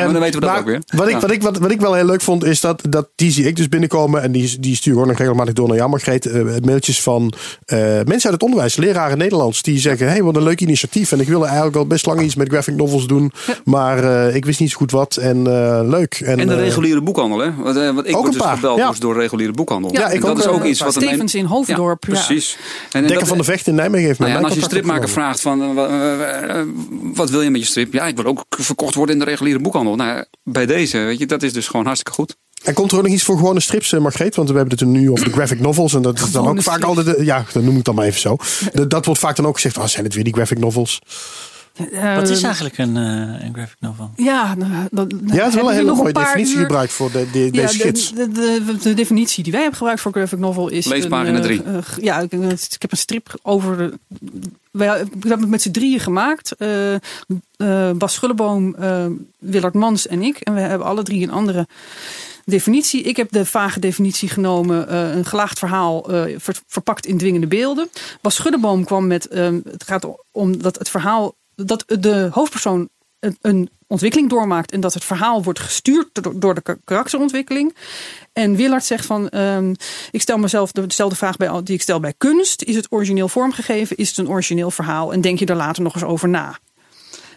Dan 0.00 0.12
weten 0.20 0.34
we 0.34 0.40
dat 0.40 0.50
maar 0.50 0.58
ook 0.58 0.64
weer. 0.66 0.82
Wat 0.86 1.08
ik, 1.08 1.16
wat, 1.16 1.30
ik, 1.30 1.42
wat, 1.42 1.58
wat 1.58 1.70
ik 1.70 1.80
wel 1.80 1.94
heel 1.94 2.04
leuk 2.04 2.20
vond, 2.20 2.44
is 2.44 2.60
dat, 2.60 2.82
dat 2.88 3.08
die 3.14 3.30
zie 3.30 3.44
ik 3.46 3.56
dus 3.56 3.68
binnenkomen. 3.68 4.22
En 4.22 4.32
die, 4.32 4.60
die 4.60 4.76
stuur 4.76 4.92
gewoon 4.92 5.08
nog 5.08 5.18
regelmatig 5.18 5.54
door 5.54 5.68
naar 5.68 5.76
jou, 5.76 5.90
Margreet. 5.90 6.26
eh, 6.26 6.42
mailtjes 6.64 7.02
van 7.02 7.32
eh, 7.64 7.78
mensen 7.78 8.10
uit 8.10 8.32
het 8.32 8.42
onderwijs, 8.42 8.76
leraren 8.76 9.18
Nederlands. 9.18 9.62
Die 9.62 9.78
zeggen, 9.78 10.08
hey, 10.08 10.22
wat 10.22 10.36
een 10.36 10.42
leuk 10.42 10.60
initiatief. 10.60 11.12
En 11.12 11.20
ik 11.20 11.28
wilde 11.28 11.46
eigenlijk 11.46 11.76
al 11.76 11.86
best 11.86 12.06
lang 12.06 12.20
iets 12.20 12.34
met 12.34 12.48
graphic 12.48 12.74
novels 12.76 13.06
doen. 13.06 13.32
Maar 13.64 14.04
eh, 14.28 14.34
ik 14.34 14.44
wist 14.44 14.60
niet 14.60 14.70
zo 14.70 14.76
goed 14.76 14.90
wat. 14.90 15.16
En 15.16 15.36
eh, 15.46 15.80
leuk. 15.84 16.14
En, 16.24 16.38
En 16.38 16.46
de 16.48 16.54
reguliere 16.56 17.00
boekhandel, 17.02 17.38
hè? 17.38 17.54
Want, 17.54 17.76
want 17.76 18.06
ik 18.08 18.16
Ook 18.16 18.20
word 18.20 18.24
een 18.24 18.30
dus 18.30 18.40
paar, 18.42 18.54
gebeld 18.54 18.78
ja. 18.78 18.88
dus 18.90 18.98
door 18.98 19.14
reguliere 19.16 19.52
boekhandel. 19.52 19.92
Ja, 19.92 20.08
ik 20.10 20.20
dat 20.20 20.30
ook, 20.30 20.38
is 20.38 20.46
ook 20.46 20.64
iets 20.64 20.80
wat 20.80 20.96
een- 20.96 21.02
Stevens 21.02 21.34
in 21.34 21.44
Hoofddorp. 21.44 22.04
Ja, 22.06 22.12
ja. 22.12 22.24
precies. 22.24 22.56
En, 22.92 23.02
en 23.02 23.06
Dekker 23.08 23.26
van 23.26 23.38
de 23.38 23.44
Vecht 23.44 23.66
in 23.66 23.74
Nijmegen 23.74 24.06
heeft 24.06 24.18
Nou 24.18 24.30
ja, 24.30 24.36
en 24.36 24.42
mij 24.42 24.50
als 24.50 24.60
je 24.60 24.64
stripmaker 24.66 25.08
vraagt 25.08 25.40
van 25.40 25.74
wat 27.14 27.30
wil 27.30 27.42
je 27.42 27.50
met 27.50 27.60
je 27.60 27.66
strip? 27.66 27.92
Ja, 27.92 28.06
ik 28.06 28.16
wil 28.16 28.24
ook 28.24 28.44
verkocht 28.48 28.94
worden 28.94 29.14
in 29.14 29.20
de 29.24 29.26
reguliere 29.30 29.58
boekhandel. 29.58 29.80
Nou, 29.84 30.24
bij 30.42 30.66
deze, 30.66 30.98
weet 30.98 31.18
je, 31.18 31.26
dat 31.26 31.42
is 31.42 31.52
dus 31.52 31.66
gewoon 31.68 31.84
hartstikke 31.86 32.18
goed. 32.20 32.36
En 32.62 32.74
komt 32.74 32.90
er 32.92 32.96
ook 32.96 33.02
nog 33.02 33.12
iets 33.12 33.22
voor 33.22 33.36
gewone 33.36 33.60
strips, 33.60 33.92
eh, 33.92 34.00
Margreet? 34.00 34.34
Want 34.36 34.50
we 34.50 34.56
hebben 34.56 34.78
het 34.78 34.88
nu 34.88 35.10
over 35.10 35.24
de 35.24 35.32
graphic 35.32 35.60
novels. 35.60 35.94
En 35.94 36.02
dat 36.02 36.18
is 36.20 36.30
dan 36.30 36.46
ook 36.48 36.62
vaak 36.62 36.76
strips. 36.80 36.96
altijd... 36.96 37.16
eh, 37.16 37.24
Ja, 37.24 37.44
dat 37.52 37.62
noem 37.62 37.76
ik 37.76 37.84
dan 37.84 37.94
maar 37.94 38.06
even 38.06 38.20
zo. 38.20 38.36
Dat, 38.72 38.90
dat 38.90 39.04
wordt 39.04 39.20
vaak 39.20 39.36
dan 39.36 39.46
ook 39.46 39.54
gezegd. 39.54 39.78
Oh, 39.78 39.86
zijn 39.86 40.04
het 40.04 40.14
weer 40.14 40.24
die 40.24 40.32
graphic 40.34 40.58
novels? 40.58 41.00
Wat 42.14 42.28
is 42.28 42.42
eigenlijk 42.42 42.78
een, 42.78 42.96
eh, 42.96 43.44
een 43.44 43.52
graphic 43.54 43.76
novel? 43.80 44.10
Ja, 44.16 44.54
nou, 44.54 44.70
dat, 44.90 45.10
Ja, 45.10 45.16
het 45.16 45.22
is 45.26 45.30
wel 45.30 45.42
hebben 45.42 45.60
een 45.60 45.66
we 45.66 45.72
hele 45.72 45.84
nog 45.86 45.96
mooie 45.98 46.12
paar 46.12 46.24
definitie 46.24 46.54
uur- 46.54 46.60
gebruikt 46.62 46.92
voor 46.92 47.10
de, 47.12 47.26
de, 47.32 47.50
deze 47.50 47.78
ja, 47.78 47.84
gids. 47.84 48.12
de, 48.12 48.28
de, 48.32 48.62
de, 48.66 48.76
de 48.82 48.94
definitie 48.94 49.42
die 49.42 49.52
wij 49.52 49.60
hebben 49.60 49.78
gebruikt 49.78 50.02
voor 50.02 50.12
graphic 50.12 50.38
novel 50.38 50.68
is. 50.68 50.86
Lees 50.86 51.04
een, 51.04 51.10
pagina 51.10 51.36
eh, 51.38 51.42
drie. 51.44 51.62
eh, 51.62 51.78
ja, 52.00 52.18
ik, 52.20 52.32
ik 52.32 52.76
heb 52.82 52.90
een 52.92 52.96
strip 52.96 53.38
over. 53.42 53.76
De, 53.76 53.98
wij 54.70 54.88
we 55.04 55.08
hebben 55.20 55.40
het 55.40 55.48
met 55.48 55.62
z'n 55.62 55.70
drieën 55.70 56.00
gemaakt. 56.00 56.52
eh, 56.56 56.94
eh, 56.94 57.00
Bas 57.96 58.14
Schulleboom, 58.14 58.74
eh, 58.74 59.06
Willard 59.38 59.74
Mans 59.74 60.06
en 60.06 60.22
ik. 60.22 60.36
En 60.40 60.54
we 60.54 60.60
hebben 60.60 60.86
alle 60.86 61.02
drie 61.02 61.22
een 61.22 61.30
andere 61.32 61.66
definitie. 62.44 63.02
Ik 63.02 63.16
heb 63.16 63.32
de 63.32 63.44
vage 63.46 63.80
definitie 63.80 64.28
genomen. 64.28 64.88
eh, 64.88 65.14
een 65.14 65.24
gelaagd 65.24 65.58
verhaal 65.58 66.10
eh, 66.12 66.34
ver- 66.38 66.60
verpakt 66.66 67.06
in 67.06 67.18
dwingende 67.18 67.46
beelden. 67.46 67.88
Bas 68.20 68.34
Schulleboom 68.34 68.84
kwam 68.84 69.06
met. 69.06 69.26
het 69.64 69.84
gaat 69.86 70.06
om 70.32 70.62
dat 70.62 70.78
het 70.78 70.88
verhaal. 70.90 71.34
Dat 71.64 71.84
de 71.86 72.28
hoofdpersoon 72.32 72.88
een, 73.40 73.70
ontwikkeling 73.86 74.30
doormaakt 74.30 74.72
en 74.72 74.80
dat 74.80 74.94
het 74.94 75.04
verhaal 75.04 75.42
wordt 75.42 75.58
gestuurd 75.60 76.40
door, 76.40 76.54
de 76.54 76.60
ka- 76.60 76.76
karakterontwikkeling. 76.84 77.74
En 78.32 78.56
Willard 78.56 78.84
zegt 78.84 79.06
van, 79.06 79.28
ehm, 79.28 79.74
ik 80.10 80.20
stel 80.20 80.38
mezelf 80.38 80.72
de- 80.72 80.86
dezelfde 80.86 81.16
vraag 81.16 81.36
bij, 81.36 81.62
die 81.62 81.74
ik 81.74 81.82
stel 81.82 82.00
bij 82.00 82.14
kunst. 82.18 82.62
Is 82.62 82.76
het 82.76 82.86
origineel 82.90 83.28
vormgegeven? 83.28 83.96
Is 83.96 84.08
het 84.08 84.18
een 84.18 84.28
origineel 84.28 84.70
verhaal? 84.70 85.12
En 85.12 85.20
denk 85.20 85.38
je 85.38 85.46
er 85.46 85.56
later 85.56 85.82
nog 85.82 85.94
eens 85.94 86.04
over 86.04 86.28
na? 86.28 86.58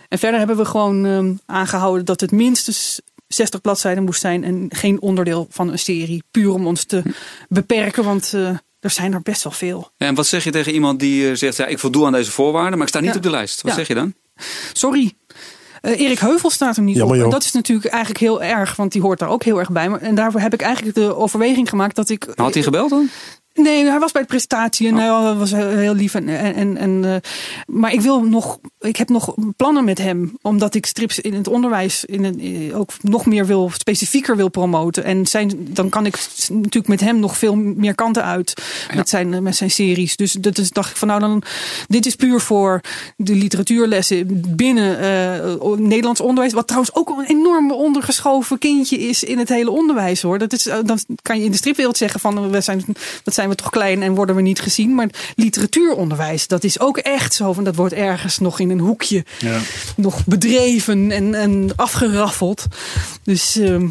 En 0.09 0.19
verder 0.19 0.37
hebben 0.39 0.57
we 0.57 0.65
gewoon 0.65 1.05
ehm, 1.05 1.33
aangehouden 1.45 2.05
dat 2.05 2.21
het 2.21 2.31
minstens 2.31 3.01
60 3.27 3.61
bladzijden 3.61 4.03
moest 4.03 4.21
zijn 4.21 4.43
en 4.43 4.65
geen 4.69 5.01
onderdeel 5.01 5.47
van 5.49 5.71
een 5.71 5.79
serie. 5.79 6.23
Puur 6.31 6.53
om 6.53 6.67
ons 6.67 6.83
te 6.83 7.01
beperken, 7.49 8.03
want 8.03 8.33
eh, 8.33 8.49
er 8.85 8.91
zijn 8.91 9.13
er 9.13 9.21
best 9.21 9.43
wel 9.43 9.53
veel. 9.53 9.89
En 9.97 10.15
wat 10.15 10.27
zeg 10.27 10.43
je 10.43 10.51
tegen 10.51 10.73
iemand 10.73 10.99
die 10.99 11.29
eh, 11.29 11.35
zegt, 11.35 11.57
ja, 11.57 11.65
ik 11.65 11.79
voldoe 11.79 12.05
aan 12.05 12.11
deze 12.11 12.31
voorwaarden, 12.31 12.73
maar 12.73 12.81
ik 12.87 12.87
sta 12.93 12.99
niet 12.99 13.09
Ja. 13.09 13.15
op 13.15 13.21
de 13.23 13.29
lijst. 13.29 13.61
Wat 13.61 13.71
Ja. 13.71 13.77
zeg 13.77 13.87
je 13.87 13.93
dan? 13.93 14.13
Sorry. 14.73 15.13
Eh, 15.81 15.99
Erik 15.99 16.19
Heuvel 16.19 16.49
staat 16.49 16.77
er 16.77 16.83
niet 16.83 16.95
Jammer, 16.95 17.17
op. 17.17 17.23
En 17.23 17.29
dat 17.29 17.43
is 17.43 17.51
natuurlijk 17.51 17.87
eigenlijk 17.87 18.23
heel 18.23 18.43
erg, 18.43 18.75
want 18.75 18.91
die 18.91 19.01
hoort 19.01 19.19
daar 19.19 19.29
ook 19.29 19.43
heel 19.43 19.59
erg 19.59 19.69
bij. 19.71 19.89
Maar- 19.89 20.01
En 20.01 20.15
daarvoor 20.15 20.39
heb 20.41 20.53
ik 20.53 20.61
eigenlijk 20.61 20.95
de 20.95 21.15
overweging 21.15 21.69
gemaakt 21.69 21.95
dat 21.95 22.09
ik. 22.09 22.27
Had 22.35 22.53
hij 22.53 22.63
gebeld 22.63 22.89
dan? 22.89 23.09
Nee, 23.57 23.85
hij 23.85 23.99
was 23.99 24.11
bij 24.11 24.21
de 24.21 24.27
presentatie 24.27 24.87
en 24.87 24.95
hij 24.95 25.33
was 25.35 25.51
heel 25.51 25.67
heel 25.67 25.93
lief. 25.93 26.13
En, 26.13 26.29
en, 26.29 26.77
en, 26.77 27.05
eh, 27.05 27.15
maar 27.67 27.93
ik 27.93 28.01
wil 28.01 28.23
nog, 28.23 28.59
ik 28.79 28.95
heb 28.95 29.09
nog 29.09 29.35
plannen 29.57 29.83
met 29.83 29.97
hem, 29.97 30.37
omdat 30.41 30.75
ik 30.75 30.85
strips 30.85 31.19
in 31.19 31.33
het 31.33 31.47
onderwijs 31.47 32.05
in 32.05 32.23
een, 32.23 32.39
eh, 32.39 32.79
ook 32.79 32.91
nog 33.01 33.25
meer 33.25 33.45
wil, 33.45 33.71
specifieker 33.73 34.35
wil 34.35 34.49
promoten. 34.49 35.03
En 35.03 35.27
zijn, 35.27 35.51
dan 35.57 35.89
kan 35.89 36.05
ik 36.05 36.27
natuurlijk 36.49 36.87
met 36.87 36.99
hem 36.99 37.19
nog 37.19 37.37
veel 37.37 37.55
meer 37.55 37.95
kanten 37.95 38.23
uit 38.23 38.53
met, 38.95 39.09
zijn, 39.09 39.33
eh, 39.33 39.39
met 39.39 39.55
zijn 39.55 39.71
series. 39.71 40.15
Dus 40.15 40.31
dat 40.31 40.57
is, 40.57 40.69
dacht 40.69 40.89
ik 40.89 40.97
van 40.97 41.07
nou 41.07 41.19
dan, 41.19 41.43
dit 41.87 42.05
is 42.05 42.15
puur 42.15 42.39
voor 42.39 42.81
de 43.17 43.35
literatuurlessen 43.35 44.41
binnen 44.55 44.99
eh, 44.99 45.77
Nederlands 45.77 46.21
onderwijs. 46.21 46.53
Wat 46.53 46.67
trouwens 46.67 46.95
ook 46.95 47.09
een 47.09 47.25
enorm 47.25 47.71
ondergeschoven 47.71 48.57
kindje 48.57 48.97
is 48.97 49.23
in 49.23 49.37
het 49.37 49.49
hele 49.49 49.71
onderwijs 49.71 50.21
hoor. 50.21 50.37
Dat 50.37 50.53
is, 50.53 50.67
eh, 50.67 50.77
dan 50.85 50.99
kan 51.21 51.37
je 51.37 51.45
in 51.45 51.51
de 51.51 51.57
stripwereld 51.57 51.97
zeggen 51.97 52.19
van 52.19 52.37
eh, 52.37 52.49
we 52.49 52.61
zijn, 52.61 52.83
dat 53.23 53.33
zijn 53.33 53.44
we 53.49 53.55
toch 53.55 53.69
klein 53.69 54.03
en 54.03 54.15
worden 54.15 54.35
we 54.35 54.41
niet 54.41 54.59
gezien. 54.59 54.95
Maar 54.95 55.09
literatuuronderwijs, 55.35 56.47
dat 56.47 56.63
is 56.63 56.79
ook 56.79 56.97
echt 56.97 57.33
zo. 57.33 57.53
Van 57.53 57.63
dat 57.63 57.75
wordt 57.75 57.93
ergens 57.93 58.39
nog 58.39 58.59
in 58.59 58.69
een 58.69 58.79
hoekje 58.79 59.25
Ja. 59.39 59.59
nog 59.95 60.25
bedreven 60.25 61.11
en, 61.11 61.33
en 61.33 61.71
afgeraffeld. 61.75 62.65
Dus 63.23 63.55
ehm, 63.55 63.87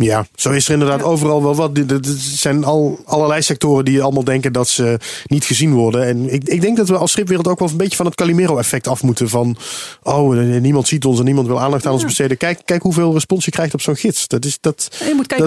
Ja, 0.00 0.26
zo 0.34 0.50
is 0.50 0.66
er 0.66 0.72
inderdaad 0.72 1.02
overal 1.02 1.42
wel 1.42 1.54
wat. 1.54 1.76
Er 1.78 2.00
zijn 2.18 2.64
al 2.64 3.00
allerlei 3.04 3.42
sectoren 3.42 3.84
die 3.84 4.02
allemaal 4.02 4.24
denken 4.24 4.52
dat 4.52 4.68
ze 4.68 4.98
niet 5.26 5.44
gezien 5.44 5.72
worden. 5.72 6.04
En 6.06 6.32
ik, 6.32 6.44
ik 6.48 6.60
denk 6.60 6.76
dat 6.76 6.88
we 6.88 6.96
als 6.96 7.10
stripwereld 7.10 7.48
ook 7.48 7.58
wel 7.58 7.68
een 7.68 7.76
beetje 7.76 7.96
van 7.96 8.06
het 8.06 8.14
Calimero-effect 8.14 8.86
af 8.88 9.02
moeten. 9.02 9.28
Van, 9.28 9.56
oh, 10.02 10.36
niemand 10.60 10.88
ziet 10.88 11.04
ons 11.04 11.18
en 11.18 11.24
niemand 11.24 11.46
wil 11.46 11.60
aandacht 11.60 11.86
aan 11.86 11.92
ons 11.92 12.04
besteden. 12.04 12.36
Kijk, 12.36 12.60
kijk 12.64 12.82
hoeveel 12.82 13.12
respons 13.12 13.44
je 13.44 13.50
krijgt 13.50 13.74
op 13.74 13.80
zo'n 13.80 13.96
gids. 13.96 14.28
Dat, 14.28 14.44
is, 14.44 14.58
dat, 14.60 14.88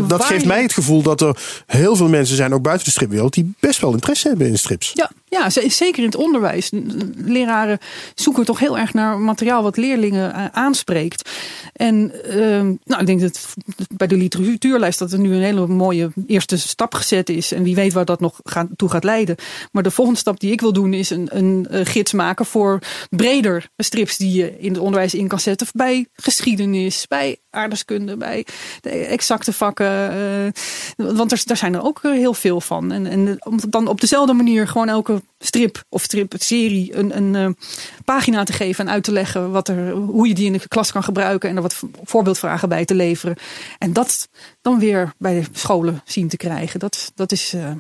dat, 0.08 0.24
geeft 0.26 0.42
je- 0.42 0.48
mij 0.48 0.62
het 0.62 0.74
gevoel 0.74 1.02
dat 1.02 1.22
er 1.22 1.38
heel 1.68 1.96
veel 1.96 2.08
mensen 2.10 2.36
zijn, 2.36 2.54
ook 2.54 2.62
buiten 2.62 2.86
de 2.86 2.92
stripwereld, 2.92 3.34
die 3.34 3.54
best 3.60 3.82
wel 3.82 3.94
interesse 3.94 4.28
hebben 4.28 4.48
in 4.48 4.58
strips. 4.58 4.92
Ja, 4.94 5.12
ja, 5.32 5.50
zeker 5.50 5.98
in 5.98 6.06
het 6.06 6.16
onderwijs. 6.16 6.72
Leraren 7.16 7.78
zoeken 8.16 8.46
toch 8.46 8.60
heel 8.60 8.78
erg 8.78 8.94
naar 8.94 9.20
materiaal 9.20 9.64
wat 9.64 9.78
leerlingen 9.78 10.34
eh, 10.34 10.46
aanspreekt. 10.52 11.30
En 11.74 12.24
ehm, 12.24 12.74
nou, 12.84 13.02
ik 13.02 13.06
denk 13.06 13.22
dat 13.22 13.54
bij 13.96 14.08
de 14.08 14.18
literatuurlijst 14.18 15.00
dat 15.00 15.12
er 15.12 15.20
nu 15.20 15.34
een 15.34 15.42
hele 15.42 15.68
mooie 15.68 16.12
eerste 16.28 16.58
stap 16.58 16.94
gezet 16.94 17.30
is. 17.30 17.52
En 17.52 17.64
wie 17.64 17.76
weet 17.76 17.94
waar 17.94 18.06
dat 18.06 18.20
nog 18.20 18.40
gaat, 18.44 18.68
toe 18.76 18.90
gaat 18.90 19.04
leiden. 19.04 19.36
Maar 19.72 19.84
de 19.84 19.92
volgende 19.92 20.20
stap 20.20 20.40
die 20.40 20.52
ik 20.52 20.62
wil 20.62 20.74
doen 20.74 20.94
is 20.94 21.10
een, 21.10 21.28
een, 21.32 21.68
gids 21.86 22.14
maken 22.14 22.46
voor 22.46 22.80
breder 23.10 23.70
strips 23.78 24.18
die 24.18 24.34
je 24.34 24.60
in 24.60 24.72
het 24.72 24.82
onderwijs 24.82 25.14
in 25.14 25.28
kan 25.28 25.40
zetten. 25.40 25.68
Bij 25.74 26.08
geschiedenis, 26.14 27.06
bij 27.08 27.38
aardrijkskunde, 27.52 28.18
bij 28.18 28.46
de 28.82 28.90
exacte 28.90 29.54
vakken. 29.54 30.12
eh, 30.12 30.52
want 30.96 31.32
er, 31.32 31.42
daar 31.46 31.58
zijn 31.58 31.74
er 31.74 31.84
ook 31.84 32.00
heel 32.02 32.34
veel 32.34 32.62
van. 32.62 32.92
En, 32.92 33.08
en 33.08 33.46
om 33.46 33.60
dan 33.70 33.88
op 33.88 34.02
dezelfde 34.02 34.34
manier 34.34 34.68
gewoon 34.68 34.90
elke 34.90 35.22
strip 35.40 35.84
of 35.90 36.04
stripserie 36.04 36.96
een, 36.96 37.18
een 37.18 37.36
eh, 37.36 37.66
pagina 38.06 38.44
te 38.44 38.54
geven 38.54 38.86
en 38.88 38.94
uit 38.94 39.04
te 39.04 39.12
leggen 39.12 39.52
wat 39.52 39.68
er, 39.68 39.92
hoe 39.92 40.28
je 40.28 40.34
die 40.34 40.46
in 40.46 40.54
de 40.54 40.68
klas 40.68 40.92
kan 40.92 41.04
gebruiken 41.04 41.50
en 41.50 41.56
er 41.56 41.62
wat 41.62 41.84
voorbeeldvragen 42.04 42.70
bij 42.70 42.86
te 42.86 42.96
leveren. 42.96 43.36
En 43.78 43.94
dat 43.94 44.30
dan 44.62 44.80
weer 44.80 45.14
bij 45.18 45.40
de 45.40 45.48
scholen 45.52 46.02
zien 46.06 46.28
te 46.28 46.38
krijgen. 46.38 46.80
Dat, 46.80 47.12
dat 47.16 47.32
is 47.32 47.54
eh, 47.54 47.72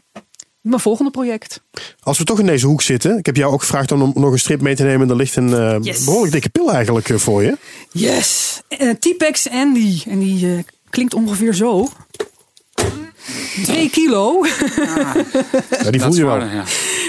mijn 0.62 0.80
volgende 0.82 1.12
project. 1.12 1.62
Als 1.99 2.18
we 2.18 2.24
toch 2.24 2.39
in 2.39 2.45
deze 2.45 2.68
hoek 2.68 2.82
zitten, 2.82 3.18
ik 3.18 3.26
heb 3.26 3.36
jou 3.36 3.53
ook 3.53 3.59
gevraagd 3.59 3.91
om 3.91 4.12
nog 4.16 4.32
een 4.32 4.39
strip 4.39 4.62
mee 4.62 4.76
te 4.76 4.84
nemen. 4.84 5.09
Er 5.09 5.16
ligt 5.16 5.36
een 5.36 5.53
eh, 5.53 5.78
Yes. 5.82 6.03
behoorlijk 6.03 6.32
dikke 6.32 6.49
pil 6.49 6.72
eigenlijk 6.74 7.09
eh, 7.09 7.18
voor 7.18 7.43
je. 7.43 7.57
Yes! 7.91 8.62
Uh, 8.82 8.93
T-Pex 8.93 9.49
Andy. 9.49 10.01
En 10.07 10.20
die 10.20 10.55
eh, 10.55 10.64
klinkt 10.89 11.14
ongeveer 11.14 11.53
zo. 11.53 11.88
Twee 13.63 13.89
kilo. 13.89 14.45
Ja, 14.76 15.91
die 15.91 16.01
voel 16.01 16.13
je 16.13 16.26
wel. 16.26 16.39
zwaarder, 16.39 16.53
ja. 16.53 16.63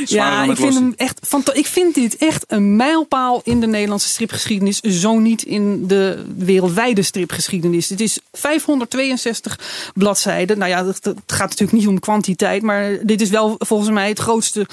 Zwaarder 0.04 0.06
Ja, 0.06 0.40
dan 0.40 0.50
ik 0.50 0.56
vind, 0.56 0.74
hem 0.74 0.92
echt 0.96 1.20
ik 1.52 1.66
vind 1.66 1.94
dit 1.94 2.16
echt 2.16 2.44
een 2.48 2.76
mijlpaal 2.76 3.40
in 3.44 3.60
de 3.60 3.66
Nederlandse 3.66 4.08
stripgeschiedenis. 4.08 4.80
Zo 4.80 5.18
niet 5.18 5.42
in 5.42 5.86
de 5.86 6.24
wereldwijde 6.36 7.02
stripgeschiedenis. 7.02 7.88
Het 7.88 8.00
is 8.00 8.18
562 8.32 9.58
bladzijden. 9.94 10.58
Nou 10.58 10.70
ja, 10.70 10.82
dat, 10.82 10.98
dat 11.02 11.16
gaat 11.26 11.50
natuurlijk 11.50 11.78
niet 11.78 11.88
om 11.88 12.00
kwantiteit. 12.00 12.62
Maar 12.62 12.98
dit 13.02 13.20
is 13.20 13.30
wel 13.30 13.54
volgens 13.58 13.90
mij 13.90 14.08
het 14.08 14.18
grootste, 14.18 14.66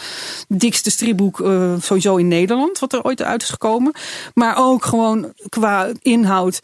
dikste 0.47 0.91
stripboek 0.91 1.41
eh, 1.41 1.73
sowieso 1.81 2.15
in 2.15 2.27
Nederland. 2.27 2.79
Wat 2.79 2.93
er 2.93 3.03
ooit 3.03 3.21
uit 3.21 3.41
is 3.41 3.49
gekomen. 3.49 3.93
Maar 4.33 4.57
ook 4.57 4.85
gewoon 4.85 5.33
qua 5.49 5.89
inhoud. 6.01 6.59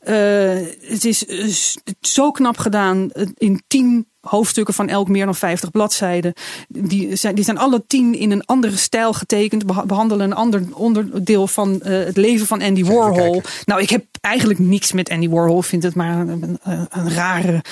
Eh, 0.00 0.14
het 0.80 1.04
is 1.04 1.26
eh, 1.26 1.46
zo 2.00 2.30
knap 2.30 2.58
gedaan. 2.58 3.10
In 3.38 3.62
tien 3.66 4.01
hoofdstukken 4.20 4.74
van 4.74 4.88
elk 4.88 5.08
meer 5.08 5.24
dan 5.24 5.34
50 5.34 5.70
bladzijden. 5.70 6.32
Die 6.68 7.16
zijn, 7.16 7.34
die 7.34 7.44
zijn 7.44 7.58
alle 7.58 7.84
tien 7.86 8.14
in 8.14 8.30
een 8.30 8.44
andere 8.44 8.76
stijl 8.76 9.12
getekend. 9.12 9.66
beha- 9.66 9.86
Behandelen 9.86 10.26
een 10.30 10.36
ander 10.36 10.64
onderdeel 10.74 11.46
van 11.46 11.80
eh, 11.80 12.04
het 12.04 12.16
leven 12.16 12.46
van 12.46 12.62
Andy 12.62 12.84
Warhol. 12.84 13.42
Nou, 13.64 13.80
ik 13.80 13.90
heb 13.90 14.04
eigenlijk 14.20 14.58
niks 14.58 14.92
met 14.92 15.10
Andy 15.10 15.28
Warhol. 15.28 15.62
Vind 15.62 15.82
het 15.82 15.94
maar 15.94 16.18
een, 16.20 16.58
een, 16.62 16.86
een 16.90 17.10
rare 17.10 17.62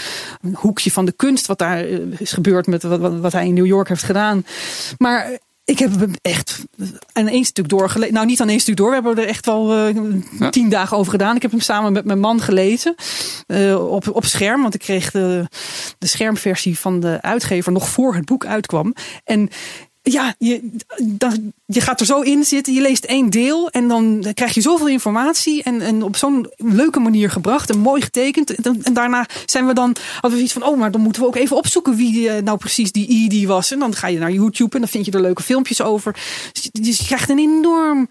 een 0.41 0.55
hoekje 0.55 0.91
van 0.91 1.05
de 1.05 1.12
kunst. 1.12 1.47
Wat 1.47 1.59
daar 1.59 1.78
eh, 1.85 1.99
is 2.18 2.33
gebeurd 2.33 2.66
met 2.66 2.83
wat, 2.83 3.01
wat, 3.01 3.18
wat 3.20 3.33
hij 3.33 3.47
in 3.47 3.55
New 3.55 3.66
York 3.66 3.89
heeft 3.89 4.03
gedaan. 4.03 4.45
Maar 4.99 5.39
ik 5.71 5.79
heb 5.79 5.99
hem 5.99 6.12
echt 6.23 6.64
aan 7.12 7.27
één 7.29 7.45
stuk 7.45 7.68
doorgelezen. 7.68 8.14
Nou, 8.14 8.27
niet 8.27 8.41
aan 8.41 8.49
één 8.49 8.61
stuk 8.61 8.77
door. 8.77 8.89
We 8.89 8.95
hebben 8.95 9.16
er 9.18 9.27
echt 9.29 9.47
wel 9.47 9.73
eh, 9.75 9.95
Ja. 10.39 10.51
tien 10.51 10.68
dagen 10.68 10.97
over 10.97 11.11
gedaan. 11.12 11.37
Ik 11.37 11.43
heb 11.43 11.51
hem 11.51 11.61
samen 11.61 11.93
met 11.93 12.05
mijn 12.05 12.21
man 12.21 12.41
gelezen. 12.41 12.95
eh, 13.47 13.91
op, 13.91 14.09
op 14.14 14.25
scherm. 14.25 14.62
Want 14.62 14.75
ik 14.75 14.81
kreeg 14.81 15.11
de, 15.11 15.47
de 15.99 16.07
schermversie 16.07 16.79
van 16.79 17.01
de 17.01 17.18
uitgever 17.21 17.73
nog 17.73 17.89
voor 17.89 18.14
het 18.14 18.25
boek 18.25 18.47
uitkwam. 18.47 18.95
En 19.25 19.49
ja, 20.03 20.35
je, 20.39 20.71
dan, 21.03 21.53
je 21.67 21.81
gaat 21.81 22.01
er 22.01 22.07
zo 22.07 22.21
in 22.21 22.45
zitten. 22.45 22.73
Je 22.75 22.81
leest 22.81 23.05
één 23.05 23.31
deel. 23.31 23.69
En 23.71 23.89
dan 23.89 24.25
krijg 24.35 24.55
je 24.55 24.61
zoveel 24.61 24.89
informatie. 24.89 25.63
En, 25.63 25.81
en 25.81 26.03
op 26.03 26.17
zo'n 26.17 26.51
leuke 26.57 27.01
manier 27.01 27.31
gebracht. 27.31 27.71
En 27.71 27.79
mooi 27.79 28.03
getekend. 28.03 28.55
En, 28.55 28.83
daarna 28.93 29.27
zijn 29.47 29.67
we 29.67 29.73
dan, 29.75 29.97
hadden 30.13 30.31
we 30.31 30.37
zoiets 30.37 30.53
van. 30.53 30.63
Oh, 30.65 30.79
maar 30.79 30.91
dan 30.91 31.01
moeten 31.01 31.23
we 31.23 31.29
ook 31.29 31.37
even 31.37 31.57
opzoeken 31.57 31.95
wie 31.97 32.29
eh, 32.31 32.43
nou 32.43 32.59
precies 32.59 32.93
die 32.93 33.09
Edie 33.09 33.47
was. 33.47 33.71
En 33.71 33.79
dan 33.79 33.95
ga 33.95 34.07
je 34.07 34.19
naar 34.19 34.33
YouTube. 34.33 34.75
En 34.75 34.81
dan 34.81 34.89
vind 34.89 35.05
je 35.05 35.13
er 35.13 35.21
leuke 35.21 35.43
filmpjes 35.43 35.81
over. 35.83 36.13
Dus 36.53 36.63
je- 36.73 36.81
dus 36.81 36.99
je 36.99 37.05
krijgt 37.05 37.29
een 37.31 37.39
enorm. 37.39 38.09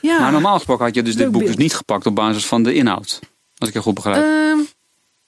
Ja. 0.00 0.18
Maar 0.20 0.32
normaal 0.32 0.54
gesproken 0.56 0.84
had 0.84 0.94
je 0.94 1.02
dus 1.02 1.16
dit 1.16 1.30
boek 1.30 1.46
dus 1.46 1.56
niet 1.56 1.74
gepakt 1.74 2.06
op 2.06 2.14
basis 2.14 2.46
van 2.46 2.62
de 2.62 2.74
inhoud. 2.74 3.18
Als 3.58 3.68
ik 3.68 3.74
het 3.74 3.84
goed 3.84 3.94
begrijp. 3.94 4.24
Ehm, 4.24 4.58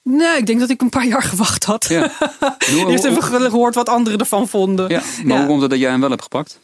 nee, 0.03 0.37
ik 0.37 0.45
denk 0.45 0.59
dat 0.59 0.69
ik 0.69 0.81
een 0.81 0.89
paar 0.89 1.05
jaar 1.07 1.23
gewacht 1.23 1.63
had. 1.63 1.85
ja. 1.89 2.11
Hoe- 2.73 2.91
Eerst 2.91 3.03
even 3.03 3.23
gehoord 3.23 3.75
wat 3.75 3.89
anderen 3.89 4.19
ervan 4.19 4.47
vonden. 4.47 4.89
ja, 4.89 5.01
maar 5.23 5.33
Ja. 5.33 5.37
hoe 5.37 5.47
komt 5.47 5.61
het 5.61 5.69
dat 5.69 5.79
jij 5.79 5.89
hem 5.89 5.99
wel 5.99 6.09
hebt 6.09 6.21
gepakt? 6.21 6.59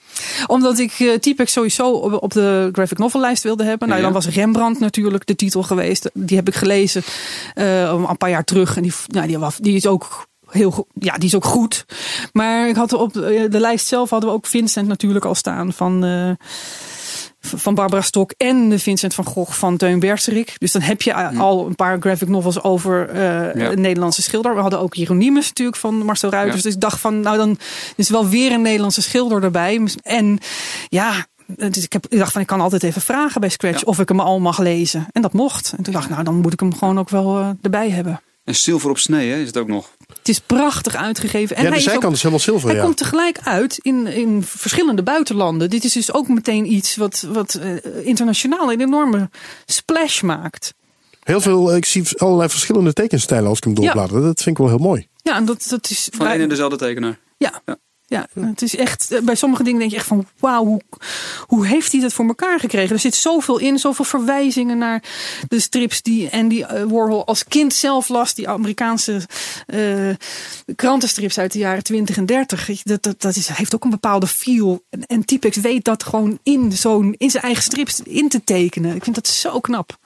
Omdat 0.48 0.80
ik 0.80 1.00
uh, 1.00 1.14
T-Pex 1.14 1.52
sowieso 1.52 1.90
op, 1.92 2.24
op 2.24 2.32
de 2.34 2.70
graphic 2.72 2.98
novel 2.98 3.20
lijst 3.20 3.44
wilde 3.44 3.64
hebben. 3.64 3.88
Nou, 3.88 4.00
Ja. 4.00 4.06
dan 4.06 4.16
was 4.16 4.28
Rembrandt 4.28 4.80
natuurlijk 4.80 5.26
de 5.28 5.36
titel 5.36 5.64
geweest. 5.64 6.10
Die 6.14 6.38
heb 6.38 6.48
ik 6.48 6.56
gelezen 6.56 7.04
uh, 7.56 7.82
een 7.82 8.18
paar 8.18 8.30
jaar 8.30 8.44
terug. 8.44 8.76
En 8.78 8.82
die, 8.84 8.94
nou, 9.08 9.28
die, 9.28 9.38
was, 9.38 9.58
die 9.58 9.76
is 9.76 9.88
ook 9.88 10.28
heel 10.50 10.72
goed. 10.72 10.86
Ja, 10.94 11.14
die 11.18 11.28
is 11.28 11.36
ook 11.36 11.46
goed. 11.46 11.86
Maar 12.34 12.68
ik 12.68 12.76
had 12.76 12.94
op 12.94 13.14
de 13.14 13.48
lijst 13.60 13.88
zelf 13.88 14.10
hadden 14.10 14.30
we 14.30 14.36
ook 14.36 14.48
Vincent 14.48 14.88
natuurlijk 14.88 15.26
al 15.26 15.36
staan 15.36 15.74
van. 15.74 16.06
Uh, 16.06 16.32
van 17.40 17.76
Barbara 17.76 18.02
Stok 18.02 18.34
en 18.38 18.70
de 18.70 18.80
Vincent 18.80 19.14
van 19.14 19.26
Gogh 19.26 19.52
van 19.52 19.78
Teun 19.78 20.00
Berserik. 20.00 20.56
Dus 20.58 20.72
dan 20.72 20.82
heb 20.82 21.02
je 21.02 21.14
al 21.38 21.66
een 21.66 21.76
paar 21.76 22.00
graphic 22.00 22.28
novels 22.28 22.64
over 22.64 23.10
uh, 23.10 23.16
ja. 23.56 23.72
een 23.72 23.82
Nederlandse 23.82 24.22
schilder. 24.22 24.56
We 24.56 24.62
hadden 24.62 24.80
ook 24.80 24.96
Hieronymus 24.96 25.48
natuurlijk 25.48 25.78
van 25.78 25.96
Marcel 25.96 26.30
Ruiters. 26.30 26.58
Ja. 26.58 26.64
Dus 26.64 26.74
ik 26.74 26.82
dacht 26.82 27.00
van, 27.00 27.20
nou 27.20 27.38
dan 27.38 27.58
is 27.96 28.10
wel 28.10 28.28
weer 28.28 28.52
een 28.52 28.62
Nederlandse 28.62 29.02
schilder 29.02 29.44
erbij. 29.44 29.82
En 30.02 30.40
ja, 30.88 31.26
dus 31.56 31.84
ik, 31.84 31.94
heb, 31.94 32.06
ik 32.10 32.18
dacht 32.18 32.32
van, 32.32 32.42
ik 32.42 32.48
kan 32.48 32.62
altijd 32.62 32.84
even 32.84 33.02
vragen 33.02 33.42
bij 33.42 33.50
Scratch 33.50 33.80
ja. 33.80 33.86
of 33.86 34.00
ik 34.00 34.10
hem 34.10 34.20
al 34.20 34.40
mag 34.40 34.60
lezen. 34.60 35.08
En 35.12 35.22
dat 35.22 35.34
mocht. 35.34 35.74
En 35.78 35.84
toen 35.84 35.94
dacht 35.94 36.06
ik, 36.06 36.12
nou 36.12 36.24
dan 36.24 36.36
moet 36.36 36.54
ik 36.54 36.60
hem 36.60 36.76
gewoon 36.76 37.00
ook 37.00 37.10
wel 37.10 37.40
uh, 37.40 37.50
erbij 37.62 37.90
hebben. 37.90 38.22
En 38.50 38.56
zilver 38.56 38.90
op 38.90 38.98
snee, 38.98 39.30
hè, 39.32 39.40
is 39.40 39.48
het 39.48 39.58
ook 39.58 39.68
nog. 39.68 39.90
Het 40.18 40.30
is 40.30 40.40
prachtig 40.40 40.96
uitgegeven. 40.96 41.56
En 41.56 41.64
ja, 41.64 41.68
hij 41.70 41.78
de 41.78 41.84
is 41.84 41.86
ook- 41.86 41.92
zijkant 41.92 42.14
is 42.16 42.20
helemaal 42.22 42.44
zilver, 42.44 42.68
hij 42.68 42.78
ja. 42.78 42.84
komt 42.84 42.98
tegelijk 42.98 43.40
uit 43.44 43.78
in, 43.82 44.08
in 44.08 44.44
verschillende 44.44 45.04
buitenlanden. 45.04 45.70
Dit 45.70 45.84
is 45.84 45.94
dus 45.94 46.14
ook 46.14 46.28
meteen 46.28 46.72
iets 46.72 46.96
wat, 46.96 47.26
wat 47.32 47.54
eh, 47.54 48.06
internationaal 48.06 48.72
een 48.72 48.82
enorme 48.82 49.30
splash 49.66 50.22
maakt. 50.22 50.74
Heel 51.24 51.42
veel, 51.42 51.76
ik 51.76 51.86
zie 51.86 52.04
allerlei 52.18 52.50
verschillende 52.50 52.94
tekenstijlen 52.94 53.50
als 53.50 53.58
ik 53.58 53.64
hem 53.64 53.74
doorblader. 53.74 54.22
Dat 54.22 54.42
vind 54.42 54.58
ik 54.60 54.64
wel 54.66 54.68
heel 54.76 54.86
mooi. 54.86 55.08
Ja, 55.22 55.36
en 55.36 55.46
dat, 55.46 55.66
dat 55.70 55.90
is. 55.90 56.10
Van 56.12 56.28
één 56.28 56.42
en 56.42 56.50
dezelfde 56.50 56.78
tekenaar. 56.78 57.20
Ja. 57.38 57.62
Ja. 57.66 57.78
Ja, 58.10 58.28
het 58.40 58.62
is 58.62 58.76
echt. 58.76 59.12
eh, 59.12 59.22
Bij 59.22 59.36
sommige 59.36 59.64
dingen 59.64 59.80
denk 59.80 59.92
je 59.92 59.98
echt 59.98 60.08
van: 60.08 60.28
wauw, 60.40 60.66
hoe, 60.66 60.82
hoe 61.48 61.68
heeft 61.68 61.92
hij 61.92 62.02
dat 62.02 62.14
voor 62.14 62.26
elkaar 62.28 62.60
gekregen? 62.60 62.96
Er 62.96 63.00
zit 63.02 63.16
zoveel 63.16 63.58
in, 63.58 63.80
zoveel 63.80 64.06
verwijzingen 64.06 64.78
naar 64.78 65.04
de 65.48 65.60
strips 65.60 66.02
die 66.02 66.32
Andy 66.32 66.62
eh, 66.62 66.84
Warhol 66.84 67.26
als 67.26 67.44
kind 67.44 67.74
zelf 67.74 68.08
las. 68.08 68.34
Die 68.34 68.48
Amerikaanse 68.50 69.22
eh, 69.66 70.10
krantenstrips 70.76 71.38
uit 71.40 71.52
de 71.52 71.60
jaren 71.60 71.84
20 71.84 72.18
en 72.18 72.26
30. 72.26 72.66
Weet 72.66 72.78
je, 72.78 72.84
Dat, 72.90 73.04
dat, 73.04 73.22
dat 73.22 73.36
is, 73.36 73.48
heeft 73.48 73.76
ook 73.76 73.84
een 73.84 73.90
bepaalde 73.90 74.28
feel. 74.28 74.84
En, 74.90 75.06
en 75.06 75.26
Typex 75.26 75.58
weet 75.58 75.84
dat 75.86 76.04
gewoon 76.04 76.40
in, 76.44 76.72
zo'n, 76.72 77.16
in 77.18 77.30
zijn 77.30 77.44
eigen 77.44 77.64
strips 77.64 78.02
in 78.04 78.30
te 78.30 78.44
tekenen. 78.44 78.96
Ik 78.96 79.04
vind 79.04 79.16
dat 79.16 79.28
zo 79.28 79.60
knap. 79.60 79.98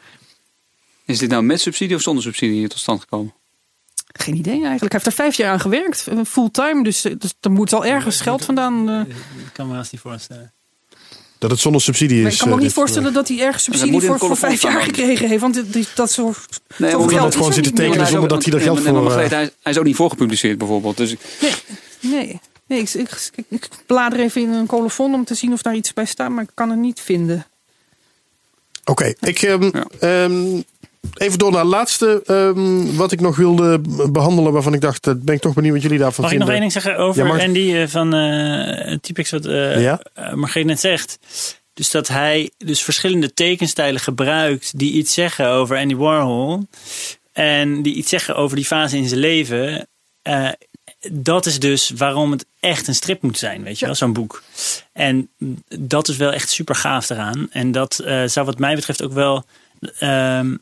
Is 1.06 1.20
dit 1.20 1.30
nou 1.30 1.44
met 1.44 1.62
subsidie 1.62 1.96
of 1.96 2.02
zonder 2.02 2.24
subsidie 2.24 2.56
hier 2.58 2.70
tot 2.70 2.80
stand 2.80 3.00
gekomen? 3.00 3.34
Geen 4.14 4.36
idee 4.36 4.54
eigenlijk. 4.54 4.82
Hij 4.82 4.90
heeft 5.04 5.06
er 5.06 5.12
vijf 5.24 5.36
jaar 5.36 5.52
aan 5.52 5.60
gewerkt, 5.60 6.08
eh, 6.08 6.18
fulltime. 6.28 6.84
Dus, 6.84 7.06
eh, 7.06 7.14
dus 7.18 7.34
er 7.42 7.52
moet 7.52 7.74
al 7.74 7.86
ergens 7.86 8.22
geld 8.22 8.46
vandaan. 8.46 8.90
eh, 8.90 9.00
Ik 9.00 9.54
kan 9.54 9.68
me 9.68 9.74
haast 9.74 9.92
niet 9.92 10.02
voorstellen. 10.02 10.52
Dat 11.38 11.52
het 11.52 11.60
zonder 11.62 11.82
subsidie 11.82 12.18
is. 12.18 12.24
Maar 12.24 12.32
ik 12.32 12.38
kan 12.38 12.48
me 12.48 12.54
ook 12.54 12.60
eh, 12.60 12.66
niet 12.66 12.74
voorstellen 12.76 13.14
dat 13.14 13.28
hij 13.28 13.40
ergens 13.40 13.66
Dat 13.66 13.76
subsidie 13.76 14.02
voor, 14.02 14.20
voor 14.20 14.38
vijf 14.38 14.62
jaar 14.62 14.82
gekregen 14.82 15.28
heeft. 15.30 15.42
Want 15.42 15.64
dat 15.96 16.12
soort 16.12 16.62
Nee, 16.78 16.92
zoveel 16.92 16.98
want 17.00 17.12
geld 17.12 17.22
dat 17.24 17.30
is 17.32 17.36
gewoon 17.38 17.54
zitten 17.54 17.74
tekenen 17.74 18.08
zonder 18.08 18.30
dat 18.30 18.44
hij 18.46 18.54
er 18.54 18.62
geld 18.62 18.80
voor, 18.80 19.12
eh, 19.12 19.16
hij, 19.16 19.28
hij 19.62 19.72
is 19.72 19.78
ook 19.78 19.84
niet 19.86 19.96
voorgepubliceerd 19.96 20.58
bijvoorbeeld. 20.58 20.98
Dus 20.98 21.16
Nee, 21.42 21.52
nee. 22.00 22.40
nee 22.68 22.80
ik, 22.80 22.90
ik, 22.94 23.30
ik, 23.36 23.46
ik 23.50 23.70
blader 23.86 24.20
even 24.20 24.42
in 24.42 24.50
een 24.50 24.66
colofon 24.66 25.14
om 25.14 25.26
te 25.26 25.34
zien 25.36 25.54
of 25.54 25.62
daar 25.62 25.76
iets 25.76 25.94
bij 25.94 26.06
staat. 26.06 26.30
Maar 26.30 26.44
ik 26.44 26.50
kan 26.54 26.70
het 26.70 26.80
niet 26.80 27.00
vinden. 27.00 27.46
Oké, 28.86 29.14
ik 29.20 29.42
ehm, 29.42 29.64
Ja. 29.74 29.86
ehm, 30.00 30.62
even 31.14 31.38
door 31.40 31.52
naar 31.52 31.60
het 31.60 31.70
laatste. 31.70 32.22
ehm, 32.26 32.96
wat 32.96 33.12
ik 33.12 33.20
nog 33.22 33.36
wilde 33.36 33.80
behandelen, 34.12 34.54
waarvan 34.54 34.74
ik 34.74 34.82
dacht, 34.82 35.04
dat 35.04 35.22
ben 35.22 35.36
ik 35.36 35.42
toch 35.42 35.54
benieuwd 35.54 35.74
wat 35.74 35.82
jullie 35.84 35.98
daarvan 35.98 36.24
Mag 36.24 36.34
ik 36.34 36.40
nog 36.40 36.50
één 36.50 36.60
ding 36.60 36.72
zeggen 36.72 36.98
over 36.98 37.26
Ja, 37.26 37.34
mag- 37.34 37.42
Andy 37.44 37.74
eh, 37.74 37.88
van 37.88 38.14
eh 38.14 38.96
Typex 39.02 39.32
wat 39.32 39.46
eh 39.46 39.82
Ja? 39.82 40.00
Margreet 40.34 40.66
net 40.66 40.80
zegt? 40.80 41.20
Dus 41.74 41.92
dat 41.92 42.08
hij 42.08 42.52
dus 42.58 42.84
verschillende 42.84 43.34
tekenstijlen 43.34 44.02
gebruikt 44.02 44.80
die 44.80 44.92
iets 44.94 45.14
zeggen 45.14 45.48
over 45.48 45.78
Andy 45.78 45.96
Warhol. 45.96 46.68
En 47.32 47.82
die 47.82 47.94
iets 47.94 48.10
zeggen 48.10 48.36
over 48.36 48.56
die 48.56 48.66
fase 48.66 48.98
in 48.98 49.08
zijn 49.08 49.20
leven. 49.20 49.88
Dat 51.12 51.46
is 51.46 51.60
dus 51.60 51.90
waarom 51.98 52.32
het 52.32 52.46
echt 52.60 52.88
een 52.88 52.96
strip 52.96 53.22
moet 53.22 53.38
zijn, 53.38 53.64
weet 53.64 53.80
je 53.80 53.86
wel, 53.86 53.96
zo'n 53.96 54.14
boek. 54.14 54.44
En 54.94 55.30
dat 55.80 56.08
is 56.08 56.18
wel 56.18 56.32
echt 56.34 56.50
super 56.50 56.76
gaaf 56.76 57.10
eraan. 57.10 57.48
En 57.52 57.72
dat 57.72 57.94
zou 58.26 58.46
wat 58.46 58.60
mij 58.60 58.76
betreft 58.76 59.04
ook 59.04 59.14
wel... 59.14 59.46
ehm, 60.00 60.56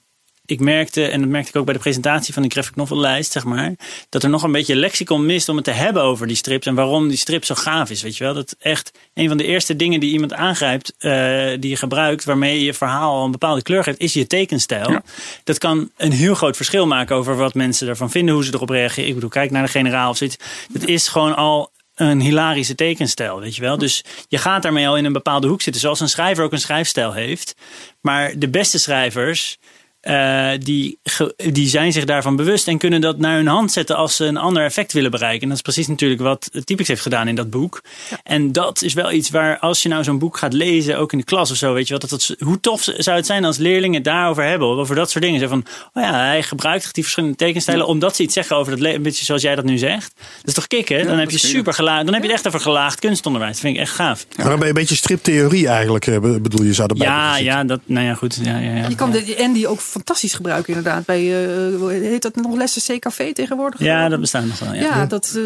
ik 0.46 0.60
merkte, 0.60 1.08
en 1.08 1.20
dat 1.20 1.30
merkte 1.30 1.50
ik 1.50 1.56
ook 1.56 1.66
bij 1.66 1.74
de 1.74 1.80
presentatie 1.80 2.34
van 2.34 2.42
die 2.42 2.52
graphic 2.52 2.76
novel 2.76 2.98
lijst, 2.98 3.32
zeg 3.32 3.44
maar, 3.44 3.74
dat 4.10 4.24
er 4.24 4.30
nog 4.30 4.44
een 4.44 4.52
beetje 4.52 4.76
lexicon 4.76 5.26
mist 5.26 5.50
om 5.50 5.56
het 5.56 5.66
te 5.66 5.72
hebben 5.72 6.04
over 6.04 6.28
die 6.28 6.36
strips 6.36 6.66
en 6.66 6.76
waarom 6.76 7.08
die 7.08 7.18
strip 7.18 7.46
zo 7.46 7.56
gaaf 7.56 7.90
is, 7.90 8.02
weet 8.02 8.18
je 8.18 8.24
wel. 8.24 8.34
Dat 8.34 8.56
echt 8.60 8.92
een 9.14 9.28
van 9.28 9.38
de 9.38 9.46
eerste 9.46 9.76
dingen 9.76 10.00
die 10.00 10.12
iemand 10.12 10.34
aangrijpt, 10.34 10.94
eh, 10.98 11.12
die 11.60 11.70
je 11.70 11.76
gebruikt, 11.76 12.24
waarmee 12.24 12.64
je 12.64 12.74
verhaal 12.74 13.16
al 13.16 13.26
een 13.26 13.32
bepaalde 13.32 13.62
kleur 13.62 13.84
geeft, 13.84 14.00
is 14.00 14.14
je 14.14 14.28
tekenstijl. 14.28 14.92
Ja. 14.92 15.04
Dat 15.44 15.58
kan 15.58 15.92
een 15.98 16.12
heel 16.12 16.36
groot 16.36 16.56
verschil 16.56 16.88
maken 16.88 17.16
over 17.16 17.36
wat 17.36 17.54
mensen 17.54 17.88
ervan 17.88 18.12
vinden, 18.12 18.34
hoe 18.34 18.44
ze 18.44 18.54
erop 18.54 18.70
reageren. 18.70 19.08
Ik 19.08 19.16
bedoel, 19.16 19.30
kijk 19.30 19.52
naar 19.52 19.64
de 19.64 19.72
generaal 19.72 20.10
of 20.10 20.18
zoiets. 20.18 20.38
Het 20.74 20.88
is 20.88 21.08
gewoon 21.08 21.36
al 21.36 21.72
een 21.96 22.22
hilarische 22.22 22.76
tekenstijl, 22.76 23.40
weet 23.40 23.56
je 23.56 23.62
wel. 23.62 23.78
Dus 23.78 24.04
je 24.28 24.38
gaat 24.38 24.62
daarmee 24.62 24.88
al 24.88 24.98
in 24.98 25.06
een 25.06 25.14
bepaalde 25.14 25.48
hoek 25.48 25.62
zitten, 25.62 25.82
zoals 25.82 26.00
een 26.00 26.10
schrijver 26.10 26.44
ook 26.44 26.52
een 26.52 26.60
schrijfstijl 26.60 27.14
heeft. 27.14 27.56
Maar 28.02 28.34
de 28.38 28.50
beste 28.50 28.80
schrijvers, 28.80 29.58
eh, 30.02 30.50
die, 30.60 31.00
die 31.36 31.68
zijn 31.68 31.92
zich 31.92 32.06
daarvan 32.06 32.36
bewust 32.36 32.68
en 32.68 32.78
kunnen 32.78 33.02
dat 33.02 33.18
naar 33.18 33.36
hun 33.36 33.48
hand 33.48 33.72
zetten 33.72 33.96
als 33.96 34.16
ze 34.16 34.26
een 34.26 34.38
ander 34.38 34.64
effect 34.64 34.94
willen 34.94 35.12
bereiken. 35.12 35.42
En 35.42 35.48
dat 35.48 35.58
is 35.58 35.62
precies 35.64 35.88
natuurlijk 35.88 36.22
wat 36.22 36.50
Typix 36.64 36.88
heeft 36.88 37.02
gedaan 37.02 37.28
in 37.28 37.36
dat 37.36 37.50
boek. 37.50 37.82
En 38.24 38.52
dat 38.52 38.82
is 38.82 38.94
wel 38.94 39.12
iets 39.12 39.30
waar, 39.30 39.60
als 39.60 39.82
je 39.84 39.90
nou 39.90 40.04
zo'n 40.04 40.20
boek 40.20 40.38
gaat 40.38 40.54
lezen, 40.54 40.98
ook 40.98 41.12
in 41.12 41.18
de 41.18 41.24
klas 41.24 41.52
of 41.52 41.58
zo, 41.58 41.74
weet 41.74 41.88
je 41.88 41.94
wat, 41.98 42.10
dat, 42.10 42.10
dat, 42.10 42.36
hoe 42.40 42.60
tof 42.60 42.88
zou 42.98 43.18
het 43.18 43.26
zijn 43.26 43.46
als 43.46 43.58
leerlingen 43.58 43.96
het 43.96 44.04
daarover 44.04 44.44
hebben, 44.44 44.68
over 44.68 44.96
dat 44.96 45.12
soort 45.12 45.24
dingen. 45.24 45.40
Zo 45.40 45.48
van, 45.48 45.66
oh 45.94 46.04
ja, 46.04 46.14
hij 46.14 46.44
gebruikt 46.44 46.94
die 46.94 47.04
verschillende 47.04 47.36
tekenstijlen 47.36 47.88
omdat 47.88 48.16
ze 48.16 48.24
iets 48.24 48.34
zeggen 48.34 48.56
over 48.56 48.72
dat 48.72 48.80
leven, 48.82 48.98
een 48.98 49.04
beetje 49.04 49.26
zoals 49.26 49.42
jij 49.42 49.56
dat 49.56 49.66
nu 49.66 49.78
zegt. 49.78 50.14
Dat 50.16 50.48
is 50.48 50.54
toch 50.54 50.68
kicken? 50.68 51.06
Dan 51.08 51.18
heb 51.20 51.30
je 51.32 51.38
super 51.38 51.74
gelaagd, 51.74 52.06
dan 52.06 52.14
heb 52.14 52.24
je 52.24 52.30
het 52.30 52.38
echt 52.38 52.48
over 52.48 52.60
gelaagd 52.60 53.00
kunstonderwijs. 53.00 53.52
Dat 53.52 53.62
vind 53.62 53.76
ik 53.76 53.82
echt 53.82 53.94
gaaf. 53.94 54.26
Maar 54.38 54.46
dan 54.46 54.56
ben 54.56 54.64
je 54.64 54.68
een 54.74 54.80
beetje 54.80 54.96
striptheorie 54.96 55.68
eigenlijk, 55.68 56.08
eh, 56.08 56.20
be- 56.20 56.40
bedoel 56.42 56.66
je, 56.66 56.74
zou 56.74 56.90
erbij 56.90 57.08
Ja, 57.08 57.38
ja, 57.38 57.64
dat, 57.64 57.80
nou 57.86 58.06
ja, 58.06 58.14
goed. 58.14 58.40
Ja, 58.44 58.58
ja, 58.58 58.76
ja. 58.76 58.88
Je 58.88 58.96
kan 58.96 59.12
de 59.12 59.36
Andy 59.40 59.66
ook 59.66 59.82
fantastisch 59.92 60.34
gebruiken 60.34 60.74
inderdaad. 60.74 61.06
Bij, 61.06 61.44
eh, 61.46 61.76
hoe 61.76 61.92
heet 61.92 62.22
dat 62.22 62.36
nog 62.36 62.56
lessen 62.56 62.82
CKV 63.00 63.34
tegenwoordig? 63.34 63.80
Ja, 63.80 64.10
dat 64.10 64.20
bestaat 64.20 64.46
nog 64.46 64.60
wel. 64.60 64.74
Ja. 64.74 64.82
Ja, 64.82 65.06
dat, 65.06 65.26
eh, 65.36 65.42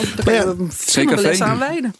ook- 0.00 0.16
daar 0.16 0.24
kan 0.24 0.34
ja, 0.34 0.40
je 0.40 0.66
verschillende 0.68 1.22
lessen 1.22 1.46
aan 1.46 1.58
wijden. 1.58 1.94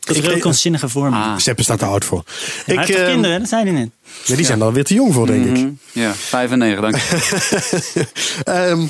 Dat 0.00 0.16
is 0.16 0.22
wel 0.22 0.32
een 0.32 0.40
kunstzinnige 0.40 0.88
vorm. 0.88 1.14
Ah. 1.14 1.34
Ja, 1.38 1.54
staat 1.56 1.80
er 1.80 1.86
oud 1.88 2.04
voor. 2.04 2.22
hij 2.64 2.76
heeft 2.76 2.86
toch 2.88 2.96
ehm, 2.96 3.10
kinderen, 3.10 3.38
dat 3.38 3.48
zei 3.48 3.62
hij 3.62 3.72
net. 3.72 3.90
ja, 4.24 4.36
die 4.36 4.44
zijn 4.44 4.58
dan 4.58 4.72
weer 4.72 4.84
te 4.84 4.94
jong 4.94 5.14
voor, 5.14 5.26
denk 5.26 5.44
ik. 5.46 5.52
Mhm. 5.52 5.70
ja, 5.92 6.14
vijf 6.14 6.50
en 6.50 6.58
negen, 6.58 6.82
dank 6.82 6.96
je. 6.96 8.06
Ehm, 8.44 8.86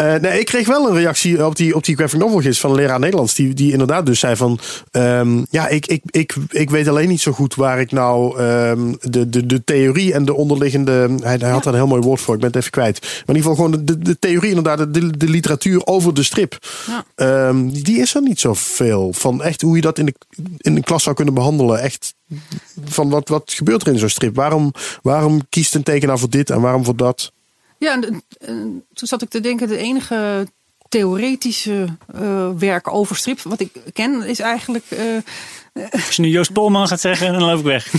eh, 0.00 0.20
nee, 0.20 0.40
ik 0.40 0.46
kreeg 0.46 0.66
wel 0.66 0.88
een 0.88 0.94
reactie 0.94 1.46
op 1.46 1.56
die, 1.56 1.74
op 1.74 1.84
die 1.84 1.96
graphic 1.96 2.54
van 2.54 2.70
een 2.70 2.76
leraar 2.76 2.98
Nederlands. 2.98 3.34
Die, 3.34 3.54
die 3.54 3.72
inderdaad 3.72 4.06
dus 4.06 4.18
zei 4.18 4.36
van... 4.36 4.58
ehm, 4.90 5.44
ja, 5.50 5.68
ik, 5.68 5.86
ik, 5.86 6.02
ik, 6.10 6.34
ik 6.50 6.70
weet 6.70 6.88
alleen 6.88 7.08
niet 7.08 7.20
zo 7.20 7.32
goed 7.32 7.54
waar 7.54 7.80
ik 7.80 7.92
nou 7.92 8.38
ehm, 8.38 8.94
de, 9.00 9.28
de, 9.28 9.46
de 9.46 9.64
theorie 9.64 10.12
en 10.12 10.24
de 10.24 10.34
onderliggende... 10.34 11.08
Hij, 11.22 11.36
hij 11.36 11.50
had 11.50 11.62
daar 11.62 11.72
een 11.72 11.78
heel 11.78 11.88
mooi 11.88 12.02
woord 12.02 12.20
voor, 12.20 12.34
ik 12.34 12.40
ben 12.40 12.48
het 12.48 12.58
even 12.58 12.70
kwijt. 12.70 13.00
Maar 13.00 13.10
in 13.26 13.34
ieder 13.36 13.50
geval 13.50 13.64
gewoon 13.64 13.84
de, 13.84 13.98
de 13.98 14.18
theorie 14.18 14.48
inderdaad, 14.48 14.94
de, 14.94 15.16
de 15.16 15.28
literatuur 15.28 15.86
over 15.86 16.14
de 16.14 16.22
strip. 16.22 16.58
Ja. 16.86 17.04
Ehm, 17.14 17.68
die 17.68 17.98
is 17.98 18.14
er 18.14 18.22
niet 18.22 18.40
zoveel. 18.40 19.12
Van 19.12 19.42
echt 19.42 19.60
hoe 19.60 19.76
je 19.76 19.82
dat 19.82 19.98
in 19.98 20.06
de, 20.06 20.14
in 20.58 20.74
de 20.74 20.82
klas 20.82 21.02
zou 21.02 21.16
kunnen 21.16 21.34
behandelen. 21.34 21.80
Echt 21.80 22.14
van 22.84 23.10
wat, 23.10 23.28
wat 23.28 23.52
gebeurt 23.52 23.86
er 23.86 23.92
in 23.92 23.98
zo'n 23.98 24.08
strip? 24.08 24.36
Waarom, 24.36 24.72
waarom 25.02 25.40
kiest 25.48 25.74
een 25.74 25.82
tekenaar 25.82 26.18
voor 26.18 26.30
dit 26.30 26.50
en 26.50 26.60
waarom 26.60 26.84
voor 26.84 26.96
dat? 26.96 27.32
Ja, 27.80 27.92
en, 27.92 28.22
toen 28.94 29.08
zat 29.08 29.22
ik 29.22 29.30
te 29.30 29.40
denken, 29.40 29.68
de 29.68 29.76
enige 29.76 30.46
theoretische 30.88 31.86
eh, 32.14 32.48
werk 32.58 32.88
over 32.92 33.16
strip 33.16 33.40
wat 33.42 33.60
ik 33.60 33.70
ken 33.92 34.22
is 34.26 34.38
eigenlijk... 34.38 34.84
eh, 34.88 35.82
Als 35.92 36.16
je 36.16 36.22
nu 36.22 36.28
Joost 36.28 36.52
Polman 36.52 36.88
gaat 36.88 37.00
zeggen, 37.00 37.32
dan 37.32 37.42
loop 37.42 37.58
ik 37.58 37.64
weg. 37.64 37.86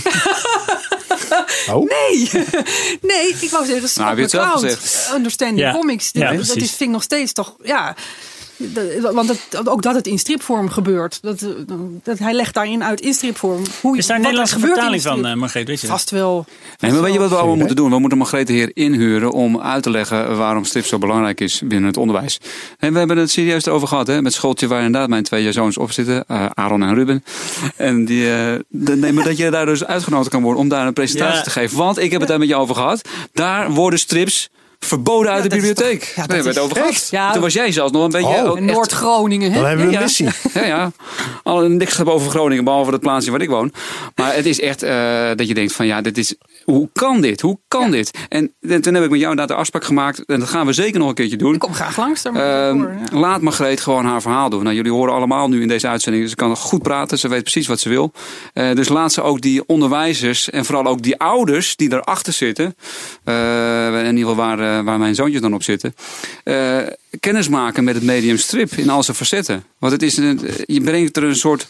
Oh. 1.70 1.88
nee, 1.88 2.30
nee, 3.12 3.28
ik 3.40 3.50
wou 3.50 3.64
zeggen 3.66 3.68
Nou, 3.68 3.88
Scott 3.88 4.08
heb 4.08 4.16
je 4.16 4.22
het 4.22 4.30
zelf 4.30 4.46
McCloud, 4.54 4.74
gezegd. 4.74 5.12
Understanding 5.14 5.58
Ja. 5.60 5.72
Comics. 5.72 6.12
Dat, 6.12 6.22
Ja, 6.22 6.28
dat 6.28 6.36
precies. 6.36 6.62
is, 6.62 6.68
vind 6.68 6.80
ik 6.80 6.88
nog 6.88 7.02
steeds 7.02 7.32
toch, 7.32 7.56
ja... 7.62 7.94
Want 9.12 9.28
het, 9.28 9.68
ook 9.68 9.82
dat 9.82 9.94
het 9.94 10.06
in 10.06 10.18
stripvorm 10.18 10.68
gebeurt. 10.68 11.18
Dat, 11.22 11.42
eh, 11.42 11.48
dat, 12.02 12.18
hij 12.18 12.32
legt 12.34 12.54
daarin 12.54 12.84
uit 12.84 13.00
in 13.00 13.14
stripvorm. 13.14 13.62
Hoe, 13.80 13.96
Is 13.96 14.06
daar 14.06 14.16
een 14.16 14.22
er 14.24 14.28
Nederlandse 14.32 14.58
vertaling 14.66 15.02
de 15.02 15.08
van, 15.08 15.26
eh, 15.26 15.34
Margreet? 15.34 15.66
Weet 15.66 15.80
je 15.80 15.86
dat? 15.86 15.96
Vast 15.96 16.10
wel. 16.10 16.44
Nee, 16.78 16.92
maar 16.92 17.02
weet 17.02 17.12
je 17.12 17.18
wat 17.18 17.28
we 17.28 17.36
allemaal 17.36 17.56
moeten 17.56 17.76
doen? 17.76 17.90
We 17.90 17.98
moeten 17.98 18.18
Margreet 18.18 18.48
Heer 18.48 18.70
inhuren 18.74 19.30
om 19.32 19.60
uit 19.60 19.82
te 19.82 19.90
leggen 19.90 20.36
waarom 20.36 20.64
strip 20.64 20.84
zo 20.84 20.98
belangrijk 20.98 21.40
is 21.40 21.60
binnen 21.64 21.86
het 21.88 21.96
onderwijs. 21.96 22.38
En 22.78 22.92
we 22.92 22.98
hebben 22.98 23.16
het 23.16 23.30
serieus 23.30 23.66
erover 23.66 23.88
gehad, 23.88 24.06
hè? 24.06 24.22
met 24.22 24.32
schooltje 24.32 24.66
waar 24.66 24.82
inderdaad 24.84 25.08
mijn 25.08 25.22
twee 25.22 25.52
zoons 25.52 25.76
op 25.78 25.92
zitten, 25.92 26.24
eh, 26.26 26.46
Aaron 26.54 26.82
en 26.82 26.94
Ruben. 26.94 27.24
En 27.76 28.04
die, 28.04 28.24
de- 28.68 28.96
nee, 28.96 29.12
maar 29.12 29.24
dat 29.24 29.36
je 29.36 29.50
daar 29.50 29.66
dus 29.66 29.84
uitgenodigd 29.84 30.30
kan 30.30 30.42
worden 30.42 30.60
om 30.60 30.68
daar 30.68 30.86
een 30.86 30.92
presentatie 30.92 31.36
Ja. 31.36 31.42
te 31.42 31.50
geven. 31.50 31.76
Want 31.78 31.98
ik 31.98 32.10
heb 32.10 32.20
het 32.20 32.28
daar 32.28 32.38
met 32.38 32.48
je 32.48 32.56
over 32.56 32.74
gehad. 32.74 33.08
Daar 33.32 33.70
worden 33.70 33.98
strips 33.98 34.50
verboden 34.86 35.32
uit 35.32 35.42
Ja, 35.42 35.48
de 35.48 35.54
bibliotheek. 35.54 35.98
toch- 36.00 36.08
ja, 36.08 36.14
Daar 36.14 36.26
dat 36.26 36.36
hebben 36.36 36.54
we 36.54 36.60
het 36.60 36.70
is 36.70 36.78
over 36.80 36.88
echt- 36.88 37.08
gehad. 37.08 37.26
Ja. 37.26 37.32
Toen 37.32 37.40
was 37.42 37.52
jij 37.52 37.72
zelfs 37.72 37.92
nog 37.92 38.02
een 38.04 38.10
beetje... 38.10 38.26
Oh. 38.26 38.56
echt- 38.58 38.60
Noord-Groningen? 38.72 39.52
Dan 39.52 39.64
hebben 39.64 39.86
we 39.88 39.94
een 39.96 40.02
missie. 40.02 40.28
ja, 40.54 40.64
ja. 40.64 40.92
Al 41.42 41.60
niks 41.60 42.04
over 42.04 42.30
Groningen, 42.30 42.64
behalve 42.64 42.90
het 42.90 43.00
plaatsje 43.00 43.30
waar 43.30 43.40
ik 43.40 43.48
woon. 43.48 43.72
Maar 44.14 44.34
het 44.34 44.46
is 44.46 44.60
echt 44.60 44.82
eh, 44.82 45.28
dat 45.36 45.48
je 45.48 45.54
denkt 45.54 45.72
van 45.72 45.86
ja, 45.86 46.00
dit 46.00 46.18
is, 46.18 46.34
hoe 46.64 46.88
kan 46.92 47.20
dit? 47.20 47.40
Hoe 47.40 47.58
kan 47.68 47.90
dit? 47.90 48.10
En, 48.28 48.52
en 48.60 48.80
toen 48.82 48.94
heb 48.94 49.04
ik 49.04 49.10
met 49.10 49.18
jou 49.18 49.30
inderdaad 49.30 49.48
de 49.48 49.54
afspraak 49.54 49.84
gemaakt. 49.84 50.24
En 50.24 50.40
dat 50.40 50.48
gaan 50.48 50.66
we 50.66 50.72
zeker 50.72 50.98
nog 50.98 51.08
een 51.08 51.14
keertje 51.14 51.36
doen. 51.36 51.54
Ik 51.54 51.58
kom 51.60 51.74
graag 51.74 51.96
langs. 51.96 52.22
Daar 52.22 52.34
Ehm, 52.68 52.78
voor. 52.78 53.18
Laat 53.18 53.40
Margreet 53.40 53.80
gewoon 53.80 54.04
haar 54.04 54.22
verhaal 54.22 54.50
doen. 54.50 54.62
Nou, 54.62 54.74
jullie 54.76 54.92
horen 54.92 55.14
allemaal 55.14 55.48
nu 55.48 55.62
in 55.62 55.68
deze 55.68 55.88
uitzending. 55.88 56.28
Ze 56.28 56.34
kan 56.36 56.56
goed 56.56 56.82
praten. 56.82 57.18
Ze 57.18 57.28
weet 57.28 57.42
precies 57.42 57.66
wat 57.66 57.80
ze 57.80 57.88
wil. 57.88 58.12
Eh, 58.52 58.72
dus 58.74 58.88
laat 58.88 59.12
ze 59.12 59.22
ook 59.22 59.40
die 59.40 59.66
onderwijzers 59.66 60.50
en 60.50 60.64
vooral 60.64 60.86
ook 60.86 61.02
die 61.02 61.18
ouders 61.18 61.76
die 61.76 61.92
erachter 61.92 62.32
zitten. 62.32 62.74
eh, 63.24 64.04
in 64.06 64.16
ieder 64.16 64.30
geval 64.30 64.34
waar, 64.34 64.58
eh, 64.60 64.71
waar 64.80 64.98
mijn 64.98 65.14
zoontjes 65.14 65.40
dan 65.40 65.54
op 65.54 65.62
zitten. 65.62 65.94
eh, 66.44 66.78
kennis 67.20 67.48
maken 67.48 67.84
met 67.84 67.94
het 67.94 68.04
medium 68.04 68.36
strip 68.36 68.72
in 68.72 68.90
al 68.90 69.02
zijn 69.02 69.16
facetten. 69.16 69.64
Want 69.78 69.92
het 69.92 70.02
is 70.02 70.16
een, 70.16 70.40
je 70.66 70.80
brengt 70.80 71.16
er 71.16 71.24
een 71.24 71.36
soort 71.36 71.66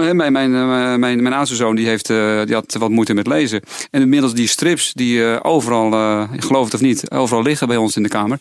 mijn, 0.00 0.16
mijn, 0.16 0.32
mijn, 0.32 0.54
eh, 0.54 0.96
mijn, 0.96 1.22
mijn 1.22 1.74
die 1.74 1.86
heeft, 1.86 2.10
eh, 2.10 2.44
die 2.44 2.54
had 2.54 2.76
wat 2.78 2.90
moeite 2.90 3.14
met 3.14 3.26
lezen. 3.26 3.62
En 3.90 4.00
inmiddels 4.00 4.34
die 4.34 4.46
strips 4.46 4.92
die 4.92 5.24
eh, 5.24 5.38
overal, 5.42 5.90
geloof 6.36 6.64
het 6.64 6.74
of 6.74 6.80
niet, 6.80 7.10
overal 7.10 7.42
liggen 7.42 7.68
bij 7.68 7.76
ons 7.76 7.96
in 7.96 8.02
de 8.02 8.08
kamer. 8.08 8.38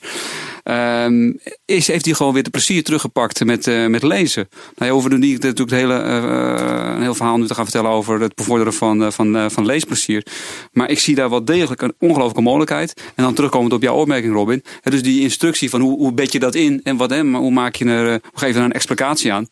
ehm, 0.63 1.33
is, 1.65 1.87
heeft 1.87 2.05
hij 2.05 2.13
gewoon 2.13 2.33
weer 2.33 2.43
de 2.43 2.49
plezier 2.49 2.83
teruggepakt 2.83 3.45
met, 3.45 3.89
met 3.89 4.03
lezen. 4.03 4.47
Nou, 4.75 4.91
je 4.91 4.97
hoeft 4.97 5.17
niet 5.17 5.43
natuurlijk 5.43 5.69
het 5.69 5.79
hele, 5.79 5.93
een 5.93 7.01
heel 7.01 7.15
verhaal 7.15 7.37
nu 7.37 7.47
te 7.47 7.53
gaan 7.53 7.63
vertellen 7.63 7.91
over 7.91 8.21
het 8.21 8.35
bevorderen 8.35 8.73
van, 8.73 9.11
van, 9.11 9.51
van 9.51 9.65
leesplezier. 9.65 10.25
Maar 10.71 10.89
ik 10.89 10.99
zie 10.99 11.15
daar 11.15 11.29
wel 11.29 11.45
degelijk 11.45 11.81
een 11.81 11.93
ongelooflijke 11.99 12.41
mogelijkheid. 12.41 13.01
En 13.15 13.23
dan 13.23 13.33
terugkomend 13.33 13.73
op 13.73 13.81
jouw 13.81 13.95
opmerking, 13.95 14.33
Robin. 14.33 14.63
Dus 14.83 15.03
die 15.03 15.21
instructie 15.21 15.69
van 15.69 15.81
hoe, 15.81 15.97
hoe 15.97 16.13
bed 16.13 16.31
je 16.31 16.39
dat 16.39 16.55
in 16.55 16.79
en 16.83 16.97
wat, 16.97 17.09
hè, 17.09 17.21
hoe 17.23 17.51
maak 17.51 17.75
je 17.75 17.85
er, 17.85 18.09
hoe 18.09 18.19
geef 18.33 18.53
je 18.53 18.59
er 18.59 18.65
een 18.65 18.71
explicatie 18.71 19.33
aan. 19.33 19.47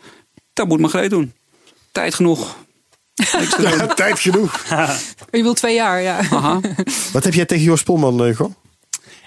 Dat 0.53 0.67
moet 0.67 0.79
Margreet 0.79 1.09
doen. 1.09 1.33
Tijd 1.97 2.15
genoeg. 2.15 2.55
Ja, 3.61 3.87
tijd 3.87 4.19
genoeg. 4.19 4.65
Je 5.31 5.41
wil 5.41 5.53
twee 5.53 5.75
jaar, 5.75 6.01
ja. 6.01 6.17
Aha. 6.17 6.59
Wat 7.13 7.23
heb 7.23 7.33
jij 7.33 7.45
tegen 7.45 7.63
Joost 7.63 7.83
Polman, 7.83 8.25
eh, 8.25 8.35
Gon? 8.35 8.55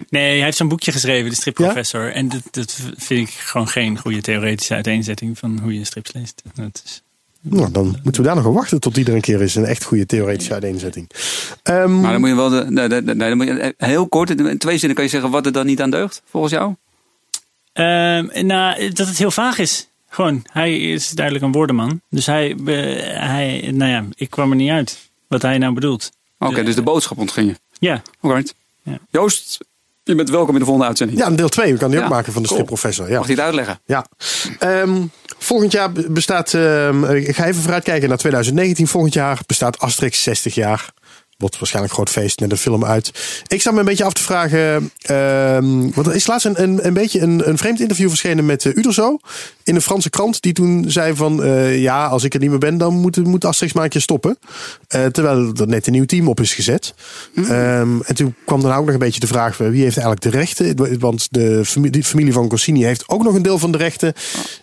Nee, 0.09 0.37
hij 0.37 0.45
heeft 0.45 0.57
zo'n 0.57 0.68
boekje 0.68 0.93
geschreven, 0.93 1.31
de 1.31 1.37
stripprofessor. 1.37 2.12
En 2.12 2.29
dat, 2.29 2.43
dat 2.51 2.79
vind 2.97 3.29
ik 3.29 3.35
gewoon 3.35 3.68
geen 3.68 3.99
goede 3.99 4.21
theoretische 4.21 4.75
uiteenzetting 4.75 5.39
van 5.39 5.59
hoe 5.62 5.75
je 5.79 5.85
strips 5.85 6.12
leest. 6.12 6.43
Dat 6.55 6.83
is, 6.85 7.03
Nou, 7.41 7.71
dan 7.71 7.99
moeten 8.03 8.23
we 8.23 8.27
daar 8.29 8.37
nog 8.37 8.47
op 8.47 8.55
wachten 8.55 8.81
tot 8.81 8.95
die 8.95 9.05
er 9.07 9.14
een 9.14 9.21
keer 9.21 9.43
is. 9.43 9.55
Een 9.55 9.64
echt 9.64 9.85
goede 9.85 10.07
theoretische 10.07 10.53
uiteenzetting. 10.53 11.11
Ehm, 11.62 12.01
Maar 12.01 12.12
dan 12.12 12.21
moet 12.21 12.31
je 12.31 12.37
wel 12.37 12.49
de, 12.49 12.64
nee, 12.68 12.89
nee, 12.89 13.01
nee, 13.01 13.29
dan 13.29 13.37
moet 13.37 13.47
je, 13.47 13.75
heel 13.77 14.09
kort, 14.09 14.31
in 14.31 14.59
twee 14.59 14.79
zinnen 14.79 14.97
kan 14.97 15.05
je 15.05 15.11
zeggen 15.11 15.31
wat 15.31 15.47
er 15.47 15.53
dan 15.53 15.66
niet 15.66 15.81
aan 15.81 15.91
deugt, 15.91 16.23
volgens 16.31 16.53
jou? 16.53 16.75
Ehm, 17.73 18.47
nou, 18.47 18.89
dat 18.93 19.07
het 19.07 19.18
heel 19.18 19.31
vaag 19.31 19.59
is. 19.59 19.89
Gewoon, 20.13 20.43
hij 20.53 20.79
is 20.79 21.11
duidelijk 21.11 21.45
een 21.45 21.53
woordenman. 21.53 22.01
Dus 22.11 22.27
hij, 22.27 22.57
hij, 23.15 23.71
nou 23.75 23.91
ja, 23.91 24.05
ik 24.15 24.31
kwam 24.31 24.51
er 24.51 24.57
niet 24.57 24.71
uit 24.71 25.11
wat 25.29 25.43
hij 25.43 25.59
nou 25.59 25.75
bedoelt. 25.75 26.11
Oké, 26.39 26.63
dus 26.65 26.75
de 26.75 26.83
boodschap 26.83 27.19
ontving 27.19 27.49
je. 27.49 27.57
Ja, 27.87 28.03
Alright. 28.21 28.55
Ja. 28.83 28.99
Joost, 29.11 29.59
je 30.03 30.15
bent 30.15 30.31
welkom 30.31 30.53
in 30.55 30.59
de 30.59 30.65
volgende 30.65 30.89
uitzending. 30.89 31.19
ja, 31.19 31.31
deel 31.31 31.49
2. 31.49 31.73
We 31.73 31.79
kan 31.79 31.91
die 31.91 31.99
Ja, 31.99 32.05
ook 32.05 32.11
maken 32.11 32.33
van 32.33 32.43
de 32.43 32.49
cool. 32.49 32.61
stripprofessor. 32.61 33.11
Ja. 33.11 33.19
Mag 33.19 33.27
je 33.27 33.33
het 33.33 33.41
uitleggen? 33.43 33.81
Ja. 33.85 34.07
Ehm, 34.59 35.03
volgend 35.39 35.73
jaar 35.73 35.93
bestaat. 35.93 36.55
ehm, 36.55 37.05
ik 37.05 37.37
ga 37.37 37.45
even 37.47 37.61
vooruitkijken 37.63 38.09
naar 38.09 38.19
2019. 38.19 38.87
Volgend 38.87 39.15
jaar 39.15 39.39
bestaat 39.47 39.79
Asterix 39.79 40.23
60 40.23 40.55
jaar. 40.55 40.91
Wordt 41.41 41.59
waarschijnlijk 41.59 41.95
groot 41.95 42.11
feest 42.11 42.41
met 42.41 42.51
een 42.51 42.57
film 42.57 42.84
uit. 42.84 43.11
Ik 43.47 43.61
sta 43.61 43.70
me 43.70 43.78
een 43.78 43.84
beetje 43.84 44.05
af 44.05 44.12
te 44.12 44.22
vragen. 44.22 44.91
ehm, 45.01 45.91
want 45.95 46.07
er 46.07 46.14
is 46.14 46.26
laatst 46.26 46.47
een, 46.47 46.62
een, 46.62 46.86
een 46.86 46.95
beetje 46.95 47.20
een, 47.20 47.49
een 47.49 47.59
vreemd 47.59 47.80
interview 47.80 48.09
verschenen 48.09 48.47
met 48.47 48.64
uh, 48.64 48.76
Uderzo. 48.76 49.18
In 49.64 49.74
een 49.74 49.82
Franse 49.82 50.11
krant. 50.11 50.43
Die 50.43 50.53
toen 50.53 50.84
zei 50.88 51.14
van. 51.16 51.43
eh, 51.43 51.82
ja, 51.82 52.07
als 52.07 52.24
ik 52.24 52.34
er 52.34 52.41
niet 52.41 52.51
meer 52.51 52.59
ben, 52.59 52.78
dan 52.78 52.95
moet, 52.95 53.24
moet 53.24 53.45
Asterix 53.45 53.72
maar 53.72 53.84
een 53.84 53.91
keer 53.91 54.01
stoppen. 54.01 54.38
Eh, 54.88 55.07
terwijl 55.07 55.53
er 55.55 55.68
net 55.68 55.86
een 55.86 55.93
nieuw 55.93 56.05
team 56.05 56.28
op 56.28 56.41
is 56.41 56.55
gezet. 56.55 56.95
Ehm, 57.34 58.01
en 58.01 58.14
toen 58.14 58.34
kwam 58.45 58.61
dan 58.62 58.72
ook 58.72 58.84
nog 58.84 58.93
een 58.93 58.99
beetje 58.99 59.20
de 59.20 59.26
vraag: 59.26 59.57
wie 59.57 59.82
heeft 59.82 59.97
eigenlijk 59.97 60.20
de 60.20 60.30
rechten? 60.30 60.99
Want 60.99 61.28
de 61.30 61.64
familie, 61.64 62.01
de 62.01 62.07
familie 62.07 62.32
van 62.32 62.49
Corsini 62.49 62.84
heeft 62.84 63.09
ook 63.09 63.22
nog 63.22 63.34
een 63.34 63.43
deel 63.43 63.59
van 63.59 63.72
de 63.72 63.78
rechten. 63.78 64.12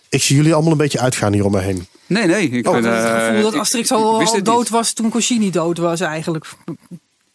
Ik 0.08 0.22
zie 0.22 0.36
jullie 0.36 0.54
allemaal 0.54 0.72
een 0.72 0.78
beetje 0.78 0.98
uitgaan 1.00 1.32
hier 1.32 1.44
om 1.44 1.52
me 1.52 1.60
heen. 1.60 1.86
Nee, 2.06 2.26
nee. 2.26 2.48
Ik 2.50 2.66
Oh, 2.66 2.72
ben, 2.72 2.84
Ik 2.84 2.90
had 2.90 3.02
het 3.02 3.12
eh, 3.12 3.26
gevoel 3.26 3.42
dat 3.50 3.60
Asterix 3.60 3.90
ik 3.90 3.96
al, 3.96 4.42
dood 4.42 4.58
niet. 4.58 4.68
was 4.68 4.92
toen 4.92 5.10
Coscini 5.10 5.50
dood 5.50 5.78
was 5.78 6.00
eigenlijk. 6.00 6.46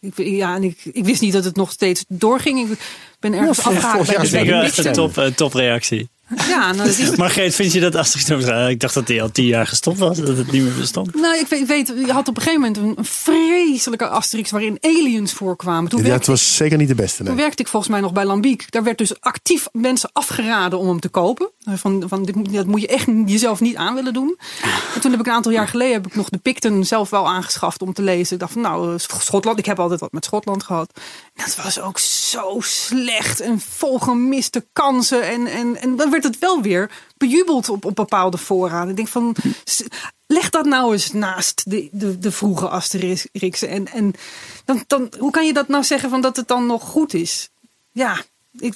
Ik, 0.00 0.12
ja, 0.16 0.54
en 0.54 0.62
ik, 0.62 0.80
ik 0.92 1.04
wist 1.04 1.20
niet 1.20 1.32
dat 1.32 1.44
het 1.44 1.56
nog 1.56 1.70
steeds 1.72 2.04
doorging. 2.08 2.70
Ik 2.70 2.78
ben 3.20 3.32
ergens 3.34 3.58
vorig- 3.58 3.76
afgehaakt 3.84 4.06
vorig 4.06 4.30
bij 4.30 4.44
de 4.44 4.52
mixen. 4.54 4.92
top, 4.92 5.18
eh, 5.18 5.26
topreactie. 5.26 6.08
Ja, 6.48 6.72
nou, 6.72 6.76
dat 6.88 6.98
is, 6.98 7.16
Margreet, 7.16 7.54
vind 7.54 7.72
je 7.72 7.80
dat 7.80 7.94
Asterix 7.94 8.28
nog 8.28 8.38
bestaat? 8.38 8.68
Ik 8.68 8.80
dacht 8.80 8.94
dat 8.94 9.08
hij 9.08 9.22
al 9.22 9.30
tien 9.30 9.46
jaar 9.46 9.66
gestopt 9.66 9.98
was, 9.98 10.18
dat 10.18 10.36
het 10.36 10.52
niet 10.52 10.62
meer 10.62 10.74
bestond. 10.78 11.14
nou, 11.14 11.38
ik 11.38 11.46
weet, 11.46 11.60
ik 11.60 11.66
weet, 11.66 11.86
je 12.06 12.12
had 12.12 12.28
op 12.28 12.36
een 12.36 12.42
gegeven 12.42 12.60
moment 12.74 12.98
een, 12.98 13.04
vreselijke 13.04 14.08
Asterix 14.08 14.50
waarin 14.50 14.78
aliens 14.80 15.32
voorkwamen. 15.32 15.90
Toen 15.90 15.98
Ja, 16.02 16.04
werkte, 16.08 16.30
het 16.30 16.40
was 16.40 16.56
zeker 16.56 16.78
niet 16.78 16.88
de 16.88 16.94
beste. 16.94 17.16
toen 17.16 17.26
Nee. 17.26 17.36
werkte 17.36 17.62
ik 17.62 17.68
volgens 17.68 17.92
mij 17.92 18.00
nog 18.00 18.12
bij 18.12 18.24
Lambiek. 18.24 18.70
Daar 18.70 18.82
werd 18.82 18.98
dus 18.98 19.20
actief 19.20 19.66
mensen 19.72 20.10
afgeraden 20.12 20.78
om 20.78 20.88
hem 20.88 21.00
te 21.00 21.08
kopen. 21.08 21.50
Van, 21.74 22.04
van 22.06 22.24
dit, 22.24 22.34
moet- 22.34 22.52
dat 22.52 22.66
moet 22.66 22.80
je 22.80 22.86
echt 22.86 23.06
jezelf 23.26 23.60
niet 23.60 23.76
aan 23.76 23.94
willen 23.94 24.12
doen. 24.12 24.36
En 24.94 25.00
toen 25.00 25.10
heb 25.10 25.20
ik 25.20 25.26
een 25.26 25.32
aantal 25.32 25.52
jaar 25.52 25.68
geleden 25.68 25.92
heb 25.92 26.06
ik 26.06 26.14
nog 26.16 26.28
de 26.28 26.38
Picton 26.38 26.84
zelf 26.84 27.10
wel 27.10 27.28
aangeschaft 27.28 27.82
om 27.82 27.92
te 27.92 28.02
lezen. 28.02 28.34
Ik 28.34 28.40
dacht 28.40 28.52
van 28.52 28.62
nou, 28.62 28.92
eh, 28.92 28.98
Schotland, 28.98 29.58
ik 29.58 29.66
heb 29.66 29.80
altijd 29.80 30.00
wat 30.00 30.12
met 30.12 30.24
Schotland 30.24 30.62
gehad. 30.62 30.90
En 31.34 31.44
dat 31.46 31.64
was 31.64 31.80
ook 31.80 31.98
zo 31.98 32.56
slecht 32.60 33.40
en 33.40 33.60
vol 33.60 33.98
gemiste 33.98 34.66
kansen. 34.72 35.22
En, 35.28 35.46
en, 35.46 35.76
en 35.80 35.96
werd 36.20 36.34
het 36.34 36.38
wel 36.38 36.62
weer 36.62 36.90
bejubeld 37.16 37.68
op, 37.68 37.84
op 37.84 37.94
bepaalde 37.94 38.38
voorraden. 38.38 38.90
Ik 38.90 38.96
denk 38.96 39.08
van, 39.08 39.36
leg 40.26 40.50
dat 40.50 40.64
nou 40.64 40.92
eens 40.92 41.12
naast 41.12 41.62
de, 41.70 41.88
de, 41.92 42.18
de 42.18 42.32
vroege 42.32 42.68
Asterixen. 42.68 43.68
En, 43.68 43.86
en 43.92 44.14
dan, 44.64 44.84
dan, 44.86 45.12
hoe 45.18 45.30
kan 45.30 45.46
je 45.46 45.52
dat 45.52 45.68
nou 45.68 45.84
zeggen 45.84 46.10
van 46.10 46.20
dat 46.20 46.36
het 46.36 46.48
dan 46.48 46.66
nog 46.66 46.82
goed 46.82 47.14
is? 47.14 47.50
Ja, 47.92 48.22
ik... 48.58 48.74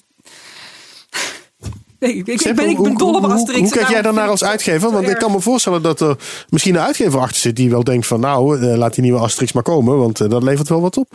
Nee, 1.99 2.16
ik, 2.16 2.24
ben, 2.55 2.68
ik 2.68 2.82
ben 2.82 2.95
dol 2.95 3.14
op 3.14 3.24
Asterix. 3.24 3.53
Hoe, 3.53 3.68
hoe 3.68 3.70
kijk 3.70 3.89
jij 3.89 4.03
daarnaar 4.03 4.28
als 4.28 4.45
uitgever? 4.45 4.91
Want 4.91 5.09
ik 5.09 5.18
kan 5.18 5.32
me 5.32 5.41
voorstellen 5.41 5.82
dat 5.82 6.01
er 6.01 6.16
misschien 6.49 6.74
een 6.74 6.80
uitgever 6.80 7.20
achter 7.20 7.41
zit 7.41 7.57
die 7.57 7.70
wel 7.70 7.84
denkt 7.84 8.07
van 8.07 8.20
nou, 8.20 8.61
eh, 8.61 8.76
laat 8.76 8.95
die 8.95 9.03
nieuwe 9.03 9.18
Asterix 9.18 9.53
maar 9.53 9.62
komen, 9.62 9.99
want 9.99 10.20
eh, 10.20 10.28
dat 10.28 10.43
levert 10.43 10.68
wel 10.68 10.80
wat 10.80 10.97
op. 10.97 11.12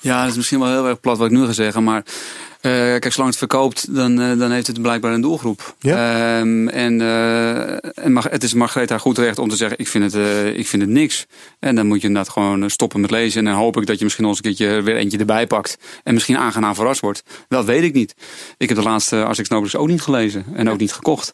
Ja, 0.00 0.20
dat 0.20 0.30
is 0.30 0.36
misschien 0.36 0.58
wel 0.58 0.68
heel 0.68 0.86
erg 0.86 1.00
plat 1.00 1.18
wat 1.18 1.26
ik 1.26 1.32
nu 1.32 1.46
ga 1.46 1.52
zeggen. 1.52 1.84
Maar 1.84 2.04
eh, 2.60 2.72
kijk, 2.72 3.12
zolang 3.12 3.30
het 3.30 3.38
verkoopt, 3.38 3.94
dan, 3.94 4.20
eh, 4.20 4.38
dan 4.38 4.50
heeft 4.50 4.66
het 4.66 4.82
blijkbaar 4.82 5.12
een 5.12 5.20
doelgroep. 5.20 5.74
Ja. 5.78 6.38
Ehm, 6.38 6.68
en 6.68 7.00
eh, 7.00 8.04
en 8.04 8.12
mag, 8.12 8.30
het 8.30 8.42
is 8.42 8.54
Margreet 8.54 8.90
haar 8.90 9.00
goed 9.00 9.18
recht 9.18 9.38
om 9.38 9.48
te 9.48 9.56
zeggen, 9.56 9.78
ik 9.78 9.88
vind, 9.88 10.12
het, 10.12 10.56
ik 10.56 10.66
vind 10.66 10.82
het 10.82 10.90
niks. 10.90 11.26
En 11.58 11.74
dan 11.74 11.86
moet 11.86 12.00
je 12.00 12.06
inderdaad 12.06 12.32
gewoon 12.32 12.70
stoppen 12.70 13.00
met 13.00 13.10
lezen. 13.10 13.38
En 13.38 13.52
dan 13.52 13.62
hoop 13.62 13.76
ik 13.76 13.86
dat 13.86 13.98
je 13.98 14.04
misschien 14.04 14.24
nog 14.24 14.36
eens 14.36 14.44
een 14.44 14.54
keertje 14.54 14.82
weer 14.82 14.96
eentje 14.96 15.18
erbij 15.18 15.46
pakt. 15.46 15.78
En 16.04 16.14
misschien 16.14 16.36
aangenaam 16.36 16.74
verrast 16.74 17.00
wordt. 17.00 17.22
Dat 17.48 17.64
weet 17.64 17.82
ik 17.82 17.94
niet. 17.94 18.14
Ik 18.56 18.68
heb 18.68 18.78
de 18.78 18.84
laatste 18.84 19.24
Asterix 19.24 19.48
Nobelus 19.48 19.76
ook 19.76 19.88
niet 19.88 20.02
gelezen. 20.02 20.44
En 20.54 20.70
ook 20.70 20.78
niet 20.78 20.92
gekocht. 20.92 21.32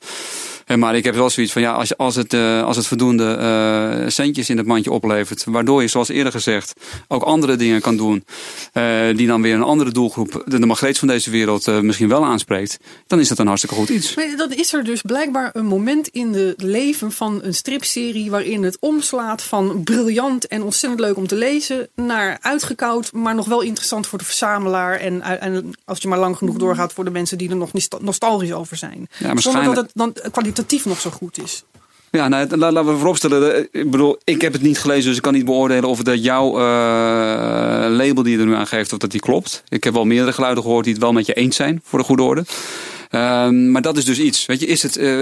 Maar 0.76 0.96
ik 0.96 1.04
heb 1.04 1.14
wel 1.14 1.30
zoiets 1.30 1.52
van, 1.52 1.62
ja, 1.62 1.72
als, 1.72 1.96
als, 1.96 2.14
het, 2.14 2.34
als 2.34 2.76
het 2.76 2.86
voldoende 2.86 4.04
centjes 4.08 4.50
in 4.50 4.56
het 4.56 4.66
mandje 4.66 4.90
oplevert, 4.90 5.44
waardoor 5.44 5.82
je, 5.82 5.88
zoals 5.88 6.08
eerder 6.08 6.32
gezegd, 6.32 6.72
ook 7.08 7.22
andere 7.22 7.56
dingen 7.56 7.80
kan 7.80 7.96
doen, 7.96 8.24
die 9.16 9.26
dan 9.26 9.42
weer 9.42 9.54
een 9.54 9.62
andere 9.62 9.90
doelgroep, 9.90 10.42
de, 10.46 10.58
de 10.58 10.66
Margreets 10.66 10.98
van 10.98 11.08
deze 11.14 11.30
wereld, 11.30 11.68
eh, 11.68 11.80
misschien 11.80 12.08
wel 12.08 12.24
aanspreekt, 12.24 12.78
dan 13.06 13.20
is 13.20 13.28
dat 13.28 13.38
een 13.38 13.46
hartstikke 13.46 13.76
goed 13.76 13.88
iets. 13.88 14.14
Maar 14.14 14.36
dan 14.36 14.52
is 14.52 14.72
er 14.72 14.84
dus 14.84 15.02
blijkbaar 15.02 15.50
een 15.52 15.66
moment 15.66 16.08
in 16.08 16.32
het 16.34 16.62
leven 16.62 17.12
van 17.12 17.40
een 17.42 17.54
stripserie 17.54 18.30
waarin 18.30 18.62
het 18.62 18.76
omslaat 18.80 19.42
van 19.42 19.82
briljant 19.84 20.46
en 20.46 20.62
ontzettend 20.62 21.00
leuk 21.00 21.16
om 21.16 21.26
te 21.26 21.34
lezen 21.34 21.88
naar 21.94 22.38
uitgekoud, 22.40 23.12
maar 23.12 23.34
nog 23.34 23.46
wel 23.46 23.60
interessant 23.60 24.06
voor 24.06 24.18
de 24.18 24.24
verzamelaar 24.24 25.00
en, 25.00 25.22
en 25.22 25.72
als 25.84 25.98
je 25.98 26.08
maar 26.08 26.18
lang 26.18 26.36
genoeg 26.36 26.56
doorgaat 26.56 26.92
voor 26.92 27.04
de 27.04 27.10
mensen 27.10 27.38
die 27.38 27.50
er 27.50 27.56
nog 27.56 27.72
nostal- 27.72 28.00
nostalgisch 28.02 28.52
over 28.52 28.76
zijn. 28.76 29.08
Zonder 29.34 29.64
dat 29.64 29.76
het 29.76 29.90
dan 29.94 30.14
kwalitatief 30.30 30.84
nog 30.84 31.00
zo 31.00 31.10
goed 31.10 31.42
is. 31.42 31.64
Ja, 32.14 32.28
nou, 32.28 32.56
la- 32.56 32.72
laten 32.72 32.92
we 32.92 32.96
vooropstellen. 32.96 33.68
Ik 33.72 33.90
bedoel, 33.90 34.18
ik 34.24 34.40
heb 34.40 34.52
het 34.52 34.62
niet 34.62 34.78
gelezen, 34.78 35.04
dus 35.04 35.16
ik 35.16 35.22
kan 35.22 35.32
niet 35.32 35.44
beoordelen 35.44 35.88
of 35.88 36.02
dat 36.02 36.24
jouw 36.24 36.48
eh, 36.48 37.90
label 37.90 38.22
die 38.22 38.32
je 38.32 38.38
er 38.38 38.46
nu 38.46 38.54
aan 38.54 38.66
geeft, 38.66 38.92
of 38.92 38.98
dat 38.98 39.10
die 39.10 39.20
klopt. 39.20 39.62
Ik 39.68 39.84
heb 39.84 39.94
wel 39.94 40.04
meerdere 40.04 40.32
geluiden 40.32 40.62
gehoord 40.62 40.84
die 40.84 40.92
het 40.92 41.02
wel 41.02 41.12
met 41.12 41.26
je 41.26 41.34
eens 41.34 41.56
zijn, 41.56 41.80
voor 41.84 41.98
de 41.98 42.04
goede 42.04 42.22
orde. 42.22 42.44
Ehm, 43.10 43.70
maar 43.70 43.82
dat 43.82 43.96
is 43.96 44.04
dus 44.04 44.18
iets. 44.18 44.46
Weet 44.46 44.60
je, 44.60 44.66
is 44.66 44.82
het, 44.82 44.96
eh, 44.96 45.18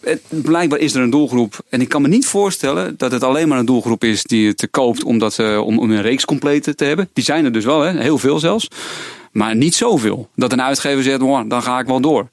het, 0.00 0.20
blijkbaar 0.28 0.78
is 0.78 0.94
er 0.94 1.02
een 1.02 1.10
doelgroep. 1.10 1.58
En 1.68 1.80
ik 1.80 1.88
kan 1.88 2.02
me 2.02 2.08
niet 2.08 2.26
voorstellen 2.26 2.94
dat 2.96 3.12
het 3.12 3.22
alleen 3.22 3.48
maar 3.48 3.58
een 3.58 3.66
doelgroep 3.66 4.04
is 4.04 4.22
die 4.22 4.48
het 4.48 4.68
koopt 4.70 5.04
omdat, 5.04 5.38
om, 5.38 5.78
om 5.78 5.90
een 5.90 6.02
reeks 6.02 6.24
compleet 6.24 6.76
te 6.76 6.84
hebben. 6.84 7.08
Die 7.12 7.24
zijn 7.24 7.44
er 7.44 7.52
dus 7.52 7.64
wel, 7.64 7.80
hè? 7.80 8.00
heel 8.00 8.18
veel 8.18 8.38
zelfs. 8.38 8.68
Maar 9.36 9.56
niet 9.56 9.74
zoveel. 9.74 10.28
Dat 10.34 10.52
een 10.52 10.62
uitgever 10.62 11.02
zegt, 11.02 11.22
"Oh, 11.22 11.40
dan 11.48 11.62
ga 11.62 11.78
ik 11.78 11.86
wel 11.86 12.00
door. 12.00 12.28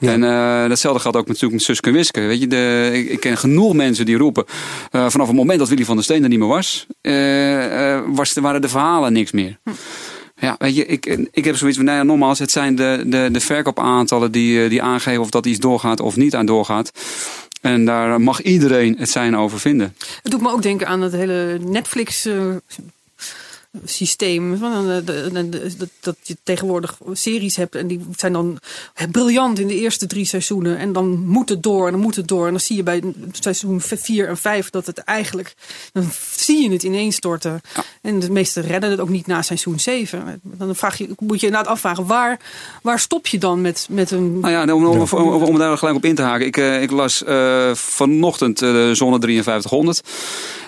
En 0.00 0.24
eh, 0.24 0.68
datzelfde 0.68 1.00
geldt 1.00 1.16
ook 1.16 1.26
natuurlijk 1.26 1.52
met 1.52 1.62
Suske 1.62 1.88
en 1.88 1.94
Wiske. 1.94 2.20
Weet 2.20 2.40
je, 2.40 2.46
de, 2.46 2.90
ik, 2.94 3.08
ik 3.10 3.20
ken 3.20 3.36
genoeg 3.36 3.74
mensen 3.74 4.06
die 4.06 4.16
roepen. 4.16 4.44
eh, 4.90 5.08
vanaf 5.08 5.26
het 5.26 5.36
moment 5.36 5.58
dat 5.58 5.68
Willy 5.68 5.84
van 5.84 5.94
der 5.94 6.04
Steen 6.04 6.22
er 6.22 6.28
niet 6.28 6.38
meer 6.38 6.48
was, 6.48 6.86
eh, 7.00 7.94
eh, 7.94 8.02
was 8.06 8.32
waren 8.32 8.60
de 8.60 8.68
verhalen 8.68 9.12
niks 9.12 9.32
meer. 9.32 9.58
Ja, 10.36 10.54
weet 10.58 10.76
je, 10.76 10.86
ik, 10.86 11.06
ik 11.32 11.44
heb 11.44 11.56
zoiets 11.56 11.76
van, 11.76 11.86
nou 11.86 11.98
ja, 11.98 12.04
nogmaals, 12.04 12.38
het 12.38 12.50
zijn 12.50 12.74
de, 12.74 13.02
de, 13.06 13.28
de 13.32 13.40
verkoopaantallen 13.40 14.32
die, 14.32 14.68
die 14.68 14.82
aangeven 14.82 15.20
of 15.20 15.30
dat 15.30 15.46
iets 15.46 15.58
doorgaat 15.58 16.00
of 16.00 16.16
niet 16.16 16.34
aan 16.34 16.46
doorgaat. 16.46 16.92
En 17.60 17.84
daar 17.84 18.20
mag 18.20 18.42
iedereen 18.42 18.96
het 18.98 19.10
zijn 19.10 19.36
over 19.36 19.60
vinden. 19.60 19.94
Het 20.22 20.32
doet 20.32 20.40
me 20.40 20.50
ook 20.50 20.62
denken 20.62 20.86
aan 20.86 21.00
het 21.00 21.12
hele 21.12 21.58
Netflix. 21.64 22.28
Systeem. 23.84 24.56
Van, 24.58 24.90
eh, 24.90 24.96
de- 25.04 25.30
de- 25.32 25.48
de- 25.48 25.76
dat, 25.76 25.88
dat 26.00 26.16
je 26.22 26.36
tegenwoordig 26.42 26.98
series 27.12 27.56
hebt 27.56 27.74
en 27.74 27.86
die 27.86 28.00
zijn 28.16 28.32
dan 28.32 28.58
briljant 29.10 29.58
in 29.58 29.66
de 29.66 29.74
eerste 29.80 30.06
drie 30.06 30.24
seizoenen. 30.24 30.78
En 30.78 30.92
dan 30.92 31.26
moet 31.26 31.48
het 31.48 31.62
door 31.62 31.86
en 31.86 31.92
dan 31.92 32.00
moet 32.00 32.16
het 32.16 32.28
door. 32.28 32.44
En 32.44 32.50
dan 32.50 32.60
zie 32.60 32.76
je 32.76 32.82
bij 32.82 33.02
seizoen 33.32 33.80
4 33.80 34.28
en 34.28 34.36
5 34.36 34.70
dat 34.70 34.86
het 34.86 34.98
eigenlijk. 34.98 35.54
Dan 35.92 36.10
zie 36.36 36.62
je 36.62 36.70
het 36.72 36.82
ineenstorten. 36.82 37.60
En 38.02 38.18
de 38.18 38.30
meesten 38.30 38.62
redden 38.62 38.90
het 38.90 39.00
ook 39.00 39.08
niet 39.08 39.26
na 39.26 39.42
seizoen 39.42 39.80
7. 39.80 40.40
Dan 40.42 40.76
vraag 40.76 40.98
je, 40.98 41.08
moet 41.18 41.40
je 41.40 41.46
inderdaad 41.46 41.72
afvragen 41.72 42.06
waar, 42.06 42.40
waar 42.82 42.98
stop 43.00 43.26
je 43.26 43.38
dan 43.38 43.60
met, 43.60 43.86
met 43.90 44.10
een. 44.10 44.40
Nou 44.40 44.52
ja, 44.52 44.74
om, 44.74 44.86
om, 44.86 45.00
om, 45.12 45.42
om 45.42 45.58
daar 45.58 45.78
gelijk 45.78 45.96
op 45.96 46.04
in 46.04 46.14
te 46.14 46.22
haken. 46.22 46.46
Ik, 46.46 46.56
eh, 46.56 46.82
ik 46.82 46.90
las 46.90 47.24
eh, 47.24 47.74
vanochtend 47.74 48.62
eh, 48.62 48.72
de 48.72 48.90
Zonne 48.94 49.18
5300. 49.20 50.00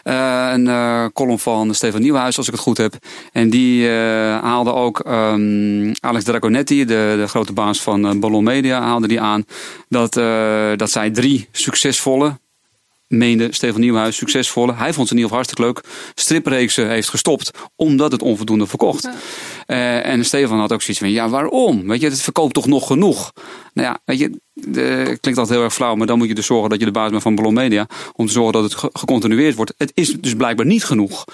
Eh, 0.03 0.51
een 0.53 0.69
eh, 0.69 1.05
column 1.13 1.39
van 1.39 1.75
Stefan 1.75 2.01
Nieuwhuis, 2.01 2.37
als 2.37 2.47
ik 2.47 2.53
het 2.53 2.63
goed 2.63 2.77
heb. 2.79 2.92
En 3.33 3.51
die 3.51 3.87
uh, 3.89 3.93
haalde 4.41 4.73
ook 4.73 5.05
um, 5.09 5.93
Alex 6.01 6.25
Dragonetti, 6.25 6.85
de, 6.85 7.15
de 7.21 7.29
grote 7.29 7.53
baas 7.53 7.81
van 7.81 8.07
uh, 8.07 8.21
Ballon 8.21 8.45
Media, 8.45 8.81
haalde 8.81 9.09
die 9.09 9.21
aan 9.21 9.45
dat, 9.89 10.17
uh, 10.17 10.71
dat 10.77 10.91
zij 10.91 11.11
drie 11.11 11.49
succesvolle 11.53 12.41
meende 13.13 13.49
Stefan 13.51 13.81
Nieuwhuis, 13.81 14.17
succesvolle, 14.17 14.75
hij 14.75 14.93
vond 14.93 15.09
ze 15.09 15.15
niet 15.15 15.25
of 15.25 15.31
hartstikke 15.31 15.63
leuk, 15.63 15.81
stripreeksen 16.15 16.89
heeft 16.89 17.09
gestopt 17.09 17.51
omdat 17.77 18.13
het 18.13 18.23
onvoldoende 18.23 18.67
verkocht. 18.67 19.03
Ja. 19.03 19.15
Uh, 19.67 20.07
en 20.07 20.25
Stefan 20.25 20.59
had 20.59 20.73
ook 20.73 20.83
zoiets 20.83 21.03
van, 21.03 21.11
ja 21.11 21.29
waarom? 21.29 21.89
Weet 21.89 22.01
je, 22.01 22.09
het 22.09 22.23
verkoopt 22.23 22.55
toch 22.55 22.67
nog 22.67 22.87
genoeg? 22.87 23.33
Nou 23.75 23.89
ja, 23.89 24.01
weet 24.05 24.19
je, 24.19 24.41
de, 24.55 25.19
klinkt 25.21 25.39
altijd 25.39 25.49
heel 25.49 25.63
erg 25.63 25.75
flauw, 25.75 25.95
maar 25.95 26.07
dan 26.07 26.19
moet 26.19 26.29
je 26.29 26.35
dus 26.35 26.47
zorgen 26.47 26.71
dat 26.71 26.79
je 26.79 26.85
de 26.85 26.91
baas 26.91 27.11
bent 27.11 27.23
van 27.23 27.35
Ballon 27.35 27.55
Media. 27.55 27.87
Om 28.13 28.27
te 28.27 28.33
zorgen 28.33 28.53
dat 28.53 28.63
het 28.63 28.75
ge 28.75 28.89
gecontinueerd 28.93 29.55
wordt. 29.55 29.75
Het 29.77 29.93
is 29.95 30.13
dus 30.21 30.35
blijkbaar 30.35 30.67
niet 30.67 30.85
genoeg. 30.85 31.25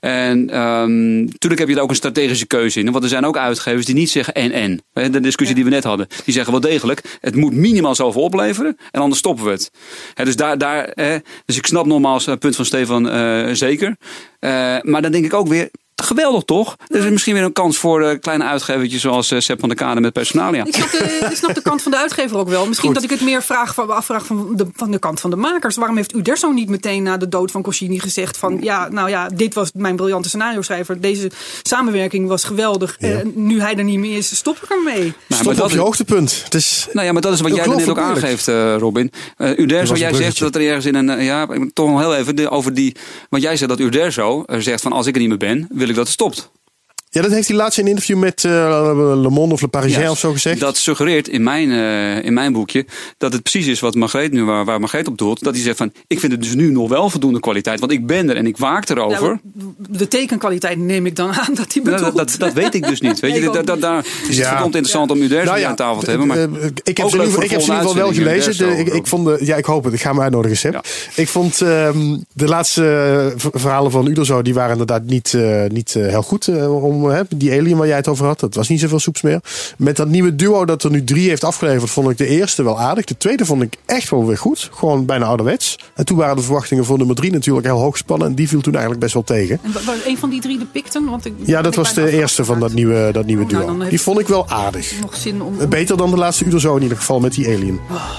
En 0.00 0.60
um, 0.60 1.24
natuurlijk 1.24 1.60
heb 1.60 1.68
je 1.68 1.74
er 1.74 1.82
ook 1.82 1.90
een 1.90 1.96
strategische 1.96 2.46
keuze 2.46 2.80
in. 2.80 2.92
Want 2.92 3.04
er 3.04 3.10
zijn 3.10 3.24
ook 3.24 3.36
uitgevers 3.36 3.86
die 3.86 3.94
niet 3.94 4.10
zeggen 4.10 4.34
en 4.34 4.52
en. 4.52 4.82
De 5.12 5.20
discussie 5.20 5.54
die 5.54 5.64
we 5.64 5.70
net 5.70 5.84
hadden. 5.84 6.06
Die 6.24 6.34
zeggen 6.34 6.52
wel 6.52 6.60
degelijk, 6.60 7.18
het 7.20 7.34
moet 7.34 7.54
minimaal 7.54 7.94
zoveel 7.94 8.22
opleveren. 8.22 8.76
En 8.90 9.00
anders 9.00 9.18
stoppen 9.20 9.44
we 9.44 9.50
het. 9.50 9.70
He, 10.14 10.24
dus, 10.24 10.36
daar, 10.36 10.58
daar, 10.58 10.90
he, 10.94 11.18
dus 11.44 11.56
ik 11.56 11.66
snap 11.66 11.86
nogmaals 11.86 12.26
het 12.26 12.38
punt 12.38 12.56
van 12.56 12.64
Stefan 12.64 13.06
uh, 13.06 13.48
zeker. 13.52 13.96
Uh, 14.40 14.50
maar 14.80 15.02
dan 15.02 15.12
denk 15.12 15.24
ik 15.24 15.34
ook 15.34 15.48
weer, 15.48 15.70
geweldig 16.04 16.42
toch? 16.42 16.76
Er 16.88 17.04
is 17.04 17.10
misschien 17.10 17.34
weer 17.34 17.42
een 17.42 17.52
kans 17.52 17.78
voor 17.78 18.02
uh, 18.02 18.10
kleine 18.20 18.44
uitgevertjes 18.44 19.00
zoals 19.00 19.32
uh, 19.32 19.40
Sepp 19.40 19.60
van 19.60 19.68
der 19.68 19.78
Kade 19.78 20.00
met 20.00 20.12
Personalia. 20.12 20.64
Ik 20.64 20.74
snap, 20.74 20.90
de, 20.90 21.26
ik 21.30 21.36
snap 21.36 21.54
de 21.54 21.62
kant 21.62 21.82
van 21.82 21.90
de 21.90 21.98
uitgever 21.98 22.36
ook 22.36 22.48
wel. 22.48 22.66
Misschien 22.66 22.88
Goed. 22.88 23.00
dat 23.00 23.10
ik 23.10 23.18
het 23.18 23.28
meer 23.28 23.42
vraag, 23.42 23.74
van, 23.74 23.90
afvraag 23.90 24.26
van 24.26 24.52
de, 24.56 24.66
van 24.74 24.90
de 24.90 24.98
kant 24.98 25.20
van 25.20 25.30
de 25.30 25.36
makers. 25.36 25.76
Waarom 25.76 25.96
heeft 25.96 26.14
Uderzo 26.14 26.50
niet 26.50 26.68
meteen 26.68 27.02
na 27.02 27.16
de 27.16 27.28
dood 27.28 27.50
van 27.50 27.62
Coscini 27.62 27.98
gezegd 27.98 28.36
van 28.36 28.58
ja, 28.60 28.88
nou 28.88 29.08
ja, 29.08 29.28
dit 29.28 29.54
was 29.54 29.70
mijn 29.74 29.96
briljante 29.96 30.28
scenario 30.28 30.62
schrijver. 30.62 31.00
Deze 31.00 31.30
samenwerking 31.62 32.28
was 32.28 32.44
geweldig. 32.44 32.96
Ja. 32.98 33.08
Uh, 33.08 33.20
nu 33.34 33.60
hij 33.60 33.76
er 33.76 33.84
niet 33.84 33.98
meer 33.98 34.16
is, 34.16 34.36
stop 34.36 34.56
ik 34.62 34.70
ermee. 34.70 35.02
Nou, 35.02 35.12
Stop 35.28 35.44
maar 35.44 35.54
dat 35.54 35.64
op 35.64 35.70
je 35.70 35.78
hoogtepunt. 35.78 36.40
Het 36.44 36.54
is 36.54 36.88
nou 36.92 37.06
ja, 37.06 37.12
maar 37.12 37.22
dat 37.22 37.32
is 37.32 37.40
wat 37.40 37.54
jij 37.54 37.64
er 37.64 37.76
net 37.76 37.88
ook 37.88 37.98
aangeeft, 37.98 38.48
uh, 38.48 38.76
Robin. 38.76 39.12
Uh, 39.38 39.58
Uderzo, 39.58 39.94
jij 39.94 40.14
zegt 40.14 40.38
dat 40.38 40.54
er 40.54 40.66
ergens 40.66 40.86
in 40.86 40.94
een, 40.94 41.24
ja, 41.24 41.46
toch 41.72 41.88
nog 41.88 42.00
heel 42.00 42.14
even 42.14 42.36
de, 42.36 42.50
over 42.50 42.74
die, 42.74 42.96
want 43.28 43.42
jij 43.42 43.56
zegt 43.56 43.70
dat 43.70 43.80
Uderzo 43.80 44.44
zegt 44.58 44.82
van 44.82 44.92
als 44.92 45.06
ik 45.06 45.14
er 45.14 45.20
niet 45.20 45.28
meer 45.28 45.38
ben, 45.38 45.68
dat 45.94 46.08
stopt. 46.08 46.50
Ja, 47.10 47.22
dat 47.22 47.30
heeft 47.30 47.48
hij 47.48 47.56
laatst 47.56 47.78
in 47.78 47.84
een 47.84 47.90
interview 47.90 48.18
met 48.18 48.44
uh, 48.44 48.52
Le 49.22 49.30
Monde 49.30 49.54
of 49.54 49.60
Le 49.60 49.68
Parisien 49.68 50.00
ja, 50.00 50.10
of 50.10 50.18
zo 50.18 50.32
gezegd. 50.32 50.60
Dat 50.60 50.76
suggereert 50.76 51.28
in 51.28 51.42
mijn, 51.42 51.68
uh, 51.68 52.24
in 52.24 52.32
mijn 52.32 52.52
boekje 52.52 52.86
dat 53.18 53.32
het 53.32 53.42
precies 53.42 53.66
is 53.66 53.80
wat 53.80 53.94
Margreet 53.94 54.32
nu, 54.32 54.44
waar, 54.44 54.64
waar 54.64 54.80
Margreet 54.80 55.08
op 55.08 55.18
doelt. 55.18 55.42
Dat 55.42 55.54
hij 55.54 55.62
zegt 55.62 55.76
van, 55.76 55.92
ik 56.06 56.20
vind 56.20 56.32
het 56.32 56.42
dus 56.42 56.54
nu 56.54 56.70
nog 56.70 56.88
wel 56.88 57.10
voldoende 57.10 57.40
kwaliteit, 57.40 57.80
want 57.80 57.92
ik 57.92 58.06
ben 58.06 58.30
er 58.30 58.36
en 58.36 58.46
ik 58.46 58.56
waak 58.56 58.88
erover. 58.88 59.40
Ja, 59.54 59.62
de 59.88 60.08
tekenkwaliteit 60.08 60.78
neem 60.78 61.06
ik 61.06 61.16
dan 61.16 61.32
aan 61.32 61.54
dat 61.54 61.72
hij 61.72 61.82
bedoelt. 61.82 62.00
Nou, 62.00 62.14
dat, 62.14 62.28
dat, 62.28 62.38
dat, 62.38 62.52
weet 62.52 62.74
ik 62.74 62.86
dus 62.86 63.00
niet. 63.00 63.20
Weet 63.20 63.34
je, 63.34 63.40
nee, 63.44 63.50
dat, 63.50 63.66
dat, 63.66 63.80
daar 63.80 64.06
is 64.28 64.36
ja. 64.36 64.40
het 64.40 64.48
verdomd 64.48 64.74
interessant 64.74 65.10
om 65.10 65.22
u 65.22 65.28
daar 65.28 65.44
nou 65.44 65.58
ja, 65.58 65.68
aan 65.68 65.76
tafel 65.76 66.02
te 66.02 66.10
hebben. 66.10 66.26
Maar 66.26 66.38
ik 66.82 66.96
heb 66.96 67.08
ze 67.08 67.16
in 67.16 67.42
ieder 67.42 67.60
geval 67.60 67.94
wel 67.94 68.12
gelezen. 68.12 68.56
De, 68.56 68.76
ik, 68.76 68.88
ik, 68.88 69.06
vond 69.06 69.24
de, 69.24 69.38
ja, 69.40 69.56
ik 69.56 69.64
hoop 69.64 69.84
het. 69.84 69.92
Ik 69.92 70.00
ga 70.00 70.12
me 70.12 70.20
uitnodigen, 70.20 70.56
Seb. 70.56 70.72
Ja. 70.72 70.82
Ik 71.14 71.28
vond 71.28 71.60
um, 71.60 72.24
de 72.32 72.46
laatste 72.46 73.34
verhalen 73.36 73.90
van 73.90 74.06
Uderzo, 74.06 74.42
die 74.42 74.54
waren 74.54 74.72
inderdaad 74.72 75.04
niet, 75.04 75.32
uh, 75.32 75.64
niet 75.68 75.94
uh, 75.94 76.08
heel 76.08 76.22
goed 76.22 76.46
uh, 76.46 76.66
om 77.02 77.26
die 77.36 77.52
alien 77.52 77.76
waar 77.76 77.86
jij 77.86 77.96
het 77.96 78.08
over 78.08 78.26
had. 78.26 78.40
Dat 78.40 78.54
was 78.54 78.68
niet 78.68 78.80
zoveel 78.80 78.98
soeps 78.98 79.22
meer. 79.22 79.40
Met 79.76 79.96
dat 79.96 80.08
nieuwe 80.08 80.36
duo 80.36 80.64
dat 80.64 80.82
er 80.82 80.90
nu 80.90 81.04
drie 81.04 81.28
heeft 81.28 81.44
afgeleverd, 81.44 81.90
vond 81.90 82.10
ik 82.10 82.18
de 82.18 82.26
eerste 82.26 82.62
wel 82.62 82.80
aardig. 82.80 83.04
De 83.04 83.16
tweede 83.16 83.44
vond 83.44 83.62
ik 83.62 83.76
echt 83.86 84.10
wel 84.10 84.26
weer 84.26 84.38
goed. 84.38 84.70
Gewoon 84.72 85.06
bijna 85.06 85.24
ouderwets. 85.24 85.78
En 85.94 86.04
toen 86.04 86.16
waren 86.16 86.36
de 86.36 86.42
verwachtingen 86.42 86.84
voor 86.84 86.98
nummer 86.98 87.16
drie 87.16 87.32
natuurlijk 87.32 87.66
heel 87.66 87.78
hoog 87.78 87.92
gespannen. 87.92 88.26
En 88.26 88.34
die 88.34 88.48
viel 88.48 88.60
toen 88.60 88.72
eigenlijk 88.72 89.02
best 89.02 89.14
wel 89.14 89.24
tegen. 89.24 89.60
En 89.62 89.72
was 89.72 89.84
een 90.06 90.18
van 90.18 90.30
die 90.30 90.40
drie 90.40 90.58
de 90.58 90.64
Picton? 90.64 91.10
Want 91.10 91.24
ik, 91.24 91.32
ja, 91.44 91.62
dat 91.62 91.74
was 91.74 91.94
de 91.94 92.10
eerste 92.10 92.44
van 92.44 92.60
dat 92.60 92.72
nieuwe, 92.72 93.08
dat 93.12 93.26
nieuwe 93.26 93.46
duo. 93.46 93.74
Nou, 93.74 93.90
die 93.90 94.00
vond 94.00 94.20
ik 94.20 94.28
wel 94.28 94.48
aardig. 94.48 94.92
Nog 95.00 95.16
zin 95.16 95.42
om, 95.42 95.58
om... 95.60 95.68
Beter 95.68 95.96
dan 95.96 96.10
de 96.10 96.16
laatste 96.16 96.44
uur 96.44 96.60
zo 96.60 96.76
in 96.76 96.82
ieder 96.82 96.96
geval 96.96 97.20
met 97.20 97.34
die 97.34 97.46
alien. 97.46 97.80
Oh, 97.90 98.10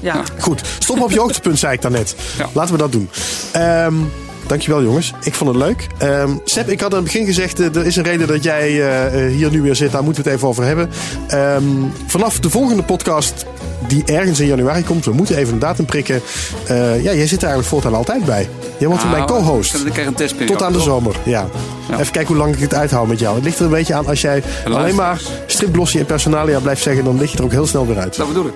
ja. 0.00 0.22
Goed, 0.38 0.62
stop 0.78 1.00
op 1.00 1.10
je 1.10 1.18
hoogtepunt, 1.24 1.58
zei 1.58 1.72
ik 1.72 1.82
daarnet. 1.82 2.16
Ja. 2.38 2.48
Laten 2.52 2.72
we 2.72 2.78
dat 2.78 2.92
doen. 2.92 3.08
Um, 3.56 4.10
Dankjewel 4.46 4.82
jongens. 4.82 5.12
Ik 5.22 5.34
vond 5.34 5.54
het 5.54 5.58
leuk. 5.58 5.86
Um, 6.02 6.40
Seb, 6.44 6.68
ik 6.68 6.80
had 6.80 6.90
aan 6.90 7.02
het 7.02 7.12
begin 7.12 7.26
gezegd, 7.26 7.60
uh, 7.60 7.76
er 7.76 7.86
is 7.86 7.96
een 7.96 8.04
reden 8.04 8.26
dat 8.26 8.42
jij 8.42 8.70
uh, 8.70 9.32
hier 9.32 9.50
nu 9.50 9.62
weer 9.62 9.76
zit. 9.76 9.92
Daar 9.92 10.04
moeten 10.04 10.22
we 10.22 10.28
het 10.28 10.38
even 10.38 10.48
over 10.48 10.64
hebben. 10.64 10.90
Um, 11.34 11.92
vanaf 12.06 12.40
de 12.40 12.50
volgende 12.50 12.82
podcast 12.82 13.46
die 13.88 14.04
ergens 14.04 14.40
in 14.40 14.46
januari 14.46 14.84
komt. 14.84 15.04
We 15.04 15.12
moeten 15.12 15.36
even 15.36 15.52
een 15.52 15.58
datum 15.58 15.84
prikken. 15.84 16.22
Uh, 16.70 17.02
ja, 17.02 17.12
jij 17.12 17.26
zit 17.26 17.42
er 17.42 17.48
eigenlijk 17.48 17.68
voortaan 17.68 17.94
altijd 17.94 18.24
bij. 18.24 18.48
Jij 18.78 18.88
wordt 18.88 19.02
ah, 19.02 19.10
mijn 19.10 19.26
co-host. 19.26 19.74
Ik 19.74 19.92
krijg 19.92 20.06
een 20.06 20.14
testperiode. 20.14 20.52
Tot 20.52 20.62
aan 20.66 20.72
de 20.72 20.80
zomer, 20.80 21.16
ja. 21.24 21.46
ja. 21.88 21.98
Even 21.98 22.12
kijken 22.12 22.34
hoe 22.34 22.36
lang 22.36 22.54
ik 22.54 22.60
het 22.60 22.74
uithoud 22.74 23.06
met 23.06 23.18
jou. 23.18 23.34
Het 23.34 23.44
ligt 23.44 23.58
er 23.58 23.64
een 23.64 23.70
beetje 23.70 23.94
aan. 23.94 24.06
Als 24.06 24.20
jij 24.20 24.42
alleen 24.64 24.94
maar 24.94 25.20
stripblossie 25.46 26.00
en 26.00 26.06
personalia 26.06 26.58
blijft 26.58 26.82
zeggen... 26.82 27.04
dan 27.04 27.18
lig 27.18 27.32
je 27.32 27.38
er 27.38 27.44
ook 27.44 27.50
heel 27.50 27.66
snel 27.66 27.86
weer 27.86 27.98
uit. 27.98 28.16
Dat 28.16 28.28
bedoel 28.28 28.46
ik, 28.46 28.54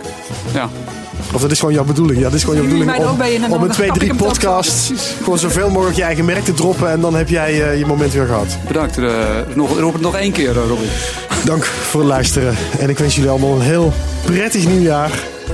ja. 0.53 0.69
Of 1.35 1.41
dat 1.41 1.51
is 1.51 1.59
gewoon 1.59 1.75
jouw 1.75 1.85
bedoeling. 1.85 2.19
Ja, 2.19 2.25
dat 2.25 2.35
is 2.35 2.45
gewoon 2.45 2.57
jouw 2.57 2.65
bedoeling 2.65 2.97
om, 3.47 3.53
om 3.53 3.63
een 3.63 3.71
2, 3.71 3.91
3 3.91 4.15
podcast 4.15 4.93
gewoon 5.23 5.39
zoveel 5.39 5.71
mogelijk 5.71 5.97
je 5.97 6.03
eigen 6.03 6.25
merk 6.25 6.45
te 6.45 6.55
droppen. 6.55 6.91
En 6.91 7.01
dan 7.01 7.15
heb 7.15 7.29
jij 7.29 7.53
uh, 7.53 7.79
je 7.79 7.87
moment 7.87 8.13
weer 8.13 8.27
gehad. 8.27 8.59
Bedankt. 8.67 8.99
Uh, 8.99 9.15
nog, 9.55 9.93
het 9.93 10.01
nog 10.01 10.17
één 10.17 10.33
keer, 10.33 10.57
uh, 10.57 10.67
Robin. 10.69 10.89
Dank 11.45 11.65
voor 11.65 12.01
het 12.01 12.09
luisteren. 12.09 12.55
En 12.79 12.89
ik 12.89 12.99
wens 12.99 13.15
jullie 13.15 13.31
allemaal 13.31 13.55
een 13.55 13.61
heel 13.61 13.93
prettig 14.25 14.67
nieuwjaar. 14.67 15.11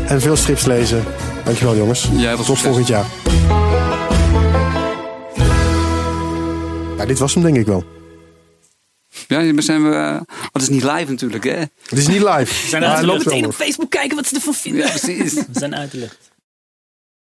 En 0.06 0.20
veel 0.20 0.36
strips 0.36 0.64
lezen. 0.64 1.04
Dankjewel 1.44 1.76
jongens. 1.76 2.08
Jij 2.16 2.36
Tot 2.36 2.58
volgend 2.58 2.86
jaar. 2.86 3.04
Ja, 6.96 7.06
dit 7.06 7.18
was 7.18 7.34
hem 7.34 7.42
denk 7.42 7.56
ik 7.56 7.66
wel. 7.66 7.95
Ja, 9.26 9.52
maar 9.52 9.62
zijn 9.62 9.90
we. 9.90 9.96
Uh, 9.96 10.20
het 10.52 10.62
is 10.62 10.68
niet 10.68 10.82
live 10.82 11.10
natuurlijk, 11.10 11.44
hè? 11.44 11.58
Het 11.58 11.98
is 11.98 12.08
niet 12.08 12.22
live. 12.22 12.62
We 12.62 12.68
zijn 12.68 12.84
uit 12.84 13.06
meteen 13.06 13.46
op 13.46 13.54
Facebook 13.54 13.90
kijken 13.90 14.16
wat 14.16 14.26
ze 14.26 14.34
ervan 14.34 14.54
vinden. 14.54 14.82
Ja, 14.82 14.88
precies. 14.88 15.34
we 15.34 15.44
zijn 15.52 15.74
uit 15.74 15.90
de 15.90 15.98
lucht. 15.98 16.30